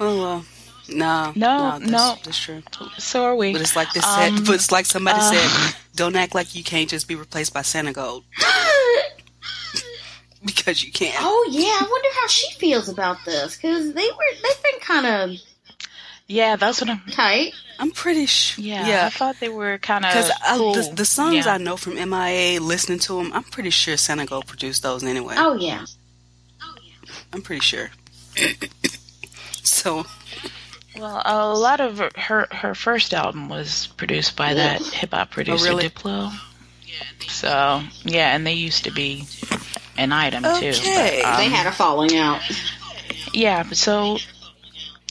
Oh 0.00 0.16
well, 0.18 0.44
no, 0.88 1.32
No, 1.34 1.78
that's, 1.78 1.90
no. 1.90 2.16
that's 2.24 2.38
true. 2.38 2.62
So 2.98 3.24
are 3.24 3.34
we. 3.36 3.52
But 3.52 3.62
it's 3.62 3.74
like 3.76 3.92
they 3.92 4.00
Um, 4.00 4.36
said. 4.36 4.46
But 4.46 4.54
it's 4.54 4.70
like 4.72 4.86
somebody 4.86 5.18
uh, 5.20 5.32
said, 5.32 5.74
don't 5.96 6.14
act 6.16 6.34
like 6.34 6.54
you 6.54 6.62
can't 6.64 6.88
just 6.88 7.08
be 7.08 7.14
replaced 7.16 7.52
by 7.52 7.62
Santi 7.62 7.92
Gold 8.00 8.24
because 10.46 10.84
you 10.84 10.90
can't. 10.92 11.16
Oh 11.20 11.48
yeah, 11.50 11.78
I 11.80 11.86
wonder 11.90 12.08
how 12.20 12.26
she 12.28 12.52
feels 12.58 12.88
about 12.88 13.18
this 13.24 13.56
because 13.56 13.92
they 13.92 14.06
were 14.06 14.32
they've 14.42 14.62
been 14.62 14.80
kind 14.80 15.06
of 15.06 15.40
Yeah, 16.26 16.56
that's 16.56 16.80
what 16.80 16.90
I'm. 16.90 17.00
tight. 17.10 17.52
I'm 17.78 17.90
pretty 17.90 18.26
sure. 18.26 18.62
Yeah, 18.64 19.06
I 19.06 19.10
thought 19.10 19.36
they 19.40 19.48
were 19.48 19.78
kind 19.78 20.04
of 20.04 20.12
Because 20.12 20.30
uh, 20.30 20.56
cool. 20.56 20.74
the, 20.74 20.92
the 20.94 21.04
songs 21.04 21.46
Yeah. 21.46 21.54
I 21.54 21.58
know 21.58 21.76
from 21.76 21.94
MIA, 21.94 22.60
listening 22.60 22.98
to 23.00 23.16
them, 23.16 23.32
I'm 23.32 23.42
pretty 23.44 23.70
sure 23.70 23.96
Senegal 23.96 24.42
produced 24.42 24.82
those 24.82 25.02
anyway. 25.04 25.34
Oh 25.36 25.54
yeah, 25.54 25.84
oh 26.62 26.74
yeah, 26.82 27.12
I'm 27.32 27.42
pretty 27.42 27.60
sure. 27.60 27.90
so 29.62 30.04
Well, 30.98 31.22
a 31.24 31.54
lot 31.54 31.80
of 31.80 31.98
her 31.98 32.10
her, 32.16 32.46
her 32.50 32.74
first 32.74 33.14
album 33.14 33.48
was 33.48 33.88
produced 33.96 34.36
by 34.36 34.54
that 34.54 34.82
hip 34.82 35.12
hop 35.12 35.28
oh, 35.30 35.34
producer 35.34 35.66
really? 35.68 35.88
Diplo. 35.88 36.32
So 37.28 37.82
yeah, 38.04 38.34
and 38.34 38.46
they 38.46 38.52
used 38.52 38.84
to 38.84 38.90
be 38.90 39.24
an 39.96 40.12
item 40.12 40.42
too. 40.42 40.48
Okay. 40.48 41.20
But, 41.22 41.30
um, 41.32 41.36
they 41.38 41.48
had 41.48 41.66
a 41.66 41.72
falling 41.72 42.16
out. 42.16 42.40
Yeah, 43.32 43.62
so 43.70 44.18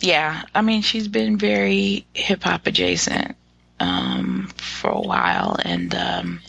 yeah, 0.01 0.43
I 0.53 0.61
mean 0.61 0.81
she's 0.81 1.07
been 1.07 1.37
very 1.37 2.05
hip 2.13 2.43
hop 2.43 2.67
adjacent 2.67 3.35
um, 3.79 4.49
for 4.57 4.91
a 4.91 5.01
while, 5.01 5.57
and 5.63 5.93
um, 5.95 6.41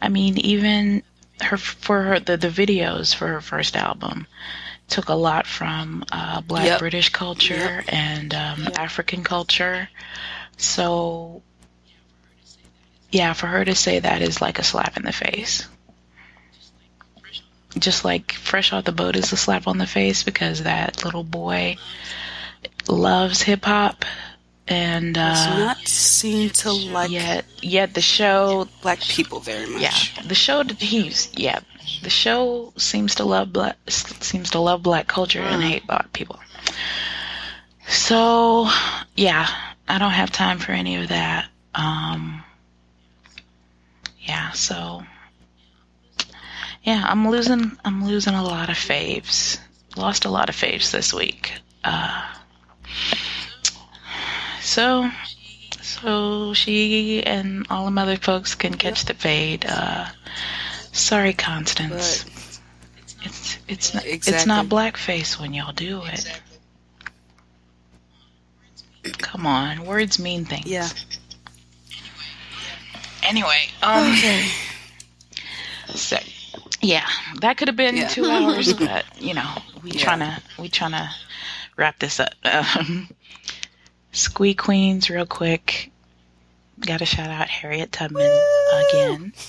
I 0.00 0.08
mean 0.08 0.38
even 0.38 1.02
her 1.40 1.56
for 1.56 2.02
her 2.02 2.20
the, 2.20 2.36
the 2.36 2.48
videos 2.48 3.14
for 3.14 3.28
her 3.28 3.40
first 3.40 3.76
album 3.76 4.26
took 4.88 5.08
a 5.08 5.14
lot 5.14 5.46
from 5.46 6.04
uh, 6.12 6.40
Black 6.42 6.66
Yep. 6.66 6.78
British 6.78 7.08
culture 7.08 7.82
and 7.88 8.34
um, 8.34 8.68
African 8.76 9.24
culture. 9.24 9.88
So 10.56 11.42
yeah, 13.10 13.32
for 13.32 13.46
her 13.46 13.64
to 13.64 13.74
say 13.74 14.00
that 14.00 14.22
is 14.22 14.42
like 14.42 14.58
a 14.58 14.62
slap 14.64 14.96
in 14.96 15.04
the 15.04 15.12
face. 15.12 15.66
Just 17.78 18.04
like 18.04 18.32
Fresh 18.32 18.72
Off 18.72 18.84
the 18.84 18.92
Boat 18.92 19.16
is 19.16 19.32
a 19.32 19.36
slap 19.36 19.66
on 19.66 19.78
the 19.78 19.86
face 19.86 20.22
because 20.22 20.62
that 20.62 21.04
little 21.04 21.24
boy 21.24 21.76
loves 22.88 23.42
hip 23.42 23.64
hop 23.64 24.04
and 24.66 25.14
does 25.14 25.46
uh, 25.46 25.58
not 25.58 25.78
seem 25.86 26.48
to 26.48 26.72
like 26.72 27.10
yet 27.10 27.44
yet 27.60 27.92
the 27.94 28.00
show 28.00 28.66
black 28.82 29.00
people 29.00 29.40
very 29.40 29.66
much. 29.68 29.82
yeah 29.82 30.22
the 30.26 30.34
show 30.34 30.62
he's 30.78 31.30
yeah 31.34 31.60
the 32.02 32.10
show 32.10 32.72
seems 32.76 33.16
to 33.16 33.24
love 33.24 33.52
black 33.52 33.76
seems 33.88 34.50
to 34.50 34.58
love 34.58 34.82
black 34.82 35.06
culture 35.06 35.40
and 35.40 35.62
hate 35.62 35.86
black 35.86 36.12
people. 36.12 36.38
So 37.88 38.68
yeah 39.16 39.46
i 39.86 39.98
don't 39.98 40.12
have 40.12 40.30
time 40.30 40.58
for 40.58 40.72
any 40.72 40.96
of 40.96 41.08
that. 41.08 41.46
Um 41.74 42.42
yeah 44.20 44.50
so 44.52 45.02
yeah 46.84 47.04
i'm 47.06 47.28
losing 47.28 47.72
i'm 47.84 48.04
losing 48.06 48.34
a 48.34 48.42
lot 48.44 48.68
of 48.68 48.76
faves 48.76 49.58
lost 49.96 50.24
a 50.24 50.30
lot 50.30 50.48
of 50.48 50.56
faves 50.56 50.90
this 50.90 51.12
week 51.12 51.52
uh 51.84 52.32
so 54.60 55.10
so 55.80 56.54
she 56.54 57.22
and 57.24 57.66
all 57.70 57.84
them 57.84 57.98
other 57.98 58.16
folks 58.16 58.54
can 58.54 58.74
catch 58.74 59.04
the 59.04 59.14
fade. 59.14 59.64
Uh, 59.68 60.06
sorry, 60.92 61.32
Constance. 61.32 62.24
But 62.24 63.26
it's 63.26 63.58
it's 63.68 63.94
not, 63.94 64.04
exactly. 64.04 64.34
it's 64.34 64.46
not 64.46 64.66
blackface 64.66 65.38
when 65.40 65.54
y'all 65.54 65.72
do 65.72 66.02
it. 66.04 66.12
Exactly. 66.12 66.40
Come 69.18 69.46
on, 69.46 69.84
words 69.86 70.18
mean 70.18 70.44
things. 70.44 70.66
yeah. 70.66 70.88
Anyway, 73.22 73.68
um, 73.82 74.12
Okay. 74.12 74.46
so 75.94 76.16
yeah, 76.84 77.06
that 77.40 77.56
could 77.56 77.68
have 77.68 77.76
been 77.76 77.96
Yeah. 77.96 78.08
two 78.08 78.26
hours, 78.30 78.72
but 78.74 79.04
you 79.20 79.34
know, 79.34 79.50
we 79.82 79.90
Yeah. 79.92 79.98
trying 80.04 80.20
to 80.20 80.42
we 80.58 80.68
trying 80.68 80.92
to 80.92 81.10
wrap 81.76 81.98
this 81.98 82.20
up. 82.20 82.34
Um, 82.44 83.08
Squee 84.12 84.54
Queens, 84.54 85.10
real 85.10 85.26
quick. 85.26 85.90
Got 86.80 86.98
to 86.98 87.04
shout 87.06 87.30
out 87.30 87.48
Harriet 87.48 87.90
Tubman 87.92 88.30
again. 88.88 89.32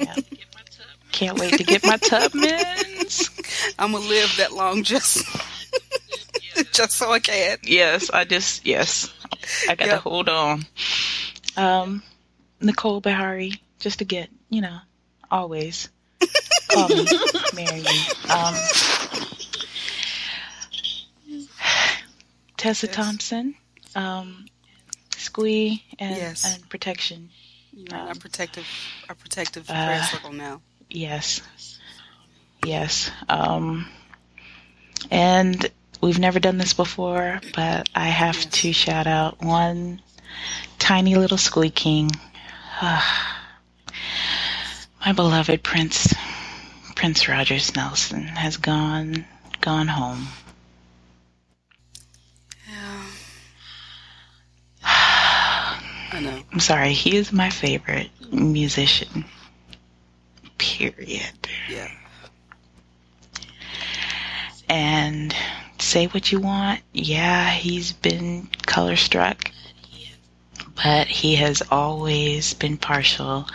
Yeah. 0.00 0.14
Can't 1.12 1.38
wait 1.38 1.56
to 1.56 1.64
get 1.64 1.84
my 1.84 1.96
Tubmans. 1.96 3.30
I'm 3.78 3.92
gonna 3.92 4.04
live 4.06 4.32
that 4.38 4.52
long 4.52 4.82
just 4.84 5.24
just 6.72 6.92
so 6.92 7.10
I 7.12 7.18
can. 7.20 7.58
Yes, 7.62 8.10
I 8.10 8.24
just 8.24 8.64
yes, 8.66 9.12
I 9.68 9.74
got 9.74 9.86
to 9.86 9.90
Yep. 9.92 10.00
hold 10.02 10.28
on. 10.28 10.66
Um, 11.56 12.02
Nicole 12.60 13.00
Beharie, 13.00 13.58
just 13.80 13.98
to 14.00 14.04
get 14.04 14.30
you 14.50 14.60
know, 14.60 14.78
always 15.30 15.88
call 16.70 16.88
me, 16.88 17.06
marry 17.54 17.80
me. 17.82 18.00
Um, 18.30 18.54
Tessa 22.56 22.86
Yes. 22.86 22.94
Thompson, 22.96 23.54
um, 23.94 24.46
Squee, 25.16 25.84
and 25.98 26.16
Yes. 26.16 26.44
and 26.44 26.68
protection. 26.68 27.30
You're 27.72 27.86
in 27.86 28.08
our 28.08 28.14
protective 28.14 28.66
our 29.08 29.14
protective 29.14 29.68
Uh, 29.70 29.72
prayer 29.86 30.02
circle 30.04 30.32
now. 30.32 30.60
Yes. 30.90 31.40
Yes. 32.64 33.10
Um, 33.28 33.88
and 35.10 35.70
we've 36.00 36.18
never 36.18 36.40
done 36.40 36.58
this 36.58 36.72
before, 36.72 37.40
but 37.54 37.88
I 37.94 38.06
have 38.08 38.34
Yes. 38.36 38.46
to 38.62 38.72
shout 38.72 39.06
out 39.06 39.40
one 39.40 40.02
tiny 40.78 41.14
little 41.14 41.38
Squee 41.38 41.70
King. 41.70 42.10
My 45.00 45.12
beloved 45.12 45.62
Prince, 45.62 46.14
Prince 46.94 47.28
Rogers 47.28 47.74
Nelson, 47.74 48.22
has 48.24 48.56
gone 48.56 49.24
gone 49.60 49.88
home. 49.88 50.28
Yeah. 52.68 53.04
I 54.84 56.20
know. 56.20 56.42
I'm 56.52 56.60
sorry, 56.60 56.92
he 56.92 57.16
is 57.16 57.32
my 57.32 57.50
favorite 57.50 58.10
musician. 58.32 59.24
Period. 60.58 61.48
Yeah. 61.70 61.88
and 64.68 65.34
say 65.78 66.06
what 66.08 66.30
you 66.30 66.40
want. 66.40 66.80
Yeah, 66.92 67.50
he's 67.50 67.92
been 67.92 68.48
color 68.66 68.96
struck, 68.96 69.50
but 70.82 71.06
he 71.06 71.36
has 71.36 71.62
always 71.70 72.54
been 72.54 72.76
partial 72.76 73.46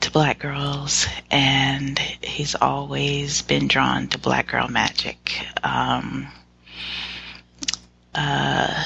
to 0.00 0.10
black 0.10 0.38
girls, 0.38 1.06
and 1.30 1.98
he's 1.98 2.54
always 2.54 3.42
been 3.42 3.68
drawn 3.68 4.08
to 4.08 4.18
black 4.18 4.48
girl 4.48 4.68
magic. 4.68 5.46
Um, 5.62 6.28
uh, 8.14 8.84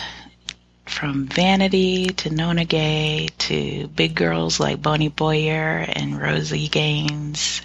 from 0.87 1.27
Vanity 1.27 2.09
to 2.09 2.31
Nona 2.31 2.65
Gaye 2.65 3.29
to 3.39 3.89
big 3.89 4.15
girls 4.15 4.61
like 4.61 4.83
Bonnie 4.83 5.09
Boyer 5.09 5.85
and 5.89 6.21
Rosie 6.21 6.69
Gaines 6.69 7.63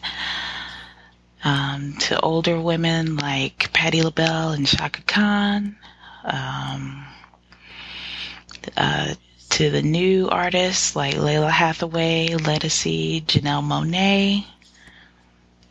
um, 1.44 1.96
to 2.00 2.20
older 2.20 2.60
women 2.60 3.16
like 3.18 3.72
Patti 3.74 4.02
LaBelle 4.02 4.52
and 4.52 4.68
Chaka 4.68 5.02
Khan, 5.04 5.78
um, 6.24 7.06
uh, 8.76 9.14
to 9.58 9.72
the 9.72 9.82
new 9.82 10.30
artists 10.30 10.96
like 10.96 11.16
Lalah 11.16 11.50
Hathaway, 11.50 12.28
Lettucey, 12.28 13.26
Janelle 13.26 13.64
Monáe. 13.64 14.46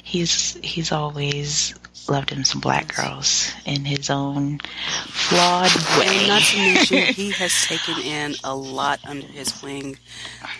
He's 0.02 0.54
he's 0.60 0.90
always 0.90 1.72
loved 2.08 2.30
him 2.30 2.42
some 2.42 2.60
black 2.60 2.96
girls 2.96 3.52
in 3.64 3.84
his 3.84 4.10
own 4.10 4.58
flawed 5.06 5.70
way. 6.00 6.18
And 6.18 6.26
not 6.26 6.42
to 6.42 6.56
mention, 6.58 6.98
he 7.14 7.30
has 7.30 7.52
taken 7.66 8.02
in 8.02 8.34
a 8.42 8.56
lot 8.56 8.98
under 9.06 9.28
his 9.28 9.62
wing. 9.62 9.98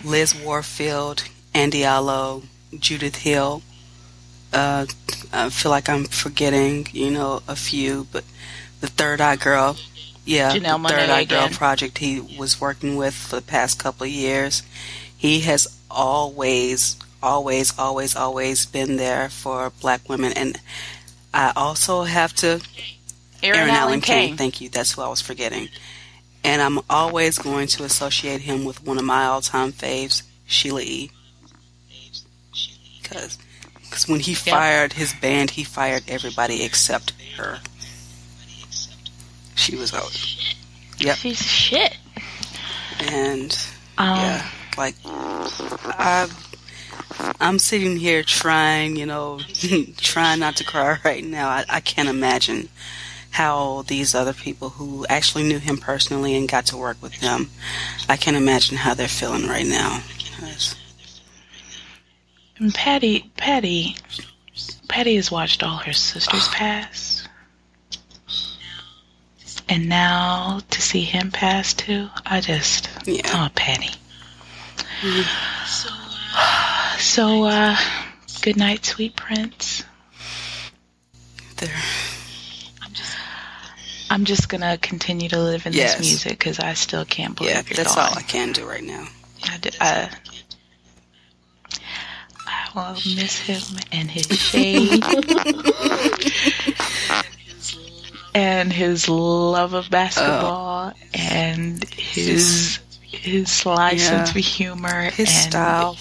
Liz 0.05 0.33
Warfield, 0.33 1.25
Andy 1.53 1.83
Allo, 1.83 2.43
Judith 2.79 3.17
Hill. 3.17 3.61
Uh, 4.53 4.85
I 5.33 5.49
feel 5.49 5.71
like 5.71 5.89
I'm 5.89 6.05
forgetting, 6.05 6.87
you 6.93 7.11
know, 7.11 7.41
a 7.45 7.57
few, 7.57 8.07
but 8.09 8.23
the 8.79 8.87
Third 8.87 9.19
Eye 9.19 9.35
Girl, 9.35 9.75
yeah, 10.27 10.51
Janelle 10.51 10.81
the 10.83 10.89
Third 10.89 11.09
Eye 11.09 11.23
Girl 11.23 11.47
project 11.49 11.97
he 11.99 12.19
was 12.19 12.59
working 12.59 12.95
with 12.95 13.13
for 13.13 13.37
the 13.37 13.41
past 13.41 13.79
couple 13.79 14.05
of 14.05 14.11
years. 14.11 14.63
He 15.17 15.39
has 15.41 15.67
always, 15.89 16.97
always, 17.23 17.77
always, 17.79 18.15
always 18.15 18.65
been 18.65 18.97
there 18.97 19.29
for 19.29 19.71
black 19.81 20.07
women, 20.09 20.33
and 20.33 20.59
I 21.33 21.53
also 21.55 22.03
have 22.03 22.33
to 22.35 22.61
Aaron, 23.41 23.69
Allen 23.69 24.01
Kane. 24.01 24.37
Thank 24.37 24.61
you. 24.61 24.69
That's 24.69 24.93
who 24.93 25.01
I 25.01 25.07
was 25.07 25.21
forgetting. 25.21 25.69
And 26.43 26.61
I'm 26.61 26.79
always 26.89 27.37
going 27.37 27.67
to 27.67 27.83
associate 27.83 28.41
him 28.41 28.65
with 28.65 28.83
one 28.83 28.97
of 28.97 29.03
my 29.03 29.25
all-time 29.25 29.71
faves, 29.71 30.23
Sheila 30.45 30.81
E. 30.81 31.11
Because 33.01 33.37
when 34.07 34.19
he 34.19 34.33
fired 34.33 34.93
his 34.93 35.13
band, 35.13 35.51
he 35.51 35.63
fired 35.63 36.03
everybody 36.07 36.63
except 36.63 37.13
her. 37.37 37.59
She 39.57 39.75
was 39.75 39.93
out. 39.93 40.15
Yep. 40.99 41.17
She's 41.17 41.41
shit. 41.41 41.97
And 42.99 43.51
Um, 43.97 44.17
yeah, 44.17 44.49
like 44.77 44.95
I, 45.05 46.29
I'm 47.39 47.59
sitting 47.59 47.97
here 47.97 48.23
trying, 48.23 48.95
you 48.95 49.05
know, 49.05 49.39
trying 49.97 50.39
not 50.39 50.55
to 50.57 50.63
cry 50.63 50.97
right 51.03 51.23
now. 51.23 51.49
I, 51.49 51.65
I 51.69 51.79
can't 51.79 52.09
imagine 52.09 52.69
how 53.31 53.83
these 53.87 54.15
other 54.15 54.33
people 54.33 54.69
who 54.69 55.05
actually 55.09 55.43
knew 55.43 55.59
him 55.59 55.77
personally 55.77 56.35
and 56.35 56.49
got 56.49 56.65
to 56.67 56.77
work 56.77 56.97
with 57.01 57.13
him, 57.13 57.49
I 58.09 58.17
can't 58.17 58.37
imagine 58.37 58.77
how 58.77 58.93
they're 58.93 59.07
feeling 59.07 59.47
right 59.47 59.65
now. 59.65 60.01
And 62.59 62.73
Patti, 62.73 63.29
Patti, 63.37 63.95
Patti 64.87 65.15
has 65.15 65.29
watched 65.29 65.61
all 65.61 65.77
her 65.77 65.93
sisters 65.93 66.47
pass. 66.51 67.16
And 69.69 69.89
now 69.89 70.61
to 70.69 70.81
see 70.81 71.01
him 71.01 71.31
pass 71.31 71.73
too, 71.73 72.07
I 72.25 72.39
just, 72.41 72.89
Yeah. 73.05 73.21
oh, 73.33 73.49
Patti. 73.53 73.89
Mm-hmm. 75.01 76.39
Uh, 76.39 76.97
so, 76.97 77.43
uh, 77.43 77.75
good 78.41 78.57
night, 78.57 78.85
sweet 78.85 79.15
prince. 79.15 79.83
They're, 81.57 81.69
I'm 84.09 84.23
just 84.23 84.47
gonna 84.47 84.77
continue 84.77 85.27
to 85.29 85.39
live 85.39 85.65
in 85.65 85.73
Yes. 85.73 85.97
this 85.97 86.07
music 86.07 86.39
because 86.39 86.59
I 86.59 86.73
still 86.75 87.03
can't 87.03 87.35
believe 87.35 87.51
yeah, 87.53 87.61
that's 87.61 87.93
gone. 87.95 88.13
all 88.13 88.17
I 88.17 88.21
can 88.21 88.53
do 88.53 88.65
right 88.65 88.83
now. 88.83 89.05
I 89.43 89.57
did. 89.57 89.75
Uh, 89.81 90.07
I 92.45 92.69
will 92.73 92.93
miss 93.15 93.37
him 93.39 93.61
and 93.91 94.09
his 94.09 94.27
shade 94.39 95.03
and 98.37 98.71
his 98.71 99.09
love 99.09 99.73
of 99.73 99.89
basketball 99.89 100.93
oh. 100.95 100.99
and 101.13 101.83
his 101.89 102.79
his 103.01 103.49
sly 103.51 103.91
Yeah. 103.91 103.97
sense 103.97 104.29
of 104.29 104.35
humor 104.35 105.09
His 105.09 105.29
style, 105.29 105.97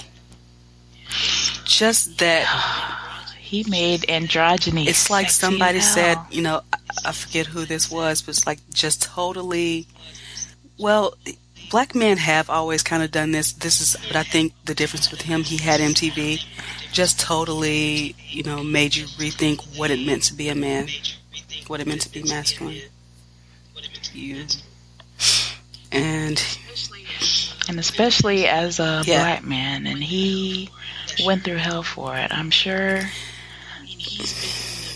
just 1.65 2.19
that 2.19 2.45
he 3.39 3.65
made 3.69 4.03
androgyny 4.03 4.87
it's 4.87 5.09
like 5.09 5.31
somebody 5.31 5.79
as 5.79 5.95
said, 5.95 6.19
you 6.31 6.43
know, 6.43 6.61
I- 6.73 6.79
I 7.07 7.13
forget 7.13 7.47
who 7.47 7.65
this 7.65 7.91
was, 7.91 8.21
but 8.23 8.31
it's 8.31 8.47
like 8.47 8.59
just 8.73 9.03
totally. 9.03 9.87
Well, 10.79 11.15
black 11.71 11.95
men 11.95 12.17
have 12.17 12.51
always 12.51 12.83
kind 12.83 13.03
of 13.03 13.11
done 13.13 13.31
this. 13.33 13.53
This 13.53 13.81
is, 13.81 13.97
but 14.09 14.17
I 14.17 14.25
think 14.25 14.53
the 14.65 14.75
difference 14.75 15.11
with 15.11 15.23
him, 15.23 15.43
he 15.45 15.57
had 15.57 15.81
MTV, 15.81 16.43
just 16.93 17.21
totally, 17.21 18.17
you 18.29 18.43
know, 18.43 18.65
made 18.65 18.97
you 18.97 19.07
rethink 19.19 19.79
what 19.79 19.91
it 19.91 20.05
meant 20.05 20.25
to 20.25 20.35
be 20.35 20.49
a 20.49 20.55
man, 20.55 20.89
what 21.69 21.81
it 21.81 21.87
meant 21.87 22.03
to 22.03 22.11
be 22.13 22.23
masculine. 22.23 22.81
You 24.13 24.47
and 25.93 26.43
and 27.69 27.79
especially 27.79 28.47
as 28.47 28.81
a 28.81 29.03
Yeah. 29.07 29.19
black 29.23 29.45
man 29.45 29.87
and 29.87 30.03
he 30.03 30.71
went 31.25 31.45
through 31.45 31.57
hell 31.57 31.83
for 31.83 32.17
it 32.17 32.33
i'm 32.33 32.51
sure 32.51 33.01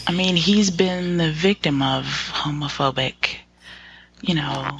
i 0.07 0.13
mean 0.13 0.37
he's 0.37 0.71
been 0.71 1.17
the 1.17 1.31
victim 1.31 1.83
of 1.83 2.05
homophobic 2.33 3.37
you 4.23 4.35
know 4.35 4.79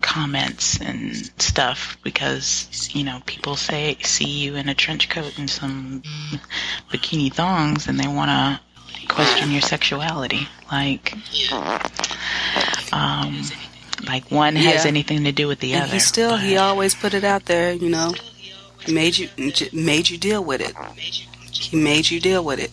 comments 0.00 0.80
and 0.80 1.14
stuff 1.40 1.96
because 2.02 2.90
you 2.94 3.04
know 3.04 3.20
people 3.26 3.56
say 3.56 3.96
see 4.02 4.28
you 4.28 4.54
in 4.56 4.68
a 4.68 4.74
trench 4.74 5.08
coat 5.08 5.38
and 5.38 5.48
some 5.48 6.02
bikini 6.90 7.32
thongs 7.32 7.88
and 7.88 7.98
they 7.98 8.08
want 8.08 8.30
to 8.30 8.60
question 9.04 9.50
your 9.50 9.60
sexuality 9.60 10.46
like 10.70 11.14
um 12.92 13.42
like 14.06 14.30
one 14.30 14.56
has 14.56 14.84
Yeah. 14.84 14.88
anything 14.88 15.24
to 15.24 15.32
do 15.32 15.48
with 15.48 15.60
the 15.60 15.72
and 15.74 15.84
other 15.84 15.94
he 15.94 15.98
still, 16.00 16.36
he 16.36 16.56
always 16.56 16.94
put 16.94 17.14
it 17.14 17.24
out 17.24 17.46
there, 17.46 17.72
you 17.72 17.88
know, 17.88 18.12
made 18.88 19.16
you 19.16 19.28
made 19.72 20.10
you 20.10 20.18
deal 20.18 20.44
with 20.44 20.60
it. 20.60 20.74
He 21.50 21.76
made 21.76 22.10
you 22.10 22.20
deal 22.20 22.44
with 22.44 22.60
it. 22.60 22.70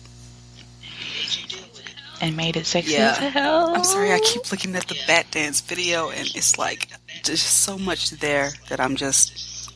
and 2.20 2.36
made 2.36 2.56
it 2.56 2.66
sexy 2.66 2.92
Yeah. 2.92 3.16
as 3.18 3.32
hell. 3.32 3.74
I'm 3.74 3.82
sorry, 3.84 4.12
I 4.12 4.20
keep 4.20 4.50
looking 4.52 4.76
at 4.76 4.86
the 4.86 4.96
bat 5.08 5.26
dance 5.32 5.60
video, 5.60 6.10
and 6.10 6.28
it's 6.36 6.56
like 6.58 6.88
there's 7.24 7.42
so 7.42 7.76
much 7.78 8.10
there 8.10 8.52
that 8.68 8.78
I'm 8.78 8.94
just 8.94 9.32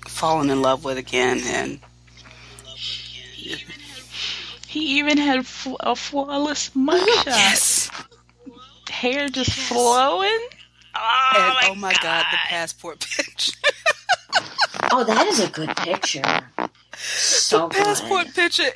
falling 0.09 0.51
in 0.51 0.63
love 0.63 0.85
with 0.85 0.97
again, 0.99 1.41
and 1.45 1.81
He 4.77 4.99
even 4.99 5.17
had 5.17 5.47
fl- 5.47 5.77
a 5.81 5.97
flawless 5.97 6.69
mugshot. 6.77 7.25
yes, 7.25 7.91
Hair 8.91 9.29
just 9.31 9.51
flowing. 9.51 10.39
Oh, 10.95 11.33
and 11.35 11.55
my 11.55 11.69
oh 11.71 11.75
my 11.77 11.95
god, 12.03 12.27
the 12.31 12.37
passport 12.47 13.01
picture, 13.17 13.57
Oh, 14.93 15.03
that 15.03 15.27
is 15.29 15.41
a 15.41 15.49
good 15.49 15.75
picture. 15.79 16.21
So 16.99 17.71
passport 17.71 18.27
good. 18.27 18.35
picture. 18.35 18.69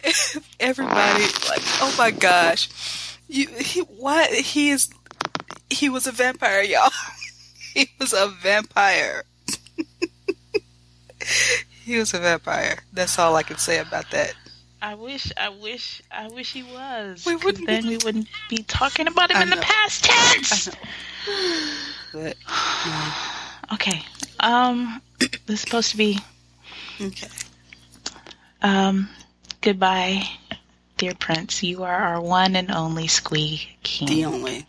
Everybody 0.61 1.25
like, 1.51 1.61
oh 1.83 1.95
my 1.99 2.11
gosh, 2.13 3.19
you 3.29 3.49
he 3.49 3.81
what 3.81 4.31
he 4.33 4.71
is. 4.71 4.89
He 5.69 5.91
was 5.91 6.07
a 6.07 6.13
vampire, 6.13 6.63
y'all. 6.63 6.91
He 7.75 7.89
was 8.01 8.15
a 8.15 8.27
vampire. 8.43 9.25
he 11.85 11.99
was 11.99 12.15
a 12.15 12.19
vampire. 12.19 12.79
That's 12.93 13.19
all 13.19 13.37
I 13.37 13.43
can 13.43 13.59
say 13.59 13.79
about 13.79 14.11
that. 14.13 14.35
I 14.83 14.95
wish, 14.95 15.31
I 15.37 15.51
wish, 15.51 16.03
I 16.11 16.29
wish 16.29 16.53
he 16.53 16.63
was. 16.63 17.25
We 17.27 17.37
wouldn't 17.37 17.67
then 17.67 17.87
we 17.87 17.99
wouldn't 17.99 18.29
be 18.49 18.59
talking 18.59 19.07
about 19.07 19.31
him 19.31 19.37
I 19.37 19.43
in 19.43 19.51
the 19.51 19.57
past 19.57 20.05
tense. 20.05 20.67
know. 20.69 20.75
But 22.13 22.37
Okay. 23.73 24.03
Um, 24.41 25.01
this 25.19 25.31
is 25.49 25.61
supposed 25.61 25.91
to 25.91 25.97
be 25.97 26.19
okay. 27.01 27.29
um, 28.63 29.09
goodbye, 29.61 30.25
dear 30.97 31.15
Prince. 31.15 31.63
You 31.63 31.85
are 31.85 31.95
our 31.95 32.21
one 32.21 32.57
and 32.57 32.71
only 32.71 33.07
Squee 33.07 33.69
King. 33.83 34.09
The 34.09 34.25
only. 34.25 34.67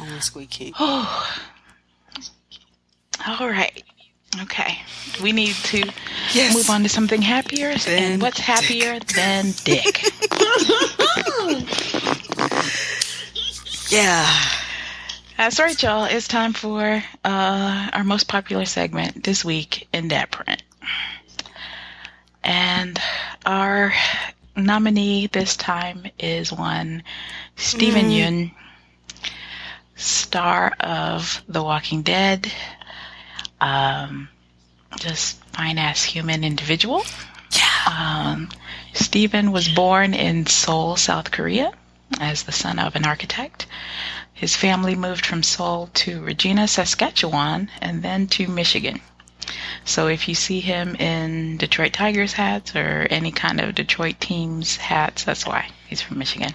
Only 0.00 0.20
Squee 0.20 0.46
King. 0.46 0.72
Oh. 0.78 1.38
All 3.26 3.48
right. 3.48 3.82
Okay. 4.42 4.78
We 5.22 5.32
need 5.32 5.56
to 5.64 5.82
Yes. 6.34 6.54
move 6.54 6.68
on 6.70 6.82
to 6.82 6.88
something 6.88 7.22
happier. 7.22 7.74
And 7.86 8.20
what's 8.20 8.40
happier 8.40 8.98
than 9.14 9.52
Dick? 9.64 10.02
Yeah. 13.88 14.28
That's 15.36 15.60
right, 15.60 15.80
y'all. 15.80 16.04
It's 16.04 16.26
time 16.28 16.52
for 16.54 17.02
uh, 17.24 17.90
our 17.92 18.04
most 18.04 18.26
popular 18.26 18.64
segment 18.64 19.22
this 19.22 19.44
week 19.44 19.86
in 19.92 20.08
that 20.08 20.30
print. 20.30 20.62
And 22.42 22.98
our 23.44 23.92
nominee 24.56 25.26
this 25.28 25.56
time 25.56 26.06
is 26.18 26.52
one 26.52 27.02
Steven 27.56 28.06
Yeun, 28.06 28.52
star 29.94 30.72
of 30.80 31.42
The 31.48 31.62
Walking 31.62 32.02
Dead. 32.02 32.50
Um, 33.60 34.28
just 34.98 35.42
fine 35.52 35.78
ass 35.78 36.02
human 36.02 36.44
individual. 36.44 37.02
Um, 37.86 38.48
Steven 38.92 39.52
was 39.52 39.68
born 39.68 40.14
in 40.14 40.46
Seoul, 40.46 40.96
South 40.96 41.30
Korea, 41.30 41.72
as 42.20 42.42
the 42.42 42.52
son 42.52 42.78
of 42.78 42.96
an 42.96 43.06
architect. 43.06 43.66
His 44.32 44.54
family 44.54 44.94
moved 44.94 45.24
from 45.24 45.42
Seoul 45.42 45.88
to 45.94 46.20
Regina, 46.20 46.68
Saskatchewan, 46.68 47.70
and 47.80 48.02
then 48.02 48.26
to 48.28 48.46
Michigan. 48.48 49.00
So 49.84 50.08
if 50.08 50.28
you 50.28 50.34
see 50.34 50.60
him 50.60 50.96
in 50.96 51.56
Detroit 51.56 51.92
Tigers 51.92 52.32
hats 52.32 52.74
or 52.74 53.06
any 53.08 53.30
kind 53.30 53.60
of 53.60 53.74
Detroit 53.74 54.20
teams 54.20 54.76
hats, 54.76 55.24
that's 55.24 55.46
why 55.46 55.68
he's 55.88 56.02
from 56.02 56.18
Michigan. 56.18 56.52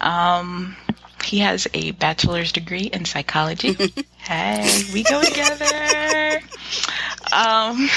Um, 0.00 0.76
he 1.24 1.38
has 1.40 1.66
a 1.74 1.92
bachelor's 1.92 2.52
degree 2.52 2.90
in 2.92 3.04
psychology. 3.04 3.76
hey, 4.18 4.82
we 4.92 5.02
go 5.02 5.22
together. 5.22 6.40
Um, 7.32 7.88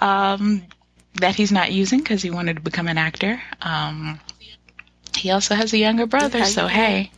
um, 0.00 0.62
that 1.14 1.34
he's 1.34 1.52
not 1.52 1.72
using 1.72 1.98
because 1.98 2.22
he 2.22 2.30
wanted 2.30 2.56
to 2.56 2.62
become 2.62 2.88
an 2.88 2.98
actor. 2.98 3.40
Um, 3.60 4.20
he 5.16 5.30
also 5.30 5.54
has 5.54 5.72
a 5.72 5.78
younger 5.78 6.06
brother, 6.06 6.44
so 6.44 6.66
hey, 6.66 7.10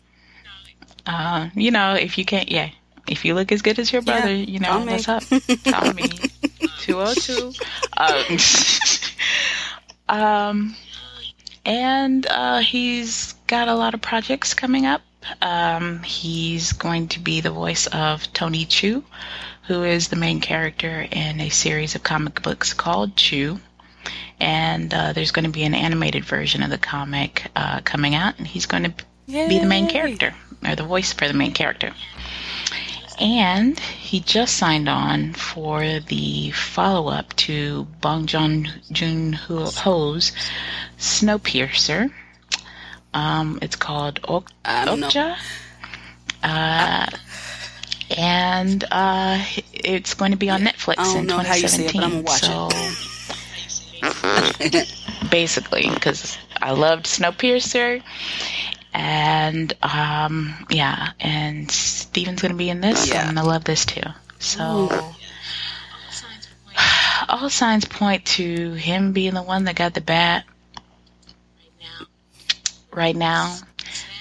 uh, 1.07 1.51
you 1.55 1.71
know, 1.71 1.95
if 1.95 2.17
you 2.19 2.25
can't, 2.25 2.51
yeah, 2.51 2.71
if 3.07 3.25
you 3.25 3.35
look 3.35 3.53
as 3.53 3.63
good 3.63 3.79
as 3.79 3.93
your 3.93 4.03
brother, 4.03 4.33
Yeah, 4.33 4.47
you 4.47 4.59
know, 4.61 4.85
what's 4.85 5.09
up? 5.09 5.23
Call 5.65 5.93
me. 5.93 6.09
202. 6.81 7.53
Um, 7.97 8.39
um, 10.09 10.77
and 11.65 12.27
uh, 12.27 12.59
he's 12.61 13.35
got 13.51 13.67
a 13.67 13.75
lot 13.75 13.95
of 13.95 14.01
projects 14.01 14.55
coming 14.55 14.87
up. 14.87 15.03
Um, 15.43 16.05
he's 16.05 16.73
going 16.73 17.09
to 17.09 17.19
be 17.19 17.41
the 17.41 17.51
voice 17.51 17.89
of 17.89 18.33
Tony 18.33 18.65
Chu, 18.65 19.03
who 19.67 19.83
is 19.83 20.07
the 20.07 20.15
main 20.15 20.41
character 20.41 21.05
in 21.11 21.41
a 21.41 21.49
series 21.49 21.97
of 21.97 22.05
comic 22.05 22.43
books 22.43 22.73
called 22.73 23.17
Chew. 23.17 23.59
And 24.39 24.95
uh, 24.95 25.15
there's 25.15 25.33
going 25.33 25.47
to 25.47 25.51
be 25.51 25.65
an 25.65 25.75
animated 25.75 26.25
version 26.25 26.63
of 26.63 26.71
the 26.71 26.79
comic 26.79 27.51
uh, 27.57 27.81
coming 27.81 28.15
out, 28.15 28.39
and 28.39 28.47
he's 28.47 28.67
going 28.67 28.85
to 28.85 28.95
be 29.27 29.59
the 29.59 29.67
main 29.67 29.89
character, 29.89 30.33
or 30.65 30.77
the 30.77 30.85
voice 30.85 31.13
for 31.13 31.27
the 31.27 31.35
main 31.35 31.53
character. 31.53 31.93
And 33.21 33.77
he 33.81 34.21
just 34.21 34.57
signed 34.59 34.89
on 34.89 35.33
for 35.33 35.99
the 35.99 36.53
follow 36.53 37.11
up 37.11 37.35
to 37.37 37.89
Bong 38.01 38.27
Joon 38.27 39.33
Ho's 39.33 40.33
Snowpiercer. 40.99 42.13
Um, 43.13 43.59
it's 43.63 43.77
called 43.77 44.21
ok- 44.27 44.53
I. 44.65 44.87
Okja. 44.87 45.37
Uh, 46.43 47.07
and 48.17 48.83
uh, 48.91 49.45
it's 49.73 50.15
going 50.15 50.33
to 50.33 50.37
be 50.37 50.51
on 50.51 50.63
Netflix 50.63 50.99
I 50.99 51.05
don't 51.05 51.19
in 51.19 51.27
know 51.27 51.39
how 51.39 51.55
you 51.55 51.69
say 51.69 51.87
it, 51.87 51.93
2017. 51.93 52.01
but 52.01 52.05
I'ma 52.05 52.21
watch 52.23 52.41
so 52.41 52.69
it. 54.71 54.93
basically, 55.31 55.89
because 55.91 56.37
I 56.61 56.73
loved 56.73 57.07
Snowpiercer, 57.07 58.03
and 58.95 59.73
um, 59.83 60.67
yeah, 60.71 61.13
and 61.21 61.71
Steven's 61.71 62.43
gonna 62.43 62.55
be 62.55 62.71
in 62.71 62.81
this. 62.81 63.09
Yeah. 63.09 63.21
I'm 63.21 63.27
gonna 63.35 63.47
love 63.47 63.63
this 63.65 63.85
too. 63.85 64.03
So 64.39 64.89
all 67.29 67.51
signs 67.51 67.85
point 67.85 68.25
to 68.27 68.73
him 68.73 69.13
being 69.13 69.35
the 69.35 69.43
one 69.43 69.65
that 69.65 69.77
got 69.77 69.93
the 69.95 70.01
bat 70.01 70.45
right 73.01 73.17
now, 73.17 73.57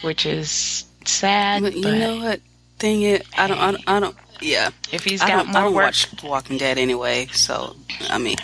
which 0.02 0.26
is 0.26 0.86
sad. 1.06 1.62
But 1.62 1.76
you 1.76 1.84
but 1.84 1.98
know 1.98 2.18
what? 2.18 2.42
Thing 2.80 3.02
is, 3.02 3.22
I 3.38 3.48
don't, 3.48 3.60
I 3.60 3.72
don't, 3.72 3.84
I 3.88 4.00
don't 4.00 4.16
yeah. 4.42 4.70
if 4.92 5.04
he's 5.04 5.22
I 5.22 5.28
got 5.28 5.46
don't, 5.46 5.56
I 5.56 5.62
don't 5.64 5.74
work, 5.74 5.86
watch 5.86 6.24
Walking 6.24 6.58
Dead 6.58 6.78
anyway, 6.78 7.28
so 7.28 7.76
I 8.10 8.18
mean, 8.18 8.38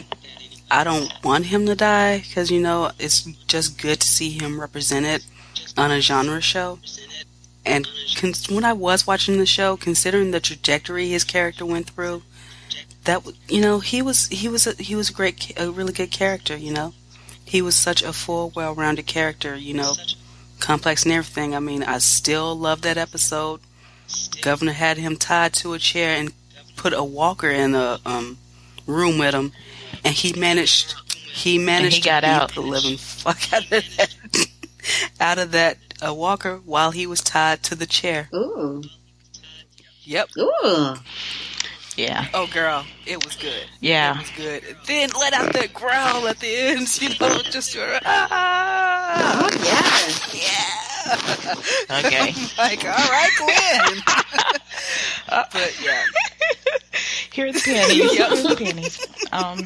I 0.69 0.83
don't 0.83 1.09
want 1.23 1.45
him 1.45 1.65
to 1.67 1.75
die 1.75 2.19
because 2.19 2.51
you 2.51 2.59
know 2.59 2.91
it's 2.99 3.23
just 3.47 3.81
good 3.81 4.01
to 4.01 4.07
see 4.07 4.29
him 4.29 4.59
represented 4.59 5.23
on 5.77 5.91
a 5.91 6.01
genre 6.01 6.41
show. 6.41 6.79
And 7.65 7.87
con- 8.17 8.33
when 8.49 8.65
I 8.65 8.73
was 8.73 9.07
watching 9.07 9.37
the 9.37 9.45
show, 9.45 9.77
considering 9.77 10.31
the 10.31 10.39
trajectory 10.39 11.07
his 11.07 11.23
character 11.23 11.65
went 11.65 11.89
through, 11.89 12.23
that 13.05 13.23
w- 13.23 13.37
you 13.47 13.61
know 13.61 13.79
he 13.79 14.01
was 14.01 14.27
he 14.27 14.49
was 14.49 14.67
a, 14.67 14.73
he 14.73 14.95
was 14.95 15.09
a 15.09 15.13
great 15.13 15.57
a 15.57 15.71
really 15.71 15.93
good 15.93 16.11
character. 16.11 16.57
You 16.57 16.73
know, 16.73 16.93
he 17.45 17.61
was 17.61 17.75
such 17.75 18.03
a 18.03 18.11
full, 18.11 18.51
well-rounded 18.55 19.07
character. 19.07 19.55
You 19.55 19.75
know, 19.75 19.93
complex 20.65 21.03
and 21.03 21.11
everything. 21.13 21.55
I 21.55 21.59
mean, 21.59 21.83
I 21.83 21.99
still 21.99 22.55
love 22.55 22.81
that 22.81 22.97
episode. 22.97 23.59
Governor 24.41 24.71
had 24.71 24.97
him 24.97 25.15
tied 25.15 25.53
to 25.53 25.73
a 25.73 25.79
chair 25.79 26.17
and 26.17 26.33
put 26.75 26.91
a 26.93 27.03
walker 27.03 27.49
in 27.49 27.75
a 27.75 27.99
um, 28.05 28.37
room 28.87 29.19
with 29.19 29.33
him, 29.35 29.51
and 30.03 30.13
he 30.13 30.33
managed. 30.33 30.95
He 31.11 31.59
managed 31.59 31.97
he 31.97 32.01
got 32.01 32.21
to 32.21 32.27
beat 32.27 32.31
out. 32.31 32.53
the 32.55 32.61
living 32.61 32.97
fuck 32.97 33.37
out 33.53 33.63
of 33.63 33.69
that, 33.69 34.15
out 35.19 35.37
of 35.37 35.51
that 35.51 35.77
uh, 36.05 36.13
walker 36.13 36.61
while 36.65 36.91
he 36.91 37.05
was 37.05 37.21
tied 37.21 37.61
to 37.63 37.75
the 37.75 37.85
chair. 37.85 38.29
Ooh. 38.33 38.81
Yep. 40.03 40.29
Ooh. 40.37 40.95
Yeah, 41.95 42.27
Oh, 42.33 42.47
girl, 42.47 42.85
it 43.05 43.23
was 43.23 43.35
good. 43.35 43.65
Yeah. 43.79 44.15
it 44.15 44.17
was 44.19 44.31
good. 44.31 44.77
Then 44.85 45.09
let 45.19 45.33
out 45.33 45.53
that 45.53 45.73
growl 45.73 46.27
at 46.27 46.39
the 46.39 46.47
end. 46.47 46.87
You 47.01 47.09
know, 47.19 47.39
just 47.43 47.75
ah, 48.05 49.41
Oh, 49.43 49.49
yeah. 49.63 50.39
yeah. 50.39 51.99
okay. 51.99 52.33
like, 52.57 52.83
all 52.85 53.09
right, 53.09 53.31
Glenn. 53.37 54.01
but 55.53 55.79
yeah, 55.83 56.03
Here 57.31 57.47
are 57.47 57.51
the 57.51 57.59
pennies. 57.59 57.97
Yep. 57.97 58.11
Here 58.11 58.25
are 58.25 58.49
the 58.49 58.55
pennies. 58.55 59.07
Um, 59.31 59.59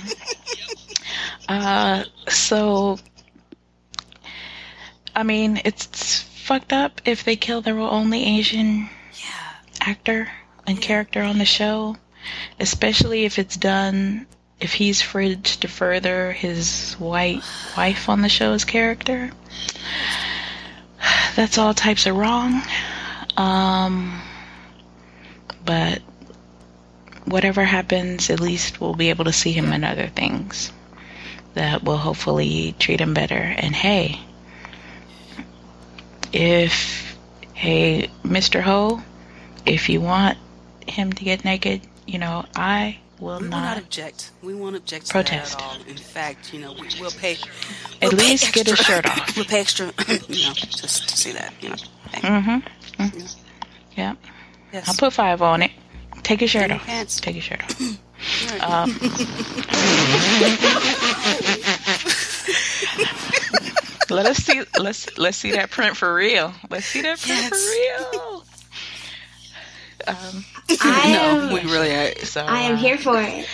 uh, 1.48 2.04
so, 2.28 3.00
I 5.16 5.24
mean, 5.24 5.62
it's 5.66 6.22
fucked 6.22 6.74
up 6.74 7.02
if 7.06 7.24
they 7.24 7.36
kill 7.36 7.62
the 7.62 7.72
only 7.72 8.26
Asian 8.26 8.90
yeah. 9.14 9.54
actor 9.82 10.32
and 10.68 10.82
character 10.82 11.22
on 11.22 11.38
the 11.38 11.46
show, 11.46 11.96
especially 12.60 13.26
if 13.26 13.40
it's 13.40 13.58
done. 13.58 14.26
If 14.60 14.74
he's 14.74 15.02
fridged 15.02 15.62
to 15.62 15.70
further 15.70 16.34
his 16.34 16.94
white 16.96 17.42
wife 17.78 18.10
on 18.10 18.22
the 18.22 18.30
show's 18.30 18.66
character, 18.66 19.32
that's 21.36 21.58
all 21.58 21.74
types 21.74 22.06
of 22.06 22.18
wrong. 22.18 22.62
Um, 23.38 24.22
but 25.64 26.02
whatever 27.26 27.64
happens, 27.64 28.30
at 28.30 28.40
least 28.40 28.82
we'll 28.82 28.96
be 28.96 29.10
able 29.10 29.26
to 29.26 29.34
see 29.34 29.52
him 29.52 29.72
in 29.72 29.84
other 29.84 30.08
things 30.08 30.74
that 31.54 31.84
will 31.84 31.98
hopefully 31.98 32.76
treat 32.80 33.02
him 33.02 33.14
better. 33.14 33.36
And 33.36 33.76
hey, 33.76 34.20
if, 36.34 37.18
hey, 37.54 38.10
Mr. 38.24 38.62
Ho, 38.62 39.02
if 39.66 39.90
you 39.90 40.02
want 40.02 40.38
him 40.88 41.14
to 41.14 41.24
get 41.24 41.46
naked, 41.46 41.82
you 42.10 42.20
know, 42.20 42.46
I 42.56 43.00
will 43.20 43.38
We 43.38 43.44
will 43.44 43.50
not. 43.50 43.64
not 43.76 43.78
object. 43.78 44.32
We 44.42 44.54
won't 44.56 44.76
object 44.76 45.08
to 45.08 45.12
Protest. 45.14 45.58
that 45.58 45.64
at 45.64 45.68
all. 45.82 45.88
In 45.88 45.98
fact, 45.98 46.54
you 46.54 46.60
know, 46.60 46.74
we, 46.74 46.88
we'll 47.00 47.12
pay. 47.12 47.34
At 47.34 47.42
we'll 48.02 48.12
pay 48.12 48.18
least 48.18 48.54
get 48.54 48.68
a 48.72 48.76
shirt 48.76 49.06
off. 49.14 49.36
we'll 49.36 49.46
pay 49.46 49.60
extra, 49.62 49.88
you 50.28 50.46
know, 50.46 50.54
just 50.54 51.10
to 51.10 51.18
see 51.18 51.32
that. 51.34 51.54
You 51.62 51.70
know. 51.70 51.76
Mm-hmm. 52.14 53.04
Mm. 53.04 53.36
Yeah. 53.96 54.16
yes. 54.74 54.88
I'll 54.90 54.96
put 54.96 55.14
five 55.14 55.42
on 55.42 55.62
it. 55.62 55.72
Take 56.24 56.42
your 56.42 56.48
shirt 56.48 56.64
And 56.64 56.74
off. 56.74 56.86
pants. 56.86 57.20
Take 57.20 57.36
your 57.36 57.42
shirt 57.44 57.62
off. 57.64 57.80
Right. 58.50 58.62
Um, 58.70 58.90
let 64.10 64.26
us 64.26 64.38
see. 64.38 64.62
Let's 64.78 65.18
let's 65.18 65.38
see 65.38 65.52
that 65.52 65.70
print 65.72 65.96
for 65.96 66.14
real. 66.14 66.54
Let's 66.70 66.86
see 66.86 67.02
that 67.02 67.20
print 67.20 67.46
for 67.46 67.56
real. 67.56 68.44
Um, 70.08 70.46
I 70.82 71.12
no, 71.12 71.42
am, 71.48 71.54
we 71.54 71.62
really 71.72 71.92
are. 71.96 72.16
so 72.26 72.42
I 72.46 72.62
am 72.62 72.74
uh, 72.76 72.78
here 72.78 72.98
for 72.98 73.20
it. 73.22 73.48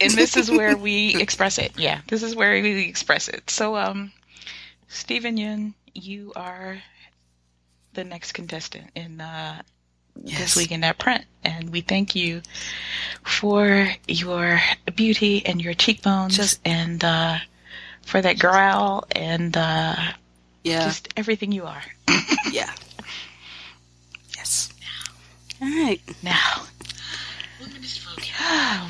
and 0.00 0.12
this 0.12 0.36
is 0.36 0.50
where 0.50 0.76
we 0.76 1.14
express 1.20 1.58
it. 1.58 1.72
Yeah, 1.76 2.00
this 2.08 2.22
is 2.22 2.34
where 2.36 2.52
we 2.62 2.88
express 2.88 3.28
it. 3.28 3.48
So, 3.50 3.76
um, 3.76 4.12
Steven 4.88 5.36
Yeun, 5.36 5.74
you 5.94 6.32
are 6.36 6.78
the 7.94 8.04
next 8.04 8.32
contestant 8.32 8.90
in 8.94 9.20
uh, 9.20 9.62
Yes. 10.24 10.38
this 10.40 10.56
week 10.56 10.72
in 10.72 10.80
that 10.80 10.98
print, 10.98 11.24
and 11.44 11.70
we 11.70 11.80
thank 11.80 12.16
you 12.16 12.42
for 13.22 13.88
your 14.08 14.60
beauty 14.96 15.46
and 15.46 15.62
your 15.62 15.74
cheekbones, 15.74 16.36
Just- 16.36 16.60
and 16.64 17.02
uh, 17.04 17.38
for 18.04 18.20
that 18.20 18.36
growl 18.40 19.04
and 19.12 19.56
uh, 19.56 19.94
Yeah. 20.64 20.84
just 20.86 21.08
everything 21.16 21.52
you 21.52 21.66
are. 21.66 21.82
yeah. 22.50 22.72
Yes. 25.60 25.62
All 25.62 25.84
right. 25.84 26.00
Now, 26.22 26.62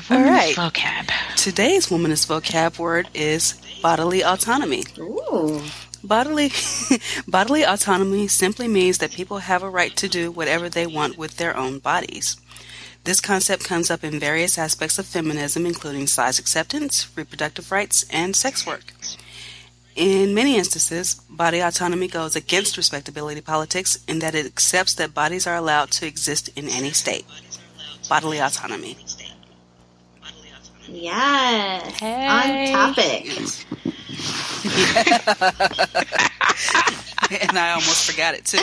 All 0.09 0.17
women's 0.17 0.29
right. 0.29 0.55
vocab. 0.55 1.35
Today's 1.35 1.87
womanist 1.87 2.27
vocab 2.27 2.77
word 2.79 3.07
is 3.13 3.59
bodily 3.81 4.23
autonomy. 4.23 4.83
Ooh. 4.97 5.61
Bodily 6.03 6.51
bodily 7.27 7.63
autonomy 7.63 8.27
simply 8.27 8.67
means 8.67 8.99
that 8.99 9.11
people 9.11 9.39
have 9.39 9.63
a 9.63 9.69
right 9.69 9.95
to 9.97 10.07
do 10.07 10.31
whatever 10.31 10.69
they 10.69 10.87
want 10.87 11.17
with 11.17 11.37
their 11.37 11.55
own 11.57 11.79
bodies. 11.79 12.37
This 13.03 13.19
concept 13.21 13.63
comes 13.63 13.89
up 13.89 14.03
in 14.03 14.19
various 14.19 14.57
aspects 14.57 14.99
of 14.99 15.05
feminism, 15.05 15.65
including 15.65 16.07
size 16.07 16.37
acceptance, 16.39 17.09
reproductive 17.15 17.71
rights, 17.71 18.05
and 18.11 18.35
sex 18.35 18.65
work. 18.65 18.93
In 19.99 20.33
many 20.33 20.57
instances, 20.57 21.15
body 21.29 21.59
autonomy 21.59 22.07
goes 22.07 22.37
against 22.37 22.77
respectability 22.77 23.41
politics 23.41 24.01
in 24.07 24.19
that 24.19 24.33
it 24.33 24.45
accepts 24.45 24.93
that 24.93 25.13
bodies 25.13 25.45
are 25.45 25.55
allowed 25.55 25.91
to 25.91 26.07
exist 26.07 26.47
in 26.55 26.69
any 26.69 26.91
state. 26.91 27.25
Bodily 28.07 28.39
autonomy. 28.39 28.95
Yes. 30.87 31.99
Hey. 31.99 32.73
On 32.73 32.95
topic. 32.95 33.27
and 37.41 37.59
I 37.59 37.71
almost 37.71 38.09
forgot 38.09 38.35
it 38.35 38.45
too. 38.45 38.57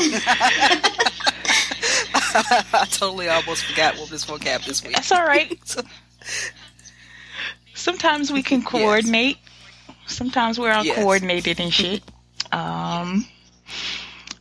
I 2.73 2.87
totally 2.91 3.29
almost 3.29 3.67
forgot 3.67 3.99
what 3.99 4.09
this 4.09 4.25
vocab 4.25 4.65
this 4.65 4.83
week. 4.83 4.95
That's 4.95 5.13
all 5.13 5.27
right. 5.27 5.61
Sometimes 7.75 8.33
we 8.33 8.43
can 8.43 8.63
coordinate. 8.63 9.37
Sometimes 10.07 10.59
we're 10.59 10.73
all 10.73 10.85
Yes. 10.85 10.97
coordinated 10.97 11.61
and 11.61 11.73
shit. 11.73 12.03
Um, 12.53 13.27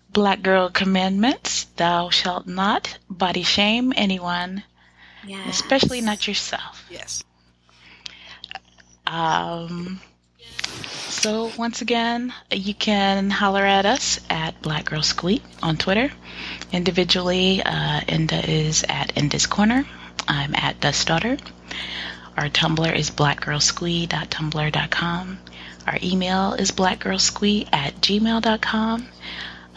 black 0.09 0.41
girl 0.41 0.69
commandments: 0.69 1.65
Thou 1.75 2.09
shalt 2.09 2.47
not 2.47 2.97
body 3.09 3.43
shame 3.43 3.93
anyone, 3.95 4.63
Yes. 5.25 5.47
especially 5.49 6.01
not 6.01 6.27
yourself. 6.27 6.83
Yes. 6.89 7.23
Um, 9.07 9.99
so 11.09 11.51
once 11.57 11.81
again, 11.81 12.33
you 12.51 12.73
can 12.73 13.29
holler 13.29 13.63
at 13.65 13.85
us 13.85 14.19
at 14.29 14.61
Black 14.61 14.85
Girl 14.85 15.03
Squeak 15.03 15.43
on 15.61 15.75
Twitter. 15.77 16.11
Individually, 16.71 17.61
uh, 17.63 18.01
Inda 18.07 18.47
is 18.47 18.83
at 18.87 19.13
Inda's 19.15 19.45
Corner. 19.47 19.85
I'm 20.27 20.55
at 20.55 20.79
Dust 20.79 21.05
Daughter. 21.07 21.37
Our 22.37 22.49
Tumblr 22.49 22.95
is 22.95 23.11
blackgirlsquee.tumblr.com. 23.11 25.39
Our 25.87 25.97
email 26.01 26.53
is 26.53 26.71
blackgirlsquee 26.71 27.69
at 27.71 27.95
gmail.com. 28.01 29.07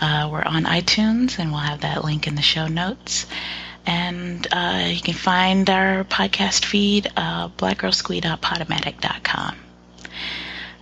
Uh, 0.00 0.28
we're 0.30 0.42
on 0.42 0.64
iTunes, 0.64 1.38
and 1.38 1.50
we'll 1.50 1.60
have 1.60 1.80
that 1.82 2.04
link 2.04 2.26
in 2.26 2.34
the 2.34 2.42
show 2.42 2.66
notes. 2.68 3.26
And 3.86 4.46
uh, 4.52 4.88
you 4.90 5.00
can 5.00 5.14
find 5.14 5.68
our 5.70 6.04
podcast 6.04 6.64
feed, 6.64 7.10
uh, 7.16 7.48
blackgirlsquee.podomatic.com. 7.50 9.56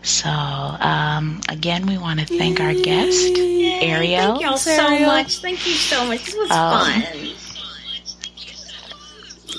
So, 0.02 0.28
um, 0.30 1.40
again, 1.48 1.86
we 1.86 1.98
want 1.98 2.20
to 2.20 2.26
thank 2.26 2.60
our 2.60 2.74
guest, 2.74 3.36
Ariel. 3.36 4.32
Thank 4.34 4.40
y'all 4.42 4.56
so 4.56 4.70
Ariel. 4.70 5.06
much. 5.08 5.38
Thank 5.38 5.66
you 5.66 5.72
so 5.72 6.06
much. 6.06 6.24
This 6.26 6.36
was 6.36 6.50
Um, 6.50 6.86
fun. 6.86 7.02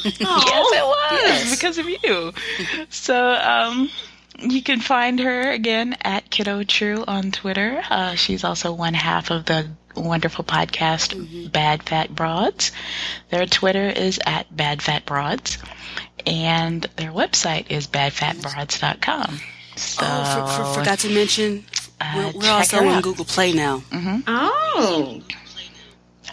Yes, 0.06 0.16
it 0.16 0.86
was 0.86 1.12
Yes. 1.12 1.56
because 1.56 1.78
of 1.78 1.90
you. 1.90 2.32
So, 2.90 3.34
um, 3.34 3.90
you 4.40 4.62
can 4.62 4.80
find 4.80 5.20
her 5.20 5.52
again 5.52 5.98
at 6.02 6.30
Kiddo 6.30 6.64
True 6.64 7.04
on 7.08 7.32
Twitter. 7.32 7.82
Uh, 7.90 8.16
she's 8.16 8.44
also 8.44 8.74
one 8.74 8.94
half 8.94 9.32
of 9.32 9.46
the 9.46 9.68
wonderful 9.96 10.44
podcast 10.44 11.52
Bad 11.52 11.84
Fat 11.84 12.14
Broads. 12.14 12.72
Their 13.30 13.46
Twitter 13.46 13.88
is 13.88 14.20
at 14.26 14.56
Bad 14.56 14.82
Fat 14.82 15.06
Broads, 15.06 15.58
and 16.26 16.84
their 16.96 17.12
website 17.12 17.72
is 17.72 17.88
badfatbroads.com. 17.88 19.40
So, 19.76 20.02
oh, 20.04 20.48
for, 20.48 20.64
for, 20.64 20.80
forgot 20.80 21.00
to 21.00 21.10
mention, 21.10 21.64
uh, 22.02 22.32
we're, 22.34 22.42
we're 22.42 22.52
also 22.52 22.86
on. 22.86 23.02
Google 23.02 23.26
Play 23.26 23.54
now. 23.54 23.84
Oh. 24.28 25.22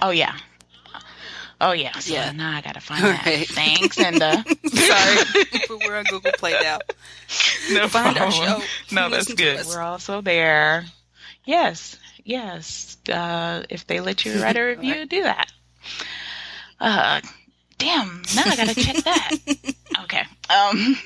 Oh 0.02 0.10
yeah. 0.10 0.36
Oh 1.66 1.72
yeah. 1.72 1.98
So 1.98 2.12
Yeah. 2.12 2.32
now 2.32 2.54
I 2.54 2.60
gotta 2.60 2.80
find 2.80 3.02
All 3.02 3.10
that. 3.10 3.24
right. 3.24 3.48
Thanks, 3.48 3.98
and 3.98 4.22
uh, 4.22 4.42
Sorry, 4.66 5.16
but 5.68 5.78
we're 5.84 5.96
on 5.96 6.04
Google 6.04 6.32
Play 6.32 6.52
now. 6.62 6.78
no 7.72 7.88
Find 7.88 8.18
our 8.18 8.30
show. 8.30 8.60
No, 8.92 9.08
that's 9.08 9.32
good. 9.32 9.64
We're 9.66 9.80
also 9.80 10.20
there. 10.20 10.84
Yes, 11.46 11.96
yes. 12.22 12.98
Uh, 13.10 13.62
if 13.70 13.86
they 13.86 14.00
let 14.00 14.24
you 14.26 14.34
write 14.42 14.56
a 14.58 14.62
review, 14.62 15.06
do 15.06 15.22
that. 15.22 15.50
Uh, 16.78 17.20
damn. 17.78 18.22
Now 18.36 18.42
I 18.44 18.56
gotta 18.56 18.74
check 18.74 18.96
that. 19.04 19.30
Okay. 20.04 20.22
Um, 20.50 20.96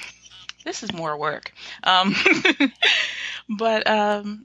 this 0.64 0.82
is 0.82 0.92
more 0.92 1.16
work. 1.16 1.52
Um, 1.84 2.16
but 3.48 3.86
um, 3.88 4.44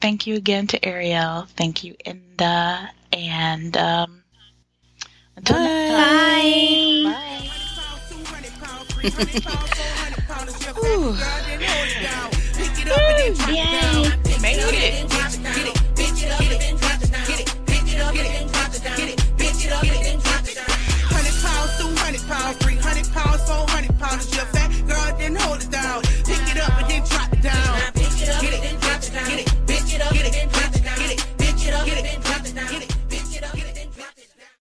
thank 0.00 0.26
you 0.26 0.36
again 0.36 0.68
to 0.68 0.82
Ariel. 0.84 1.46
Thank 1.56 1.84
you, 1.84 1.96
Inda, 2.06 2.88
and 3.12 3.76
um, 3.76 4.19
Bye. 5.44 5.54
Bye. 7.04 7.12
Bye. 7.12 7.30
Made 14.40 14.58
it. 14.74 15.00